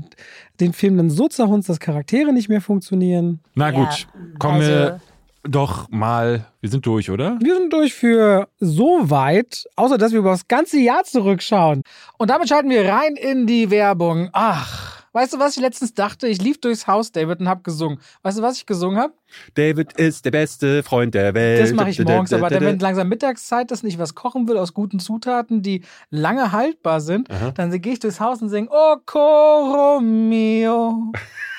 den 0.59 0.73
Film 0.73 0.97
dann 0.97 1.11
so 1.11 1.27
zerhunzt, 1.27 1.69
dass 1.69 1.79
Charaktere 1.79 2.33
nicht 2.33 2.49
mehr 2.49 2.61
funktionieren. 2.61 3.39
Na 3.53 3.71
Ja, 3.71 3.79
gut, 3.85 4.07
kommen 4.39 4.55
also- 4.55 4.67
wir 4.71 4.99
doch 5.47 5.89
mal. 5.89 6.47
Wir 6.61 6.69
sind 6.69 6.85
durch, 6.85 7.11
oder? 7.11 7.37
Wir 7.41 7.55
sind 7.55 7.71
durch 7.71 7.93
für 7.93 8.47
so 8.59 9.09
weit, 9.09 9.65
außer 9.75 9.97
dass 9.97 10.11
wir 10.11 10.19
über 10.19 10.31
das 10.31 10.47
ganze 10.47 10.79
Jahr 10.79 11.03
zurückschauen. 11.03 11.83
Und 12.17 12.29
damit 12.29 12.49
schalten 12.49 12.69
wir 12.69 12.87
rein 12.87 13.15
in 13.15 13.45
die 13.47 13.69
Werbung. 13.69 14.29
Ach, 14.33 15.05
weißt 15.13 15.33
du, 15.33 15.39
was 15.39 15.55
ich 15.55 15.61
letztens 15.61 15.93
dachte? 15.93 16.27
Ich 16.27 16.41
lief 16.41 16.59
durchs 16.59 16.87
Haus, 16.87 17.11
David, 17.11 17.39
und 17.39 17.47
hab 17.47 17.63
gesungen. 17.63 17.99
Weißt 18.23 18.37
du, 18.37 18.41
was 18.41 18.57
ich 18.57 18.65
gesungen 18.65 18.97
habe? 18.97 19.13
David 19.53 19.93
ist 19.93 20.25
der 20.25 20.31
beste 20.31 20.83
Freund 20.83 21.13
der 21.13 21.33
Welt. 21.33 21.61
Das 21.61 21.73
mache 21.73 21.89
ich 21.89 21.99
morgens, 21.99 22.33
aber 22.33 22.49
dann, 22.49 22.63
wenn 22.63 22.79
langsam 22.85 23.07
Mittagszeit 23.07 23.71
ist 23.71 23.83
und 23.83 23.89
ich 23.89 23.99
was 23.99 24.15
kochen 24.15 24.47
will 24.47 24.57
aus 24.57 24.73
guten 24.73 24.99
Zutaten, 24.99 25.61
die 25.61 25.83
lange 26.09 26.51
haltbar 26.51 27.01
sind, 27.01 27.29
Aha. 27.31 27.51
dann 27.51 27.71
gehe 27.81 27.93
ich 27.93 27.99
durchs 27.99 28.19
Haus 28.19 28.41
und 28.41 28.49
singe 28.49 28.69
Oh 28.71 28.95
coro 29.05 29.99
mio, 30.01 31.11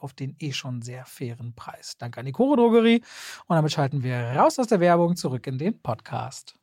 auf 0.00 0.12
den 0.14 0.36
eh 0.38 0.52
schon 0.52 0.82
sehr 0.82 1.04
fairen 1.04 1.54
Preis. 1.54 1.96
Danke 1.98 2.20
an 2.20 2.26
die 2.26 2.32
Koro 2.32 2.56
Drogerie. 2.56 3.02
Und 3.46 3.56
damit 3.56 3.72
schalten 3.72 4.02
wir 4.02 4.16
raus 4.36 4.58
aus 4.58 4.66
der 4.68 4.80
Werbung 4.80 5.16
zurück 5.16 5.46
in 5.46 5.58
den 5.58 5.80
Podcast. 5.80 6.54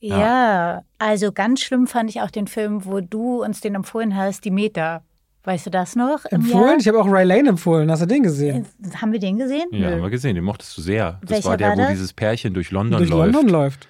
Ja, 0.00 0.82
also 0.98 1.32
ganz 1.32 1.60
schlimm 1.60 1.86
fand 1.86 2.10
ich 2.10 2.20
auch 2.20 2.30
den 2.30 2.46
Film, 2.46 2.84
wo 2.84 3.00
du 3.00 3.42
uns 3.42 3.60
den 3.60 3.74
empfohlen 3.74 4.16
hast, 4.16 4.44
die 4.44 4.50
Meta. 4.50 5.02
Weißt 5.42 5.66
du 5.66 5.70
das 5.70 5.96
noch? 5.96 6.24
Empfohlen? 6.26 6.78
Ich 6.78 6.86
habe 6.88 7.00
auch 7.00 7.06
Ray 7.10 7.24
Lane 7.24 7.48
empfohlen. 7.48 7.90
Hast 7.90 8.02
du 8.02 8.06
den 8.06 8.22
gesehen? 8.22 8.66
Jahr? 8.82 9.00
Haben 9.00 9.12
wir 9.12 9.18
den 9.18 9.38
gesehen? 9.38 9.66
Ja, 9.72 9.78
Nö. 9.78 9.94
haben 9.96 10.02
wir 10.02 10.10
gesehen, 10.10 10.34
den 10.34 10.44
mochtest 10.44 10.76
du 10.76 10.82
sehr. 10.82 11.18
Das 11.22 11.30
Welcher 11.30 11.48
war 11.48 11.56
der, 11.56 11.68
war 11.70 11.86
wo 11.86 11.88
dieses 11.88 12.12
Pärchen 12.12 12.54
durch 12.54 12.70
London 12.70 12.98
Durch 12.98 13.10
läuft. 13.10 13.32
London 13.32 13.50
läuft. 13.50 13.88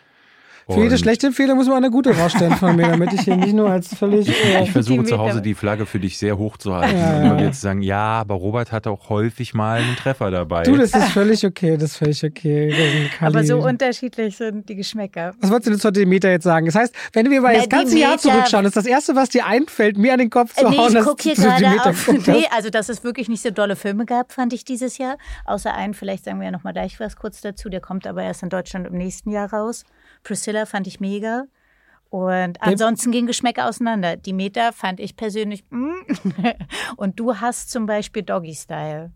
Für 0.70 0.80
jede 0.82 0.92
Und 0.92 0.98
schlechte 0.98 1.26
Empfehlung 1.28 1.56
muss 1.56 1.66
man 1.66 1.78
eine 1.78 1.90
gute 1.90 2.16
rausstellen 2.16 2.54
von 2.56 2.76
mir, 2.76 2.88
damit 2.88 3.12
ich 3.14 3.22
hier 3.22 3.36
nicht 3.36 3.54
nur 3.54 3.70
als 3.70 3.88
völlig. 3.94 4.28
Äh, 4.28 4.64
Ich 4.64 4.70
versuche 4.72 4.98
Die 5.00 5.04
zu 5.06 5.18
Hause 5.18 5.40
die 5.40 5.54
Flagge 5.54 5.86
für 5.86 5.98
dich 5.98 6.18
sehr 6.18 6.36
hoch 6.36 6.58
zu 6.58 6.74
halten. 6.74 6.96
Ja, 6.98 7.16
und 7.18 7.24
ja. 7.24 7.38
wieder 7.38 7.52
zu 7.52 7.60
sagen, 7.60 7.80
ja, 7.82 7.98
aber 8.20 8.34
Robert 8.34 8.70
hat 8.70 8.86
auch 8.86 9.08
häufig 9.08 9.54
mal 9.54 9.80
einen 9.80 9.96
Treffer 9.96 10.30
dabei. 10.30 10.64
du, 10.64 10.76
das 10.76 10.92
ist 10.94 11.08
völlig 11.10 11.44
okay, 11.46 11.76
das 11.76 11.92
ist 11.92 11.96
völlig 11.96 12.22
okay. 12.24 13.08
Aber 13.20 13.44
so 13.44 13.58
unterschiedlich 13.58 14.36
sind 14.36 14.68
die 14.68 14.74
Geschmäcker. 14.76 15.32
Was 15.40 15.50
wolltest 15.50 15.66
du 15.66 15.70
denn 15.70 15.80
zu 15.80 15.90
dem 15.90 16.08
Meter 16.08 16.30
jetzt 16.30 16.44
sagen? 16.44 16.66
Das 16.66 16.74
heißt, 16.74 16.94
wenn 17.14 17.30
wir 17.30 17.40
mal 17.40 17.52
Na, 17.54 17.58
das 17.60 17.68
ganze 17.68 17.98
Jahr 17.98 18.10
Meter- 18.12 18.22
zurückschauen, 18.22 18.64
ist 18.66 18.76
das 18.76 18.86
Erste, 18.86 19.16
was 19.16 19.30
dir 19.30 19.46
einfällt, 19.46 19.96
mir 19.96 20.12
an 20.12 20.18
den 20.18 20.30
Kopf 20.30 20.54
zu 20.54 20.66
Äh, 20.66 20.70
nee, 20.70 20.76
hauen, 20.76 20.88
ich 20.88 20.94
dass 20.94 21.06
gucke 21.06 21.22
hier 21.22 21.34
du 21.34 21.40
die 21.42 21.46
gerade 21.48 21.68
Meter 21.70 21.90
auf. 21.90 22.08
Nee, 22.26 22.44
also 22.54 22.68
dass 22.70 22.88
es 22.90 23.02
wirklich 23.04 23.28
nicht 23.28 23.42
so 23.42 23.50
dolle 23.50 23.76
Filme 23.76 24.04
gab, 24.04 24.32
fand 24.32 24.52
ich 24.52 24.64
dieses 24.64 24.98
Jahr. 24.98 25.16
Außer 25.46 25.72
einen, 25.74 25.94
vielleicht 25.94 26.24
sagen 26.24 26.38
wir 26.40 26.46
ja 26.46 26.50
nochmal 26.52 26.74
gleich 26.74 27.00
was 27.00 27.16
kurz 27.16 27.40
dazu. 27.40 27.68
Der 27.70 27.80
kommt 27.80 28.06
aber 28.06 28.22
erst 28.22 28.42
in 28.42 28.50
Deutschland 28.50 28.86
im 28.86 28.94
nächsten 28.98 29.30
Jahr 29.30 29.50
raus. 29.50 29.84
Priscilla 30.22 30.66
fand 30.66 30.86
ich 30.86 31.00
mega. 31.00 31.44
Und 32.10 32.62
ansonsten 32.62 33.10
gingen 33.12 33.26
Geschmäcker 33.26 33.68
auseinander. 33.68 34.16
Die 34.16 34.32
Meta 34.32 34.72
fand 34.72 34.98
ich 34.98 35.14
persönlich. 35.16 35.64
mm. 35.70 35.92
Und 36.96 37.20
du 37.20 37.36
hast 37.36 37.70
zum 37.70 37.84
Beispiel 37.86 38.22
Doggy 38.22 38.54
Style. 38.54 39.12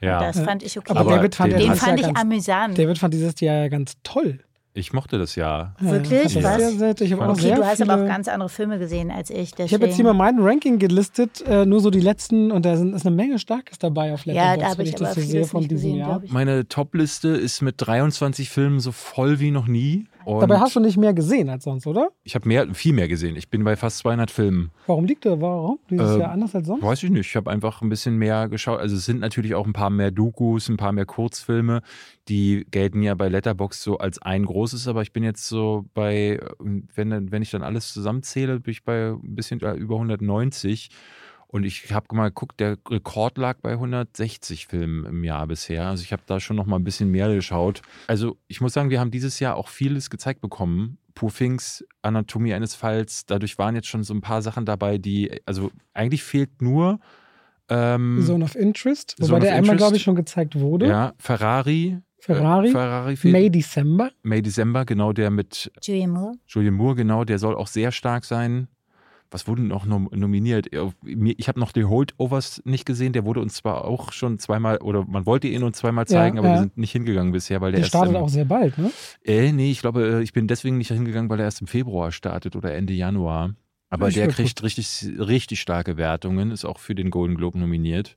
ja. 0.00 0.20
Das 0.20 0.40
fand 0.40 0.62
ich 0.62 0.78
okay. 0.78 0.92
Aber 0.94 1.16
David 1.16 1.34
fand 1.34 1.52
den 1.52 1.60
ja 1.60 1.64
Den 1.64 1.72
dieses 1.72 1.84
fand 1.84 2.00
Jahr 2.00 2.10
ich 2.10 2.14
ganz, 2.14 2.26
amüsant. 2.26 2.78
David 2.78 2.98
fand 2.98 3.14
dieses 3.14 3.40
Jahr 3.40 3.56
ja 3.56 3.68
ganz 3.68 3.94
toll. 4.02 4.40
Ich 4.76 4.92
mochte 4.92 5.18
das 5.18 5.36
ja. 5.36 5.74
Wirklich? 5.78 6.34
Ja, 6.34 6.42
Was? 6.42 6.74
Sehr, 6.76 6.90
ich 7.00 7.14
Okay, 7.14 7.40
sehr 7.40 7.56
du 7.56 7.64
hast 7.64 7.76
viele, 7.76 7.92
aber 7.92 8.02
auch 8.02 8.08
ganz 8.08 8.26
andere 8.26 8.48
Filme 8.48 8.80
gesehen 8.80 9.12
als 9.12 9.30
ich. 9.30 9.56
Ich 9.56 9.72
habe 9.72 9.86
jetzt 9.86 9.94
hier 9.94 10.04
mal 10.04 10.14
mein 10.14 10.40
Ranking 10.40 10.80
gelistet, 10.80 11.42
äh, 11.46 11.64
nur 11.64 11.78
so 11.78 11.90
die 11.90 12.00
letzten, 12.00 12.50
und 12.50 12.66
da 12.66 12.76
sind, 12.76 12.92
ist 12.92 13.06
eine 13.06 13.14
Menge 13.14 13.38
Starkes 13.38 13.78
dabei 13.78 14.12
auf 14.12 14.26
Ja, 14.26 14.54
Letterboxd, 14.54 14.60
da 14.62 14.68
habe 14.68 14.78
wenn 14.78 14.84
ich 14.86 14.90
ich 14.90 14.96
das 14.96 15.10
aber 15.12 15.20
so 15.20 15.26
sehe 15.28 15.44
von 15.44 15.60
diesem 15.62 15.76
gesehen, 15.76 15.96
Jahr. 15.98 16.22
Meine 16.28 16.66
Top-Liste 16.68 17.28
ist 17.28 17.62
mit 17.62 17.76
23 17.78 18.50
Filmen 18.50 18.80
so 18.80 18.90
voll 18.90 19.38
wie 19.38 19.52
noch 19.52 19.68
nie. 19.68 20.08
Und 20.24 20.40
Dabei 20.40 20.58
hast 20.58 20.74
du 20.76 20.80
nicht 20.80 20.96
mehr 20.96 21.12
gesehen 21.14 21.48
als 21.48 21.64
sonst, 21.64 21.86
oder? 21.86 22.08
ich 22.22 22.34
habe 22.34 22.48
mehr, 22.48 22.74
viel 22.74 22.92
mehr 22.92 23.08
gesehen. 23.08 23.36
Ich 23.36 23.50
bin 23.50 23.62
bei 23.64 23.76
fast 23.76 23.98
200 23.98 24.30
Filmen. 24.30 24.70
Warum 24.86 25.04
liegt 25.04 25.24
der? 25.24 25.40
Warum? 25.40 25.78
Dieses 25.90 26.14
Ähm, 26.14 26.20
Jahr 26.20 26.30
anders 26.32 26.54
als 26.54 26.66
sonst? 26.66 26.82
Weiß 26.82 27.02
ich 27.02 27.10
nicht. 27.10 27.28
Ich 27.28 27.36
habe 27.36 27.50
einfach 27.50 27.82
ein 27.82 27.88
bisschen 27.88 28.16
mehr 28.16 28.48
geschaut. 28.48 28.80
Also 28.80 28.96
es 28.96 29.04
sind 29.04 29.20
natürlich 29.20 29.54
auch 29.54 29.66
ein 29.66 29.72
paar 29.72 29.90
mehr 29.90 30.10
Dokus, 30.10 30.68
ein 30.68 30.76
paar 30.76 30.92
mehr 30.92 31.06
Kurzfilme. 31.06 31.82
Die 32.28 32.66
gelten 32.70 33.02
ja 33.02 33.14
bei 33.14 33.28
Letterbox 33.28 33.82
so 33.82 33.98
als 33.98 34.20
ein 34.22 34.44
großes, 34.46 34.88
aber 34.88 35.02
ich 35.02 35.12
bin 35.12 35.22
jetzt 35.24 35.46
so 35.46 35.84
bei, 35.94 36.40
wenn, 36.94 37.30
wenn 37.30 37.42
ich 37.42 37.50
dann 37.50 37.62
alles 37.62 37.92
zusammenzähle, 37.92 38.60
bin 38.60 38.72
ich 38.72 38.84
bei 38.84 39.10
ein 39.10 39.34
bisschen 39.34 39.60
äh, 39.60 39.74
über 39.74 39.96
190. 39.96 40.88
Und 41.54 41.62
ich 41.62 41.92
habe 41.92 42.06
mal 42.16 42.30
geguckt, 42.30 42.58
der 42.58 42.78
Rekord 42.90 43.38
lag 43.38 43.58
bei 43.62 43.74
160 43.74 44.66
Filmen 44.66 45.04
im 45.06 45.22
Jahr 45.22 45.46
bisher. 45.46 45.86
Also 45.86 46.02
ich 46.02 46.12
habe 46.12 46.24
da 46.26 46.40
schon 46.40 46.56
noch 46.56 46.66
mal 46.66 46.74
ein 46.74 46.82
bisschen 46.82 47.12
mehr 47.12 47.32
geschaut. 47.32 47.80
Also 48.08 48.38
ich 48.48 48.60
muss 48.60 48.72
sagen, 48.72 48.90
wir 48.90 48.98
haben 48.98 49.12
dieses 49.12 49.38
Jahr 49.38 49.54
auch 49.54 49.68
vieles 49.68 50.10
gezeigt 50.10 50.40
bekommen. 50.40 50.98
Poor 51.14 51.32
Things, 51.32 51.84
Anatomie 52.02 52.54
eines 52.54 52.74
Falls. 52.74 53.24
Dadurch 53.26 53.56
waren 53.56 53.76
jetzt 53.76 53.86
schon 53.86 54.02
so 54.02 54.14
ein 54.14 54.20
paar 54.20 54.42
Sachen 54.42 54.66
dabei, 54.66 54.98
die, 54.98 55.30
also 55.46 55.70
eigentlich 55.92 56.24
fehlt 56.24 56.60
nur 56.60 56.98
ähm, 57.68 58.20
Zone 58.26 58.44
of 58.44 58.56
Interest, 58.56 59.14
wobei 59.20 59.28
Zone 59.28 59.40
der 59.42 59.54
einmal, 59.54 59.76
glaube 59.76 59.94
ich, 59.94 60.02
schon 60.02 60.16
gezeigt 60.16 60.58
wurde. 60.58 60.88
ja, 60.88 61.12
Ferrari. 61.18 61.98
Ferrari. 62.18 62.66
Äh, 62.66 62.72
Ferrari 62.72 63.16
fehlt. 63.16 63.32
May 63.32 63.48
December. 63.48 64.10
May 64.24 64.42
December, 64.42 64.84
genau, 64.84 65.12
der 65.12 65.30
mit 65.30 65.70
Julian 65.82 66.10
Moore. 66.10 66.32
Julian 66.48 66.74
Moore, 66.74 66.96
genau, 66.96 67.22
der 67.22 67.38
soll 67.38 67.54
auch 67.54 67.68
sehr 67.68 67.92
stark 67.92 68.24
sein. 68.24 68.66
Was 69.34 69.48
wurde 69.48 69.62
noch 69.62 69.84
nom 69.84 70.08
nominiert? 70.14 70.72
Ja, 70.72 70.92
mir- 71.02 71.34
Ich 71.38 71.48
habe 71.48 71.58
noch 71.58 71.72
die 71.72 71.84
Holdovers 71.84 72.62
nicht 72.64 72.86
gesehen. 72.86 73.12
Der 73.12 73.24
wurde 73.24 73.40
uns 73.40 73.54
zwar 73.54 73.84
auch 73.84 74.12
schon 74.12 74.38
zweimal, 74.38 74.76
oder 74.78 75.04
man 75.08 75.26
wollte 75.26 75.48
ihn 75.48 75.64
uns 75.64 75.78
zweimal 75.78 76.04
Ja, 76.04 76.06
zeigen, 76.06 76.38
aber 76.38 76.46
ja. 76.46 76.54
wir 76.54 76.60
sind 76.60 76.78
nicht 76.78 76.92
hingegangen 76.92 77.32
bisher, 77.32 77.60
weil 77.60 77.72
der, 77.72 77.78
Der 77.80 77.86
erst 77.86 77.88
startet 77.88 78.14
im, 78.14 78.22
auch 78.22 78.28
sehr 78.28 78.44
bald, 78.44 78.78
ne? 78.78 78.92
Äh, 79.24 79.50
nee, 79.50 79.72
ich 79.72 79.80
glaube, 79.80 80.06
äh, 80.06 80.22
ich 80.22 80.32
bin 80.32 80.46
deswegen 80.46 80.78
nicht 80.78 80.92
hingegangen, 80.92 81.28
weil 81.30 81.40
er 81.40 81.46
erst 81.46 81.60
im 81.62 81.66
Februar 81.66 82.12
startet 82.12 82.54
oder 82.54 82.72
Ende 82.74 82.92
Januar. 82.92 83.54
Aber 83.90 84.06
Ich 84.08 84.14
der 84.14 84.28
kriegt 84.28 84.62
richtig, 84.62 85.04
richtig 85.18 85.60
starke 85.60 85.96
Wertungen, 85.96 86.52
ist 86.52 86.64
auch 86.64 86.78
für 86.78 86.94
den 86.94 87.10
Golden 87.10 87.34
Globe 87.36 87.58
nominiert. 87.58 88.16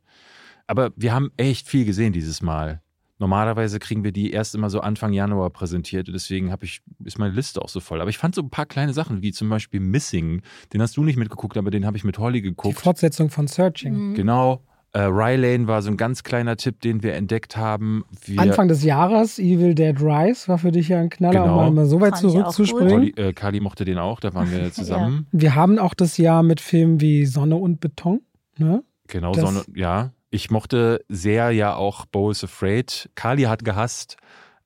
Aber 0.67 0.91
wir 0.97 1.13
haben 1.15 1.31
echt 1.37 1.67
viel 1.67 1.85
gesehen 1.85 2.13
dieses 2.13 2.43
Mal. 2.43 2.81
Normalerweise 3.19 3.79
kriegen 3.79 4.03
wir 4.03 4.11
die 4.11 4.31
erst 4.31 4.53
immer 4.53 4.69
so 4.69 4.79
Anfang 4.79 5.11
Januar 5.13 5.49
präsentiert. 5.49 6.07
Deswegen 6.13 6.51
hab 6.51 6.63
ich, 6.63 6.81
ist 7.03 7.17
meine 7.17 7.33
Liste 7.33 7.61
auch 7.61 7.69
so 7.69 7.79
voll. 7.79 7.99
Aber 7.99 8.09
ich 8.11 8.17
fand 8.17 8.35
so 8.35 8.41
ein 8.41 8.49
paar 8.49 8.65
kleine 8.67 8.93
Sachen, 8.93 9.21
wie 9.23 9.31
zum 9.31 9.49
Beispiel 9.49 9.79
Missing. 9.79 10.41
Den 10.73 10.81
hast 10.81 10.97
du 10.97 11.03
nicht 11.03 11.17
mitgeguckt, 11.17 11.57
aber 11.57 11.71
den 11.71 11.85
habe 11.85 11.97
ich 11.97 12.03
mit 12.03 12.19
Holly 12.19 12.41
Die 12.41 12.49
geguckt. 12.49 12.79
Fortsetzung 12.79 13.29
von 13.29 13.47
Searching. 13.47 14.09
Mhm. 14.11 14.13
Genau. 14.15 14.61
Äh, 14.93 15.01
Rylane 15.01 15.67
war 15.67 15.81
so 15.81 15.89
ein 15.91 15.97
ganz 15.97 16.23
kleiner 16.23 16.55
Tipp, 16.55 16.79
den 16.79 17.03
wir 17.03 17.13
entdeckt 17.15 17.57
haben. 17.57 18.05
Wir, 18.25 18.39
Anfang 18.39 18.67
des 18.69 18.83
Jahres, 18.83 19.37
Evil 19.37 19.75
Dead 19.75 19.99
Rise, 19.99 20.47
war 20.47 20.57
für 20.57 20.71
dich 20.71 20.87
ja 20.87 20.99
ein 20.99 21.09
Knaller, 21.09 21.41
Genau. 21.41 21.67
um 21.67 21.75
mal- 21.75 21.85
so 21.87 21.99
weit 21.99 22.17
Fand 22.17 22.31
zurückzuspringen. 22.31 23.17
Äh, 23.17 23.33
Kali 23.33 23.59
mochte 23.59 23.83
den 23.83 23.97
auch, 23.97 24.19
da 24.21 24.33
waren 24.33 24.49
wir 24.49 24.71
zusammen. 24.71 25.27
Wir 25.31 25.55
haben 25.55 25.77
auch 25.77 25.93
das 25.93 26.17
Jahr 26.17 26.41
mit 26.41 26.61
Filmen 26.61 27.01
wie 27.01 27.25
Sonne 27.25 27.57
und 27.57 27.79
Beton. 27.81 28.21
Ne? 28.57 28.83
Genau, 29.07 29.33
Das- 29.33 29.43
Sonne, 29.43 29.63
ja. 29.75 30.11
Ich 30.29 30.51
mochte 30.51 31.03
sehr 31.07 31.51
ja 31.51 31.75
auch 31.75 32.05
Bo 32.05 32.31
is 32.31 32.43
Afraid. 32.43 33.09
Kali 33.15 33.43
hat 33.43 33.63
gehasst 33.63 34.17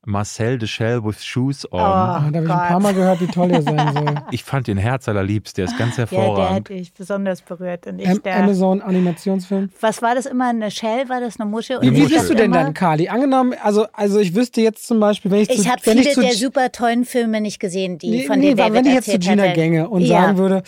Marcel 0.04 0.58
de 0.58 0.68
Shell 0.68 1.04
with 1.04 1.24
Shoes 1.24 1.72
on. 1.72 1.80
Oh. 1.80 1.84
Ah, 1.84 2.18
da 2.32 2.38
habe 2.38 2.46
ich 2.46 2.52
ein 2.52 2.58
paar. 2.68 2.80
Mal 2.80 2.94
gehört, 2.96 3.22
wie 3.22 3.28
toll 3.28 3.52
er 3.52 3.62
sein 3.62 3.94
soll. 3.94 4.16
Ich 4.32 4.44
fand 4.44 4.66
den 4.66 4.78
Herz 4.80 5.08
allerliebst, 5.08 5.56
der 5.60 5.66
ist 5.66 5.78
ganz 5.78 5.98
Ja, 5.98 6.06
der 6.08 6.18
hervorragend. 6.18 6.56
hat 6.56 6.70
dich 6.70 6.92
besonders 6.96 7.44
berührt. 7.44 7.86
Und 7.86 8.00
ich, 8.00 8.10
Am 8.10 8.24
der, 8.24 8.38
Amazon 8.38 8.82
Animationsfilm. 8.82 9.70
was 9.80 10.02
war 10.02 10.16
das 10.16 10.26
immer? 10.26 10.50
Eine 10.50 10.72
Shell? 10.72 11.08
War 11.10 11.20
das 11.22 11.40
eine 11.40 11.48
Muschel? 11.48 11.78
Und 11.78 11.96
Wie, 11.96 12.08
bist 12.08 12.28
du 12.28 12.34
denn 12.34 12.46
immer- 12.46 12.64
dann, 12.64 12.74
Kali? 12.74 13.10
Angenommen, 13.10 13.54
also, 13.62 13.86
also 13.94 14.18
ich 14.20 14.34
wüsste 14.34 14.62
jetzt 14.62 14.88
zum 14.88 15.00
Beispiel, 15.00 15.30
wenn 15.30 15.42
ich 15.42 15.50
zu, 15.50 15.62
Ich 15.62 15.70
habe 15.70 15.80
viele 15.84 16.02
ich 16.02 16.14
zu, 16.14 16.22
der 16.22 16.34
super 16.34 16.72
tollen 16.72 17.06
Filme 17.06 17.40
nicht 17.40 17.60
gesehen, 17.60 18.00
die 18.00 18.10
nee, 18.10 18.24
von 18.26 18.40
nee, 18.40 18.56
David 18.56 18.74
wenn 18.74 18.86
ich 18.88 18.94
jetzt 18.96 19.12
zu 19.12 19.20
Gina 19.20 19.44
hatte. 19.44 19.54
gänge 19.54 19.88
und 19.88 20.02
ja. 20.02 20.22
sagen 20.24 20.38
würde, 20.40 20.64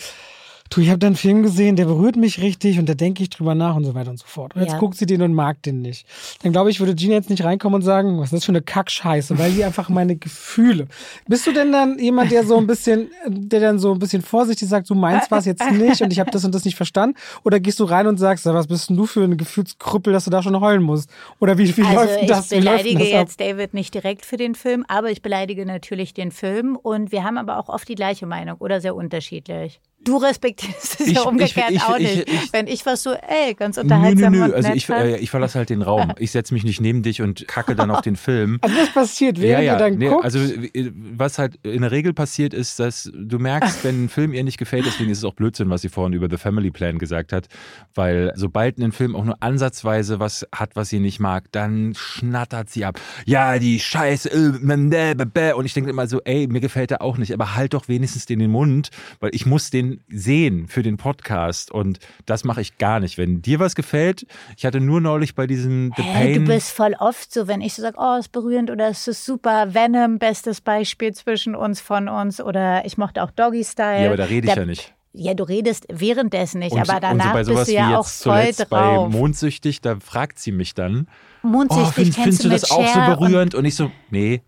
du, 0.70 0.80
ich 0.80 0.88
habe 0.88 0.98
da 0.98 1.06
einen 1.06 1.16
Film 1.16 1.42
gesehen, 1.42 1.76
der 1.76 1.84
berührt 1.84 2.16
mich 2.16 2.40
richtig 2.40 2.78
und 2.78 2.88
da 2.88 2.94
denke 2.94 3.22
ich 3.22 3.30
drüber 3.30 3.54
nach 3.54 3.76
und 3.76 3.84
so 3.84 3.94
weiter 3.94 4.10
und 4.10 4.18
so 4.18 4.26
fort. 4.26 4.54
Und 4.54 4.62
jetzt 4.62 4.72
Ja. 4.72 4.78
guckt 4.78 4.96
sie 4.96 5.06
den 5.06 5.22
und 5.22 5.32
mag 5.34 5.62
den 5.62 5.80
nicht. 5.82 6.06
Dann 6.42 6.52
glaube 6.52 6.70
ich, 6.70 6.80
würde 6.80 6.94
Gina 6.94 7.14
jetzt 7.14 7.30
nicht 7.30 7.44
reinkommen 7.44 7.76
und 7.76 7.82
sagen, 7.82 8.18
was 8.18 8.26
ist 8.26 8.32
das 8.32 8.44
für 8.44 8.52
eine 8.52 8.62
Kackscheiße, 8.62 9.38
weil 9.38 9.52
die 9.52 9.64
einfach 9.64 9.88
meine 9.88 10.16
Gefühle. 10.16 10.88
Bist 11.28 11.46
du 11.46 11.52
denn 11.52 11.70
dann 11.72 11.98
jemand, 11.98 12.30
der 12.32 12.44
so 12.44 12.56
ein 12.56 12.66
bisschen, 12.66 13.10
der 13.28 13.60
dann 13.60 13.78
so 13.78 13.92
ein 13.92 13.98
bisschen 13.98 14.22
vorsichtig 14.22 14.68
sagt, 14.68 14.90
du 14.90 14.94
meinst 14.94 15.30
was 15.30 15.44
jetzt 15.44 15.70
nicht 15.70 16.00
und 16.02 16.12
ich 16.12 16.18
habe 16.20 16.30
das 16.30 16.44
und 16.44 16.54
das 16.54 16.64
nicht 16.64 16.76
verstanden? 16.76 17.16
Oder 17.44 17.60
gehst 17.60 17.78
du 17.80 17.84
rein 17.84 18.06
und 18.06 18.18
sagst, 18.18 18.44
"Sag, 18.44 18.54
was 18.54 18.66
bist 18.66 18.88
denn 18.90 18.96
du 18.96 19.06
für 19.06 19.22
ein 19.22 19.36
Gefühlskrüppel, 19.36 20.12
dass 20.12 20.24
du 20.24 20.30
da 20.30 20.42
schon 20.42 20.58
heulen 20.60 20.82
musst? 20.82 21.10
Oder 21.40 21.56
wie, 21.58 21.76
wie 21.76 21.82
Also 21.82 21.94
läuft 22.00 22.22
ich 22.22 22.28
das? 22.28 22.48
Denn 22.48 22.60
beleidige 22.60 22.98
das 22.98 23.08
ab? 23.12 23.20
jetzt 23.20 23.40
David 23.40 23.74
nicht 23.74 23.94
direkt 23.94 24.24
für 24.26 24.36
den 24.36 24.54
Film, 24.54 24.84
aber 24.88 25.10
ich 25.10 25.22
beleidige 25.22 25.66
natürlich 25.66 26.14
den 26.14 26.30
Film 26.32 26.76
und 26.76 27.12
wir 27.12 27.22
haben 27.24 27.38
aber 27.38 27.58
auch 27.58 27.68
oft 27.68 27.88
die 27.88 27.94
gleiche 27.94 28.26
Meinung 28.26 28.56
oder 28.58 28.80
sehr 28.80 28.94
unterschiedlich. 28.96 29.80
Du 30.04 30.16
respektierst 30.18 31.00
es 31.00 31.06
Ich- 31.08 31.14
ja 31.16 31.22
umgekehrt 31.22 31.70
ich- 31.70 31.76
ich- 31.76 31.82
auch 31.82 31.96
ich- 31.98 32.16
nicht. 32.16 32.28
ich- 32.28 32.52
Wenn 32.52 32.66
ich 32.66 32.84
was 32.86 33.02
so, 33.02 33.12
ey, 33.12 33.54
ganz 33.54 33.76
Nö, 33.76 33.82
unterhaltsam 33.82 34.32
nö, 34.32 34.38
nö. 34.40 34.44
und 34.46 34.54
Also 34.54 34.72
ich, 34.72 34.88
äh, 34.88 35.16
ich 35.18 35.30
verlasse 35.30 35.58
halt 35.58 35.70
den 35.70 35.82
Raum. 35.82 36.12
Ich 36.18 36.30
setze 36.30 36.54
mich 36.54 36.64
nicht 36.64 36.80
neben 36.80 37.02
dich 37.02 37.22
und 37.22 37.46
kacke 37.48 37.74
dann 37.74 37.90
auf 37.90 38.02
den 38.02 38.16
Film. 38.16 38.58
Also 38.62 38.76
was 38.76 38.90
passiert, 38.92 39.40
während 39.40 39.64
ihr 39.64 39.76
dann 39.76 39.94
nee, 39.98 40.08
guckt? 40.08 40.24
Also 40.24 40.38
äh, 40.38 40.90
was 40.94 41.38
halt 41.38 41.56
in 41.64 41.82
der 41.82 41.90
Regel 41.90 42.12
passiert 42.12 42.54
ist, 42.54 42.78
dass 42.78 43.10
du 43.14 43.38
merkst, 43.38 43.82
wenn 43.84 44.04
ein 44.04 44.08
Film 44.08 44.32
ihr 44.34 44.44
nicht 44.44 44.58
gefällt, 44.58 44.86
deswegen 44.86 45.10
ist 45.10 45.18
es 45.18 45.24
auch 45.24 45.34
Blödsinn, 45.34 45.70
was 45.70 45.82
sie 45.82 45.88
vorhin 45.88 46.12
über 46.12 46.28
The 46.30 46.36
Family 46.36 46.70
Plan 46.70 46.98
gesagt 46.98 47.32
hat, 47.32 47.48
weil 47.94 48.32
sobald 48.36 48.78
ein 48.78 48.92
Film 48.92 49.16
auch 49.16 49.24
nur 49.24 49.36
ansatzweise 49.42 50.20
was 50.20 50.46
hat, 50.54 50.76
was 50.76 50.88
sie 50.90 51.00
nicht 51.00 51.20
mag, 51.20 51.44
dann 51.52 51.94
schnattert 51.96 52.70
sie 52.70 52.84
ab. 52.84 53.00
Ja, 53.26 53.58
die 53.58 53.80
Scheiße. 53.80 54.30
äh, 54.30 55.24
bäh. 55.24 55.52
Und 55.52 55.64
ich 55.66 55.74
denke 55.74 55.90
immer 55.90 56.06
so, 56.06 56.20
ey, 56.24 56.46
mir 56.46 56.60
gefällt 56.60 56.90
der 56.90 57.02
auch 57.02 57.18
nicht, 57.18 57.32
aber 57.32 57.54
halt 57.54 57.74
doch 57.74 57.88
wenigstens 57.88 58.26
den 58.26 58.34
in 58.34 58.40
den 58.40 58.50
Mund, 58.50 58.90
weil 59.20 59.30
ich 59.34 59.46
muss 59.46 59.70
den 59.70 59.93
sehen 60.08 60.66
für 60.68 60.82
den 60.82 60.96
Podcast 60.96 61.70
und 61.70 61.98
das 62.26 62.44
mache 62.44 62.60
ich 62.60 62.78
gar 62.78 63.00
nicht. 63.00 63.18
Wenn 63.18 63.42
dir 63.42 63.58
was 63.60 63.74
gefällt, 63.74 64.26
ich 64.56 64.64
hatte 64.66 64.80
nur 64.80 65.00
neulich 65.00 65.34
bei 65.34 65.46
diesem 65.46 65.92
The 65.96 66.02
Hey, 66.02 66.34
Pain 66.34 66.44
du 66.46 66.52
bist 66.52 66.70
voll 66.72 66.94
oft 66.98 67.32
so, 67.32 67.48
wenn 67.48 67.60
ich 67.60 67.74
so 67.74 67.82
sage, 67.82 67.96
oh, 67.98 68.16
ist 68.18 68.32
berührend 68.32 68.70
oder 68.70 68.88
es 68.88 69.06
ist 69.08 69.24
super, 69.24 69.74
Venom, 69.74 70.18
bestes 70.18 70.60
Beispiel 70.60 71.12
zwischen 71.14 71.54
uns, 71.54 71.80
von 71.80 72.08
uns 72.08 72.40
oder 72.40 72.84
ich 72.84 72.98
mochte 72.98 73.22
auch 73.22 73.30
Doggy 73.30 73.64
Style. 73.64 74.02
ja, 74.02 74.06
aber 74.08 74.16
da 74.16 74.24
rede 74.24 74.46
ich 74.46 74.52
Der- 74.54 74.62
ja 74.62 74.66
nicht. 74.66 74.94
Ja, 75.16 75.32
du 75.32 75.44
redest 75.44 75.86
währenddessen 75.92 76.58
nicht, 76.58 76.72
Und, 76.72 76.80
aber 76.90 76.98
danach 76.98 77.26
und 77.26 77.30
so 77.30 77.32
bei 77.34 77.44
sowas 77.44 77.58
bist 77.66 77.70
du 77.70 77.74
ja 77.74 77.98
auch 77.98 78.04
voll 78.06 78.40
zuletzt 78.40 78.68
bei 78.68 78.94
drauf. 78.96 79.12
Mondsüchtig, 79.12 79.80
da 79.80 80.00
fragt 80.00 80.40
sie 80.40 80.50
mich 80.50 80.74
dann, 80.74 81.06
oh, 81.44 81.46
Mondsüchtig 81.46 81.94
find, 81.94 82.14
kennst 82.16 82.22
findest 82.42 82.44
du 82.44 82.48
mit 82.48 82.62
das 82.64 82.70
auch 82.72 82.84
so 82.84 82.92
Cher 82.92 83.08
und- 83.10 83.20
berührend? 83.20 83.54
Und 83.54 83.64
ich 83.64 83.76
so, 83.76 83.92
nee. 84.10 84.42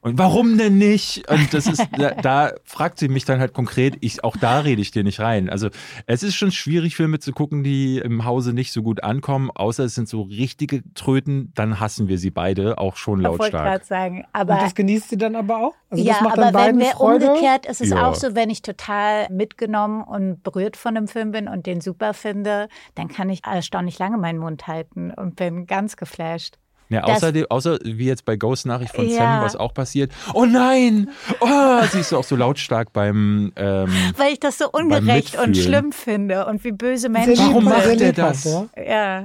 Und 0.00 0.16
warum 0.18 0.56
denn 0.58 0.78
nicht? 0.78 1.28
Und 1.28 1.52
das 1.52 1.66
ist, 1.66 1.86
da, 1.98 2.10
da 2.12 2.52
fragt 2.64 2.98
sie 3.00 3.08
mich 3.08 3.24
dann 3.24 3.40
halt 3.40 3.52
konkret, 3.52 3.96
ich, 4.00 4.22
auch 4.22 4.36
da 4.36 4.60
rede 4.60 4.80
ich 4.80 4.92
dir 4.92 5.02
nicht 5.02 5.18
rein. 5.20 5.50
Also 5.50 5.70
es 6.06 6.22
ist 6.22 6.36
schon 6.36 6.52
schwierig, 6.52 6.94
Filme 6.94 7.18
zu 7.18 7.32
gucken, 7.32 7.64
die 7.64 7.98
im 7.98 8.24
Hause 8.24 8.52
nicht 8.52 8.72
so 8.72 8.82
gut 8.82 9.02
ankommen, 9.02 9.50
außer 9.50 9.84
es 9.84 9.94
sind 9.96 10.08
so 10.08 10.22
richtige 10.22 10.82
Tröten, 10.94 11.52
dann 11.54 11.80
hassen 11.80 12.06
wir 12.08 12.18
sie 12.18 12.30
beide 12.30 12.78
auch 12.78 12.96
schon 12.96 13.20
Ich 13.20 13.26
wollte 13.26 13.42
lautstark. 13.42 13.64
gerade 13.64 13.84
sagen, 13.84 14.18
und 14.18 14.26
aber 14.32 14.54
das 14.60 14.74
genießt 14.74 15.08
sie 15.10 15.18
dann 15.18 15.34
aber 15.34 15.58
auch? 15.58 15.74
Also 15.90 16.04
ja, 16.04 16.12
das 16.14 16.22
macht 16.22 16.38
aber 16.38 16.52
dann 16.52 16.66
wenn 16.66 16.78
wir 16.78 16.92
Freude? 16.92 17.26
umgekehrt 17.30 17.66
ist 17.66 17.80
es 17.80 17.90
Ja. 17.90 18.06
auch 18.08 18.14
so, 18.14 18.34
wenn 18.34 18.50
ich 18.50 18.62
total 18.62 19.28
mitgenommen 19.30 20.02
und 20.04 20.42
berührt 20.42 20.76
von 20.76 20.94
dem 20.94 21.08
Film 21.08 21.32
bin 21.32 21.48
und 21.48 21.66
den 21.66 21.80
super 21.80 22.14
finde, 22.14 22.68
dann 22.94 23.08
kann 23.08 23.28
ich 23.30 23.44
erstaunlich 23.44 23.98
lange 23.98 24.18
meinen 24.18 24.38
Mund 24.38 24.66
halten 24.68 25.10
und 25.10 25.34
bin 25.36 25.66
ganz 25.66 25.96
geflasht. 25.96 26.56
Ja, 26.90 27.02
Das- 27.02 27.16
außerdem, 27.18 27.46
außer 27.50 27.78
wie 27.84 28.06
jetzt 28.06 28.24
bei 28.24 28.36
Ghost 28.36 28.64
Nachricht 28.66 28.94
von 28.94 29.06
Ja. 29.08 29.16
Sam, 29.18 29.42
was 29.44 29.56
auch 29.56 29.74
passiert. 29.74 30.10
Oh 30.34 30.46
nein! 30.46 31.10
Oh, 31.40 31.46
siehst 31.90 32.12
du 32.12 32.16
auch 32.16 32.24
so 32.24 32.34
lautstark 32.36 32.92
beim 32.92 33.52
ähm, 33.56 33.88
Weil 34.16 34.32
ich 34.32 34.40
das 34.40 34.56
so 34.58 34.70
ungerecht 34.70 35.38
und 35.38 35.56
schlimm 35.56 35.92
finde 35.92 36.46
und 36.46 36.64
wie 36.64 36.72
böse 36.72 37.02
Sehr 37.02 37.10
Menschen 37.10 37.36
Warum 37.48 37.64
macht 37.64 37.82
sehr 37.84 37.98
sind. 37.98 38.00
er 38.02 38.12
das? 38.12 38.44
Ja? 38.44 38.66
Ja. 38.82 39.18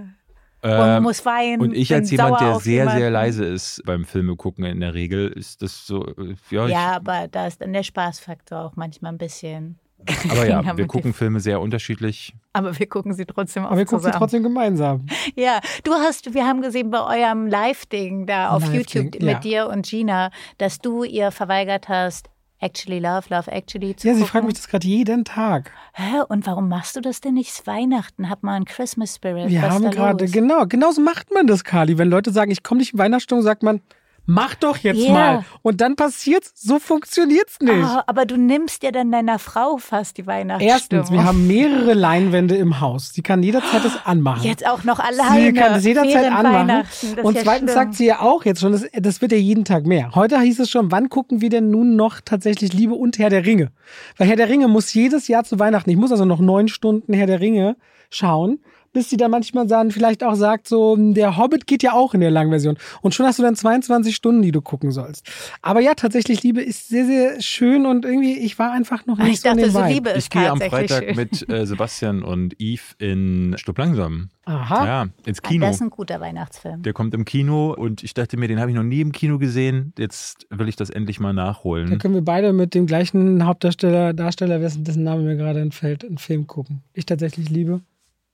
ähm, 0.61 0.97
Und 0.97 1.03
muss 1.03 1.26
weinen. 1.26 1.61
Und 1.61 1.74
ich 1.74 1.93
als 1.93 2.11
jemand, 2.11 2.39
der 2.41 2.55
sehr, 2.55 2.61
sehr 2.61 2.84
jemanden. 2.95 3.14
leise 3.14 3.45
ist 3.45 3.82
beim 3.86 4.05
Filme 4.05 4.36
gucken 4.36 4.66
in 4.66 4.80
der 4.82 4.93
Regel, 4.93 5.28
ist 5.30 5.61
das 5.61 5.86
so, 5.88 6.05
äh, 6.05 6.36
ja, 6.49 6.68
Ja, 6.68 6.91
aber 6.95 7.28
da 7.30 7.47
ist 7.47 7.61
dann 7.61 7.72
der 7.74 7.84
Spaßfaktor 7.84 8.59
auch 8.59 8.76
manchmal 8.76 9.11
ein 9.14 9.18
bisschen. 9.18 9.80
aber 10.30 10.47
ja, 10.47 10.78
wir 10.78 10.88
gucken 10.88 11.14
Filme 11.14 11.39
sehr 11.39 11.60
unterschiedlich. 11.62 12.34
Aber 12.54 12.78
wir 12.78 12.88
gucken 12.88 13.14
sie 13.14 13.26
trotzdem 13.26 13.64
auch 13.66 13.70
Aber 13.72 13.78
wir 13.78 13.86
gucken 13.86 13.99
sie 13.99 14.06
zusammen. 14.06 14.20
trotzdem 14.20 14.43
gemeinsam. 14.43 15.06
Ja, 15.36 15.60
du 15.84 15.93
hast, 15.93 16.34
wir 16.34 16.45
haben 16.45 16.62
gesehen 16.62 16.91
bei 16.91 16.99
eurem 17.01 17.47
Live-Ding 17.47 18.28
da 18.28 18.49
auf 18.49 18.64
Live-Ding, 18.64 19.04
YouTube 19.04 19.22
ja. 19.24 19.34
mit 19.34 19.43
dir 19.43 19.68
und 19.68 19.86
Gina, 19.88 20.30
dass 20.58 20.80
du 20.80 21.04
ihr 21.04 21.32
verweigert 21.32 21.89
hast, 21.89 22.30
Actually 22.60 22.99
Love, 22.99 23.24
Love 23.30 23.51
Actually 23.51 23.95
zu 23.95 24.08
Ja, 24.08 24.14
sie 24.14 24.20
gucken. 24.22 24.32
fragt 24.32 24.45
mich 24.45 24.56
das 24.56 24.68
gerade 24.68 24.88
jeden 24.88 25.26
Tag. 25.26 25.72
Hä, 25.93 26.22
und 26.30 26.45
warum 26.47 26.70
machst 26.70 26.95
du 26.95 27.01
das 27.01 27.20
denn 27.20 27.34
nicht? 27.34 27.49
Es 27.49 27.60
ist 27.60 27.68
Weihnachten, 27.68 28.30
hab 28.30 28.43
mal 28.43 28.54
einen 28.56 28.66
Christmas 28.66 29.16
Spirit. 29.16 29.49
Wir 29.49 29.62
Was 29.64 29.70
haben 29.72 29.89
gerade, 29.91 30.26
los? 30.26 30.32
genau, 30.34 30.66
genauso 30.68 31.01
macht 31.01 31.32
man 31.34 31.47
das, 31.47 31.64
Kali. 31.64 31.97
Wenn 31.97 32.10
Leute 32.10 32.32
sagen, 32.32 32.51
ich 32.51 32.64
komme 32.64 32.80
nicht 32.80 32.93
in 32.93 32.99
Weihnachtsstimmung, 32.99 33.43
sagt 33.43 33.64
man, 33.64 33.82
mach 34.26 34.55
doch 34.55 34.78
jetzt 34.78 34.99
Ja. 35.01 35.11
mal. 35.13 35.45
Und 35.61 35.82
dann 35.82 35.95
passiert's, 35.95 36.51
so 36.55 36.80
funktioniert's 36.80 37.59
nicht. 37.59 37.74
Oh, 37.84 37.99
aber 38.07 38.26
du 38.26 38.38
nimmst 38.38 38.84
ja 38.84 38.91
dann 38.91 39.11
deiner 39.11 39.39
Frau 39.39 39.78
fast 39.78 40.17
die 40.17 40.26
Weihnachtsstimmung. 40.28 40.74
Erstens, 40.80 41.11
wir 41.11 41.24
haben 41.24 41.45
mehrere 41.47 41.93
Leinwände 41.93 42.55
im 42.55 42.80
Haus. 42.80 43.11
Sie 43.13 43.21
kann 43.21 43.43
jederzeit 43.43 43.84
das 43.84 44.05
anmachen. 44.05 44.43
Jetzt 44.43 44.65
auch 44.65 44.84
noch 44.84 44.99
alleine. 44.99 45.41
Sie 45.41 45.53
kann 45.53 45.74
es 45.74 45.86
jederzeit 45.86 46.32
anmachen. 46.32 46.67
Das 47.15 47.24
Und 47.26 47.36
ja 47.36 47.43
zweitens 47.43 47.71
schlimm. 47.71 47.84
sagt 47.84 47.95
sie 47.95 48.05
ja 48.05 48.19
auch 48.21 48.45
jetzt 48.45 48.61
schon, 48.61 48.71
das, 48.71 48.86
das 48.93 49.21
wird 49.21 49.32
ja 49.32 49.38
jeden 49.38 49.65
Tag 49.65 49.86
mehr. 49.86 50.11
Heute 50.15 50.39
hieß 50.39 50.59
es 50.59 50.69
schon, 50.69 50.91
wann 50.91 51.09
gucken 51.09 51.41
wir 51.41 51.49
denn 51.49 51.69
nun 51.69 51.95
noch 51.95 52.21
tatsächlich 52.24 52.74
Liebe 52.74 52.93
und 52.95 53.19
Herr 53.19 53.30
der 53.30 53.45
Ringe? 53.45 53.71
Weil 54.17 54.28
Herr 54.28 54.36
der 54.38 54.49
Ringe 54.49 54.67
muss 54.67 54.93
jedes 54.93 55.28
Jahr 55.28 55.43
zu 55.43 55.59
Weihnachten, 55.59 55.89
ich 55.89 55.97
muss 55.97 56.11
also 56.11 56.26
noch 56.26 56.39
neun 56.39 56.67
Stunden 56.67 57.13
Herr 57.13 57.28
der 57.28 57.39
Ringe 57.41 57.76
schauen, 58.09 58.59
bis 58.94 59.10
sie 59.10 59.18
dann 59.18 59.32
manchmal 59.32 59.68
dann 59.68 59.91
vielleicht 59.91 60.24
auch 60.24 60.36
sagt, 60.36 60.68
so, 60.68 60.96
der 60.96 61.38
Hobbit 61.38 61.68
geht 61.68 61.84
ja 61.84 61.94
auch 61.94 62.14
in 62.14 62.22
der 62.22 62.32
langen 62.32 62.52
Version. 62.52 62.78
Und 63.02 63.14
schon 63.14 63.26
hast 63.26 63.39
du 63.39 63.44
dann 63.44 63.56
22 63.56 64.16
Stunden, 64.16 64.41
die 64.41 64.52
du 64.52 64.62
gucken 64.62 64.91
sollst. 64.91 65.26
Aber 65.62 65.82
ja, 65.82 65.94
tatsächlich, 65.96 66.44
Liebe 66.44 66.62
ist 66.62 66.88
sehr, 66.88 67.06
sehr 67.06 67.41
schön 67.41 67.86
und 67.86 68.06
irgendwie, 68.06 68.38
ich 68.38 68.58
war 68.60 68.72
einfach 68.72 69.06
noch 69.06 69.18
nicht 69.18 69.34
Ich 69.34 69.41
so 69.41 69.50
in 69.50 69.58
dachte, 69.58 69.72
so. 69.72 69.84
Liebe 69.84 70.10
ist 70.12 70.24
Ich 70.26 70.30
gehe 70.30 70.50
am 70.50 70.62
Freitag 70.62 71.04
schön. 71.04 71.16
mit 71.16 71.50
äh, 71.50 71.66
Sebastian 71.66 72.24
und 72.24 72.54
Yves 72.60 72.96
in 73.00 73.56
Stupp 73.58 73.78
langsam. 73.78 74.30
Aha. 74.46 74.86
Ja, 74.86 75.06
ins 75.26 75.39
Ah, 75.44 75.48
Kino. 75.48 75.66
Das 75.66 75.76
ist 75.78 75.82
ein 75.82 75.89
guter 75.89 76.20
Weihnachtsfilm. 76.20 76.82
Der 76.84 76.91
kommt 76.94 77.14
im 77.14 77.24
Kino 77.26 77.74
und 77.74 78.04
ich 78.04 78.14
dachte 78.14 78.36
mir, 78.38 78.48
den 78.48 78.60
habe 78.60 78.70
ich 78.72 78.76
noch 78.76 78.84
nie 78.84 79.00
im 79.02 79.12
Kino 79.14 79.38
gesehen. 79.39 79.94
Jetzt 79.98 80.46
will 80.50 80.68
ich 80.68 80.76
das 80.76 80.89
endlich 80.89 81.20
mal 81.20 81.34
Da 81.34 81.46
nachholen. 81.46 81.98
können 81.98 82.14
wir 82.14 82.22
beide 82.26 82.52
mit 82.54 82.74
dem 82.76 82.86
gleichen 82.86 83.46
Hauptdarsteller, 83.46 84.14
Darsteller, 84.14 84.60
wessen 84.62 84.84
dessen 84.84 85.04
Name 85.04 85.24
mir 85.24 85.38
gerade 85.38 85.62
entfällt, 85.62 86.04
einen 86.06 86.18
Film 86.18 86.46
gucken. 86.48 86.84
Ich 86.94 87.06
tatsächlich 87.06 87.50
liebe. 87.50 87.82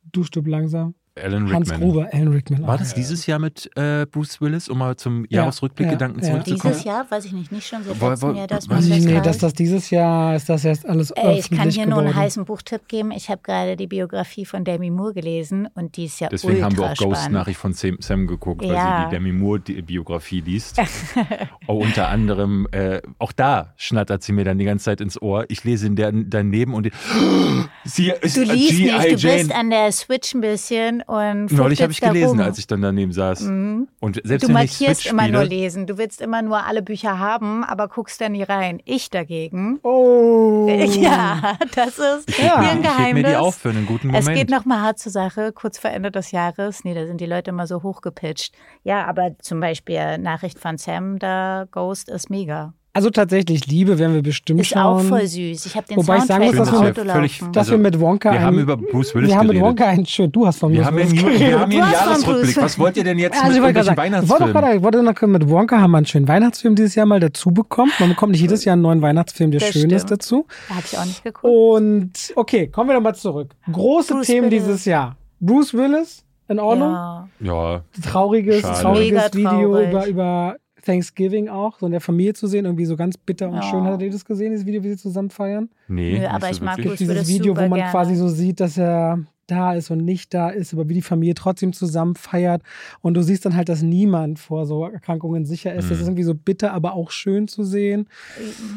Du 0.04 0.24
langsam. 0.48 0.94
Alan 1.24 1.52
Hans 1.54 1.70
Rickman. 1.72 1.82
Gruber, 1.90 2.10
Alan 2.12 2.28
Rickman. 2.30 2.66
War 2.68 2.78
das 2.78 2.94
dieses 2.94 3.26
Jahr 3.26 3.40
mit 3.40 3.70
äh, 3.76 4.06
Bruce 4.06 4.42
Willis, 4.42 4.70
um 4.70 4.78
mal 4.80 4.96
zum 4.96 5.26
Ja, 5.30 5.42
Jahresrückblick-Gedanken 5.42 6.20
ja, 6.22 6.26
ja. 6.28 6.32
zurückzukommen? 6.44 6.74
Dieses 6.74 6.84
Jahr, 6.86 7.06
weiß 7.10 7.26
ich 7.26 7.32
nicht, 7.34 7.52
nicht 7.52 7.68
schon 7.68 7.80
letztem 7.86 8.22
woll- 8.22 8.38
Jahr, 8.38 8.48
dass 8.48 8.68
man 8.68 8.78
das 8.90 9.00
Nee, 9.00 9.22
dass 9.22 9.38
das 9.38 9.54
dieses 9.54 9.90
Jahr 9.90 10.36
ist 10.36 10.50
das 10.50 10.66
erst 10.66 10.88
alles 10.88 11.12
Ey, 11.12 11.40
ich 11.40 11.50
kann 11.50 11.70
hier 11.70 11.86
nur 11.86 11.96
geworden. 12.00 12.08
einen 12.08 12.16
heißen 12.16 12.46
Buchtipp 12.46 12.88
geben. 12.88 13.12
Ich 13.12 13.30
habe 13.30 13.42
gerade 13.44 13.76
die 13.76 13.88
Biografie 13.88 14.46
von 14.46 14.64
Demi 14.64 14.90
Moore 14.90 15.14
gelesen 15.14 15.68
und 15.76 15.98
die 15.98 16.06
ist 16.06 16.20
ja 16.20 16.30
Deswegen 16.30 16.54
ultra 16.56 16.66
haben 16.66 16.78
wir 16.78 16.84
auch. 16.92 16.96
Ghost-Nachricht 16.96 17.60
von 17.60 17.74
Sam, 17.74 17.98
Sam 18.00 18.28
geguckt, 18.28 18.62
weil 18.64 18.70
sie 18.70 19.06
die 19.06 19.16
Demi 19.16 19.32
Moore-Biografie 19.34 20.42
liest. 20.42 20.80
oh, 21.68 21.74
unter 21.76 22.08
anderem, 22.10 22.68
äh, 22.72 23.02
auch 23.18 23.32
da 23.32 23.74
schnattert 23.78 24.24
sie 24.24 24.32
mir 24.34 24.44
dann 24.46 24.58
die 24.58 24.66
ganze 24.66 24.86
Zeit 24.86 25.02
ins 25.02 25.22
Ohr. 25.22 25.46
Ich 25.50 25.64
lese 25.64 25.88
in 25.88 25.96
der, 25.96 26.12
daneben 26.12 26.74
und 26.74 26.86
die, 26.86 26.92
sie 27.84 28.12
ist 28.22 28.38
Du 28.38 28.44
liest 28.44 28.74
nicht, 28.80 28.94
du 29.06 29.10
bist 29.12 29.24
Jane. 29.24 29.56
an 29.56 29.70
der 29.70 29.92
Switch 29.92 30.34
ein 30.34 30.42
bisschen 30.42 31.04
und 31.10 31.52
Neulich 31.52 31.82
habe 31.82 31.92
ich 31.92 32.00
gelesen, 32.02 32.40
rum. 32.40 32.42
als 32.42 32.60
ich 32.60 32.68
dann 32.68 32.82
daneben 32.84 33.12
saß. 33.12 33.42
Und 33.42 33.88
selbst 34.24 34.44
Du 34.44 34.54
wenn 34.54 34.64
ich 34.64 34.80
markierst 34.80 35.02
Switch 35.02 35.12
immer 35.12 35.28
nur 35.28 35.44
lesen. 35.44 35.88
Du 35.88 35.98
willst 35.98 36.22
immer 36.22 36.44
nur 36.44 36.64
alle 36.66 36.84
Bücher 36.84 37.18
haben, 37.18 37.64
aber 37.64 37.88
guckst 37.88 38.22
da 38.22 38.30
nie 38.30 38.44
rein. 38.44 38.80
Ich 38.86 39.10
dagegen. 39.10 39.80
Oh. 39.84 40.68
Ja, 41.00 41.58
das 41.76 41.98
ist 41.98 42.30
Ja. 42.38 42.38
hier 42.38 42.56
ein 42.58 42.64
ich 42.64 42.70
heb 42.70 42.76
mir 42.78 42.82
Geheimnis. 42.90 43.26
die 43.32 43.36
auf 43.38 43.56
für 43.56 43.70
einen 43.70 43.86
guten 43.88 44.08
Moment. 44.08 44.28
Es 44.28 44.34
geht 44.34 44.50
nochmal 44.50 44.82
hart 44.82 45.00
zur 45.00 45.12
Sache, 45.12 45.52
kurz 45.52 45.80
vor 45.80 45.90
Ende 45.90 46.12
des 46.12 46.32
Jahres. 46.32 46.84
Nee, 46.84 46.94
da 46.94 47.06
sind 47.08 47.20
die 47.22 47.26
Leute 47.26 47.50
immer 47.50 47.66
so 47.68 47.82
hochgepitcht. 47.84 48.54
Ja, 48.84 49.06
aber 49.06 49.32
zum 49.40 49.60
Beispiel 49.60 50.18
Nachricht 50.20 50.60
von 50.60 50.78
Sam, 50.78 51.18
da 51.20 51.66
Ghost 51.72 52.10
ist 52.10 52.30
mega. 52.30 52.74
Also 52.92 53.12
tatsächlich, 53.12 53.68
Liebe 53.68 54.00
werden 54.00 54.16
wir 54.16 54.24
bestimmt 54.24 54.62
Ist 54.62 54.70
schauen. 54.70 54.82
auch 54.82 55.02
voll 55.04 55.26
süß. 55.28 55.66
Ich 55.68 55.76
habe 55.76 55.86
den 55.88 55.98
Wobei 55.98 56.18
ich 56.18 56.24
sagen 56.24 56.44
Soundtrack 56.44 56.60
muss, 56.60 56.70
dass 56.72 56.82
wir 56.82 57.06
völlig- 57.14 57.40
laufen. 57.40 57.54
dass 57.54 57.60
Also, 57.68 57.72
wir 57.74 57.78
mit 57.78 58.00
Wonka 58.00 58.30
wir 58.32 58.38
einen, 58.38 58.46
haben 58.48 58.60
über 58.60 58.78
Bruce 58.78 59.14
Willis 59.14 59.30
wir 59.30 59.38
haben 59.38 59.48
mit. 59.48 59.60
Wonka 59.62 59.86
einen 59.86 60.06
schön. 60.08 60.32
Du 60.32 60.48
hast 60.48 60.58
von 60.60 60.72
Wir 60.72 60.80
Bruce 60.80 60.88
haben, 60.88 60.98
Willis 60.98 61.10
einen, 61.12 61.20
geredet. 61.22 61.40
wir 61.40 61.60
haben 61.60 61.72
hier 61.72 61.84
einen 61.84 61.94
Jahresrückblick. 61.94 62.58
Was 62.58 62.80
wollt 62.80 62.98
ihr 62.98 63.04
denn 63.04 63.20
jetzt 63.20 63.34
Also 63.44 63.46
mit 63.46 63.54
sagen, 63.56 63.70
ich 63.70 63.76
wollte, 63.76 63.90
doch 63.92 63.98
Weihnachtsfilmen? 63.98 64.78
ich 64.78 64.84
wollte 64.84 65.04
noch 65.04 65.22
mit 65.22 65.50
Wonka 65.50 65.80
haben 65.80 65.92
wir 65.92 65.98
einen 65.98 66.06
schönen 66.08 66.28
Weihnachtsfilm 66.28 66.76
dieses 66.76 66.96
Jahr 66.96 67.06
mal 67.06 67.20
dazu 67.20 67.52
bekommen. 67.52 67.92
Man 68.00 68.10
bekommt 68.10 68.32
nicht 68.32 68.42
jedes 68.42 68.66
Jahr 68.66 68.74
einen 68.74 68.82
neuen 68.82 69.02
Weihnachtsfilm, 69.04 69.52
der 69.52 69.60
Das 69.60 69.70
schön 69.70 69.90
ist 69.92 70.02
stimmt. 70.08 70.12
dazu. 70.12 70.46
Da 70.70 70.76
habe 70.76 70.86
ich 70.92 70.98
auch 70.98 71.06
nicht 71.06 71.24
geguckt. 71.24 71.46
Und 71.46 72.12
okay, 72.36 72.68
kommen 72.68 72.90
wir 72.90 72.96
nochmal 72.96 73.16
zurück. 73.16 73.52
Große 73.72 74.14
Bruce 74.16 74.26
Themen 74.28 74.50
Willis. 74.50 74.64
dieses 74.64 74.86
Jahr. 74.86 75.16
Bruce 75.40 75.74
Willis, 75.76 76.26
in 76.48 76.60
Ordnung. 76.60 76.92
Ja. 76.92 77.28
Ja, 77.40 77.82
Trauriges, 78.04 78.62
Schade. 78.62 78.82
trauriges 78.82 79.34
Mega 79.36 79.52
Video 79.52 79.72
traurig. 79.74 79.90
über, 79.92 80.08
über 80.08 80.56
Thanksgiving 80.86 81.50
auch, 81.50 81.80
so 81.80 81.86
in 81.86 81.92
der 81.92 82.02
Familie 82.02 82.34
zu 82.34 82.48
sehen, 82.48 82.66
irgendwie 82.66 82.86
so 82.86 82.96
ganz 82.96 83.18
bitter 83.18 83.50
und 83.50 83.56
Ja. 83.56 83.62
schön. 83.64 83.84
Hattet 83.86 84.02
ihr 84.04 84.12
das 84.12 84.26
gesehen, 84.26 84.52
dieses 84.52 84.66
Video, 84.66 84.84
wie 84.84 84.90
sie 84.90 84.98
zusammen 84.98 85.30
feiern? 85.30 85.70
nee. 85.88 86.14
Nö, 86.14 86.20
nicht 86.20 86.30
aber 86.30 86.48
so 86.48 86.52
ich 86.54 86.62
mag 86.62 86.78
wirklich. 86.78 86.92
Bruce 86.92 86.98
Dieses 87.00 87.16
Willis 87.16 87.28
Video, 87.28 87.56
wo 87.58 87.62
man 87.68 87.74
gerne. 87.80 87.92
quasi 87.92 88.16
so 88.16 88.28
sieht, 88.28 88.60
dass 88.60 88.78
er 88.78 89.20
da 89.50 89.74
ist 89.74 89.92
und 89.92 90.04
nicht 90.06 90.34
da 90.34 90.50
ist, 90.50 90.74
aber 90.74 90.88
wie 90.90 90.94
die 90.94 91.02
Familie 91.02 91.36
trotzdem 91.36 91.74
zusammen 91.74 92.16
feiert. 92.16 92.62
Und 93.02 93.16
du 93.16 93.22
siehst 93.24 93.46
dann 93.46 93.56
halt, 93.56 93.70
dass 93.70 93.82
niemand 93.82 94.40
vor 94.40 94.66
so 94.66 94.86
Erkrankungen 94.86 95.46
sicher 95.46 95.74
ist. 95.74 95.90
Das 95.90 95.98
Mhm. 95.98 96.02
ist 96.02 96.08
irgendwie 96.10 96.24
so 96.24 96.36
bitter, 96.36 96.74
aber 96.74 96.94
auch 96.94 97.12
schön 97.12 97.48
zu 97.48 97.64
sehen. 97.64 98.08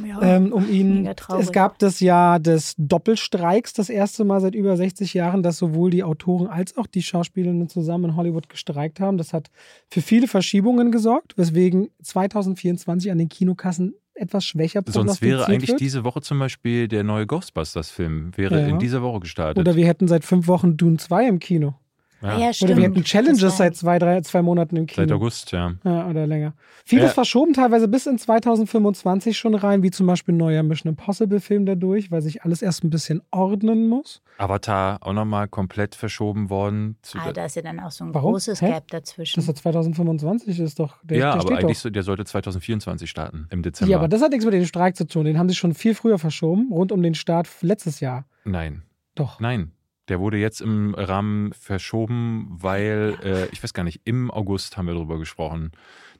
Ja. 0.06 0.20
ähm, 0.22 0.52
um 0.52 0.68
ihn. 0.68 1.08
Es 1.38 1.52
gab 1.52 1.78
das 1.78 2.00
Jahr 2.00 2.40
des 2.40 2.74
Doppelstreiks, 2.78 3.72
das 3.72 3.88
erste 3.88 4.24
Mal 4.24 4.40
seit 4.40 4.54
über 4.54 4.76
60 4.76 5.14
Jahren, 5.14 5.42
dass 5.42 5.58
sowohl 5.58 5.90
die 5.90 6.02
Autoren 6.04 6.46
als 6.46 6.76
auch 6.76 6.86
die 6.86 7.02
Schauspielerinnen 7.02 7.68
zusammen 7.68 8.04
in 8.10 8.16
Hollywood 8.16 8.48
gestreikt 8.48 9.00
haben. 9.00 9.18
Das 9.18 9.32
hat 9.32 9.50
für 9.88 10.00
viele 10.02 10.26
Verschiebungen 10.28 10.90
gesorgt, 10.92 11.36
weswegen 11.36 11.90
2024 12.02 13.10
an 13.10 13.18
den 13.18 13.28
Kinokassen 13.28 13.94
etwas 14.14 14.44
schwächer 14.44 14.82
Sonst 14.86 15.22
wäre 15.22 15.46
eigentlich 15.46 15.70
wird. 15.70 15.80
diese 15.80 16.04
Woche 16.04 16.20
zum 16.20 16.38
Beispiel 16.38 16.88
der 16.88 17.02
neue 17.04 17.26
Ghostbusters-Film, 17.26 18.32
wäre 18.36 18.60
Ja. 18.60 18.66
in 18.68 18.78
dieser 18.78 19.02
Woche 19.02 19.20
gestartet. 19.20 19.58
Oder 19.58 19.76
wir 19.76 19.86
hätten 19.86 20.08
seit 20.08 20.24
fünf 20.24 20.46
Wochen 20.48 20.76
Dune 20.76 20.96
2 20.98 21.28
im 21.28 21.38
Kino. 21.38 21.74
Ja, 22.22 22.38
ja, 22.38 22.52
stimmt. 22.52 22.70
Oder 22.72 22.80
wir 22.80 22.88
hätten 22.88 23.04
Challenges 23.04 23.40
Das 23.40 23.56
seit 23.58 23.76
zwei, 23.76 23.98
drei, 23.98 24.20
zwei 24.22 24.42
Monaten 24.42 24.76
im 24.76 24.86
Kino. 24.86 25.02
seit 25.06 25.12
August, 25.12 25.52
ja. 25.52 25.74
Ja, 25.84 26.06
oder 26.08 26.26
länger. 26.26 26.54
Vieles 26.84 27.10
Ja. 27.10 27.14
verschoben, 27.14 27.52
teilweise 27.52 27.88
bis 27.88 28.06
in 28.06 28.18
2025 28.18 29.36
schon 29.36 29.54
rein, 29.54 29.82
wie 29.82 29.90
zum 29.90 30.06
Beispiel 30.06 30.34
ein 30.34 30.38
neuer 30.38 30.62
Mission 30.62 30.90
Impossible-Film 30.90 31.66
dadurch, 31.66 32.10
weil 32.10 32.22
sich 32.22 32.42
alles 32.44 32.62
erst 32.62 32.84
ein 32.84 32.90
bisschen 32.90 33.22
ordnen 33.30 33.88
muss. 33.88 34.22
Avatar 34.38 34.98
auch 35.00 35.12
nochmal 35.12 35.48
komplett 35.48 35.94
verschoben 35.94 36.50
worden. 36.50 36.96
Zu, 37.02 37.18
Ah, 37.18 37.32
da 37.32 37.44
ist 37.44 37.56
ja 37.56 37.62
dann 37.62 37.80
auch 37.80 37.90
so 37.90 38.04
ein 38.04 38.14
Warum? 38.14 38.32
großes 38.32 38.60
Hä? 38.62 38.70
Gap 38.70 38.88
Das 38.88 39.02
dazwischen. 39.02 39.40
ist 39.40 39.46
ja 39.48 39.54
2025 39.54 40.58
ist 40.60 40.78
doch. 40.78 40.96
Der, 41.02 41.18
ja, 41.18 41.24
der 41.24 41.32
aber 41.34 41.42
steht 41.42 41.58
eigentlich 41.58 41.76
doch. 41.78 41.82
so, 41.82 41.90
der 41.90 42.02
sollte 42.02 42.24
2024 42.24 43.08
starten, 43.10 43.46
im 43.50 43.62
Dezember. 43.62 43.90
Ja, 43.90 43.98
aber 43.98 44.08
das 44.08 44.22
hat 44.22 44.30
nichts 44.30 44.44
mit 44.44 44.54
dem 44.54 44.64
Streik 44.64 44.96
zu 44.96 45.06
tun. 45.06 45.24
Den 45.24 45.38
haben 45.38 45.48
sie 45.48 45.54
schon 45.54 45.74
viel 45.74 45.94
früher 45.94 46.18
verschoben, 46.18 46.72
rund 46.72 46.92
um 46.92 47.02
den 47.02 47.14
Start 47.14 47.48
letztes 47.60 48.00
Jahr. 48.00 48.24
Nein, 48.44 48.82
Doch. 49.14 49.38
nein. 49.40 49.72
Der 50.08 50.18
wurde 50.18 50.36
jetzt 50.36 50.60
im 50.60 50.94
Rahmen 50.94 51.52
verschoben, 51.52 52.48
weil, 52.50 53.16
äh, 53.22 53.46
ich 53.52 53.62
weiß 53.62 53.72
gar 53.72 53.84
nicht, 53.84 54.00
im 54.04 54.30
August 54.30 54.76
haben 54.76 54.86
wir 54.86 54.94
darüber 54.94 55.18
gesprochen. 55.18 55.70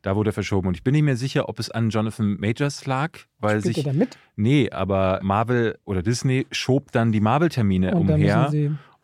Da 0.03 0.17
wurde 0.17 0.31
er 0.31 0.33
verschoben. 0.33 0.69
Und 0.69 0.77
ich 0.77 0.83
bin 0.83 0.93
nicht 0.93 1.03
mehr 1.03 1.17
sicher, 1.17 1.49
ob 1.49 1.59
es 1.59 1.71
an 1.71 1.91
Jonathan 1.91 2.37
Majors 2.39 2.87
lag, 2.87 3.19
weil 3.39 3.61
Spielt 3.61 3.77
sich. 3.77 3.87
er 3.87 3.93
da 3.93 3.99
mit? 3.99 4.17
Nee, 4.37 4.71
aber 4.71 5.21
Marvel 5.23 5.79
oder 5.85 6.03
Disney 6.03 6.47
schob 6.51 6.91
dann 6.93 7.13
die 7.13 7.21
Marvel-Termine 7.21 7.95
umher. 7.95 8.51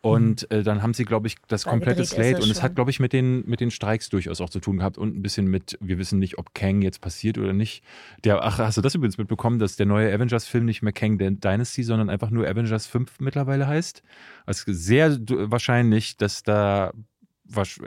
Und 0.01 0.49
äh, 0.49 0.63
dann 0.63 0.81
haben 0.81 0.93
sie, 0.93 1.03
glaube 1.03 1.27
ich, 1.27 1.35
das 1.49 1.65
Weil 1.65 1.71
komplette 1.71 2.05
Slate. 2.05 2.41
Und 2.41 2.49
es 2.49 2.61
hat, 2.61 2.75
glaube 2.75 2.89
ich, 2.89 3.01
mit 3.01 3.11
den, 3.11 3.45
mit 3.45 3.59
den 3.59 3.69
Streiks 3.69 4.09
durchaus 4.09 4.39
auch 4.39 4.49
zu 4.49 4.59
tun 4.59 4.77
gehabt 4.77 4.97
und 4.97 5.17
ein 5.17 5.21
bisschen 5.21 5.47
mit, 5.47 5.77
wir 5.81 5.97
wissen 5.97 6.19
nicht, 6.19 6.37
ob 6.37 6.53
Kang 6.53 6.81
jetzt 6.81 7.01
passiert 7.01 7.37
oder 7.37 7.51
nicht. 7.51 7.83
Der, 8.23 8.41
ach, 8.43 8.59
hast 8.59 8.77
du 8.77 8.81
das 8.81 8.95
übrigens 8.95 9.17
mitbekommen, 9.17 9.59
dass 9.59 9.75
der 9.75 9.85
neue 9.85 10.13
Avengers-Film 10.13 10.63
nicht 10.63 10.81
mehr 10.81 10.93
Kang 10.93 11.17
Dynasty, 11.17 11.83
sondern 11.83 12.09
einfach 12.09 12.29
nur 12.29 12.47
Avengers 12.47 12.87
5 12.87 13.19
mittlerweile 13.19 13.67
heißt? 13.67 14.01
Also 14.45 14.71
sehr 14.71 15.17
wahrscheinlich, 15.27 16.15
dass 16.15 16.43
da, 16.43 16.93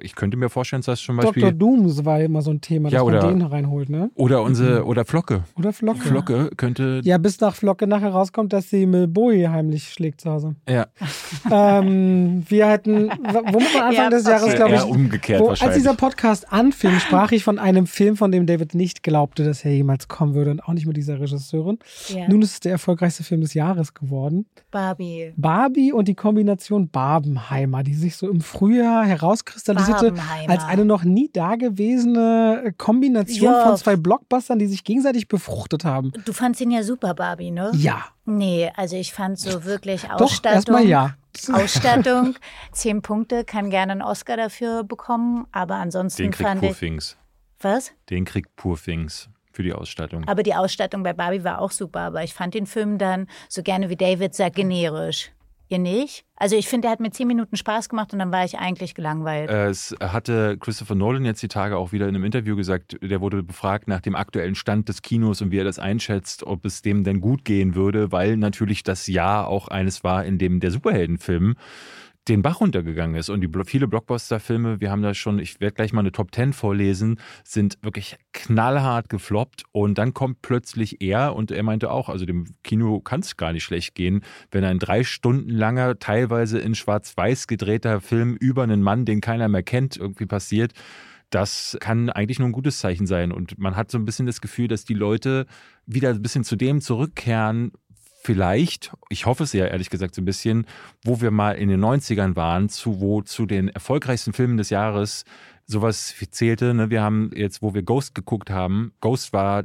ich 0.00 0.14
könnte 0.14 0.36
mir 0.36 0.48
vorstellen, 0.48 0.82
dass 0.84 1.00
zum 1.00 1.16
Beispiel. 1.16 1.42
Dr. 1.42 1.52
Dooms 1.52 2.04
war 2.04 2.20
immer 2.20 2.42
so 2.42 2.50
ein 2.50 2.60
Thema, 2.60 2.90
dass 2.90 2.94
Ja, 2.98 3.04
man 3.04 3.14
oder- 3.14 3.28
den 3.28 3.42
reinholt, 3.42 3.88
ne? 3.88 4.10
Oder 4.14 4.42
unsere, 4.42 4.84
oder 4.84 5.04
Flocke. 5.04 5.44
Oder 5.56 5.72
Flocke. 5.72 6.00
Flocke 6.00 6.50
könnte. 6.56 7.00
Ja, 7.04 7.18
bis 7.18 7.40
nach 7.40 7.54
Flocke 7.54 7.86
nachher 7.86 8.10
rauskommt, 8.10 8.52
dass 8.52 8.70
sie 8.70 8.86
Mil 8.86 9.06
Bowie 9.08 9.46
heimlich 9.48 9.90
schlägt 9.92 10.20
zu 10.20 10.30
Hause. 10.30 10.56
Ja, 10.68 10.86
ähm, 11.50 12.44
wir 12.48 12.66
hätten, 12.68 13.08
womit 13.10 13.74
man 13.74 13.82
Anfang 13.82 13.92
Ja, 13.94 14.10
des 14.10 14.26
Jahres, 14.26 14.54
glaube 14.54 14.74
ich, 14.74 14.84
umgekehrt 14.84 15.40
Wo, 15.40 15.48
als 15.48 15.60
wahrscheinlich. 15.60 15.78
dieser 15.78 15.94
Podcast 15.94 16.52
anfing, 16.52 16.98
sprach 17.00 17.32
ich 17.32 17.44
von 17.44 17.58
einem 17.58 17.86
Film, 17.86 18.16
von 18.16 18.32
dem 18.32 18.46
David 18.46 18.74
nicht 18.74 19.02
glaubte, 19.02 19.44
dass 19.44 19.64
er 19.64 19.72
jemals 19.72 20.08
kommen 20.08 20.34
würde 20.34 20.50
und 20.50 20.60
auch 20.60 20.72
nicht 20.72 20.86
mit 20.86 20.96
dieser 20.96 21.20
Regisseurin. 21.20 21.78
Ja. 22.08 22.28
Nun 22.28 22.42
ist 22.42 22.52
es 22.54 22.60
der 22.60 22.72
erfolgreichste 22.72 23.22
Film 23.24 23.40
des 23.42 23.54
Jahres 23.54 23.94
geworden. 23.94 24.46
Barbie. 24.70 25.32
Barbie 25.36 25.92
und 25.92 26.08
die 26.08 26.14
Kombination 26.14 26.88
Barbenheimer, 26.88 27.82
die 27.82 27.94
sich 27.94 28.16
so 28.16 28.28
im 28.28 28.40
Frühjahr 28.40 29.04
herauskristallisierte 29.52 30.14
als 30.48 30.64
eine 30.64 30.84
noch 30.84 31.04
nie 31.04 31.30
dagewesene 31.32 32.74
Kombination 32.78 33.52
Ja. 33.52 33.66
von 33.66 33.76
zwei 33.76 33.96
Blockbustern, 33.96 34.58
die 34.58 34.66
sich 34.66 34.84
gegenseitig 34.84 35.28
befruchtet 35.28 35.84
haben. 35.84 36.12
Du 36.24 36.32
fandst 36.32 36.60
ihn 36.60 36.70
ja 36.70 36.82
super, 36.82 37.14
Barbie, 37.14 37.50
ne? 37.50 37.70
Ja, 37.74 38.04
Nee, 38.24 38.70
also 38.76 38.94
ich 38.96 39.12
fand 39.12 39.36
so 39.38 39.64
wirklich 39.64 40.08
Ausstattung. 40.10 40.56
erstmal 40.56 40.84
ja. 40.86 41.16
Ausstattung, 41.52 42.36
zehn 42.70 43.02
Punkte, 43.02 43.44
kann 43.44 43.68
gerne 43.70 43.92
einen 43.92 44.02
Oscar 44.02 44.36
dafür 44.36 44.84
bekommen, 44.84 45.46
aber 45.50 45.76
ansonsten 45.76 46.22
Den 46.22 46.30
kriegt. 46.30 46.60
Purfings. 46.60 47.16
Was? 47.60 47.92
Den 48.10 48.24
kriegt 48.24 48.54
Purfings 48.54 49.28
für 49.50 49.62
die 49.64 49.72
Ausstattung. 49.72 50.26
Aber 50.28 50.42
die 50.44 50.54
Ausstattung 50.54 51.02
bei 51.02 51.12
Barbie 51.14 51.42
war 51.42 51.60
auch 51.60 51.70
super, 51.72 52.00
aber 52.00 52.22
ich 52.22 52.32
fand 52.32 52.54
den 52.54 52.66
Film 52.66 52.96
dann, 52.98 53.26
so 53.48 53.62
gerne 53.62 53.88
wie 53.88 53.96
David 53.96 54.34
sagt, 54.34 54.54
generisch. 54.56 55.32
Ihr 55.68 55.78
nicht? 55.78 56.24
Also 56.36 56.56
ich 56.56 56.68
finde, 56.68 56.86
der 56.86 56.90
hat 56.92 57.00
mir 57.00 57.10
zehn 57.10 57.26
Minuten 57.26 57.56
Spaß 57.56 57.88
gemacht 57.88 58.12
und 58.12 58.18
dann 58.18 58.30
war 58.30 58.44
ich 58.44 58.58
eigentlich 58.58 58.94
gelangweilt. 58.94 59.48
Äh, 59.48 59.68
Es 59.68 59.94
hatte 60.00 60.58
Christopher 60.58 60.94
Nolan 60.94 61.24
jetzt 61.24 61.42
die 61.42 61.48
Tage 61.48 61.76
auch 61.76 61.92
wieder 61.92 62.08
in 62.08 62.14
einem 62.14 62.24
Interview 62.24 62.56
gesagt, 62.56 62.98
der 63.00 63.20
wurde 63.20 63.42
befragt 63.42 63.88
nach 63.88 64.00
dem 64.00 64.14
aktuellen 64.14 64.54
Stand 64.54 64.88
des 64.88 65.02
Kinos 65.02 65.40
und 65.40 65.50
wie 65.50 65.58
er 65.58 65.64
das 65.64 65.78
einschätzt, 65.78 66.44
ob 66.44 66.64
es 66.64 66.82
dem 66.82 67.04
denn 67.04 67.20
gut 67.20 67.44
gehen 67.44 67.74
würde, 67.74 68.12
weil 68.12 68.36
natürlich 68.36 68.82
das 68.82 69.06
Jahr 69.06 69.48
auch 69.48 69.68
eines 69.68 70.04
war, 70.04 70.24
in 70.24 70.38
dem 70.38 70.60
der 70.60 70.70
Superheldenfilm 70.70 71.54
den 72.28 72.42
Bach 72.42 72.60
runtergegangen 72.60 73.16
ist. 73.16 73.28
Und 73.30 73.40
die 73.40 73.48
viele 73.64 73.88
Blockbuster-Filme, 73.88 74.80
wir 74.80 74.90
haben 74.90 75.02
da 75.02 75.14
schon, 75.14 75.38
ich 75.38 75.60
werde 75.60 75.74
gleich 75.74 75.92
mal 75.92 76.00
eine 76.00 76.12
Top 76.12 76.34
10 76.34 76.52
vorlesen, 76.52 77.18
sind 77.44 77.78
wirklich 77.82 78.16
knallhart 78.32 79.08
gefloppt. 79.08 79.64
Und 79.72 79.98
dann 79.98 80.14
kommt 80.14 80.42
plötzlich 80.42 81.00
er 81.00 81.34
und 81.34 81.50
er 81.50 81.62
meinte 81.62 81.90
auch, 81.90 82.08
also 82.08 82.24
dem 82.24 82.46
Kino 82.62 83.00
kann 83.00 83.20
es 83.20 83.36
gar 83.36 83.52
nicht 83.52 83.64
schlecht 83.64 83.94
gehen, 83.94 84.22
wenn 84.50 84.64
ein 84.64 84.78
drei 84.78 85.02
Stunden 85.04 85.50
langer, 85.50 85.98
teilweise 85.98 86.58
in 86.58 86.74
Schwarz-Weiß 86.74 87.46
gedrehter 87.46 88.00
Film 88.00 88.36
über 88.36 88.62
einen 88.62 88.82
Mann, 88.82 89.04
den 89.04 89.20
keiner 89.20 89.48
mehr 89.48 89.62
kennt, 89.62 89.96
irgendwie 89.96 90.26
passiert. 90.26 90.72
Das 91.30 91.78
kann 91.80 92.10
eigentlich 92.10 92.38
nur 92.38 92.48
ein 92.48 92.52
gutes 92.52 92.78
Zeichen 92.78 93.06
sein. 93.06 93.32
Und 93.32 93.58
man 93.58 93.74
hat 93.74 93.90
so 93.90 93.98
ein 93.98 94.04
bisschen 94.04 94.26
das 94.26 94.42
Gefühl, 94.42 94.68
dass 94.68 94.84
die 94.84 94.94
Leute 94.94 95.46
wieder 95.86 96.10
ein 96.10 96.22
bisschen 96.22 96.44
zu 96.44 96.56
dem 96.56 96.82
zurückkehren, 96.82 97.72
vielleicht, 98.22 98.92
ich 99.08 99.26
hoffe 99.26 99.44
es 99.44 99.52
ja 99.52 99.66
ehrlich 99.66 99.90
gesagt 99.90 100.14
so 100.14 100.22
ein 100.22 100.24
bisschen, 100.24 100.66
wo 101.04 101.20
wir 101.20 101.30
mal 101.30 101.52
in 101.52 101.68
den 101.68 101.84
90ern 101.84 102.36
waren, 102.36 102.68
zu 102.68 103.00
wo 103.00 103.22
zu 103.22 103.46
den 103.46 103.68
erfolgreichsten 103.68 104.32
Filmen 104.32 104.56
des 104.56 104.70
Jahres 104.70 105.24
sowas 105.66 106.14
zählte. 106.30 106.74
Ne? 106.74 106.90
Wir 106.90 107.02
haben 107.02 107.30
jetzt, 107.34 107.62
wo 107.62 107.74
wir 107.74 107.82
Ghost 107.82 108.14
geguckt 108.14 108.50
haben, 108.50 108.92
Ghost 109.00 109.32
war, 109.32 109.64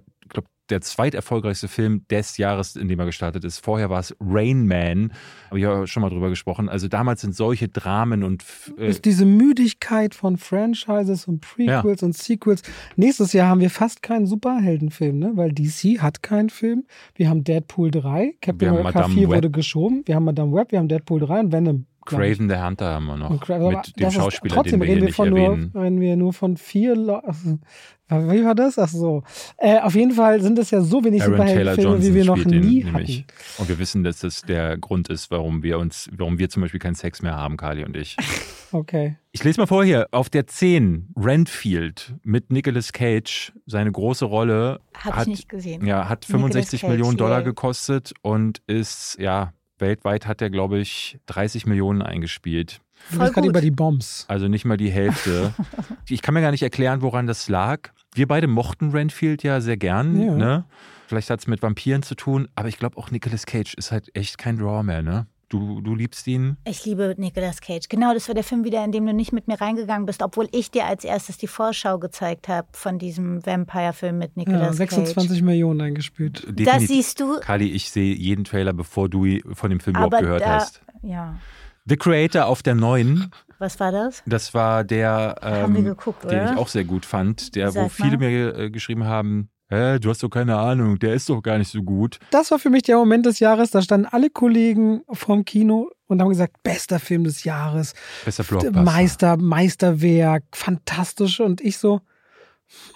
der 0.70 0.82
zweiterfolgreichste 0.82 1.68
Film 1.68 2.06
des 2.10 2.38
Jahres, 2.38 2.76
in 2.76 2.88
dem 2.88 3.00
er 3.00 3.06
gestartet 3.06 3.44
ist. 3.44 3.60
Vorher 3.60 3.90
war 3.90 4.00
es 4.00 4.16
Rain 4.20 4.68
Man, 4.68 5.12
habe 5.48 5.60
ich 5.60 5.64
ja 5.64 5.88
schon 5.88 6.02
mal 6.02 6.10
drüber 6.10 6.30
gesprochen. 6.30 6.70
Also 6.70 6.88
damals 6.88 7.22
sind 7.22 7.36
solche 7.36 7.68
Dramen 7.68 8.24
und 8.24 8.44
äh, 8.78 8.90
ist 8.90 9.06
diese 9.06 9.26
Müdigkeit 9.26 10.16
von 10.16 10.38
Franchises 10.38 11.28
und 11.28 11.42
Prequels 11.42 12.04
und 12.04 12.16
Sequels. 12.16 12.62
Nächstes 12.96 13.34
Jahr 13.34 13.50
haben 13.50 13.62
wir 13.62 13.70
fast 13.70 14.02
keinen 14.02 14.26
Superheldenfilm, 14.26 15.20
ne? 15.20 15.32
weil 15.36 15.52
DC 15.52 16.00
hat 16.02 16.24
keinen 16.24 16.50
Film. 16.50 16.86
Wir 17.16 17.30
haben 17.30 17.44
Deadpool 17.44 17.92
3, 17.92 18.36
Captain 18.42 18.70
America 18.70 19.00
Madame 19.00 19.14
4 19.14 19.30
Web. 19.30 19.38
wurde 19.38 19.52
geschoben, 19.52 20.04
wir 20.06 20.16
haben 20.16 20.26
Madame 20.26 20.54
Web, 20.54 20.72
wir 20.72 20.80
haben 20.80 20.88
Deadpool 20.88 21.20
3 21.20 21.40
und 21.40 21.52
Venom. 21.52 21.86
Ich. 22.12 22.18
Craven 22.18 22.50
the 22.50 22.56
Hunter 22.58 22.86
haben 22.94 23.06
wir 23.06 23.18
noch. 23.18 23.50
Aber 23.50 23.72
mit 23.72 24.00
dem 24.00 24.12
Schauspieler, 24.12 24.56
trotzdem 24.56 24.80
den 24.80 24.82
wir 24.82 24.86
hier 24.88 24.96
reden 24.96 25.02
wir 25.02 25.08
nicht 25.08 25.16
von 25.16 25.28
erwähnen. 25.30 25.72
nur, 25.74 25.84
reden 25.84 26.00
wir 26.02 26.16
nur 26.16 26.34
von 26.34 26.58
vier 26.58 26.96
Leuten. 26.96 27.62
Wie 28.10 28.46
war 28.46 28.56
das? 28.56 28.80
Ach 28.80 28.88
so. 28.88 29.24
Äh, 29.58 29.80
auf 29.80 29.94
jeden 29.94 30.14
Fall 30.14 30.42
sind 30.42 30.58
es 30.58 30.72
ja 30.72 30.80
so 30.82 31.04
wenig 31.04 31.24
Superheldenfilme, 31.24 32.02
wie 32.02 32.14
wir 32.14 32.24
noch 32.24 32.42
den 32.42 32.62
nie 32.62 32.84
nämlich. 32.86 33.26
hatten. 33.28 33.62
Und 33.62 33.70
wir 33.70 33.80
wissen, 33.80 34.04
dass 34.04 34.20
das 34.20 34.44
der 34.44 34.78
Grund 34.78 35.10
ist, 35.10 35.30
warum 35.30 35.62
wir 35.62 35.78
uns, 35.78 36.10
warum 36.16 36.40
wir 36.40 36.50
zum 36.50 36.62
Beispiel 36.62 36.80
keinen 36.80 36.96
Sex 36.96 37.22
mehr 37.22 37.36
haben, 37.36 37.58
Kali 37.58 37.84
und 37.84 37.96
ich. 37.96 38.16
Okay. 38.74 39.16
Ich 39.32 39.46
lese 39.46 39.62
mal 39.62 39.66
vor 39.66 39.86
hier. 39.86 40.10
Auf 40.12 40.30
der 40.30 40.46
10, 40.46 41.14
Renfield 41.16 42.16
mit 42.24 42.52
Nicolas 42.52 42.92
Cage, 42.92 43.54
seine 43.66 43.90
große 43.94 44.26
Rolle. 44.26 44.82
Habe 44.94 45.10
ich 45.10 45.16
hat, 45.16 45.28
nicht 45.28 45.48
gesehen. 45.48 45.86
Ja, 45.86 46.10
hat 46.10 46.28
Nicolas 46.28 46.42
65 46.42 46.82
Cage, 46.82 46.92
Millionen 46.92 47.16
Dollar 47.16 47.44
gekostet 47.44 48.14
und 48.24 48.62
ist, 48.68 49.18
ja, 49.22 49.54
weltweit 49.80 50.28
hat 50.28 50.42
er, 50.42 50.50
glaube 50.50 50.80
ich, 50.80 51.20
30 51.28 51.66
Millionen 51.66 52.02
eingespielt. 52.02 52.82
Du 53.12 53.18
Voll 53.18 53.26
bist 53.26 53.34
gerade 53.34 53.48
gut. 53.48 53.52
über 53.52 53.62
die 53.62 53.72
Bombs. 53.72 54.26
Also 54.28 54.48
nicht 54.48 54.66
mal 54.66 54.78
die 54.78 54.90
Hälfte. 54.90 55.54
ich 56.10 56.22
kann 56.22 56.34
mir 56.34 56.42
gar 56.42 56.52
nicht 56.52 56.64
erklären, 56.64 57.02
woran 57.02 57.28
das 57.28 57.48
lag. 57.48 57.90
Wir 58.14 58.28
beide 58.28 58.48
mochten 58.48 58.92
Renfield 58.92 59.44
ja 59.44 59.62
sehr 59.62 59.78
gern. 59.78 60.22
Ja. 60.22 60.32
Ne? 60.34 60.66
Vielleicht 61.08 61.30
hat 61.30 61.40
es 61.40 61.48
mit 61.48 61.62
Vampiren 61.62 62.04
zu 62.04 62.16
tun, 62.16 62.48
aber 62.56 62.68
ich 62.68 62.78
glaube 62.78 62.98
auch 62.98 63.12
Nicolas 63.12 63.46
Cage 63.46 63.76
ist 63.76 63.92
halt 63.92 64.14
echt 64.16 64.38
kein 64.38 64.58
Draw 64.58 64.84
mehr, 64.84 65.02
ne? 65.02 65.28
Du, 65.50 65.80
du 65.80 65.96
liebst 65.96 66.28
ihn. 66.28 66.58
Ich 66.66 66.84
liebe 66.86 67.16
Nicolas 67.18 67.62
Cage. 67.62 67.88
Genau, 67.88 68.14
das 68.14 68.28
war 68.28 68.36
der 68.36 68.44
Film 68.44 68.66
wieder, 68.66 68.84
in 68.84 68.92
dem 68.92 69.06
du 69.06 69.14
nicht 69.14 69.32
mit 69.32 69.48
mir 69.48 69.62
reingegangen 69.62 70.06
bist, 70.06 70.22
obwohl 70.22 70.50
ich 70.52 70.72
dir 70.72 70.86
als 70.86 71.06
erstes 71.06 71.38
die 71.38 71.48
Vorschau 71.48 72.00
gezeigt 72.00 72.50
habe 72.50 72.68
von 72.74 73.00
diesem 73.00 73.46
Vampire-Film 73.46 74.18
mit 74.18 74.32
Ja, 74.36 74.44
Nicolas 74.44 74.76
26 74.76 75.30
Cage. 75.30 75.42
Millionen 75.44 75.80
eingespielt. 75.80 76.44
Das 76.48 76.54
Definitiv. 76.56 76.88
siehst 76.90 77.20
du. 77.22 77.40
Kali, 77.40 77.70
ich 77.72 77.90
sehe 77.92 78.14
jeden 78.14 78.44
Trailer, 78.44 78.74
bevor 78.74 79.08
du 79.08 79.26
von 79.54 79.70
dem 79.70 79.80
Film 79.80 79.96
Aber 79.96 80.08
überhaupt 80.08 80.24
gehört 80.26 80.42
da, 80.42 80.56
hast. 80.56 80.82
ja. 81.02 81.38
The 81.86 81.96
Creator 81.96 82.48
auf 82.48 82.62
der 82.62 82.76
neuen, 82.76 83.32
Was 83.60 83.80
war 83.80 83.94
das? 83.94 84.22
das 84.26 84.54
war 84.54 84.84
der, 84.84 85.38
Haben 85.42 85.74
wir 85.76 85.80
ähm, 85.80 85.86
geguckt, 85.86 86.26
den 86.30 86.44
ich 86.44 86.52
oder? 86.52 86.60
auch 86.60 86.68
sehr 86.68 86.84
gut 86.84 87.06
fand, 87.06 87.56
der, 87.56 87.70
wo 87.70 87.84
Sag 87.84 87.92
viele 87.94 88.18
mal. 88.18 88.30
mir 88.30 88.58
äh, 88.58 88.70
geschrieben 88.70 89.06
haben, 89.06 89.50
Hä, 89.70 90.00
du 90.00 90.10
hast 90.10 90.24
doch 90.24 90.30
keine 90.30 90.58
Ahnung, 90.58 90.98
der 90.98 91.14
ist 91.14 91.30
doch 91.30 91.42
gar 91.42 91.58
nicht 91.58 91.70
so 91.70 91.84
gut. 91.84 92.20
Das 92.32 92.52
war 92.52 92.60
für 92.60 92.70
mich 92.70 92.84
der 92.84 92.96
Moment 92.96 93.26
des 93.26 93.40
Jahres. 93.40 93.72
Da 93.72 93.82
standen 93.82 94.06
alle 94.06 94.30
Kollegen 94.30 95.02
vom 95.12 95.44
Kino 95.44 95.90
und 96.08 96.22
haben 96.22 96.30
gesagt, 96.30 96.64
bester 96.64 97.00
Film 97.00 97.26
des 97.26 97.44
Jahres, 97.44 97.94
Besser 98.24 98.44
Blockbuster. 98.46 98.82
Meister, 98.82 99.38
Meisterwerk, 99.38 100.44
fantastisch. 100.54 101.42
Und 101.42 101.60
ich 101.60 101.78
so, 101.78 102.00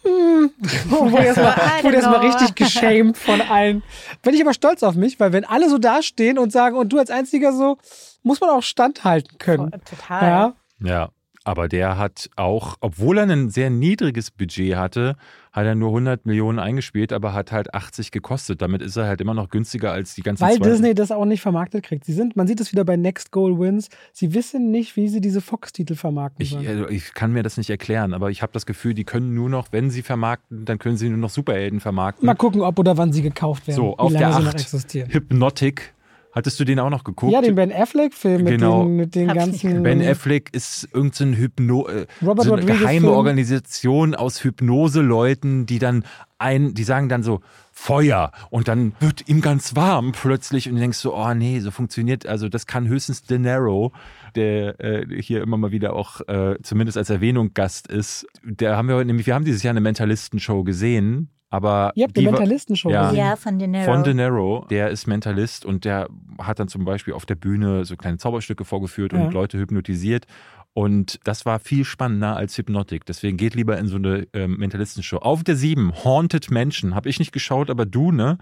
hm, 0.04 0.52
wurde 0.90 1.26
erstmal 1.26 1.94
erstmal 1.94 2.20
know. 2.20 2.28
richtig 2.28 2.56
geschämt 2.56 3.18
von 3.18 3.42
allen. 3.42 3.84
Bin 4.22 4.34
ich 4.34 4.42
aber 4.42 4.54
stolz 4.54 4.82
auf 4.84 4.96
mich, 4.96 5.20
weil 5.20 5.34
wenn 5.34 5.44
alle 5.44 5.70
so 5.70 5.78
dastehen 5.78 6.38
und 6.38 6.54
sagen, 6.54 6.78
und 6.78 6.94
du 6.94 7.00
als 7.00 7.10
Einziger 7.10 7.52
so, 7.52 7.78
muss 8.24 8.40
man 8.40 8.50
auch 8.50 8.64
standhalten 8.64 9.38
können. 9.40 9.72
Total. 9.84 10.24
Ja, 10.30 10.56
Ja, 10.80 11.10
aber 11.44 11.68
der 11.68 11.98
hat 11.98 12.30
auch, 12.36 12.78
obwohl 12.82 13.18
er 13.18 13.24
ein 13.30 13.50
sehr 13.50 13.70
niedriges 13.70 14.32
Budget 14.32 14.76
hatte, 14.76 15.16
hat 15.52 15.66
er 15.66 15.76
nur 15.76 15.90
100 15.90 16.26
Millionen 16.26 16.60
eingespielt, 16.60 17.12
aber 17.12 17.34
hat 17.34 17.52
halt 17.52 17.74
80 17.74 18.12
gekostet. 18.12 18.62
Damit 18.62 18.82
ist 18.82 18.96
er 18.96 19.06
halt 19.08 19.20
immer 19.20 19.34
noch 19.34 19.50
günstiger 19.50 19.92
als 19.92 20.16
die 20.16 20.22
ganzen 20.22 20.44
weil 20.44 20.58
zwei- 20.58 20.70
Disney 20.70 20.94
das 20.96 21.12
auch 21.12 21.26
nicht 21.26 21.42
vermarktet 21.42 21.84
kriegt. 21.84 22.06
Sie 22.06 22.14
sind, 22.14 22.36
man 22.38 22.48
sieht 22.48 22.62
es 22.62 22.72
wieder 22.72 22.86
bei 22.86 22.96
Next 22.96 23.32
Goal 23.32 23.60
Wins. 23.60 23.90
Sie 24.14 24.34
wissen 24.34 24.72
nicht, 24.72 24.96
wie 24.96 25.10
sie 25.10 25.20
diese 25.20 25.42
Fox-Titel 25.42 25.96
vermarkten 25.96 26.42
Ich, 26.44 26.56
also 26.68 26.88
ich 26.88 27.14
kann 27.14 27.34
mir 27.34 27.44
das 27.44 27.58
nicht 27.58 27.70
erklären, 27.70 28.14
aber 28.14 28.30
ich 28.32 28.42
habe 28.42 28.54
das 28.54 28.66
Gefühl, 28.66 28.94
die 28.94 29.04
können 29.04 29.34
nur 29.34 29.50
noch, 29.50 29.68
wenn 29.72 29.90
sie 29.90 30.02
vermarkten, 30.04 30.64
dann 30.64 30.80
können 30.80 30.96
sie 30.96 31.10
nur 31.10 31.18
noch 31.18 31.30
Superhelden 31.30 31.80
vermarkten. 31.82 32.26
Mal 32.26 32.36
gucken, 32.36 32.62
ob 32.62 32.80
oder 32.80 32.96
wann 32.98 33.12
sie 33.12 33.22
gekauft 33.22 33.68
werden. 33.68 33.76
so, 33.76 33.98
auf 33.98 34.12
der 34.14 34.32
sie 34.34 34.40
noch 34.44 34.48
8 34.50 34.62
existieren. 34.62 35.10
Hypnotic. 35.10 35.94
Hattest 36.34 36.60
du 36.60 36.64
den 36.64 36.80
auch 36.80 36.90
noch 36.90 37.04
geguckt? 37.04 37.34
Ja, 37.34 37.42
den 37.42 37.56
Ben 37.56 37.72
Affleck-Film 37.72 38.44
mit 38.44 38.54
Genau. 38.54 38.84
den, 38.86 38.96
mit 38.96 39.16
den 39.16 39.30
ich 39.30 39.36
nicht 39.36 39.64
ganzen. 39.64 39.84
Ben 39.84 40.02
Affleck 40.02 40.54
ist 40.54 40.88
irgendein 40.94 41.34
Hypno, 41.36 41.88
äh, 41.88 42.08
Robert 42.22 42.46
so 42.46 42.54
eine 42.54 42.62
Rodriguez 42.62 42.80
geheime 42.82 43.00
Film. 43.02 43.14
Organisation 43.14 44.16
aus 44.16 44.44
Hypnose-Leuten, 44.44 45.66
die 45.66 45.80
dann 45.80 46.04
ein, 46.38 46.74
die 46.74 46.84
sagen 46.84 47.10
dann 47.10 47.22
so 47.24 47.42
Feuer 47.72 48.32
und 48.50 48.68
dann 48.68 48.94
wird 49.00 49.28
ihm 49.28 49.42
ganz 49.42 49.76
warm 49.76 50.12
plötzlich 50.12 50.68
und 50.68 50.76
du 50.76 50.82
denkst 50.82 50.98
so, 50.98 51.16
oh 51.16 51.34
nee, 51.34 51.60
so 51.60 51.72
funktioniert, 51.72 52.26
also 52.26 52.50
das 52.50 52.66
kann 52.66 52.88
höchstens 52.88 53.24
De 53.24 53.38
Niro, 53.38 53.92
der 54.36 54.80
äh, 54.80 55.22
hier 55.22 55.42
immer 55.42 55.58
mal 55.58 55.72
wieder 55.72 55.94
auch 55.94 56.22
äh, 56.28 56.56
zumindest 56.64 56.98
als 56.98 57.10
Erwähnung 57.10 57.54
Gast 57.54 57.88
ist. 57.88 58.26
Der 58.44 58.76
haben 58.78 58.88
wir 58.88 58.96
heute 58.96 59.08
nämlich, 59.08 59.28
wir 59.28 59.36
haben 59.36 59.46
dieses 59.46 59.64
Jahr 59.64 59.72
eine 59.72 59.82
Mentalisten-Show 59.82 60.64
gesehen, 60.64 61.30
aber 61.52 61.92
Ihr 61.94 62.06
habt 62.06 62.18
die 62.18 62.22
die 62.22 62.26
war- 62.26 62.32
Mentalisten-Show 62.34 62.90
Ja. 62.90 63.04
gesehen. 63.10 63.20
Ja, 63.20 63.36
von 63.36 63.60
De 63.60 63.68
Niro. 63.68 63.84
von 63.94 64.04
De 64.04 64.14
Niro, 64.16 64.66
der 64.72 64.90
ist 64.90 65.06
Mentalist 65.06 65.64
und 65.66 65.86
der 65.86 66.08
hat 66.40 66.58
dann 66.60 66.68
zum 66.70 66.84
Beispiel 66.86 67.14
auf 67.14 67.28
der 67.28 67.36
Bühne 67.36 67.86
so 67.86 67.96
kleine 67.96 68.18
Zauberstücke 68.18 68.66
vorgeführt 68.66 69.14
Ja. 69.14 69.20
und 69.20 69.34
Leute 69.34 69.60
hypnotisiert. 69.60 70.26
Und 70.74 71.20
das 71.26 71.46
war 71.46 71.60
viel 71.60 71.84
spannender 71.84 72.38
als 72.38 72.58
Hypnotic. 72.58 73.06
Deswegen 73.06 73.36
geht 73.36 73.54
lieber 73.56 73.78
in 73.78 73.88
so 73.88 73.98
eine 73.98 74.26
ähm, 74.34 74.56
Mentalistenshow. 74.58 75.18
Auf 75.18 75.44
der 75.44 75.58
7, 75.58 75.92
Haunted 76.06 76.50
Mansion. 76.50 76.96
Habe 76.96 77.10
ich 77.10 77.20
nicht 77.20 77.34
geschaut, 77.34 77.70
aber 77.70 77.86
du, 77.86 78.12
ne? 78.14 78.38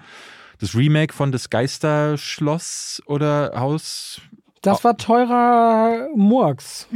Das 0.60 0.76
Remake 0.76 1.12
von 1.14 1.32
das 1.32 1.50
Geisterschloss 1.50 3.02
oder 3.06 3.54
Haus. 3.56 4.22
Das 4.62 4.84
war 4.84 4.98
teurer 4.98 6.08
Murks. 6.16 6.88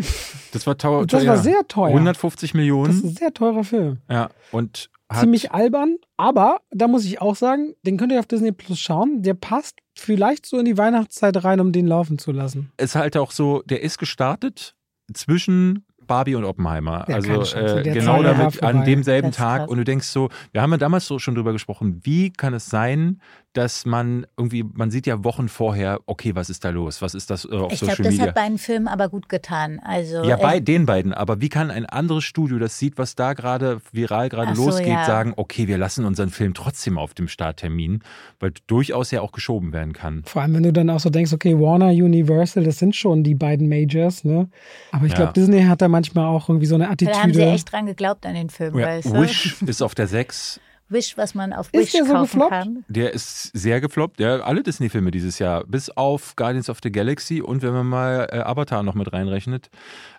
Das 0.51 0.67
war 0.67 0.77
teuer. 0.77 1.05
Das 1.05 1.25
war 1.25 1.37
sehr 1.37 1.67
teuer. 1.67 1.87
150 1.89 2.51
Das 2.51 2.55
Millionen. 2.55 2.91
ist 2.91 3.03
ein 3.03 3.15
sehr 3.15 3.33
teurer 3.33 3.63
Film. 3.63 3.99
ja, 4.09 4.29
und 4.51 4.89
hat, 5.09 5.21
Ziemlich 5.21 5.51
albern, 5.51 5.97
aber 6.17 6.61
da 6.71 6.87
muss 6.87 7.05
ich 7.05 7.21
auch 7.21 7.35
sagen, 7.35 7.75
den 7.83 7.97
könnt 7.97 8.11
ihr 8.11 8.19
auf 8.19 8.25
Disney 8.25 8.51
Plus 8.51 8.79
schauen. 8.79 9.21
Der 9.21 9.35
passt 9.35 9.75
vielleicht 9.95 10.45
so 10.45 10.57
in 10.57 10.65
die 10.65 10.77
Weihnachtszeit 10.77 11.43
rein, 11.43 11.59
um 11.59 11.71
den 11.71 11.85
laufen 11.85 12.17
zu 12.17 12.31
lassen. 12.31 12.71
ist 12.77 12.95
halt 12.95 13.15
auch 13.17 13.31
so, 13.31 13.61
der 13.65 13.83
ist 13.83 13.99
gestartet 13.99 14.75
zwischen 15.13 15.85
Barbie 16.07 16.35
und 16.35 16.45
Oppenheimer. 16.45 17.05
Ja, 17.07 17.15
also 17.15 17.55
äh, 17.55 17.83
genau 17.83 18.23
damit 18.23 18.63
an 18.63 18.83
demselben 18.85 19.29
Das 19.29 19.37
Tag. 19.37 19.69
Und 19.69 19.77
du 19.77 19.83
denkst 19.83 20.07
so, 20.07 20.29
wir 20.51 20.61
haben 20.61 20.71
ja 20.71 20.77
damals 20.77 21.05
so 21.07 21.19
schon 21.19 21.35
drüber 21.35 21.51
gesprochen, 21.53 22.01
wie 22.03 22.31
kann 22.31 22.53
es 22.53 22.65
sein, 22.65 23.21
dass 23.53 23.85
man 23.85 24.25
irgendwie, 24.37 24.63
man 24.63 24.89
sieht 24.91 25.05
ja 25.07 25.23
Wochen 25.23 25.47
vorher, 25.47 25.99
okay, 26.07 26.35
was 26.35 26.49
ist 26.49 26.65
da 26.65 26.69
los? 26.71 27.01
Was 27.01 27.13
ist 27.13 27.29
das 27.29 27.45
äh, 27.45 27.49
auf 27.55 27.71
Ich 27.71 27.79
Social 27.79 27.95
glaube, 27.95 28.03
das 28.03 28.11
Media? 28.13 28.27
hat 28.27 28.35
beiden 28.35 28.57
Filmen 28.57 28.87
aber 28.87 29.09
gut 29.09 29.29
getan. 29.29 29.79
Also, 29.83 30.23
ja, 30.23 30.37
bei 30.37 30.57
äh, 30.57 30.61
den 30.61 30.85
beiden, 30.85 31.13
aber 31.13 31.39
wie 31.39 31.49
kann 31.49 31.69
ein 31.71 31.85
anderes 31.85 32.23
Studio, 32.23 32.57
das 32.59 32.79
sieht, 32.79 32.97
was 32.97 33.15
da 33.15 33.33
gerade 33.33 33.79
viral 33.91 34.29
gerade 34.29 34.51
Ach 34.51 34.55
so, 34.55 34.65
losgeht, 34.65 34.87
ja. 34.87 35.05
sagen, 35.05 35.33
okay, 35.37 35.67
wir 35.67 35.77
lassen 35.77 36.05
unseren 36.05 36.29
Film 36.29 36.53
trotzdem 36.53 36.97
auf 36.97 37.13
dem 37.13 37.27
Starttermin, 37.27 38.01
weil 38.39 38.53
durchaus 38.67 39.11
ja 39.11 39.21
auch 39.21 39.31
geschoben 39.31 39.71
werden 39.71 39.93
kann. 39.93 40.23
Vor 40.25 40.41
allem, 40.41 40.55
wenn 40.55 40.63
du 40.63 40.73
dann 40.73 40.89
auch 40.89 40.99
so 40.99 41.09
denkst, 41.09 41.31
okay, 41.33 41.57
Warner, 41.59 41.89
Universal, 41.89 42.63
das 42.63 42.79
sind 42.79 42.95
schon 42.95 43.23
die 43.23 43.35
beiden 43.35 43.69
Majors, 43.69 44.23
ne? 44.23 44.49
Aber 44.91 45.05
ich 45.05 45.11
Ja. 45.11 45.17
glaube, 45.19 45.33
Disney 45.33 45.63
hat 45.63 45.81
da 45.81 45.87
manchmal 45.87 46.25
auch 46.25 46.49
irgendwie 46.49 46.65
so 46.65 46.75
eine 46.75 46.85
da 46.85 46.89
haben 46.89 46.97
sie 46.99 47.11
Attitüde. 47.13 47.51
echt 47.51 47.71
dran 47.71 47.85
geglaubt 47.85 48.25
an 48.25 48.33
den 48.33 48.49
Film, 48.49 48.77
Ja, 48.79 48.87
weißt 48.87 49.09
du? 49.09 49.21
Wish 49.21 49.61
ist 49.61 49.81
auf 49.81 49.93
der 49.95 50.07
6. 50.07 50.59
Wish, 50.93 51.17
was 51.17 51.35
man 51.35 51.51
auf 51.51 51.73
Wish 51.73 51.85
Ist 51.87 51.93
der 51.95 52.05
so 52.05 52.13
kaufen 52.13 52.25
gefloppt? 52.39 52.49
kann. 52.51 52.85
Der 52.87 53.13
ist 53.13 53.51
sehr 53.57 53.81
gefloppt. 53.81 54.19
Ja, 54.19 54.37
alle 54.41 54.63
Disney-Filme 54.63 55.11
dieses 55.11 55.39
Jahr, 55.39 55.65
bis 55.65 55.89
auf 55.89 56.35
Guardians 56.35 56.69
of 56.69 56.77
the 56.83 56.91
Galaxy 56.91 57.41
und 57.41 57.61
wenn 57.63 57.73
man 57.73 57.87
mal 57.87 58.27
äh, 58.31 58.37
Avatar 58.39 58.83
noch 58.83 58.95
mit 58.95 59.11
reinrechnet. 59.11 59.69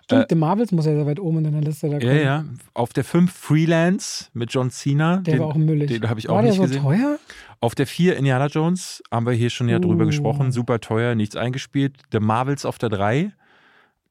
Stimmt, 0.03 0.25
The 0.29 0.35
Marvels 0.35 0.71
muss 0.71 0.85
ja 0.85 0.93
sehr 0.93 1.05
weit 1.07 1.19
oben 1.19 1.39
in 1.39 1.43
deiner 1.45 1.61
Liste 1.61 1.89
da 1.89 1.97
Ja, 1.97 1.99
kommen. 1.99 2.21
ja. 2.23 2.45
Auf 2.75 2.93
der 2.93 3.03
5 3.03 3.33
Freelance 3.33 4.25
mit 4.33 4.53
John 4.53 4.69
Cena. 4.69 5.17
Der 5.17 5.33
den, 5.35 5.39
war 5.41 5.47
auch 5.47 5.55
müllig. 5.55 5.87
Den 5.89 6.07
habe 6.09 6.19
ich 6.19 6.27
war 6.27 6.35
auch 6.35 6.41
der 6.41 6.49
nicht 6.51 6.57
so 6.57 6.63
gesehen. 6.63 6.83
teuer? 6.83 7.17
Auf 7.61 7.73
der 7.73 7.87
4 7.87 8.17
Indiana 8.17 8.45
Jones 8.47 9.01
haben 9.11 9.25
wir 9.25 9.33
hier 9.33 9.49
schon 9.49 9.67
ja 9.69 9.79
drüber 9.79 10.03
Uh. 10.03 10.07
gesprochen. 10.07 10.51
Super 10.51 10.79
teuer, 10.79 11.15
nichts 11.15 11.35
eingespielt. 11.35 11.97
The 12.11 12.19
Marvels 12.19 12.65
auf 12.65 12.77
der 12.77 12.89
3. 12.89 13.31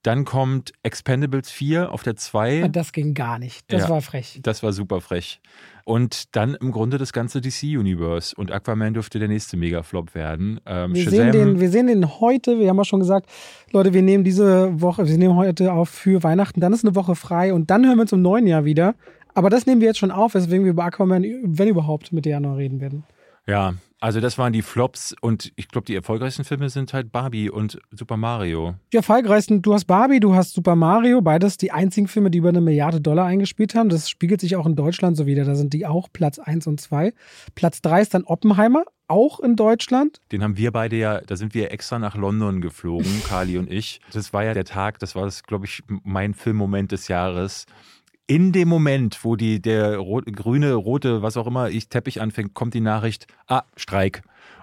Dann 0.02 0.24
kommt 0.26 0.72
Expendables 0.82 1.50
4 1.50 1.90
auf 1.92 2.02
der 2.02 2.16
2. 2.16 2.64
Ah, 2.64 2.68
Das 2.68 2.92
ging 2.92 3.14
gar 3.14 3.38
nicht. 3.38 3.64
Das 3.72 3.82
Ja. 3.82 3.88
war 3.88 4.02
frech. 4.02 4.38
Das 4.42 4.62
war 4.62 4.72
super 4.72 5.00
frech. 5.00 5.40
Und 5.84 6.34
dann 6.34 6.54
im 6.54 6.72
Grunde 6.72 6.96
das 6.96 7.12
ganze 7.12 7.42
DC-Universe. 7.42 8.34
Und 8.36 8.50
Aquaman 8.50 8.94
dürfte 8.94 9.18
der 9.18 9.28
nächste 9.28 9.58
Megaflop 9.58 10.14
werden. 10.14 10.58
Ähm, 10.64 10.94
Wir 10.94 11.04
Shazam, 11.04 11.18
sehen, 11.18 11.32
den, 11.32 11.60
wir 11.60 11.68
sehen 11.70 11.86
den 11.88 12.20
heute, 12.20 12.58
wir 12.58 12.70
haben 12.70 12.78
ja 12.78 12.84
schon 12.84 13.00
gesagt, 13.00 13.28
Leute, 13.70 13.92
wir 13.92 14.00
nehmen 14.02 14.24
diese 14.24 14.80
Woche, 14.80 15.06
wir 15.06 15.18
nehmen 15.18 15.36
heute 15.36 15.72
auf 15.72 15.90
für 15.90 16.22
Weihnachten, 16.22 16.60
dann 16.60 16.72
ist 16.72 16.84
eine 16.84 16.94
Woche 16.94 17.14
frei 17.14 17.52
und 17.52 17.70
dann 17.70 17.84
hören 17.84 17.96
wir 17.96 18.02
uns 18.02 18.12
im 18.12 18.22
neuen 18.22 18.46
Jahr 18.46 18.64
wieder. 18.64 18.94
Aber 19.34 19.50
das 19.50 19.66
nehmen 19.66 19.80
wir 19.80 19.88
jetzt 19.88 19.98
schon 19.98 20.10
auf, 20.10 20.34
weswegen 20.34 20.64
wir 20.64 20.70
über 20.70 20.84
Aquaman, 20.84 21.22
wenn 21.22 21.68
überhaupt, 21.68 22.12
Mitte 22.12 22.30
Januar 22.30 22.56
reden 22.56 22.80
werden. 22.80 23.04
ja, 23.46 23.74
also 24.04 24.20
das 24.20 24.36
waren 24.36 24.52
die 24.52 24.60
Flops. 24.60 25.14
Und 25.22 25.50
ich 25.56 25.68
glaube, 25.68 25.86
die 25.86 25.94
erfolgreichsten 25.94 26.44
Filme 26.44 26.68
sind 26.68 26.92
halt 26.92 27.10
Barbie 27.10 27.48
und 27.48 27.78
Super 27.90 28.18
Mario. 28.18 28.74
Die 28.92 28.98
erfolgreichsten, 28.98 29.62
du 29.62 29.72
hast 29.72 29.86
Barbie, 29.86 30.20
du 30.20 30.34
hast 30.34 30.52
Super 30.52 30.76
Mario, 30.76 31.22
beides 31.22 31.56
die 31.56 31.72
einzigen 31.72 32.06
Filme, 32.06 32.30
die 32.30 32.36
über 32.36 32.50
eine 32.50 32.60
Milliarde 32.60 33.00
Dollar 33.00 33.24
eingespielt 33.24 33.74
haben. 33.74 33.88
Das 33.88 34.10
spiegelt 34.10 34.42
sich 34.42 34.56
auch 34.56 34.66
in 34.66 34.76
Deutschland 34.76 35.16
so 35.16 35.24
wieder. 35.24 35.46
Da 35.46 35.54
sind 35.54 35.72
die 35.72 35.86
auch 35.86 36.08
Platz 36.12 36.38
1 36.38 36.66
und 36.66 36.82
2. 36.82 37.14
Platz 37.54 37.80
3 37.80 38.02
ist 38.02 38.12
dann 38.12 38.24
Oppenheimer, 38.24 38.84
auch 39.08 39.40
in 39.40 39.56
Deutschland. 39.56 40.20
Den 40.32 40.42
haben 40.42 40.58
wir 40.58 40.70
beide 40.70 40.96
ja, 40.96 41.22
da 41.22 41.36
sind 41.36 41.54
wir 41.54 41.72
extra 41.72 41.98
nach 41.98 42.14
London 42.14 42.60
geflogen, 42.60 43.22
Kali 43.26 43.56
und 43.56 43.72
ich. 43.72 44.02
Das 44.12 44.34
war 44.34 44.44
ja 44.44 44.52
der 44.52 44.66
Tag, 44.66 44.98
das 44.98 45.14
war 45.14 45.24
das, 45.24 45.44
glaube 45.44 45.64
ich, 45.64 45.82
mein 45.88 46.34
Filmmoment 46.34 46.92
des 46.92 47.08
Jahres. 47.08 47.64
In 48.26 48.52
dem 48.52 48.68
Moment, 48.68 49.18
wo 49.22 49.36
die, 49.36 49.60
der 49.60 49.98
rot, 49.98 50.24
grüne, 50.26 50.72
rote, 50.74 51.20
was 51.22 51.36
auch 51.36 51.46
immer, 51.46 51.68
ich 51.68 51.88
Teppich 51.90 52.22
anfängt, 52.22 52.54
kommt 52.54 52.72
die 52.72 52.80
Nachricht, 52.80 53.26
ah, 53.48 53.62
Streik. 53.76 54.22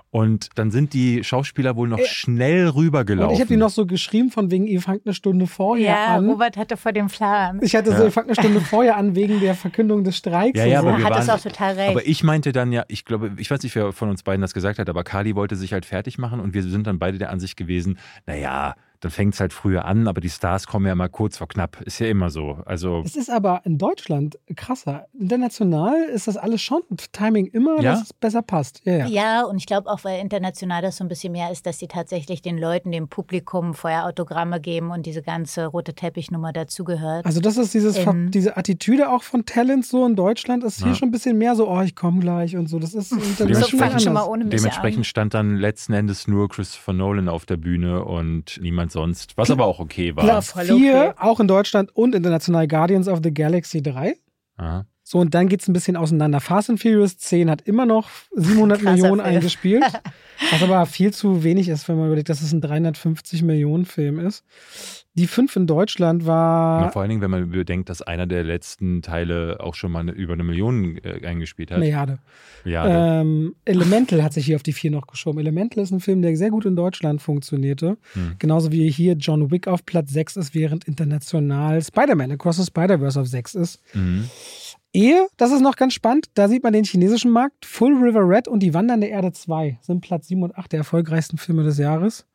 Und 0.10 0.50
dann 0.56 0.72
sind 0.72 0.94
die 0.94 1.24
Schauspieler 1.24 1.78
wohl 1.78 1.88
noch 1.88 2.00
Äh, 2.00 2.06
schnell 2.06 2.68
rübergelaufen. 2.68 3.30
Und 3.30 3.34
ich 3.36 3.40
habe 3.40 3.48
die 3.48 3.56
noch 3.56 3.70
so 3.70 3.86
geschrieben, 3.86 4.30
von 4.30 4.52
wegen, 4.52 4.68
ihr 4.68 4.82
fangt 4.82 5.04
eine 5.06 5.14
Stunde 5.14 5.48
vorher 5.48 5.86
Ja, 5.96 6.16
an. 6.18 6.28
Robert 6.28 6.58
hatte 6.58 6.76
vor 6.76 6.92
dem 6.92 7.08
Plan. 7.08 7.60
Ich 7.62 7.76
hatte 7.76 7.92
so, 7.92 8.00
Ja. 8.00 8.04
ihr 8.06 8.12
fangt 8.12 8.28
eine 8.28 8.36
Stunde 8.36 8.60
vorher 8.62 8.98
an 8.98 9.16
wegen 9.16 9.40
der 9.40 9.56
Verkündung 9.56 10.04
des 10.04 10.18
Streiks. 10.18 10.60
Ja, 10.60 10.66
ja, 10.66 10.82
so. 10.82 10.88
aber 10.90 10.98
wir 10.98 11.06
hat 11.06 11.18
es 11.20 11.28
waren- 11.30 11.38
auch 11.40 11.42
total 11.44 11.76
recht. 11.76 11.92
Aber 11.92 12.06
ich 12.06 12.24
meinte 12.26 12.52
dann 12.52 12.74
ja, 12.74 12.84
ich 12.90 13.06
glaube, 13.06 13.32
ich 13.38 13.50
weiß 13.50 13.64
nicht, 13.64 13.74
wer 13.76 13.94
von 13.94 14.10
uns 14.10 14.24
beiden 14.24 14.42
das 14.42 14.54
gesagt 14.54 14.80
hat, 14.80 14.90
aber 14.90 15.06
Kali 15.06 15.34
wollte 15.36 15.56
sich 15.56 15.72
halt 15.72 15.86
fertig 15.86 16.18
machen 16.18 16.42
und 16.42 16.54
wir 16.54 16.64
sind 16.64 16.88
dann 16.88 17.00
beide 17.00 17.18
der 17.18 17.30
Ansicht 17.30 17.56
gewesen, 17.56 17.98
naja, 18.26 18.76
dann 19.02 19.12
fängt 19.12 19.34
es 19.34 19.40
halt 19.40 19.52
früher 19.52 19.86
an, 19.86 20.08
aber 20.08 20.22
die 20.22 20.30
Stars 20.30 20.68
kommen 20.68 20.86
ja 20.86 20.96
mal 20.96 21.10
kurz 21.10 21.38
vor 21.38 21.48
knapp. 21.48 21.82
Ist 21.82 22.00
ja 22.00 22.08
immer 22.08 22.30
so. 22.30 22.60
Also, 22.66 23.02
Es 23.04 23.16
ist 23.16 23.30
aber 23.30 23.62
in 23.66 23.78
Deutschland 23.78 24.38
krasser. 24.56 25.08
International 25.20 25.96
ist 26.14 26.28
das 26.28 26.38
alles 26.38 26.62
schon 26.62 26.82
Timing 27.12 27.48
immer, 27.48 27.82
Ja? 27.82 27.92
dass 27.94 28.04
es 28.04 28.14
besser 28.14 28.42
passt. 28.42 28.82
Ja, 28.86 28.98
ja. 28.98 29.06
Ja, 29.08 29.44
und 29.46 29.58
ich 29.58 29.66
glaube 29.66 29.90
auch, 29.90 30.04
weil 30.04 30.20
international 30.22 30.82
das 30.82 30.98
so 30.98 31.04
ein 31.04 31.08
bisschen 31.08 31.32
mehr 31.34 31.52
ist, 31.52 31.66
dass 31.66 31.80
sie 31.80 31.88
tatsächlich 31.88 32.42
den 32.42 32.58
Leuten, 32.58 32.92
dem 32.92 33.08
Publikum 33.08 33.74
vorher 33.74 34.06
Autogramme 34.06 34.62
geben 34.62 34.92
und 34.92 35.06
diese 35.06 35.22
ganze 35.22 35.66
rote 35.66 35.94
Teppichnummer 35.94 36.54
dazugehört. 36.54 37.26
Also 37.26 37.40
das 37.42 37.58
ist 37.58 37.74
dieses, 37.74 37.98
Ver- 37.98 38.12
Ähm. 38.12 38.30
diese 38.32 38.56
Attitüde 38.58 39.10
auch 39.10 39.24
von 39.24 39.46
Talents 39.46 39.90
so 39.90 40.06
in 40.06 40.16
Deutschland 40.16 40.64
ist 40.64 40.78
hier 40.78 40.88
Ja. 40.90 40.96
schon 40.96 41.10
ein 41.10 41.12
bisschen 41.12 41.38
mehr 41.38 41.56
so, 41.56 41.68
oh, 41.70 41.82
ich 41.82 41.96
komme 41.96 42.20
gleich 42.20 42.56
und 42.56 42.68
so. 42.68 42.78
Das 42.80 42.94
ist 42.94 43.10
so 43.10 43.16
international 43.16 43.90
fangen 43.90 44.00
schon 44.00 44.14
mal 44.14 44.26
ohne 44.26 44.46
mich 44.46 44.56
dementsprechend 44.58 45.00
an. 45.00 45.04
stand 45.06 45.34
dann 45.34 45.56
letzten 45.58 45.94
Endes 45.94 46.28
nur 46.28 46.50
Christopher 46.50 46.94
Nolan 46.94 47.30
auf 47.30 47.46
der 47.46 47.58
Bühne 47.58 48.06
und 48.06 48.60
niemand 48.62 48.91
sonst, 48.92 49.38
was 49.38 49.50
aber 49.52 49.66
auch 49.66 49.80
okay 49.80 50.16
war. 50.16 50.24
Platz 50.24 50.52
voll 50.52 50.66
4, 50.66 50.76
okay. 50.76 51.12
auch 51.18 51.40
in 51.40 51.48
Deutschland 51.48 51.96
und 51.96 52.16
international 52.16 52.68
Guardians 52.68 53.08
of 53.08 53.20
the 53.24 53.34
Galaxy 53.34 53.82
3. 53.82 54.16
Aha. 54.58 54.86
So, 55.12 55.20
und 55.20 55.34
dann 55.34 55.50
geht 55.50 55.62
es 55.62 55.68
ein 55.68 55.74
bisschen 55.74 55.98
auseinander. 55.98 56.40
Fast 56.40 56.70
and 56.70 56.82
Furious 56.82 57.18
10 57.18 57.50
hat 57.50 57.64
immer 57.64 57.86
noch 57.86 58.10
700 58.34 58.80
Krasser 58.80 58.92
Millionen 58.94 59.22
Film. 59.22 59.36
eingespielt. 59.36 59.84
Was 60.52 60.64
aber 60.64 60.86
viel 60.86 61.12
zu 61.12 61.44
wenig 61.44 61.68
ist, 61.68 61.90
wenn 61.90 61.98
man 61.98 62.06
überlegt, 62.06 62.30
dass 62.30 62.42
es 62.42 62.54
ein 62.54 62.62
350 62.62 63.44
Millionen 63.44 63.84
Film 63.84 64.20
ist. 64.20 64.46
Die 65.16 65.28
5 65.28 65.54
in 65.58 65.68
Deutschland 65.68 66.26
war 66.26 66.90
vor 66.94 67.02
allen 67.02 67.10
Dingen, 67.10 67.22
wenn 67.22 67.30
man 67.30 67.52
bedenkt, 67.52 67.90
dass 67.90 68.02
einer 68.02 68.26
der 68.26 68.46
letzten 68.46 69.02
Teile 69.02 69.58
auch 69.60 69.76
schon 69.76 69.92
mal 69.92 70.10
über 70.10 70.32
eine 70.32 70.46
Million 70.46 70.98
äh, 71.04 71.28
eingespielt 71.28 71.72
hat. 71.72 71.80
Milliarde. 71.80 72.20
Ja, 72.64 73.20
Ähm, 73.20 73.54
Elemental 73.66 74.24
hat 74.24 74.32
sich 74.32 74.46
hier 74.46 74.56
auf 74.56 74.64
die 74.64 74.72
4 74.72 74.92
noch 74.92 75.08
geschoben. 75.08 75.40
Elemental 75.42 75.84
ist 75.84 75.92
ein 75.92 76.00
Film, 76.00 76.22
der 76.22 76.38
sehr 76.38 76.52
gut 76.52 76.66
in 76.66 76.78
Deutschland 76.78 77.22
funktionierte. 77.22 77.98
Hm. 78.14 78.36
Genauso 78.40 78.72
wie 78.72 78.90
hier 78.90 79.16
John 79.16 79.52
Wick 79.52 79.68
auf 79.68 79.86
Platz 79.86 80.14
6 80.14 80.38
ist, 80.38 80.56
während 80.56 80.86
international 80.86 81.82
Spider-Man 81.84 82.32
Across 82.32 82.58
the 82.58 82.66
Spider-Verse 82.66 83.20
auf 83.20 83.28
6 83.28 83.56
ist. 83.56 83.82
mhm. 83.94 84.30
Ehe, 84.94 85.30
das 85.38 85.54
ist 85.54 85.62
noch 85.62 85.78
ganz 85.78 85.94
spannend, 85.94 86.26
da 86.34 86.50
sieht 86.50 86.64
man 86.64 86.74
den 86.74 86.84
chinesischen 86.84 87.32
Markt. 87.32 87.66
Full 87.66 87.94
River 87.94 88.28
Red 88.28 88.50
und 88.50 88.60
Die 88.60 88.74
Wandernde 88.74 89.08
Erde 89.08 89.32
2 89.32 89.80
sind 89.82 90.02
Platz 90.02 90.28
7 90.28 90.44
und 90.44 90.58
8 90.58 90.74
der 90.74 90.80
erfolgreichsten 90.80 91.38
Filme 91.38 91.64
des 91.64 91.78
Jahres. 91.78 92.26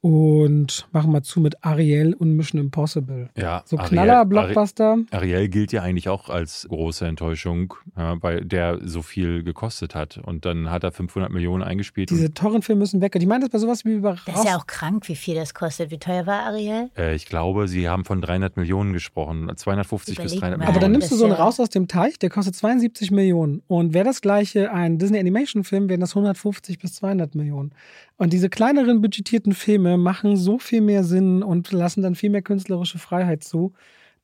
Und 0.00 0.86
machen 0.92 1.12
wir 1.12 1.22
zu 1.22 1.40
mit 1.40 1.64
Ariel 1.64 2.14
und 2.14 2.36
Mission 2.36 2.60
Impossible. 2.60 3.30
ja 3.36 3.62
So 3.66 3.76
Ariel- 3.78 3.88
Knaller, 3.90 4.20
Ari- 4.20 4.28
Blockbuster. 4.28 4.98
Ariel 5.10 5.48
gilt 5.48 5.72
ja 5.72 5.82
eigentlich 5.82 6.08
auch 6.08 6.28
als 6.28 6.66
große 6.68 7.04
Enttäuschung, 7.04 7.74
ja, 7.96 8.16
weil 8.22 8.44
der 8.44 8.78
so 8.86 9.02
viel 9.02 9.42
gekostet 9.42 9.96
hat. 9.96 10.18
Und 10.18 10.44
dann 10.44 10.70
hat 10.70 10.84
er 10.84 10.92
500 10.92 11.32
Millionen 11.32 11.64
eingespielt. 11.64 12.10
Diese 12.10 12.32
Torrentfilme 12.32 12.78
müssen 12.78 13.00
weg. 13.00 13.14
Und 13.16 13.22
ich 13.22 13.26
meine 13.26 13.40
das 13.44 13.50
bei 13.50 13.58
sowas 13.58 13.84
wie 13.84 13.94
über 13.94 14.16
Das 14.24 14.36
ist 14.36 14.44
ja 14.44 14.56
auch 14.56 14.68
krank, 14.68 15.08
wie 15.08 15.16
viel 15.16 15.34
das 15.34 15.52
kostet. 15.52 15.90
Wie 15.90 15.98
teuer 15.98 16.26
war 16.26 16.42
Ariel? 16.44 16.90
äh, 16.96 17.16
ich 17.16 17.26
glaube, 17.26 17.66
sie 17.66 17.88
haben 17.88 18.04
von 18.04 18.20
300 18.20 18.56
Millionen 18.56 18.92
gesprochen. 18.92 19.50
250 19.56 20.16
bis 20.16 20.32
Überleg 20.34 20.40
300 20.40 20.58
mal. 20.60 20.64
Aber 20.66 20.74
dann 20.74 20.92
Millionen. 20.92 20.92
nimmst 20.92 21.10
du 21.10 21.16
so 21.16 21.24
einen 21.24 21.34
raus 21.34 21.58
aus 21.58 21.70
dem 21.70 21.88
Teich, 21.88 22.20
der 22.20 22.30
kostet 22.30 22.54
72 22.54 23.10
Millionen. 23.10 23.62
Und 23.66 23.94
wäre 23.94 24.04
das 24.04 24.20
gleiche 24.20 24.72
ein 24.72 24.98
Disney 24.98 25.18
Animation 25.18 25.64
Film, 25.64 25.88
wären 25.88 26.00
das 26.00 26.10
150 26.14 26.78
bis 26.78 26.94
200 26.94 27.34
Millionen. 27.34 27.72
Und 28.18 28.32
diese 28.32 28.50
kleineren 28.50 29.00
budgetierten 29.00 29.54
Filme 29.54 29.96
machen 29.96 30.36
so 30.36 30.58
viel 30.58 30.80
mehr 30.80 31.04
Sinn 31.04 31.42
und 31.42 31.72
lassen 31.72 32.02
dann 32.02 32.16
viel 32.16 32.30
mehr 32.30 32.42
künstlerische 32.42 32.98
Freiheit 32.98 33.44
zu. 33.44 33.72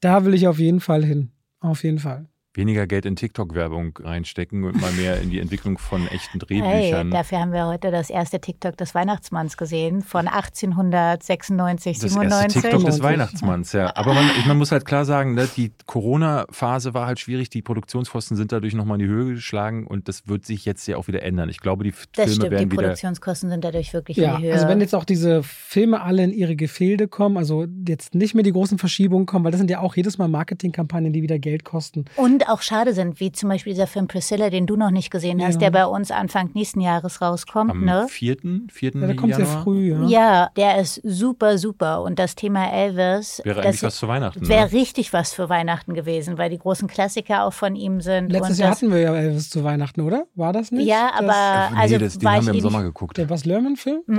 Da 0.01 0.25
will 0.25 0.35
ich 0.35 0.49
auf 0.49 0.59
jeden 0.59 0.81
Fall 0.81 1.05
hin. 1.05 1.31
Auf 1.61 1.85
jeden 1.85 2.01
Fall. 2.01 2.29
Weniger 2.57 2.87
Geld 2.87 3.05
in 3.05 3.17
TikTok-Werbung 3.17 3.99
reinstecken 4.01 4.63
und 4.63 4.81
mal 4.81 4.93
mehr 4.93 5.21
in 5.21 5.31
die 5.31 5.41
Entwicklung 5.41 5.77
von 5.77 6.07
echten 6.09 6.39
Hey, 6.49 6.61
Drehbüchern. 6.61 7.11
dafür 7.11 7.41
haben 7.41 7.53
wir 7.53 7.67
heute 7.67 7.91
das 7.91 8.11
erste 8.11 8.41
TikTok 8.41 8.77
des 8.77 8.95
Weihnachtsmanns 8.95 9.57
gesehen 9.57 10.03
von 10.03 10.29
1896, 10.29 11.99
das 11.99 12.13
97. 12.13 12.45
erste 12.57 12.61
TikTok 12.61 12.85
des 12.85 12.95
97. 12.97 13.03
Weihnachtsmanns, 13.03 13.73
ja. 13.73 13.97
Aber 13.97 14.15
man, 14.15 14.25
man 14.47 14.57
muss 14.59 14.71
halt 14.73 14.85
klar 14.85 15.05
sagen, 15.05 15.35
ne, 15.35 15.49
die 15.57 15.73
Corona-Phase 15.87 16.95
war 16.95 17.07
halt 17.07 17.19
schwierig, 17.19 17.51
die 17.51 17.63
Produktionskosten 17.63 18.37
sind 18.37 18.53
dadurch 18.53 18.75
nochmal 18.75 19.01
in 19.01 19.07
die 19.09 19.13
Höhe 19.13 19.35
geschlagen 19.35 19.87
und 19.87 20.09
das 20.09 20.29
wird 20.29 20.47
sich 20.47 20.65
jetzt 20.65 20.87
ja 20.87 20.97
auch 20.97 21.09
wieder 21.09 21.23
ändern. 21.23 21.49
Ich 21.49 21.59
glaube, 21.61 21.85
die 21.85 21.91
F- 21.91 22.07
Das 22.15 22.25
Filme 22.27 22.31
stimmt, 22.35 22.47
die 22.47 22.51
werden 22.53 22.71
wieder. 22.73 22.83
Produktionskosten 22.83 23.51
sind 23.51 23.65
dadurch 23.65 23.93
wirklich 23.93 24.17
Ja, 24.17 24.37
in 24.37 24.43
die 24.43 24.47
Höhe. 24.49 24.55
also 24.55 24.69
wenn 24.69 24.81
jetzt 24.81 24.95
auch 24.95 25.05
diese 25.05 25.43
Filme 25.43 26.01
alle 26.03 26.23
in 26.25 26.33
ihre 26.33 26.57
Gefilde 26.57 27.09
kommen, 27.09 27.37
also 27.37 27.67
jetzt 27.89 28.15
nicht 28.15 28.35
mehr 28.35 28.45
die 28.45 28.53
großen 28.53 28.79
Verschiebungen 28.79 29.27
kommen, 29.27 29.45
weil 29.45 29.53
das 29.53 29.59
sind 29.59 29.71
ja 29.71 29.81
auch 29.81 29.97
jedes 29.97 30.19
Mal 30.19 30.29
Marketingkampagnen, 30.29 31.13
die 31.13 31.23
wieder 31.23 31.39
Geld 31.39 31.65
kosten. 31.65 32.05
und 32.17 32.44
auch 32.49 32.63
schade 32.63 32.93
sind, 32.95 33.21
wie 33.21 33.33
zum 33.33 33.49
Beispiel 33.49 33.73
dieser 33.73 33.87
Film 33.87 34.09
Priscilla, 34.09 34.51
den 34.51 34.67
du 34.67 34.77
noch 34.77 34.91
nicht 34.91 35.11
gesehen 35.11 35.43
hast, 35.45 35.55
Ja. 35.55 35.61
der 35.61 35.71
bei 35.71 35.87
uns 35.87 36.11
Anfang 36.11 36.51
nächsten 36.55 36.81
Jahres 36.81 37.21
rauskommt. 37.21 37.71
Am 37.71 37.85
ne? 37.85 38.07
4. 38.09 38.37
4. 38.71 38.91
Ja, 38.95 39.07
der 39.07 39.17
kommt 39.17 39.35
sehr 39.35 39.45
Januar 39.45 39.63
früh, 39.63 39.93
ja. 39.93 40.07
Ja, 40.09 40.49
der 40.57 40.79
ist 40.81 41.01
super, 41.05 41.59
super. 41.59 42.03
Und 42.03 42.19
das 42.19 42.35
Thema 42.35 42.71
Elvis, 42.73 43.41
wäre 43.45 43.57
das 43.57 43.67
eigentlich 43.67 43.83
was 43.83 43.97
zu 43.97 44.09
Weihnachten. 44.09 44.49
wäre 44.49 44.67
ne? 44.67 44.73
richtig 44.73 45.13
was 45.13 45.33
für 45.33 45.49
Weihnachten 45.49 45.95
gewesen, 45.95 46.39
weil 46.39 46.51
die 46.51 46.59
großen 46.59 46.89
Klassiker 46.89 47.45
auch 47.45 47.53
von 47.53 47.77
ihm 47.77 48.01
sind. 48.01 48.31
Letztes 48.31 48.51
und 48.53 48.59
Jahr 48.59 48.71
das, 48.71 48.79
hatten 48.83 48.93
wir 48.93 49.01
ja 49.01 49.15
Elvis 49.15 49.51
zu 49.51 49.65
Weihnachten, 49.65 50.01
oder? 50.01 50.25
War 50.35 50.53
das 50.53 50.71
nicht? 50.71 50.87
Ja, 50.87 51.11
Das- 51.13 51.21
aber 51.21 51.33
Ach, 51.35 51.71
nee, 51.73 51.77
also 51.81 51.99
das, 51.99 52.19
den 52.19 52.29
haben 52.29 52.47
wir 52.47 52.53
im 52.53 52.59
eh 52.59 52.63
Sommer 52.63 52.83
geguckt. 52.83 53.17
Der 53.19 53.25
Bas 53.27 53.45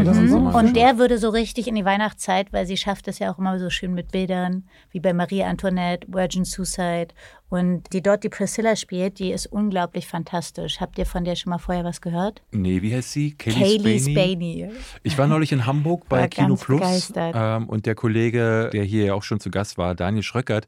das 0.04 0.18
im 0.18 0.24
Mhm. 0.26 0.30
Sommer? 0.30 0.56
Und 0.56 0.76
der 0.76 0.98
würde 0.98 1.18
so 1.18 1.30
richtig 1.30 1.68
in 1.68 1.76
die 1.76 1.86
Weihnachtszeit, 1.86 2.52
weil 2.54 2.66
sie 2.66 2.78
schafft 2.78 3.08
es 3.08 3.20
ja 3.20 3.32
auch 3.34 3.38
immer 3.40 3.60
so 3.60 3.70
schön 3.70 3.94
mit 3.94 4.12
Bildern, 4.12 4.64
wie 4.92 5.00
bei 5.00 5.14
Marie 5.14 5.44
Antoinette, 5.44 6.08
Virgin 6.12 6.46
Suicide. 6.46 7.08
Und 7.56 7.84
die 7.94 8.02
dort 8.02 8.24
die 8.24 8.30
Priscilla 8.30 8.76
spielt, 8.76 9.20
die 9.20 9.32
ist 9.32 9.48
unglaublich 9.48 10.08
fantastisch. 10.08 10.82
Habt 10.82 10.98
ihr 10.98 11.06
von 11.06 11.24
der 11.24 11.36
schon 11.36 11.52
mal 11.52 11.58
vorher 11.58 11.86
was 11.86 12.02
gehört? 12.02 12.42
Nee, 12.52 12.82
wie 12.82 12.94
heißt 12.94 13.14
sie? 13.14 13.32
Kaylee 13.32 14.00
Spaney? 14.00 14.12
Spaney. 14.12 14.70
Ich 15.04 15.18
war 15.18 15.28
neulich 15.28 15.54
in 15.54 15.66
Hamburg 15.66 16.10
bei 16.10 16.22
War 16.22 16.28
Kino 16.28 16.56
Plus 16.56 17.14
ähm, 17.16 17.70
und 17.70 17.86
der 17.86 17.96
Kollege, 17.96 18.70
der 18.74 18.84
hier 18.84 19.06
ja 19.06 19.14
auch 19.14 19.24
schon 19.24 19.40
zu 19.40 19.50
Gast 19.50 19.78
war, 19.78 19.96
Daniel 19.96 20.24
Schröckert, 20.24 20.68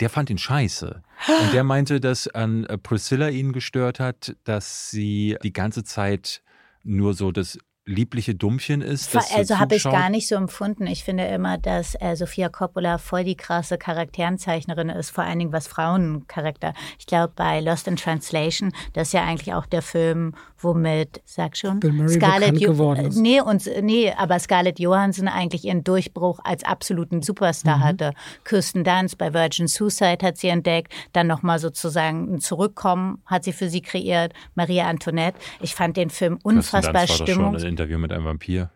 der 0.00 0.10
fand 0.10 0.28
ihn 0.28 0.36
scheiße. 0.36 1.02
Und 1.40 1.52
der 1.54 1.64
meinte, 1.64 2.00
dass 2.00 2.28
an 2.28 2.64
äh, 2.64 2.76
Priscilla 2.76 3.28
ihn 3.28 3.52
gestört 3.52 3.98
hat, 3.98 4.36
dass 4.44 4.90
sie 4.90 5.38
die 5.42 5.54
ganze 5.54 5.84
Zeit 5.84 6.42
nur 6.82 7.14
so 7.14 7.32
das 7.32 7.58
liebliche 7.86 8.34
Dummchen 8.34 8.82
ist. 8.82 9.14
Das 9.14 9.32
also 9.32 9.54
so 9.54 9.60
habe 9.60 9.76
ich 9.76 9.84
gar 9.84 10.10
nicht 10.10 10.26
so 10.26 10.34
empfunden. 10.34 10.86
Ich 10.88 11.04
finde 11.04 11.24
immer, 11.26 11.56
dass 11.56 11.94
äh, 12.00 12.16
Sofia 12.16 12.48
Coppola 12.48 12.98
voll 12.98 13.22
die 13.22 13.36
krasse 13.36 13.78
Charakterenzeichnerin 13.78 14.88
ist, 14.88 15.10
vor 15.10 15.24
allen 15.24 15.38
Dingen 15.38 15.52
was 15.52 15.68
Frauencharakter. 15.68 16.74
Ich 16.98 17.06
glaube, 17.06 17.32
bei 17.36 17.60
Lost 17.60 17.86
in 17.86 17.96
Translation, 17.96 18.72
das 18.92 19.08
ist 19.08 19.12
ja 19.12 19.24
eigentlich 19.24 19.54
auch 19.54 19.66
der 19.66 19.82
Film, 19.82 20.34
womit, 20.66 21.22
sag 21.24 21.56
schon, 21.56 21.80
Bill 21.80 21.92
Murray 21.92 22.18
bekannt 22.18 22.60
Jo- 22.60 22.72
geworden 22.72 23.06
ist. 23.06 23.16
Nee, 23.16 23.40
und, 23.40 23.66
nee, 23.80 24.12
aber 24.18 24.38
Scarlett 24.38 24.78
Johansson 24.78 25.28
eigentlich 25.28 25.64
ihren 25.64 25.82
Durchbruch 25.84 26.40
als 26.44 26.62
absoluten 26.64 27.22
Superstar 27.22 27.78
Mhm. 27.78 27.82
hatte. 27.84 28.12
Kirsten 28.44 28.84
Dunst 28.84 29.16
bei 29.16 29.32
Virgin 29.32 29.66
Suicide 29.68 30.18
hat 30.26 30.36
sie 30.36 30.48
entdeckt, 30.48 30.92
dann 31.14 31.26
nochmal 31.26 31.58
sozusagen 31.58 32.34
ein 32.34 32.40
Zurückkommen 32.40 33.22
hat 33.24 33.44
sie 33.44 33.52
für 33.54 33.70
sie 33.70 33.80
kreiert, 33.80 34.34
Maria 34.54 34.86
Antoinette. 34.88 35.38
Ich 35.60 35.74
fand 35.74 35.96
den 35.96 36.10
Film 36.10 36.34
Kirsten 36.34 36.48
unfassbar 36.48 36.92
Dunst 37.06 37.20
war 37.20 37.26
doch 37.26 37.32
schon 37.34 37.56
ein 37.56 37.64
Interview 37.64 37.98
mit 37.98 38.12
einem 38.12 38.24
Vampir. 38.26 38.70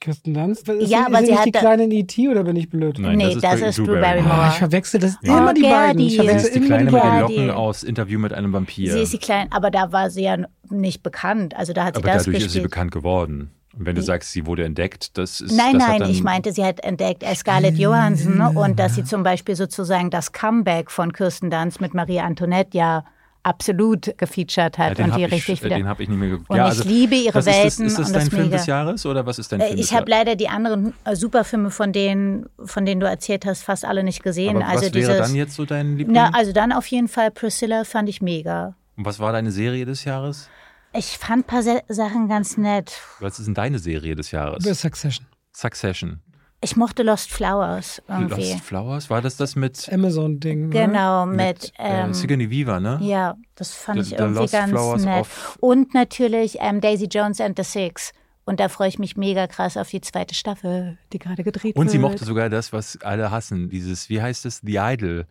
Kirsten 0.00 0.32
Dunst? 0.34 0.68
Ist 0.68 0.88
Ja, 0.90 0.98
sie, 1.00 1.04
aber 1.06 1.18
ist 1.20 1.24
sie 1.26 1.30
nicht 1.32 1.38
hat 1.40 1.46
die 1.46 1.50
da- 1.52 1.58
Kleine 1.60 1.84
in 1.84 1.90
E.T. 1.90 2.28
oder 2.28 2.44
bin 2.44 2.54
ich 2.56 2.68
blöd? 2.70 2.98
Nein, 2.98 3.18
Nee, 3.18 3.34
das 3.34 3.54
ist, 3.54 3.62
das 3.62 3.76
Drew 3.76 3.86
Barrymore. 4.00 4.32
Ah, 4.34 4.48
ich 4.52 4.58
verwechsel 4.58 5.00
das 5.00 5.16
Ja. 5.22 5.38
immer 5.38 5.54
die 5.54 5.64
Oh, 5.64 5.70
beiden. 5.70 6.00
Ich. 6.00 6.10
Sie 6.12 6.16
verwechsel 6.18 6.46
ist 6.46 6.54
die 6.54 6.58
immer 6.58 6.66
Kleine 6.68 6.90
die 6.90 6.94
mit 6.94 7.02
den. 7.02 7.20
Locken 7.20 7.50
aus 7.50 7.82
Interview 7.82 8.18
mit 8.20 8.32
einem 8.32 8.52
Vampir. 8.52 8.92
Sie 8.92 9.00
ist 9.00 9.12
die 9.12 9.18
Kleine, 9.18 9.50
aber 9.52 9.70
da 9.70 9.90
war 9.92 10.10
sie 10.10 10.22
ja 10.22 10.36
nicht 10.70 11.02
bekannt. 11.02 11.56
Also 11.56 11.72
da 11.72 11.84
hat 11.84 11.96
sie 11.96 12.02
Aber 12.02 12.12
das 12.12 12.24
dadurch 12.24 12.36
ist 12.36 12.42
sie 12.42 12.46
gespielt. 12.60 12.64
bekannt 12.70 12.92
geworden. 12.92 13.50
Und 13.76 13.86
wenn 13.86 13.94
du 13.96 14.02
sagst, 14.02 14.32
sie 14.32 14.46
wurde 14.46 14.64
entdeckt, 14.64 15.18
das 15.18 15.40
ist. 15.40 15.56
Nein, 15.56 15.74
das 15.74 15.82
hat 15.82 15.88
nein, 15.90 16.00
dann, 16.00 16.10
ich 16.10 16.22
meinte, 16.22 16.52
sie 16.52 16.64
hat 16.64 16.82
entdeckt 16.84 17.22
äh, 17.22 17.34
Scarlett 17.34 17.76
Johansson 17.76 18.38
ne? 18.38 18.50
und 18.50 18.78
dass 18.78 18.94
sie 18.94 19.04
zum 19.04 19.22
Beispiel 19.22 19.56
sozusagen 19.56 20.10
das 20.10 20.32
Comeback 20.32 20.90
von 20.90 21.12
Kirsten 21.12 21.50
Dunst 21.50 21.80
mit 21.80 21.92
Marie 21.94 22.20
Antoinette 22.20 22.76
ja 22.76 23.04
absolut 23.48 24.14
gefeatured 24.18 24.76
Ja, 24.78 24.84
hat 24.84 24.98
den 24.98 25.06
und 25.06 25.12
habe 25.12 25.20
die 25.20 25.26
ich, 25.26 25.32
richtig 25.32 25.60
äh, 25.60 25.64
wieder. 25.64 25.76
den 25.76 25.88
hab 25.88 26.00
ich 26.00 26.08
nicht 26.08 26.18
mehr 26.18 26.28
geguckt. 26.28 26.50
Und 26.50 26.56
ja, 26.56 26.64
ich 26.64 26.78
also, 26.78 26.88
liebe 26.88 27.14
ihre 27.16 27.34
was 27.34 27.46
ist 27.46 27.54
das, 27.54 27.62
Welten 27.64 27.86
ist 27.86 27.98
das 27.98 28.06
und 28.08 28.14
dein 28.14 28.20
das 28.24 28.28
Film 28.28 28.42
mega. 28.44 28.56
des 28.56 28.66
Jahres 28.66 29.06
oder 29.06 29.26
was 29.26 29.38
ist 29.38 29.50
dein 29.52 29.60
Äh, 29.60 29.66
Film 29.68 29.78
Ich 29.80 29.92
habe 29.94 30.10
leider 30.10 30.36
die 30.36 30.48
anderen 30.48 30.94
äh, 31.04 31.16
Superfilme 31.16 31.70
von 31.70 31.92
denen, 31.92 32.46
von 32.64 32.84
denen 32.86 33.00
du 33.00 33.06
erzählt 33.08 33.46
hast, 33.46 33.62
fast 33.62 33.84
alle 33.84 34.04
nicht 34.04 34.22
gesehen. 34.22 34.56
Aber 34.56 34.66
also 34.66 34.86
was 34.86 34.94
wäre 34.94 35.12
dieses, 35.12 35.16
dann 35.18 35.34
jetzt 35.34 35.54
so 35.54 35.64
dein 35.64 35.96
Liebling? 35.96 36.14
na, 36.14 36.30
also 36.34 36.52
dann 36.52 36.72
auf 36.72 36.86
jeden 36.86 37.08
Fall 37.08 37.30
Priscilla 37.30 37.84
fand 37.84 38.08
ich 38.08 38.20
mega. 38.22 38.74
Und 38.96 39.04
was 39.04 39.18
war 39.18 39.32
deine 39.32 39.50
Serie 39.50 39.84
des 39.86 40.04
Jahres? 40.04 40.48
Ich 40.92 41.18
fand 41.18 41.40
ein 41.40 41.44
paar 41.44 41.62
Se 41.62 41.82
Sachen 41.88 42.28
ganz 42.28 42.56
nett. 42.56 42.92
Was 43.20 43.38
ist 43.38 43.46
denn 43.46 43.54
deine 43.54 43.78
Serie 43.78 44.14
des 44.14 44.30
Jahres? 44.30 44.64
The 44.64 44.74
Succession. 44.74 45.26
Succession. 45.52 46.20
Ich 46.60 46.76
mochte 46.76 47.04
Lost 47.04 47.30
Flowers 47.30 48.02
irgendwie. 48.08 48.50
Lost 48.52 48.64
Flowers? 48.64 49.10
War 49.10 49.22
das 49.22 49.36
das 49.36 49.54
mit 49.54 49.88
Amazon-Ding. 49.92 50.68
Ne? 50.68 50.86
Genau, 50.86 51.24
mit, 51.24 51.38
mit 51.38 51.72
ähm, 51.78 52.10
äh, 52.10 52.14
Sigourney 52.14 52.50
Weaver, 52.50 52.80
ne? 52.80 52.98
Ja, 53.00 53.36
das 53.54 53.72
fand 53.72 54.04
The- 54.04 54.14
ich 54.14 54.18
irgendwie 54.18 54.40
Lost 54.40 54.52
ganz 54.52 54.70
Flowers 54.70 55.04
nett. 55.04 55.26
Und 55.60 55.94
natürlich 55.94 56.56
ähm, 56.60 56.80
Daisy 56.80 57.06
Jones 57.06 57.40
and 57.40 57.56
the 57.56 57.62
Six. 57.62 58.12
Und 58.44 58.58
da 58.60 58.68
freue 58.68 58.88
ich 58.88 58.98
mich 58.98 59.16
mega 59.16 59.46
krass 59.46 59.76
auf 59.76 59.90
die 59.90 60.00
zweite 60.00 60.34
Staffel, 60.34 60.98
die 61.12 61.18
gerade 61.18 61.44
gedreht 61.44 61.76
Und 61.76 61.84
wird. 61.84 61.90
sie 61.92 61.98
mochte 61.98 62.24
sogar 62.24 62.48
das, 62.48 62.72
was 62.72 62.98
alle 63.02 63.30
hassen, 63.30 63.68
dieses, 63.68 64.08
wie 64.08 64.20
heißt 64.22 64.46
es, 64.46 64.60
The 64.64 64.76
Idol. 64.78 65.26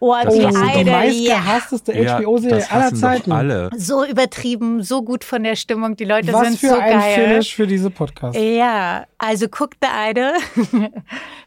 Oh, 0.00 0.14
das 0.22 0.34
die 0.34 0.46
hassen 0.46 0.62
die 0.78 0.84
meistgehassteste 0.90 1.92
Ja, 2.00 2.18
HBO-Serie 2.20 2.70
aller 2.70 2.94
Zeiten. 2.94 3.32
alle. 3.32 3.70
So 3.76 4.04
übertrieben, 4.04 4.82
so 4.82 5.02
gut 5.02 5.24
von 5.24 5.42
der 5.42 5.56
Stimmung. 5.56 5.96
Die 5.96 6.04
Leute 6.04 6.32
Was 6.32 6.48
sind 6.48 6.58
für 6.58 6.68
so 6.68 6.78
ein 6.78 6.98
geil. 6.98 7.14
Finish 7.28 7.54
für 7.54 7.66
diese 7.66 7.90
Podcast. 7.90 8.38
Ja, 8.38 9.06
also 9.18 9.48
guckt 9.48 9.78
The 9.82 9.88
Idol. 10.10 10.32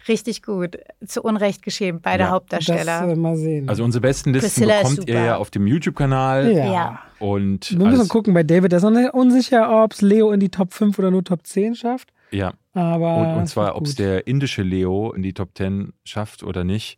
Richtig 0.07 0.41
gut. 0.43 0.77
Zu 1.05 1.21
Unrecht 1.21 1.61
geschehen, 1.61 1.99
beide 2.01 2.23
Ja. 2.23 2.29
Hauptdarsteller. 2.31 3.01
Das 3.01 3.11
äh, 3.11 3.15
mal 3.15 3.35
sehen. 3.35 3.69
Also 3.69 3.83
unsere 3.83 4.01
besten 4.01 4.33
Listen 4.33 4.47
Priscilla 4.49 4.81
ist 4.81 4.89
bekommt 4.89 5.09
ihr 5.09 5.23
ja 5.23 5.37
auf 5.37 5.49
dem 5.51 5.67
YouTube-Kanal. 5.67 6.51
ja. 6.51 6.71
ja. 6.71 6.99
Und 7.19 7.77
Wir 7.77 7.85
müssen 7.85 8.07
gucken 8.07 8.33
bei 8.33 8.43
David. 8.43 8.71
Der 8.71 8.77
ist 8.77 8.83
noch 8.83 9.13
unsicher, 9.13 9.83
ob 9.83 9.91
es 9.91 10.01
Leo 10.01 10.31
in 10.31 10.39
die 10.39 10.47
Top 10.49 10.73
5 10.73 10.97
oder 10.99 11.11
nur 11.11 11.23
Top 11.23 11.45
10 11.45 11.75
schafft. 11.75 12.13
ja. 12.31 12.53
Aber 12.73 13.17
Und, 13.17 13.39
und 13.39 13.47
zwar, 13.47 13.75
ob 13.75 13.85
es 13.87 13.95
der 13.95 14.25
indische 14.27 14.61
Leo 14.61 15.11
in 15.11 15.21
die 15.21 15.33
Top 15.33 15.49
10 15.57 15.91
schafft 16.05 16.43
oder 16.43 16.63
nicht. 16.63 16.97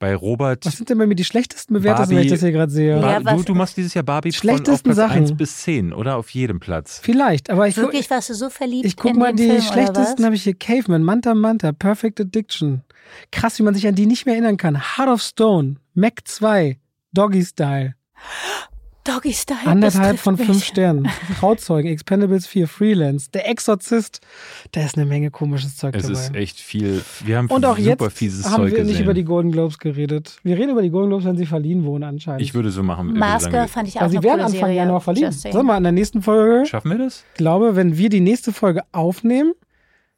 Bei 0.00 0.16
Robert. 0.16 0.64
Was 0.64 0.78
sind 0.78 0.88
denn 0.88 0.96
bei 0.96 1.06
mir 1.06 1.14
die 1.14 1.26
schlechtesten 1.26 1.74
Bewertungen, 1.74 2.08
wenn 2.08 2.24
ich 2.24 2.30
das 2.30 2.40
hier 2.40 2.52
gerade 2.52 2.72
sehe? 2.72 2.98
Ja, 2.98 3.20
du, 3.20 3.42
du 3.42 3.54
machst 3.54 3.76
dieses 3.76 3.92
Jahr 3.92 4.02
Barbie 4.02 4.32
von 4.32 4.48
auf 4.48 4.56
Schlechtesten 4.56 4.92
Platz 4.92 4.96
Sachen. 4.96 5.22
1 5.24 5.36
bis 5.36 5.58
10, 5.58 5.92
oder? 5.92 6.16
Auf 6.16 6.30
jedem 6.30 6.58
Platz. 6.58 7.00
Vielleicht, 7.02 7.50
aber 7.50 7.68
ich 7.68 7.74
guck, 7.74 7.84
Wirklich 7.84 8.08
warst 8.08 8.30
du 8.30 8.34
so 8.34 8.48
verliebt 8.48 8.86
ich 8.86 8.96
guck 8.96 9.10
in 9.10 9.18
mal, 9.18 9.34
den 9.34 9.36
die 9.36 9.60
Film, 9.60 9.60
schlechtesten 9.60 10.24
habe 10.24 10.34
ich 10.34 10.42
hier. 10.42 10.54
Caveman, 10.54 11.02
Manta 11.02 11.34
Manta, 11.34 11.72
Perfect 11.72 12.18
Addiction. 12.18 12.82
Krass, 13.30 13.58
wie 13.58 13.62
man 13.62 13.74
sich 13.74 13.86
an 13.86 13.94
die 13.94 14.06
nicht 14.06 14.24
mehr 14.24 14.36
erinnern 14.36 14.56
kann. 14.56 14.96
Heart 14.96 15.08
of 15.10 15.20
Stone, 15.20 15.76
Mac 15.92 16.26
2, 16.26 16.78
Doggy 17.12 17.44
Style. 17.44 17.94
Doggy 19.14 19.32
Style. 19.32 19.58
Anderthalb 19.66 20.18
von 20.18 20.36
mich. 20.36 20.46
fünf 20.46 20.64
Sternen. 20.64 21.08
Trauzeugen, 21.40 21.90
Expendables 21.90 22.46
4, 22.46 22.68
Freelance, 22.68 23.28
Der 23.32 23.48
Exorzist. 23.48 24.20
Da 24.72 24.84
ist 24.84 24.96
eine 24.96 25.06
Menge 25.06 25.30
komisches 25.30 25.76
Zeug 25.76 25.94
Es 25.96 26.02
dabei. 26.02 26.12
ist 26.14 26.34
echt 26.34 26.60
viel. 26.60 27.02
Wir 27.24 27.38
haben 27.38 27.46
Und 27.48 27.64
auch 27.64 27.78
super 27.78 28.04
jetzt 28.06 28.16
fieses 28.18 28.44
haben 28.46 28.56
Zeug 28.56 28.72
wir 28.72 28.78
nicht 28.84 28.88
gesehen. 28.92 29.04
über 29.04 29.14
die 29.14 29.24
Golden 29.24 29.52
Globes 29.52 29.78
geredet. 29.78 30.36
Wir 30.42 30.56
reden 30.56 30.70
über 30.70 30.82
die 30.82 30.90
Golden 30.90 31.08
Globes, 31.10 31.24
wenn 31.24 31.36
sie 31.36 31.46
verliehen 31.46 31.84
wurden 31.84 32.04
anscheinend. 32.04 32.42
ich 32.42 32.54
würde 32.54 32.70
so 32.70 32.82
machen. 32.82 33.08
ich 33.08 33.12
würde 33.14 33.20
Maske 33.20 33.50
sagen, 33.50 33.68
fand 33.68 33.88
ich 33.88 33.96
auch 33.98 34.02
also 34.02 34.18
sie 34.18 34.22
werden 34.24 34.40
Anfang 34.40 34.60
Serie. 34.60 34.76
Januar 34.76 35.00
verliehen. 35.00 35.32
Sag 35.32 35.62
mal, 35.64 35.76
in 35.76 35.82
der 35.82 35.92
nächsten 35.92 36.22
Folge, 36.22 36.62
ich 36.64 36.68
Schaffen 36.70 36.90
wir 36.90 36.98
das? 36.98 37.24
glaube, 37.34 37.76
wenn 37.76 37.96
wir 37.96 38.08
die 38.10 38.20
nächste 38.20 38.52
Folge 38.52 38.82
aufnehmen, 38.92 39.52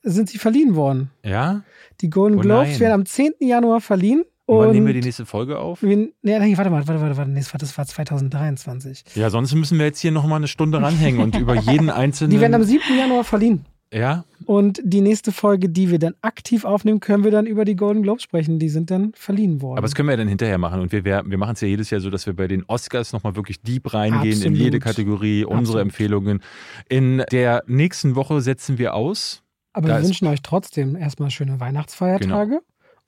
sind 0.02 0.28
sie 0.28 0.38
verliehen 0.38 0.74
worden. 0.74 1.10
Ja? 1.24 1.62
Die 2.00 2.10
Golden 2.10 2.38
Oh 2.38 2.42
Globes 2.42 2.80
werden 2.80 2.92
am 2.94 3.06
10. 3.06 3.34
Januar 3.40 3.80
verliehen. 3.80 4.24
Und 4.58 4.66
wann 4.66 4.72
nehmen 4.72 4.86
wir 4.86 4.94
die 4.94 5.00
nächste 5.00 5.26
Folge 5.26 5.58
auf? 5.58 5.82
wir, 5.82 5.96
nee, 5.96 6.12
warte 6.56 6.70
mal, 6.70 6.86
warte, 6.86 7.00
warte, 7.00 7.16
warte, 7.16 7.30
nee, 7.30 7.40
das 7.40 7.52
war, 7.52 7.58
das 7.58 7.76
war 7.76 7.86
2023. 7.86 9.04
Ja, 9.14 9.30
sonst 9.30 9.54
müssen 9.54 9.78
wir 9.78 9.86
jetzt 9.86 10.00
hier 10.00 10.12
nochmal 10.12 10.36
eine 10.38 10.48
Stunde 10.48 10.80
ranhängen 10.80 11.20
und 11.20 11.36
über 11.38 11.54
jeden 11.60 11.90
einzelnen. 11.90 12.30
Die 12.30 12.40
werden 12.40 12.54
am 12.54 12.64
7. 12.64 12.82
Januar 12.96 13.24
verliehen. 13.24 13.64
ja? 13.92 14.24
Und 14.44 14.80
die 14.82 15.00
nächste 15.02 15.30
Folge, 15.30 15.68
die 15.68 15.90
wir 15.90 16.00
dann 16.00 16.14
aktiv 16.20 16.64
aufnehmen, 16.64 16.98
können 16.98 17.22
wir 17.22 17.30
dann 17.30 17.46
über 17.46 17.64
die 17.64 17.76
Golden 17.76 18.02
Globes 18.02 18.24
sprechen. 18.24 18.58
Die 18.58 18.68
sind 18.68 18.90
dann 18.90 19.12
verliehen 19.14 19.62
worden. 19.62 19.78
Aber 19.78 19.86
das 19.86 19.94
können 19.94 20.08
wir 20.08 20.14
ja 20.14 20.16
dann 20.16 20.26
hinterher 20.28 20.58
machen. 20.58 20.80
Und 20.80 20.90
wir, 20.90 21.04
wir, 21.04 21.22
wir 21.24 21.38
machen 21.38 21.52
es 21.54 21.60
ja 21.60 21.68
jedes 21.68 21.90
Jahr 21.90 22.00
so, 22.00 22.10
dass 22.10 22.26
wir 22.26 22.34
bei 22.34 22.48
den 22.48 22.64
Oscars 22.66 23.12
nochmal 23.12 23.36
wirklich 23.36 23.62
deep 23.62 23.94
reingehen 23.94 24.32
in 24.32 24.38
Absolut. 24.38 24.58
jede 24.58 24.78
Kategorie, 24.80 25.44
unsere 25.44 25.58
Absolut. 25.60 25.82
Empfehlungen. 25.82 26.42
In 26.88 27.22
der 27.30 27.62
nächsten 27.68 28.16
Woche 28.16 28.40
setzen 28.40 28.78
wir 28.78 28.94
aus. 28.94 29.42
Aber 29.74 29.88
Da 29.88 29.98
wir 29.98 30.04
wünschen 30.04 30.26
euch 30.26 30.42
trotzdem 30.42 30.96
erstmal 30.96 31.30
schöne 31.30 31.60
Weihnachtsfeiertage. 31.60 32.50
Genau. 32.50 32.62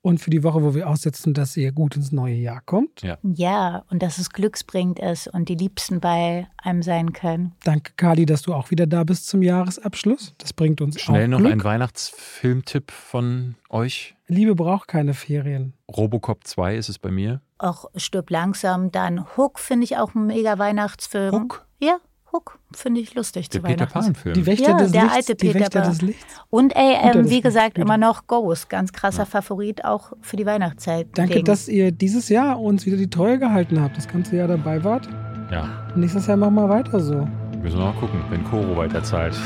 Und 0.05 0.19
für 0.19 0.29
die 0.29 0.43
Woche, 0.43 0.63
wo 0.63 0.75
wir 0.75 0.87
aussetzen, 0.87 1.33
dass 1.33 1.57
ihr 1.57 1.73
gut 1.73 1.97
ins 1.97 2.13
neue 2.13 2.35
Jahr 2.35 2.61
kommt. 2.61 3.01
Ja. 3.01 3.17
Ja, 3.23 3.85
und 3.89 4.03
dass 4.03 4.19
es 4.19 4.29
glücksbringend 4.29 4.99
ist 4.99 5.29
und 5.29 5.49
die 5.49 5.55
Liebsten 5.55 5.99
bei 5.99 6.47
einem 6.59 6.83
sein 6.83 7.15
können. 7.15 7.55
Danke, 7.65 7.93
Kali, 7.97 8.27
dass 8.27 8.43
du 8.43 8.53
auch 8.53 8.71
wieder 8.71 8.87
da 8.87 9.05
bist 9.05 9.27
zum 9.29 9.41
Jahresabschluss. 9.41 10.35
Das 10.37 10.53
bringt 10.53 10.83
uns 10.83 11.01
Schnell 11.01 11.25
auch 11.25 11.29
noch 11.29 11.39
Glück. 11.39 11.53
ein 11.53 11.65
Weihnachtsfilmtipp 11.65 12.91
von 12.91 13.55
euch. 13.71 14.15
Liebe 14.27 14.55
braucht 14.55 14.89
keine 14.89 15.15
Ferien. 15.15 15.73
Robocop 15.89 16.47
2 16.47 16.77
ist 16.77 16.91
es 16.91 16.99
bei 16.99 17.11
mir. 17.11 17.41
Auch 17.57 17.87
Stirb 17.97 18.29
langsam. 18.29 18.93
Dann 18.93 19.25
Hook 19.39 19.59
finde 19.59 19.85
ich 19.85 19.97
auch 19.97 20.15
ein 20.15 20.27
mega 20.27 20.59
Weihnachtsfilm. 20.59 21.33
Hook? 21.33 21.67
Ja, 21.81 21.97
Hook 22.35 22.59
finde 22.75 23.01
ich 23.01 23.15
lustig 23.15 23.49
Der 23.49 23.61
zu 23.63 23.67
Peter 23.67 23.81
Weihnachten. 23.85 24.13
Pan-Film. 24.13 24.35
Die 24.35 24.45
Wächter 24.47 24.71
Ja, 24.73 24.77
des 24.79 24.93
der 24.93 25.03
Lichts. 25.05 25.17
alte 25.17 25.35
die 25.37 25.47
Peter 25.47 25.61
Wächter 25.61 25.81
Pan. 25.83 25.91
des 25.91 26.03
Lichts. 26.03 26.25
Und 26.51 26.75
ey, 26.77 26.97
ähm, 27.01 27.31
wie 27.31 27.41
gesagt, 27.41 27.79
immer 27.79 27.97
noch 27.97 28.27
Ghost. 28.27 28.69
Ganz 28.69 28.93
krasser 28.93 29.25
Favorit 29.25 29.85
auch 29.85 30.13
für 30.21 30.37
die 30.37 30.45
Weihnachtszeit. 30.45 31.07
Danke, 31.15 31.43
dass 31.45 31.69
ihr 31.69 31.93
dieses 31.93 32.29
Jahr 32.29 32.61
uns 32.61 32.85
wieder 32.87 32.97
die 32.97 33.09
Treue 33.09 33.39
gehalten 33.39 33.81
habt. 33.81 33.97
Das 33.97 34.09
ganze 34.09 34.37
Jahr 34.37 34.49
dabei 34.49 34.83
wart. 34.85 35.09
Ja, 35.51 35.69
Nächstes 35.95 36.27
Jahr 36.27 36.37
machen 36.37 36.55
wir 36.57 36.69
weiter 36.69 36.99
so. 37.01 37.27
müssen 37.63 37.79
wir 37.79 37.85
mal 37.85 37.93
gucken, 38.01 38.21
wenn 38.31 38.43
Koro 38.45 38.77
weiterzahlt. 38.77 39.35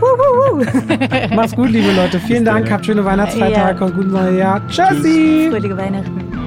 Macht's 1.34 1.56
gut, 1.56 1.70
liebe 1.70 1.92
Leute. 1.92 2.20
Vielen 2.20 2.44
Dank. 2.44 2.70
Habt 2.70 2.86
schöne 2.86 3.04
Weihnachtsfeiertage. 3.04 3.72
Ja. 3.72 3.74
Kommt 3.78 3.94
gut 3.96 4.04
ins 4.04 4.12
neue 4.12 4.38
Jahr. 4.38 4.66
Tschüssi. 4.68 5.48
Fröhliche 5.50 5.76
Weihnachten. 5.76 6.43